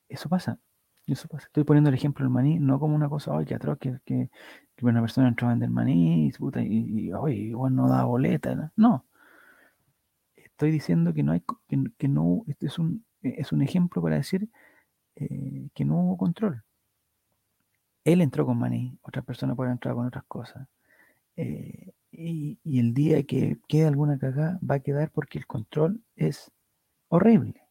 eso 0.08 0.30
pasa. 0.30 0.60
Eso 1.08 1.28
pasa. 1.28 1.48
Estoy 1.48 1.64
poniendo 1.64 1.90
el 1.90 1.96
ejemplo 1.96 2.24
del 2.24 2.32
maní, 2.32 2.60
no 2.60 2.80
como 2.80 2.96
una 2.96 3.10
cosa, 3.10 3.34
hoy 3.34 3.46
que 3.46 3.56
atroz, 3.56 3.80
que, 3.80 4.00
que, 4.06 4.30
una 4.82 5.02
persona 5.02 5.28
entró 5.28 5.48
a 5.48 5.52
vender 5.52 5.70
maní 5.70 6.28
y, 6.28 6.34
y, 6.62 7.12
igual 7.50 7.76
no 7.76 7.90
da 7.90 8.06
boleta. 8.06 8.72
No. 8.76 9.06
Estoy 10.36 10.72
diciendo 10.72 11.14
que 11.14 11.24
no 11.24 11.32
hay, 11.34 11.42
que, 11.68 11.84
que 11.98 12.08
no, 12.08 12.44
este 12.48 12.68
es 12.68 12.80
un, 12.80 13.06
eh, 13.24 13.36
es 13.38 13.52
un 13.52 13.62
ejemplo 13.62 14.02
para 14.02 14.16
decir 14.18 14.50
eh, 15.16 15.70
que 15.74 15.86
no 15.86 16.00
hubo 16.00 16.18
control. 16.18 16.64
Él 18.04 18.22
entró 18.22 18.46
con 18.46 18.58
maní, 18.58 18.98
otras 19.02 19.26
personas 19.26 19.56
pueden 19.56 19.74
entrar 19.74 19.94
con 19.96 20.08
otras 20.08 20.24
cosas. 20.26 20.68
Eh, 21.36 21.94
y, 22.12 22.60
el 22.80 22.94
día 22.94 23.24
que 23.24 23.60
quede 23.68 23.88
alguna 23.88 24.18
cagada 24.18 24.60
va 24.68 24.76
a 24.76 24.80
quedar 24.80 25.12
porque 25.12 25.38
el 25.38 25.48
control 25.48 26.02
es 26.16 26.52
horrible. 27.10 27.62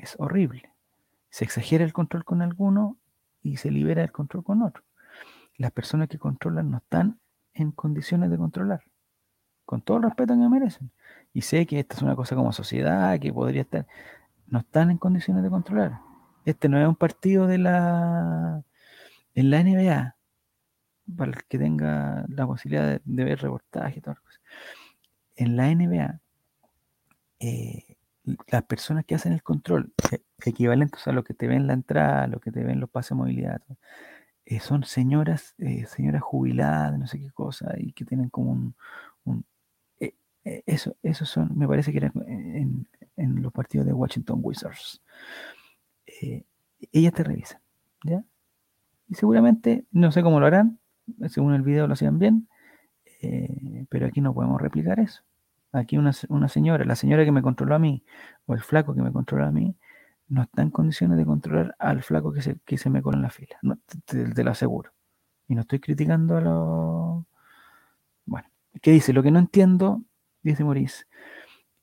Es 0.00 0.16
horrible. 0.18 0.72
Se 1.28 1.44
exagera 1.44 1.84
el 1.84 1.92
control 1.92 2.24
con 2.24 2.40
alguno 2.40 2.96
y 3.42 3.58
se 3.58 3.70
libera 3.70 4.02
el 4.02 4.12
control 4.12 4.42
con 4.42 4.62
otro. 4.62 4.82
Las 5.56 5.72
personas 5.72 6.08
que 6.08 6.18
controlan 6.18 6.70
no 6.70 6.78
están 6.78 7.20
en 7.52 7.70
condiciones 7.70 8.30
de 8.30 8.38
controlar. 8.38 8.82
Con 9.66 9.82
todo 9.82 9.98
el 9.98 10.04
respeto 10.04 10.32
que 10.32 10.38
me 10.38 10.48
merecen. 10.48 10.90
Y 11.34 11.42
sé 11.42 11.66
que 11.66 11.80
esta 11.80 11.96
es 11.96 12.02
una 12.02 12.16
cosa 12.16 12.34
como 12.34 12.52
sociedad, 12.52 13.18
que 13.20 13.32
podría 13.32 13.62
estar 13.62 13.86
no 14.46 14.60
están 14.60 14.90
en 14.90 14.98
condiciones 14.98 15.42
de 15.42 15.50
controlar. 15.50 16.00
Este 16.44 16.68
no 16.68 16.80
es 16.80 16.88
un 16.88 16.96
partido 16.96 17.46
de 17.46 17.58
la 17.58 18.64
en 19.34 19.50
la 19.50 19.62
NBA 19.62 20.16
para 21.16 21.30
el 21.30 21.44
que 21.44 21.58
tenga 21.58 22.24
la 22.28 22.46
posibilidad 22.46 23.00
de, 23.04 23.24
ver 23.24 23.40
reportaje 23.40 23.98
y 23.98 24.00
todas 24.00 24.16
las 24.16 24.24
cosas. 24.24 24.40
En 25.36 25.56
la 25.56 25.72
NBA, 25.74 26.20
eh, 27.40 27.96
las 28.24 28.62
personas 28.64 29.04
que 29.04 29.14
hacen 29.14 29.32
el 29.32 29.42
control, 29.42 29.92
eh, 30.12 30.20
equivalentes 30.44 31.06
a 31.06 31.12
lo 31.12 31.24
que 31.24 31.34
te 31.34 31.48
ven 31.48 31.66
la 31.66 31.72
entrada, 31.74 32.26
lo 32.26 32.40
que 32.40 32.52
te 32.52 32.62
ven 32.64 32.80
los 32.80 32.90
pases 32.90 33.10
de 33.10 33.14
movilidad, 33.16 33.62
eh, 34.44 34.60
son 34.60 34.84
señoras, 34.84 35.54
señoras 35.86 36.22
jubiladas, 36.22 36.98
no 36.98 37.06
sé 37.06 37.20
qué 37.20 37.30
cosa, 37.30 37.74
y 37.78 37.92
que 37.92 38.04
tienen 38.04 38.30
como 38.30 38.52
un, 39.24 39.44
eso, 40.42 40.96
eso 41.02 41.26
son, 41.26 41.50
me 41.56 41.68
parece 41.68 41.92
que 41.92 41.98
era 41.98 42.12
en, 42.26 42.86
en 43.16 43.42
los 43.42 43.52
partidos 43.52 43.86
de 43.86 43.92
Washington 43.92 44.40
Wizards. 44.42 45.02
Eh, 46.06 46.44
ellas 46.92 47.12
te 47.12 47.24
revisan, 47.24 47.60
¿ya? 48.04 48.24
Y 49.08 49.14
seguramente, 49.14 49.84
no 49.90 50.12
sé 50.12 50.22
cómo 50.22 50.40
lo 50.40 50.46
harán, 50.46 50.78
según 51.28 51.54
el 51.54 51.62
video 51.62 51.86
lo 51.86 51.94
hacían 51.94 52.18
bien, 52.18 52.48
eh, 53.22 53.84
pero 53.90 54.06
aquí 54.06 54.20
no 54.20 54.32
podemos 54.32 54.60
replicar 54.60 55.00
eso. 55.00 55.22
Aquí 55.72 55.96
una, 55.98 56.12
señora, 56.12 56.84
la 56.84 56.96
señora 56.96 57.24
que 57.24 57.32
me 57.32 57.42
controló 57.42 57.74
a 57.76 57.78
mí, 57.78 58.04
o 58.46 58.54
el 58.54 58.60
flaco 58.60 58.94
que 58.94 59.02
me 59.02 59.12
controló 59.12 59.46
a 59.46 59.52
mí, 59.52 59.76
no 60.28 60.42
está 60.42 60.62
en 60.62 60.70
condiciones 60.70 61.16
de 61.18 61.24
controlar 61.24 61.76
al 61.78 62.02
flaco 62.02 62.32
que 62.32 62.42
se, 62.42 62.58
que 62.64 62.76
se 62.78 62.90
me 62.90 63.02
cola 63.02 63.16
en 63.18 63.22
la 63.22 63.30
fila, 63.30 63.58
te, 64.04 64.44
lo 64.44 64.50
aseguro. 64.50 64.92
Y 65.48 65.54
no 65.54 65.62
estoy 65.62 65.80
criticando 65.80 66.36
a 66.36 66.40
los... 66.40 67.24
Bueno, 68.26 68.48
¿qué 68.82 68.92
dice? 68.92 69.12
Lo 69.12 69.22
que 69.22 69.30
no 69.30 69.38
entiendo, 69.38 70.02
dice 70.42 70.64
Maurice, 70.64 71.04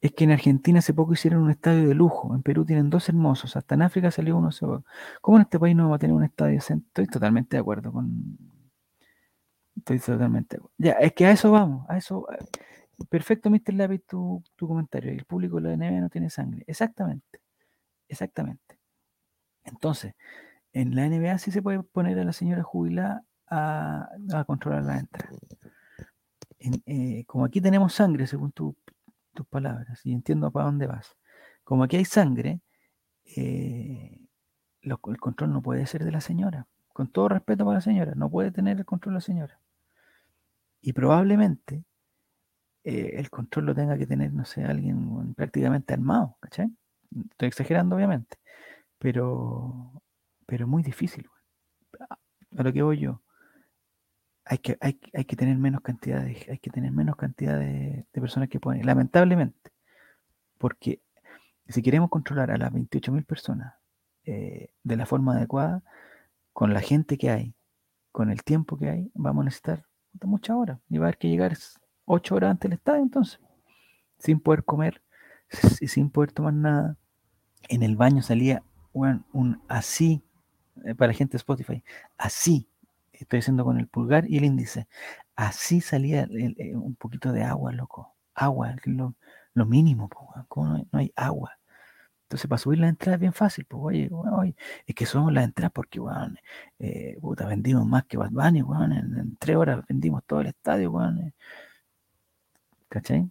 es 0.02 0.12
que 0.14 0.26
en 0.26 0.32
Argentina 0.32 0.80
hace 0.80 0.94
poco 0.94 1.14
hicieron 1.14 1.42
un 1.44 1.50
estadio 1.50 1.88
de 1.88 1.96
lujo, 1.96 2.36
en 2.36 2.44
Perú 2.44 2.66
tienen 2.66 2.90
dos 2.90 3.10
hermosos, 3.10 3.56
hasta 3.56 3.76
en 3.76 3.82
África 3.82 4.12
salió 4.12 4.38
uno 4.38 4.52
solo. 4.52 4.84
¿Cómo 5.22 5.38
en 5.38 5.44
este 5.44 5.60
país 5.60 5.76
no 5.76 5.90
va 5.90 5.96
a 5.96 6.00
tener 6.00 6.16
un 6.16 6.24
estadio 6.24 6.60
Estoy 6.60 7.08
totalmente 7.08 7.58
de 7.58 7.62
acuerdo 7.62 7.92
con... 7.92 8.38
Estoy 9.76 10.00
totalmente 10.00 10.58
de 10.58 10.60
acuerdo. 10.60 10.76
Ya, 10.78 10.94
es 10.94 11.14
que 11.14 11.26
a 11.26 11.32
eso 11.32 11.52
vamos, 11.52 11.90
a 11.90 11.98
eso... 11.98 12.28
Perfecto, 13.10 13.50
Mr. 13.50 13.74
Lápiz, 13.74 14.02
tu, 14.08 14.44
tu 14.56 14.68
comentario. 14.68 15.12
El 15.12 15.26
público 15.26 15.58
de 15.62 15.70
la 15.70 15.76
NBA 15.76 16.02
no 16.02 16.10
tiene 16.10 16.30
sangre. 16.30 16.64
Exactamente, 16.68 17.42
exactamente. 18.08 18.80
Entonces, 19.64 20.16
en 20.74 20.96
la 20.96 21.08
NBA 21.08 21.38
sí 21.40 21.52
se 21.52 21.62
puede 21.62 21.84
poner 21.84 22.20
a 22.20 22.24
la 22.24 22.34
señora 22.34 22.64
jubilada 22.64 23.24
a, 23.50 24.10
controlar 24.46 24.84
la 24.84 25.00
entrada. 25.00 25.38
Eh, 26.60 27.24
como 27.28 27.46
aquí 27.46 27.62
tenemos 27.62 27.94
sangre, 27.94 28.28
según 28.28 28.52
tu 28.52 28.76
tus 29.38 29.48
palabras 29.48 30.04
y 30.04 30.14
entiendo 30.14 30.52
para 30.52 30.66
dónde 30.66 30.88
vas. 30.88 31.16
Como 31.64 31.84
aquí 31.84 31.96
hay 31.96 32.06
sangre, 32.06 32.62
eh, 33.24 34.20
el 34.82 34.98
control 35.20 35.54
no 35.54 35.62
puede 35.62 35.86
ser 35.86 36.04
de 36.04 36.12
la 36.12 36.22
señora. 36.22 36.68
Con 36.92 37.12
todo 37.12 37.30
respeto 37.30 37.64
para 37.64 37.78
la 37.78 37.82
señora, 37.82 38.14
no 38.16 38.30
puede 38.30 38.52
tener 38.52 38.78
el 38.78 38.86
control 38.86 39.14
la 39.14 39.22
señora. 39.22 39.60
Y 40.82 40.94
probablemente 40.94 41.84
eh, 42.88 43.20
el 43.20 43.30
control 43.30 43.66
lo 43.66 43.76
tenga 43.76 43.98
que 43.98 44.08
tener, 44.08 44.32
no 44.32 44.46
sé, 44.46 44.64
alguien 44.64 45.34
prácticamente 45.34 45.94
armado, 45.94 46.38
¿cachai? 46.40 46.74
Estoy 47.32 47.50
exagerando, 47.50 47.98
obviamente, 47.98 48.38
pero, 48.98 50.02
pero 50.46 50.68
muy 50.68 50.84
difícil. 50.84 51.28
A 52.00 52.64
lo 52.64 52.72
que 52.72 52.82
voy 52.82 53.00
yo, 53.00 53.22
hay 54.46 54.60
que, 54.60 54.78
hay, 54.80 55.02
hay 55.14 55.26
que 55.26 55.36
tener 55.36 55.58
menos 55.58 55.82
cantidad 55.82 56.22
de, 56.22 56.48
hay 56.50 56.60
que 56.60 56.70
tener 56.70 56.94
menos 56.94 57.18
cantidad 57.18 57.60
de, 57.60 58.06
personas 58.14 58.48
que 58.48 58.62
pueden, 58.62 58.86
lamentablemente, 58.86 59.72
porque 60.58 61.02
si 61.68 61.82
queremos 61.82 62.10
controlar 62.10 62.52
a 62.52 62.58
las 62.58 62.72
28.000 62.72 63.26
personas 63.26 63.74
eh, 64.24 64.70
de 64.84 64.96
la 64.96 65.06
forma 65.06 65.36
adecuada, 65.36 65.84
con 66.54 66.74
la 66.74 66.80
gente 66.80 67.18
que 67.18 67.32
hay, 67.32 67.54
con 68.14 68.32
el 68.32 68.44
tiempo 68.44 68.78
que 68.78 68.90
hay, 68.90 69.12
vamos 69.14 69.42
a 69.42 69.46
necesitar 69.46 69.84
muchas 70.22 70.56
horas. 70.56 70.80
Y 70.90 71.00
va 71.00 71.06
a 71.06 71.08
haber 71.10 71.18
que 71.18 71.28
llegar 71.28 71.52
8 72.08 72.36
horas 72.36 72.52
antes 72.52 72.70
del 72.70 72.78
estadio, 72.78 73.04
entonces, 73.04 73.40
sin 74.18 74.40
poder 74.40 74.64
comer 74.64 75.02
y 75.82 75.88
sin 75.88 76.10
poder 76.10 76.32
tomar 76.32 76.54
nada. 76.54 76.98
En 77.70 77.84
el 77.84 77.96
baño 77.96 78.22
salía 78.24 78.64
un 78.94 79.62
así, 79.68 80.24
eh, 80.86 80.96
para 80.96 81.14
gente 81.14 81.34
de 81.34 81.38
Spotify, 81.38 81.84
así 82.18 82.68
estoy 83.14 83.40
haciendo 83.40 83.64
con 83.64 83.80
el 83.80 83.88
pulgar 83.88 84.30
y 84.30 84.38
el 84.38 84.46
índice. 84.46 84.88
Así 85.36 85.82
salía 85.82 86.28
eh, 86.32 86.76
un 86.76 86.96
poquito 86.96 87.32
de 87.32 87.44
agua, 87.44 87.72
loco. 87.72 88.16
Agua, 88.34 88.76
lo, 88.86 89.16
lo 89.54 89.66
mínimo, 89.66 90.10
¿cómo 90.48 90.86
no 90.92 91.00
hay, 91.00 91.12
agua? 91.16 91.58
Entonces, 92.24 92.50
para 92.50 92.60
subir 92.60 92.80
la 92.80 92.90
entrada 92.90 93.16
es 93.16 93.22
bien 93.22 93.34
fácil, 93.34 93.66
pues, 93.66 93.82
oye, 93.84 94.10
oye, 94.12 94.56
es 94.86 94.96
que 94.96 95.06
somos 95.06 95.32
las 95.34 95.46
entradas 95.46 95.72
porque, 95.74 96.00
weón, 96.00 96.38
eh, 96.80 97.18
puta, 97.22 97.48
vendimos 97.48 97.86
más 97.88 98.06
que 98.06 98.18
Bad 98.18 98.32
Bunny, 98.32 98.62
weón, 98.64 98.92
en, 98.94 99.38
tres 99.38 99.56
horas 99.58 99.86
vendimos 99.88 100.24
todo 100.26 100.42
el 100.42 100.48
estadio, 100.48 100.92
weón. 100.92 101.34
¿Cachai? 102.90 103.30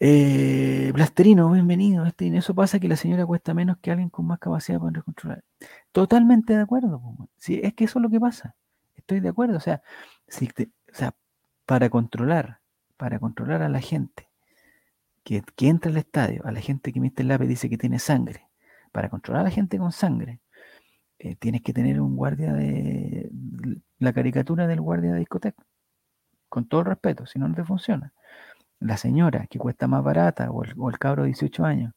Eh, 0.00 0.90
Blasterino, 0.92 1.50
bienvenido. 1.50 2.04
Este, 2.06 2.36
eso 2.36 2.54
pasa 2.54 2.80
que 2.80 2.88
la 2.88 2.96
señora 2.96 3.24
cuesta 3.24 3.54
menos 3.54 3.78
que 3.78 3.90
alguien 3.90 4.10
con 4.10 4.26
más 4.26 4.38
capacidad 4.38 4.80
para 4.80 5.00
controlar. 5.02 5.44
Totalmente 5.92 6.54
de 6.54 6.62
acuerdo. 6.62 7.00
Sí, 7.38 7.60
es 7.62 7.74
que 7.74 7.84
eso 7.84 7.98
es 7.98 8.02
lo 8.02 8.10
que 8.10 8.20
pasa. 8.20 8.56
Estoy 8.96 9.20
de 9.20 9.28
acuerdo. 9.28 9.56
O 9.56 9.60
sea, 9.60 9.82
si 10.28 10.48
sea, 10.92 11.14
para 11.66 11.88
controlar, 11.90 12.60
para 12.96 13.18
controlar 13.18 13.62
a 13.62 13.68
la 13.68 13.80
gente 13.80 14.28
que, 15.24 15.42
entra 15.60 15.90
al 15.90 15.96
estadio, 15.98 16.42
a 16.44 16.52
la 16.52 16.60
gente 16.60 16.92
que 16.92 17.00
Mr. 17.00 17.24
Lape 17.24 17.46
dice 17.46 17.70
que 17.70 17.78
tiene 17.78 17.98
sangre, 17.98 18.48
para 18.92 19.08
controlar 19.08 19.42
a 19.42 19.44
la 19.44 19.50
gente 19.50 19.78
con 19.78 19.92
sangre, 19.92 20.40
eh, 21.18 21.36
tienes 21.36 21.62
que 21.62 21.72
tener 21.72 22.00
un 22.00 22.16
guardia 22.16 22.52
de 22.52 23.30
la 23.98 24.12
caricatura 24.12 24.66
del 24.66 24.80
guardia 24.80 25.12
de 25.12 25.20
discoteca. 25.20 25.64
Con 26.52 26.66
todo 26.66 26.82
el 26.82 26.86
respeto, 26.86 27.24
si 27.24 27.38
no, 27.38 27.48
no 27.48 27.54
te 27.54 27.64
funciona 27.64 28.12
la 28.82 28.96
señora 28.96 29.46
que 29.48 29.58
cuesta 29.58 29.86
más 29.86 30.04
barata 30.04 30.50
o 30.50 30.64
el, 30.64 30.98
cabro 30.98 31.22
de 31.22 31.28
18 31.28 31.64
años, 31.64 31.94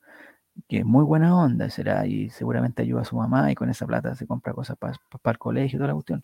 que 0.68 0.80
es 0.80 0.86
muy 0.86 1.04
buena 1.04 1.38
onda 1.38 1.70
será 1.70 2.06
y 2.08 2.30
seguramente 2.30 2.84
ayuda 2.84 3.02
a 3.02 3.06
su 3.06 3.18
mamá 3.18 3.52
y 3.52 3.56
con 3.56 3.70
esa 3.70 3.86
plata 3.86 4.16
se 4.16 4.28
compra 4.28 4.54
cosas 4.54 4.78
para 4.78 4.94
el 5.26 5.38
colegio 5.38 5.78
y 5.78 5.80
toda 5.80 5.88
la 5.90 5.94
cuestión. 5.94 6.24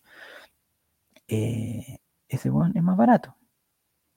Eh, 1.28 1.98
ese 2.28 2.50
buen 2.50 2.76
es 2.76 2.82
más 2.82 2.96
barato. 2.96 3.36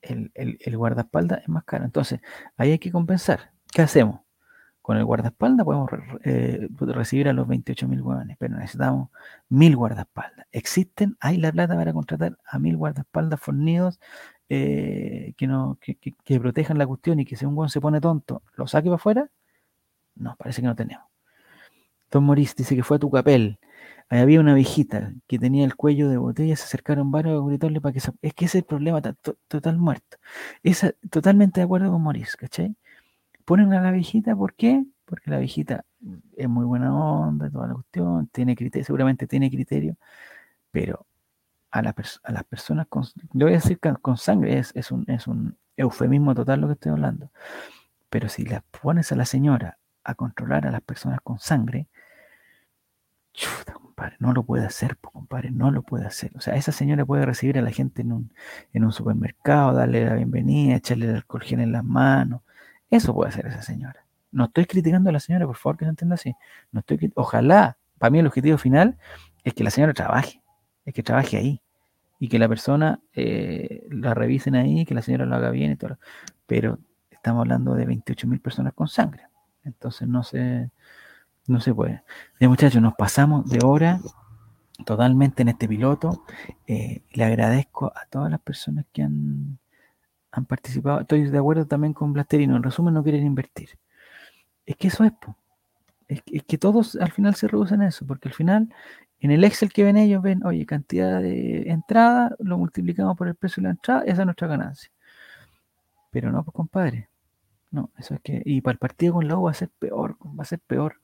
el, 0.02 0.32
el, 0.34 0.78
guardaespaldas 0.78 1.42
es 1.42 1.50
más 1.50 1.64
caro. 1.66 1.86
Entonces, 1.86 2.22
ahí 2.58 2.72
hay 2.72 2.80
que 2.80 2.92
compensar. 2.92 3.52
¿Qué 3.74 3.82
hacemos? 3.82 4.25
Con 4.86 4.98
el 4.98 5.04
guardaespaldas 5.04 5.66
podemos 5.66 5.90
eh, 6.26 6.70
recibir 6.80 7.28
a 7.28 7.34
los 7.34 7.48
28 7.48 7.88
mil 7.88 8.04
hueones, 8.04 8.38
pero 8.38 8.56
necesitamos 8.56 9.10
mil 9.50 9.76
guardaespaldas. 9.76 10.46
¿Existen? 10.52 11.18
¿Hay 11.20 11.38
la 11.38 11.52
plata 11.52 11.76
para 11.76 11.92
contratar 11.92 12.38
a 12.46 12.60
mil 12.60 12.78
guardaespaldas 12.78 13.40
fornidos 13.40 14.00
eh, 14.48 15.34
que, 15.38 16.40
protejan 16.40 16.78
la 16.78 16.86
cuestión 16.86 17.20
y 17.20 17.26
que 17.26 17.36
si 17.36 17.46
un 17.46 17.58
hueón 17.58 17.70
se 17.70 17.82
pone 17.82 18.00
tonto, 18.00 18.44
lo 18.54 18.68
saque 18.68 18.86
para 18.90 18.98
afuera? 18.98 19.32
No, 20.14 20.36
parece 20.38 20.62
que 20.62 20.68
no 20.68 20.76
tenemos. 20.76 21.08
Don 22.12 22.24
Maurice 22.24 22.54
dice 22.56 22.76
que 22.76 22.84
fue 22.84 22.98
a 22.98 23.00
tu 23.00 23.10
capel. 23.10 23.58
Había 24.08 24.40
una 24.40 24.54
viejita 24.54 25.16
que 25.26 25.40
tenía 25.40 25.66
el 25.66 25.76
cuello 25.76 26.10
de 26.10 26.18
botella, 26.18 26.56
se 26.56 26.66
acercaron 26.66 27.10
varios 27.10 27.42
a 27.42 27.48
gritarle 27.48 27.82
para 27.82 27.94
que 27.94 28.02
se... 28.02 28.12
Es 28.22 28.36
que 28.36 28.46
ese 28.46 28.60
es 28.60 28.64
el 28.64 28.68
problema, 28.68 29.02
total 29.02 29.80
muerto. 29.80 30.18
Esa, 30.62 30.92
totalmente 31.10 31.60
de 31.60 31.66
acuerdo 31.66 31.92
con 31.92 32.04
Maurice, 32.04 32.38
¿cachai? 32.38 32.76
Ponen 33.46 33.74
a 33.74 33.82
la 33.82 33.92
viejita, 33.92 34.36
¿por 34.36 34.54
qué? 34.56 34.84
Porque 35.06 35.30
la 35.30 35.38
viejita 35.38 35.86
es 36.36 36.50
muy 36.50 36.66
buena 36.66 36.96
onda, 36.96 37.50
toda 37.50 37.68
la 37.68 37.74
cuestión, 37.76 38.30
seguramente 38.84 39.28
tiene 39.28 39.50
criterio, 39.50 39.98
pero 40.72 41.06
a, 41.72 41.80
a 41.80 42.32
las 42.32 42.44
personas 42.46 42.88
con, 42.88 43.06
voy 43.34 43.52
a 43.52 43.56
decir 43.56 43.80
con 44.02 44.18
sangre, 44.18 44.58
es, 44.60 44.72
es, 44.76 44.92
un, 44.92 45.06
es 45.08 45.28
un 45.28 45.58
eufemismo 45.78 46.34
total 46.34 46.62
lo 46.62 46.68
que 46.68 46.74
estoy 46.74 46.92
hablando. 46.92 47.30
Pero 48.10 48.30
si 48.30 48.46
la 48.46 48.64
pones 48.82 49.12
a 49.12 49.16
la 49.16 49.26
señora 49.26 49.78
a 50.04 50.16
controlar 50.16 50.68
a 50.68 50.72
las 50.72 50.82
personas 50.82 51.20
con 51.24 51.40
sangre, 51.40 51.88
chuta, 53.34 53.74
compadre, 53.74 54.16
no 54.20 54.34
lo 54.34 54.44
puede 54.44 54.66
hacer, 54.66 54.98
compadre, 54.98 55.52
no 55.52 55.72
lo 55.72 55.84
puede 55.84 56.06
hacer. 56.06 56.32
O 56.36 56.42
sea, 56.42 56.56
esa 56.56 56.72
señora 56.72 57.06
puede 57.06 57.26
recibir 57.26 57.58
a 57.58 57.62
la 57.62 57.72
gente 57.72 58.02
en 58.02 58.12
un, 58.14 58.34
en 58.74 58.86
un 58.86 58.92
supermercado, 58.92 59.74
darle 59.74 60.06
la 60.06 60.16
bienvenida, 60.16 60.76
echarle 60.76 61.08
el 61.08 61.16
alcohol 61.16 61.44
gel 61.44 61.60
en 61.62 61.72
las 61.72 61.84
manos. 61.84 62.42
Eso 62.90 63.14
puede 63.14 63.30
hacer 63.30 63.48
esa 63.48 63.62
señora. 63.62 64.06
No 64.32 64.46
estoy 64.46 64.66
criticando 64.66 65.10
a 65.10 65.14
la 65.14 65.20
señora, 65.20 65.46
por 65.46 65.56
favor, 65.56 65.78
que 65.78 65.86
se 65.86 65.90
entienda 65.90 66.16
así. 66.16 66.36
No 66.72 66.82
estoy, 66.82 67.12
ojalá, 67.16 67.78
para 67.98 68.12
mí 68.12 68.20
el 68.20 68.28
objetivo 68.28 68.58
final 68.58 68.98
es 69.44 69.54
que 69.54 69.64
la 69.64 69.70
señora 69.70 69.94
trabaje, 69.94 70.42
es 70.86 70.94
que 70.94 71.04
trabaje 71.04 71.38
ahí 71.38 71.62
y 72.20 72.28
que 72.28 72.40
la 72.40 72.48
persona 72.48 73.00
eh, 73.14 73.88
la 73.90 74.14
revisen 74.14 74.56
ahí, 74.56 74.86
que 74.86 74.94
la 74.94 75.02
señora 75.02 75.26
lo 75.26 75.36
haga 75.36 75.52
bien 75.52 75.72
y 75.72 75.76
todo. 75.76 75.98
Pero 76.46 76.80
estamos 77.10 77.42
hablando 77.42 77.74
de 77.76 77.86
28 77.86 78.28
mil 78.28 78.40
personas 78.40 78.74
con 78.74 78.88
sangre. 78.88 79.24
Entonces 79.64 80.08
no 80.08 80.24
se, 80.24 80.70
no 81.48 81.60
se 81.60 81.74
puede. 81.74 82.04
Ya 82.40 82.50
muchachos, 82.50 82.82
nos 82.82 82.94
pasamos 82.94 83.50
de 83.50 83.60
hora 83.64 84.00
totalmente 84.86 85.42
en 85.42 85.50
este 85.50 85.68
piloto. 85.68 86.24
Eh, 86.68 87.04
le 87.14 87.24
agradezco 87.24 87.88
a 87.96 88.06
todas 88.10 88.30
las 88.30 88.42
personas 88.42 88.86
que 88.92 89.04
han, 89.04 89.58
han 90.38 90.46
participado. 90.46 91.02
Estoy 91.02 91.30
de 91.30 91.38
acuerdo 91.38 91.66
también 91.66 91.94
con 91.94 92.14
Blasterino. 92.14 92.56
En 92.56 92.64
resumen, 92.64 92.94
no 92.94 93.04
quieren 93.04 93.26
invertir. 93.26 93.70
Es 94.66 94.76
que 94.78 94.88
eso 94.90 95.04
es, 95.04 95.14
Es, 96.08 96.22
que, 96.24 96.38
es 96.38 96.44
que 96.44 96.58
todos 96.58 96.96
al 96.98 97.12
final 97.12 97.36
se 97.36 97.48
reducen 97.48 97.82
a 97.82 97.88
eso, 97.88 98.06
porque 98.06 98.30
al 98.30 98.34
final 98.34 98.70
en 99.20 99.32
el 99.32 99.44
Excel 99.44 99.72
que 99.74 99.84
ven 99.84 99.98
ellos 99.98 100.22
ven, 100.22 100.46
oye, 100.46 100.66
cantidad 100.66 101.22
de 101.22 101.70
entrada, 101.70 102.36
lo 102.40 102.58
multiplicamos 102.58 103.18
por 103.18 103.28
el 103.28 103.36
precio 103.36 103.62
de 103.62 103.66
la 103.66 103.72
entrada, 103.72 104.04
esa 104.06 104.22
es 104.22 104.26
nuestra 104.26 104.48
ganancia. 104.48 104.92
Pero 106.12 106.32
no, 106.32 106.44
pues 106.44 106.54
compadre. 106.54 107.10
No, 107.72 107.90
eso 107.98 108.14
es 108.16 108.22
que. 108.22 108.42
Y 108.46 108.62
para 108.62 108.74
el 108.74 108.80
partido 108.80 109.16
con 109.16 109.28
la 109.28 109.38
U 109.38 109.44
va 109.44 109.52
a 109.52 109.54
ser 109.54 109.70
peor, 109.80 110.18
va 110.24 110.44
a 110.44 110.46
ser 110.46 110.60
peor. 110.60 111.02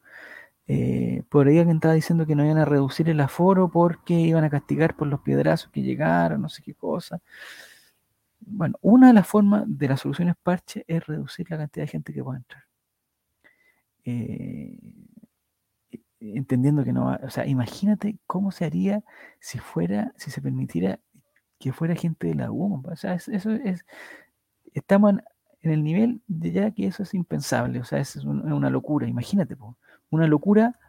Eh, 0.68 1.24
por 1.30 1.48
ahí 1.48 1.58
alguien 1.60 1.78
estaba 1.78 1.96
diciendo 1.96 2.26
que 2.26 2.36
no 2.36 2.46
iban 2.46 2.58
a 2.58 2.66
reducir 2.66 3.10
el 3.10 3.20
aforo 3.20 3.70
porque 3.70 4.14
iban 4.14 4.44
a 4.44 4.50
castigar 4.50 4.96
por 4.96 5.08
los 5.08 5.22
piedrazos 5.22 5.72
que 5.72 5.82
llegaron, 5.82 6.42
no 6.42 6.50
sé 6.50 6.62
qué 6.64 6.74
cosa. 6.76 7.22
Bueno, 8.42 8.76
una 8.82 9.08
de 9.08 9.14
las 9.14 9.28
formas 9.28 9.64
de 9.68 9.88
las 9.88 10.02
soluciones 10.02 10.36
parche 10.42 10.84
es 10.88 11.06
reducir 11.06 11.50
la 11.50 11.58
cantidad 11.58 11.86
de 11.86 11.92
gente 11.92 12.14
que 12.14 12.24
pueda 12.24 12.40
entrar. 12.40 12.64
Eh, 14.04 14.78
entendiendo 16.20 16.84
que 16.84 16.94
no, 16.94 17.18
o 17.24 17.30
sea, 17.30 17.48
imagínate 17.48 18.18
cómo 18.28 18.52
se 18.52 18.66
haría 18.66 19.04
si 19.40 19.60
fuera, 19.60 20.14
si 20.18 20.32
se 20.32 20.42
permitiera 20.42 21.00
que 21.60 21.74
fuera 21.74 21.96
gente 21.96 22.28
de 22.28 22.36
la 22.36 22.52
U. 22.52 22.82
O 22.86 22.96
sea, 22.96 23.14
eso 23.16 23.52
es, 23.52 23.86
estamos 24.74 25.14
en, 25.62 25.72
el 25.72 25.84
nivel 25.84 26.22
de 26.28 26.52
ya 26.52 26.72
que 26.72 26.88
eso 26.88 27.04
es 27.04 27.14
impensable, 27.14 27.80
o 27.80 27.84
sea, 27.84 28.00
es 28.00 28.16
una, 28.18 28.70
locura, 28.70 29.08
imagínate, 29.08 29.56
una 30.10 30.28
locura 30.28 30.80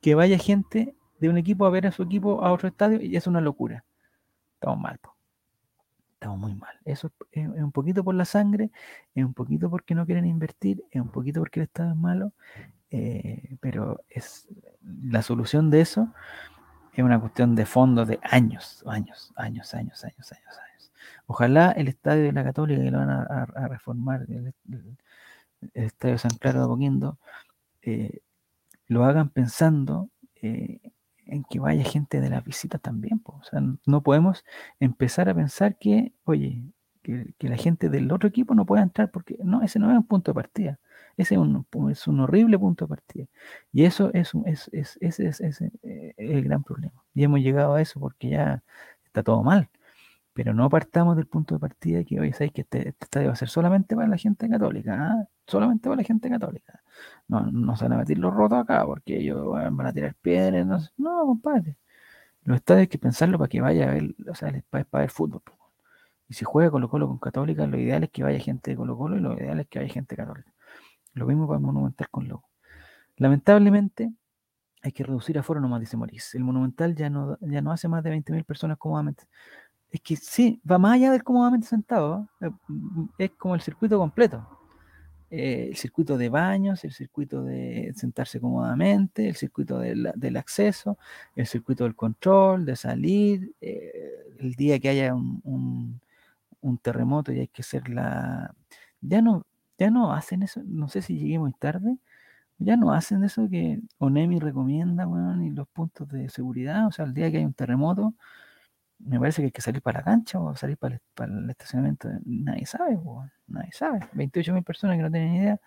que 0.00 0.14
vaya 0.14 0.38
gente 0.38 0.94
de 1.18 1.28
un 1.28 1.38
equipo 1.38 1.66
a 1.66 1.70
ver 1.70 1.86
a 1.86 1.92
su 1.92 2.02
equipo 2.02 2.44
a 2.44 2.52
otro 2.52 2.68
estadio 2.68 3.00
y 3.02 3.16
es 3.16 3.26
una 3.26 3.40
locura. 3.40 3.84
Estamos 4.54 4.78
mal, 4.78 4.98
muy 6.34 6.54
mal. 6.54 6.74
Eso 6.84 7.12
es, 7.32 7.46
un 7.46 7.72
poquito 7.72 8.02
por 8.02 8.14
la 8.14 8.24
sangre, 8.24 8.70
es 9.14 9.24
un 9.24 9.34
poquito 9.34 9.70
porque 9.70 9.94
no 9.94 10.06
quieren 10.06 10.26
invertir, 10.26 10.82
es 10.90 11.00
un 11.00 11.10
poquito 11.10 11.40
porque 11.40 11.60
el 11.60 11.64
Estado 11.64 11.90
es 11.90 11.96
malo, 11.96 12.32
eh, 12.90 13.56
pero 13.60 14.00
es 14.08 14.48
la 14.82 15.22
solución 15.22 15.70
de 15.70 15.80
eso 15.82 16.12
es 16.96 17.04
una 17.04 17.20
cuestión 17.20 17.54
de 17.54 17.66
fondo 17.66 18.06
de 18.06 18.18
años, 18.22 18.82
años, 18.86 19.32
años, 19.36 19.74
años, 19.74 20.02
años, 20.04 20.32
años, 20.32 20.58
años. 20.58 20.92
Ojalá 21.26 21.72
el 21.72 21.88
estadio 21.88 22.24
de 22.24 22.32
la 22.32 22.42
Católica 22.42 22.82
que 22.82 22.90
lo 22.90 22.98
van 22.98 23.10
a, 23.10 23.68
reformar, 23.68 24.22
el, 24.28 24.54
estadio 25.74 26.16
San 26.16 26.30
Claro 26.38 26.60
de 26.60 26.64
Apoquindo, 26.64 27.18
eh, 27.82 28.20
lo 28.86 29.04
hagan 29.04 29.28
pensando 29.28 30.08
eh, 30.36 30.80
en 31.26 31.44
que 31.44 31.58
vaya 31.58 31.84
gente 31.84 32.20
de 32.20 32.30
las 32.30 32.44
visitas 32.44 32.80
también. 32.80 33.20
O 33.24 33.42
sea, 33.42 33.60
no 33.86 34.02
podemos 34.02 34.44
empezar 34.80 35.28
a 35.28 35.34
pensar 35.34 35.76
que, 35.78 36.12
oye, 36.24 36.62
que, 37.02 37.48
la 37.48 37.56
gente 37.56 37.88
del 37.88 38.10
otro 38.12 38.28
equipo 38.28 38.54
no 38.54 38.66
pueda 38.66 38.82
entrar 38.82 39.10
porque 39.10 39.38
no, 39.42 39.62
ese 39.62 39.78
no 39.78 39.90
es 39.90 39.96
un 39.96 40.06
punto 40.06 40.32
de 40.32 40.34
partida. 40.34 40.78
Ese 41.16 41.34
es 41.34 41.40
un, 41.40 41.66
es 41.90 42.06
un 42.06 42.20
horrible 42.20 42.58
punto 42.58 42.84
de 42.84 42.88
partida. 42.90 43.26
Y 43.72 43.84
eso 43.84 44.10
es, 44.12 44.32
es, 44.44 44.68
es, 44.72 44.98
ese 45.00 45.28
es, 45.28 45.60
eh, 45.60 46.14
el 46.16 46.42
gran 46.44 46.62
problema. 46.62 47.02
Y 47.14 47.24
hemos 47.24 47.40
llegado 47.40 47.74
a 47.74 47.80
eso 47.82 48.00
porque 48.00 48.30
ya 48.30 48.62
está 49.04 49.22
todo 49.22 49.42
mal. 49.42 49.68
Pero 50.36 50.52
no 50.52 50.68
partamos 50.68 51.16
del 51.16 51.26
punto 51.26 51.54
de 51.54 51.60
partida 51.60 52.04
que, 52.04 52.20
oye, 52.20 52.32
sabéis 52.34 52.52
que 52.52 52.60
este, 52.62 52.88
este, 52.90 53.04
estadio 53.06 53.28
va 53.28 53.32
a 53.32 53.36
ser 53.36 53.48
solamente 53.48 53.96
para 53.96 54.06
la 54.08 54.18
gente 54.18 54.48
católica, 54.50 54.94
¿ah? 55.00 55.28
solamente 55.46 55.88
para 55.88 55.96
la 55.96 56.04
gente 56.04 56.28
católica. 56.28 56.82
No, 57.28 57.40
no 57.50 57.74
se 57.76 57.84
van 57.86 57.94
a 57.94 57.98
meter 57.98 58.18
los 58.18 58.34
rotos 58.34 58.58
acá 58.58 58.84
porque 58.84 59.16
ellos 59.18 59.46
van 59.50 59.86
a 59.86 59.92
tirar 59.94 60.14
piedras. 60.16 60.66
No, 60.66 60.78
no 60.98 61.26
compadre. 61.26 61.78
Los 62.44 62.56
estadios 62.56 62.82
hay 62.82 62.88
que 62.88 62.98
pensarlo 62.98 63.38
para 63.38 63.48
que 63.48 63.60
vaya 63.62 63.90
a 63.90 63.94
ver, 63.94 64.14
o 64.30 64.34
sea, 64.34 64.52
para, 64.70 64.84
para 64.84 65.02
ver 65.04 65.10
fútbol. 65.10 65.42
Y 66.28 66.34
si 66.34 66.44
juega 66.44 66.70
Colo 66.70 66.88
Colo 66.88 67.08
con 67.08 67.18
Católica, 67.18 67.66
lo 67.66 67.78
ideal 67.78 68.04
es 68.04 68.10
que 68.10 68.22
vaya 68.22 68.38
gente 68.40 68.72
de 68.72 68.76
Colo 68.76 68.96
Colo 68.98 69.16
y 69.16 69.20
lo 69.20 69.34
ideal 69.34 69.60
es 69.60 69.68
que 69.68 69.78
vaya 69.78 69.92
gente 69.92 70.16
católica. 70.16 70.52
Lo 71.14 71.26
mismo 71.26 71.46
para 71.46 71.58
el 71.58 71.64
Monumental 71.64 72.10
con 72.10 72.28
Lobo. 72.28 72.44
Lamentablemente, 73.16 74.12
hay 74.82 74.92
que 74.92 75.04
reducir 75.04 75.38
aforo 75.38 75.60
nomás, 75.60 75.80
dice 75.80 75.96
Maurice. 75.96 76.36
El 76.38 76.44
Monumental 76.44 76.94
ya 76.94 77.10
no, 77.10 77.38
ya 77.40 77.62
no 77.62 77.72
hace 77.72 77.88
más 77.88 78.04
de 78.04 78.10
20.000 78.12 78.44
personas 78.44 78.78
cómodamente. 78.78 79.24
Es 79.96 80.02
que 80.02 80.16
sí, 80.16 80.60
va 80.70 80.76
más 80.76 80.96
allá 80.96 81.10
del 81.10 81.24
cómodamente 81.24 81.66
sentado. 81.66 82.28
¿eh? 82.42 82.50
Mm, 82.68 83.06
es 83.16 83.30
como 83.30 83.54
el 83.54 83.62
circuito 83.62 83.98
completo. 83.98 84.46
Eh, 85.30 85.68
el 85.70 85.76
circuito 85.76 86.18
de 86.18 86.28
baños, 86.28 86.84
el 86.84 86.92
circuito 86.92 87.42
de 87.42 87.94
sentarse 87.96 88.38
cómodamente, 88.38 89.26
el 89.26 89.36
circuito 89.36 89.78
del 89.78 90.36
acceso, 90.36 90.98
el 91.34 91.46
circuito 91.46 91.84
del 91.84 91.96
control, 91.96 92.66
de 92.66 92.76
salir, 92.76 93.54
eh, 93.62 94.34
el 94.38 94.54
día 94.54 94.78
que 94.78 94.90
haya 94.90 95.14
un, 95.14 96.00
un, 96.60 96.78
terremoto 96.78 97.32
y 97.32 97.40
hay 97.40 97.48
que 97.48 97.62
hacer 97.62 97.88
la... 97.88 98.54
Ya 99.00 99.22
no, 99.22 99.46
ya 99.78 99.90
no 99.90 100.12
hacen 100.12 100.42
eso, 100.42 100.62
no 100.66 100.88
sé 100.88 101.00
si 101.00 101.18
llegué 101.18 101.38
muy 101.38 101.52
tarde, 101.52 101.96
ya 102.58 102.76
no 102.76 102.92
hacen 102.92 103.24
eso 103.24 103.48
que 103.48 103.80
ONEMI 103.98 104.40
recomienda, 104.40 105.06
bueno, 105.06 105.42
y 105.42 105.50
los 105.50 105.68
puntos 105.68 106.08
de 106.10 106.28
seguridad, 106.28 106.86
o 106.86 106.92
sea, 106.92 107.06
el 107.06 107.14
día 107.14 107.30
que 107.30 107.38
hay 107.38 107.44
un 107.46 107.54
terremoto, 107.54 108.14
me 108.98 109.18
parece 109.18 109.42
que 109.42 109.46
hay 109.46 109.52
que 109.52 109.62
salir 109.62 109.82
para 109.82 110.00
la 110.00 110.04
cancha 110.04 110.40
o 110.40 110.54
salir 110.56 110.78
para 110.78 111.00
el, 111.18 111.50
estacionamiento, 111.50 112.08
nadie 112.24 112.66
sabe, 112.66 112.98
nadie 113.46 113.72
sabe, 113.72 114.00
28 114.12 114.52
mil 114.54 114.62
personas 114.62 114.96
que 114.96 115.02
no 115.02 115.10
tienen 115.10 115.34
idea 115.34 115.60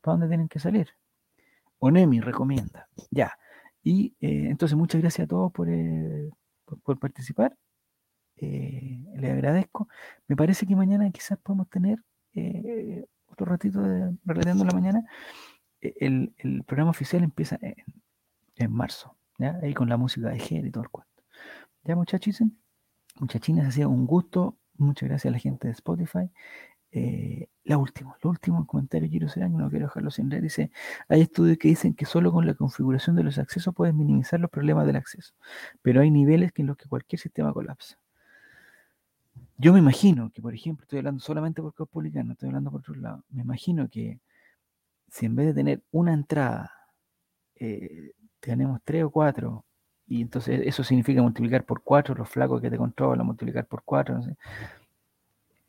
para 0.00 0.14
dónde 0.14 0.28
tienen 0.28 0.48
que 0.48 0.58
salir. 0.58 0.88
ONEMI 1.78 2.20
recomienda, 2.20 2.88
ya. 3.10 3.32
Y 3.82 4.16
eh, 4.20 4.48
entonces 4.50 4.76
muchas 4.76 5.00
gracias 5.00 5.26
a 5.26 5.28
todos 5.28 5.52
por, 5.52 5.68
eh, 5.68 6.30
por, 6.84 6.98
participar. 6.98 7.56
Eh, 8.36 9.00
les 9.16 9.32
agradezco. 9.32 9.88
Me 10.26 10.36
parece 10.36 10.66
que 10.66 10.76
mañana 10.76 11.10
quizás 11.10 11.38
podemos 11.38 11.68
tener 11.68 11.98
otro 13.26 13.46
ratito 13.46 13.80
de 13.82 14.16
Relateando 14.24 14.64
la 14.64 14.72
Mañana, 14.72 15.04
e, 15.80 15.94
el, 16.00 16.32
el, 16.38 16.62
programa 16.64 16.90
oficial 16.90 17.22
empieza 17.24 17.58
en, 17.60 17.74
en, 18.56 18.72
marzo, 18.72 19.16
¿ya? 19.38 19.58
Ahí 19.62 19.74
con 19.74 19.88
la 19.88 19.96
música 19.96 20.28
de 20.28 20.38
Ger 20.38 20.64
y 20.64 20.70
todo 20.70 20.84
el 20.84 20.90
cuento. 20.90 21.22
Ya, 21.84 21.96
muchachos, 21.96 22.42
muchachines, 23.20 23.66
ha 23.66 23.70
sido 23.70 23.90
un 23.90 24.06
gusto. 24.06 24.58
Muchas 24.76 25.08
gracias 25.08 25.30
a 25.30 25.32
la 25.32 25.38
gente 25.38 25.68
de 25.68 25.72
Spotify. 25.72 26.30
Eh, 26.90 27.48
la 27.64 27.76
última, 27.78 28.16
lo 28.22 28.30
último 28.30 28.66
comentario 28.66 29.10
quiero 29.10 29.26
hacer, 29.26 29.50
no 29.50 29.68
quiero 29.70 29.86
dejarlo 29.86 30.10
sin 30.10 30.28
leer. 30.30 30.42
Dice: 30.42 30.70
Hay 31.08 31.20
estudios 31.22 31.58
que 31.58 31.68
dicen 31.68 31.94
que 31.94 32.06
solo 32.06 32.32
con 32.32 32.46
la 32.46 32.54
configuración 32.54 33.16
de 33.16 33.24
los 33.24 33.38
accesos 33.38 33.74
puedes 33.74 33.94
minimizar 33.94 34.40
los 34.40 34.50
problemas 34.50 34.86
del 34.86 34.96
acceso, 34.96 35.34
pero 35.82 36.00
hay 36.00 36.10
niveles 36.10 36.52
en 36.56 36.66
los 36.66 36.76
que 36.76 36.88
cualquier 36.88 37.20
sistema 37.20 37.52
colapsa. 37.52 37.98
Yo 39.58 39.72
me 39.72 39.80
imagino 39.80 40.30
que, 40.32 40.40
por 40.40 40.54
ejemplo, 40.54 40.84
estoy 40.84 41.00
hablando 41.00 41.20
solamente 41.20 41.60
por 41.60 41.74
Caupolicán, 41.74 42.28
no 42.28 42.32
estoy 42.34 42.48
hablando 42.48 42.70
por 42.70 42.80
otro 42.80 42.94
lado. 42.94 43.24
Me 43.30 43.42
imagino 43.42 43.88
que 43.90 44.20
si 45.10 45.26
en 45.26 45.36
vez 45.36 45.46
de 45.48 45.54
tener 45.54 45.82
una 45.90 46.12
entrada, 46.14 46.72
eh, 47.56 48.12
tenemos 48.40 48.80
tres 48.84 49.04
o 49.04 49.10
cuatro, 49.10 49.64
y 50.08 50.22
entonces 50.22 50.62
eso 50.64 50.82
significa 50.82 51.22
multiplicar 51.22 51.64
por 51.64 51.82
cuatro 51.82 52.14
los 52.14 52.28
flacos 52.28 52.60
que 52.60 52.70
te 52.70 52.78
controlan, 52.78 53.26
multiplicar 53.26 53.66
por 53.66 53.82
cuatro, 53.84 54.16
no 54.16 54.22
sé, 54.22 54.36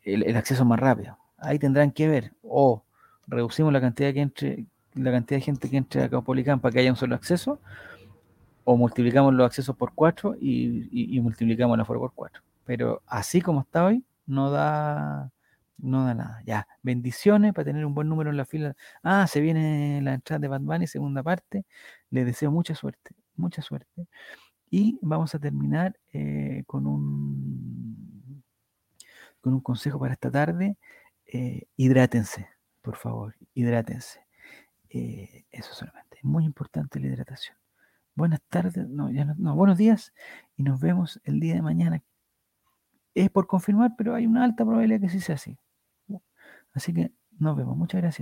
el, 0.03 0.35
acceso 0.35 0.65
más 0.65 0.79
rápido. 0.79 1.17
Ahí 1.37 1.59
tendrán 1.59 1.91
que 1.91 2.07
ver, 2.07 2.33
o 2.43 2.83
reducimos 3.27 3.73
la 3.73 3.81
cantidad 3.81 4.13
que 4.13 4.21
entre, 4.21 4.65
la 4.93 5.11
cantidad 5.11 5.39
de 5.39 5.45
gente 5.45 5.69
que 5.69 5.77
entre 5.77 6.03
a 6.03 6.09
Caupolicán 6.09 6.59
para 6.59 6.73
que 6.73 6.79
haya 6.79 6.91
un 6.91 6.95
solo 6.97 7.15
acceso, 7.15 7.59
o 8.63 8.77
multiplicamos 8.77 9.33
los 9.33 9.45
accesos 9.45 9.75
por 9.75 9.93
4 9.93 10.35
y, 10.39 10.87
y, 10.91 11.17
y, 11.17 11.21
multiplicamos 11.21 11.75
el 11.75 11.81
aforo 11.81 11.99
por 11.99 12.13
4. 12.13 12.41
Pero 12.65 13.01
así 13.07 13.41
como 13.41 13.61
está 13.61 13.85
hoy, 13.85 14.03
no 14.27 14.51
da, 14.51 15.31
no 15.77 16.05
da 16.05 16.13
nada. 16.13 16.43
Ya, 16.45 16.67
bendiciones 16.83 17.53
para 17.53 17.65
tener 17.65 17.85
un 17.85 17.95
buen 17.95 18.07
número 18.07 18.29
en 18.29 18.37
la 18.37 18.45
fila. 18.45 18.75
Ah, 19.03 19.27
se 19.27 19.41
viene 19.41 20.01
la 20.03 20.13
entrada 20.13 20.39
de 20.39 20.47
Bad 20.47 20.61
Bunny, 20.61 20.87
segunda 20.87 21.23
parte. 21.23 21.65
Les 22.11 22.25
deseo 22.25 22.51
mucha 22.51 22.75
suerte, 22.75 23.11
mucha 23.39 23.61
suerte. 23.61 24.07
Y 24.69 24.99
vamos 25.01 25.33
a 25.35 25.39
terminar 25.39 25.97
eh, 26.13 26.63
con 26.67 26.85
un 26.85 28.43
con 29.41 29.53
un 29.53 29.61
consejo 29.61 29.99
para 29.99 30.13
esta 30.13 30.29
tarde. 30.29 30.77
Eh, 31.25 31.67
hidrátense, 31.77 32.47
por 32.81 32.95
favor, 32.97 33.35
hidrátense. 33.53 34.21
Eh, 34.89 35.45
eso 35.51 35.73
solamente. 35.73 36.17
Es 36.17 36.23
muy 36.23 36.45
importante 36.45 36.99
la 36.99 37.07
hidratación. 37.07 37.55
Buenas 38.15 38.41
tardes, 38.49 38.87
no, 38.89 39.09
ya 39.11 39.25
no, 39.25 39.35
no, 39.37 39.55
buenos 39.55 39.77
días 39.77 40.13
y 40.57 40.63
nos 40.63 40.79
vemos 40.81 41.21
el 41.23 41.39
día 41.39 41.55
de 41.55 41.61
mañana. 41.61 42.03
Es 43.13 43.29
por 43.29 43.47
confirmar, 43.47 43.95
pero 43.97 44.13
hay 44.15 44.27
una 44.27 44.43
alta 44.43 44.65
probabilidad 44.65 45.01
que 45.01 45.09
sí 45.09 45.19
sea 45.19 45.35
así. 45.35 45.57
Así 46.73 46.93
que 46.93 47.11
nos 47.39 47.55
vemos. 47.55 47.77
Muchas 47.77 48.01
gracias. 48.01 48.17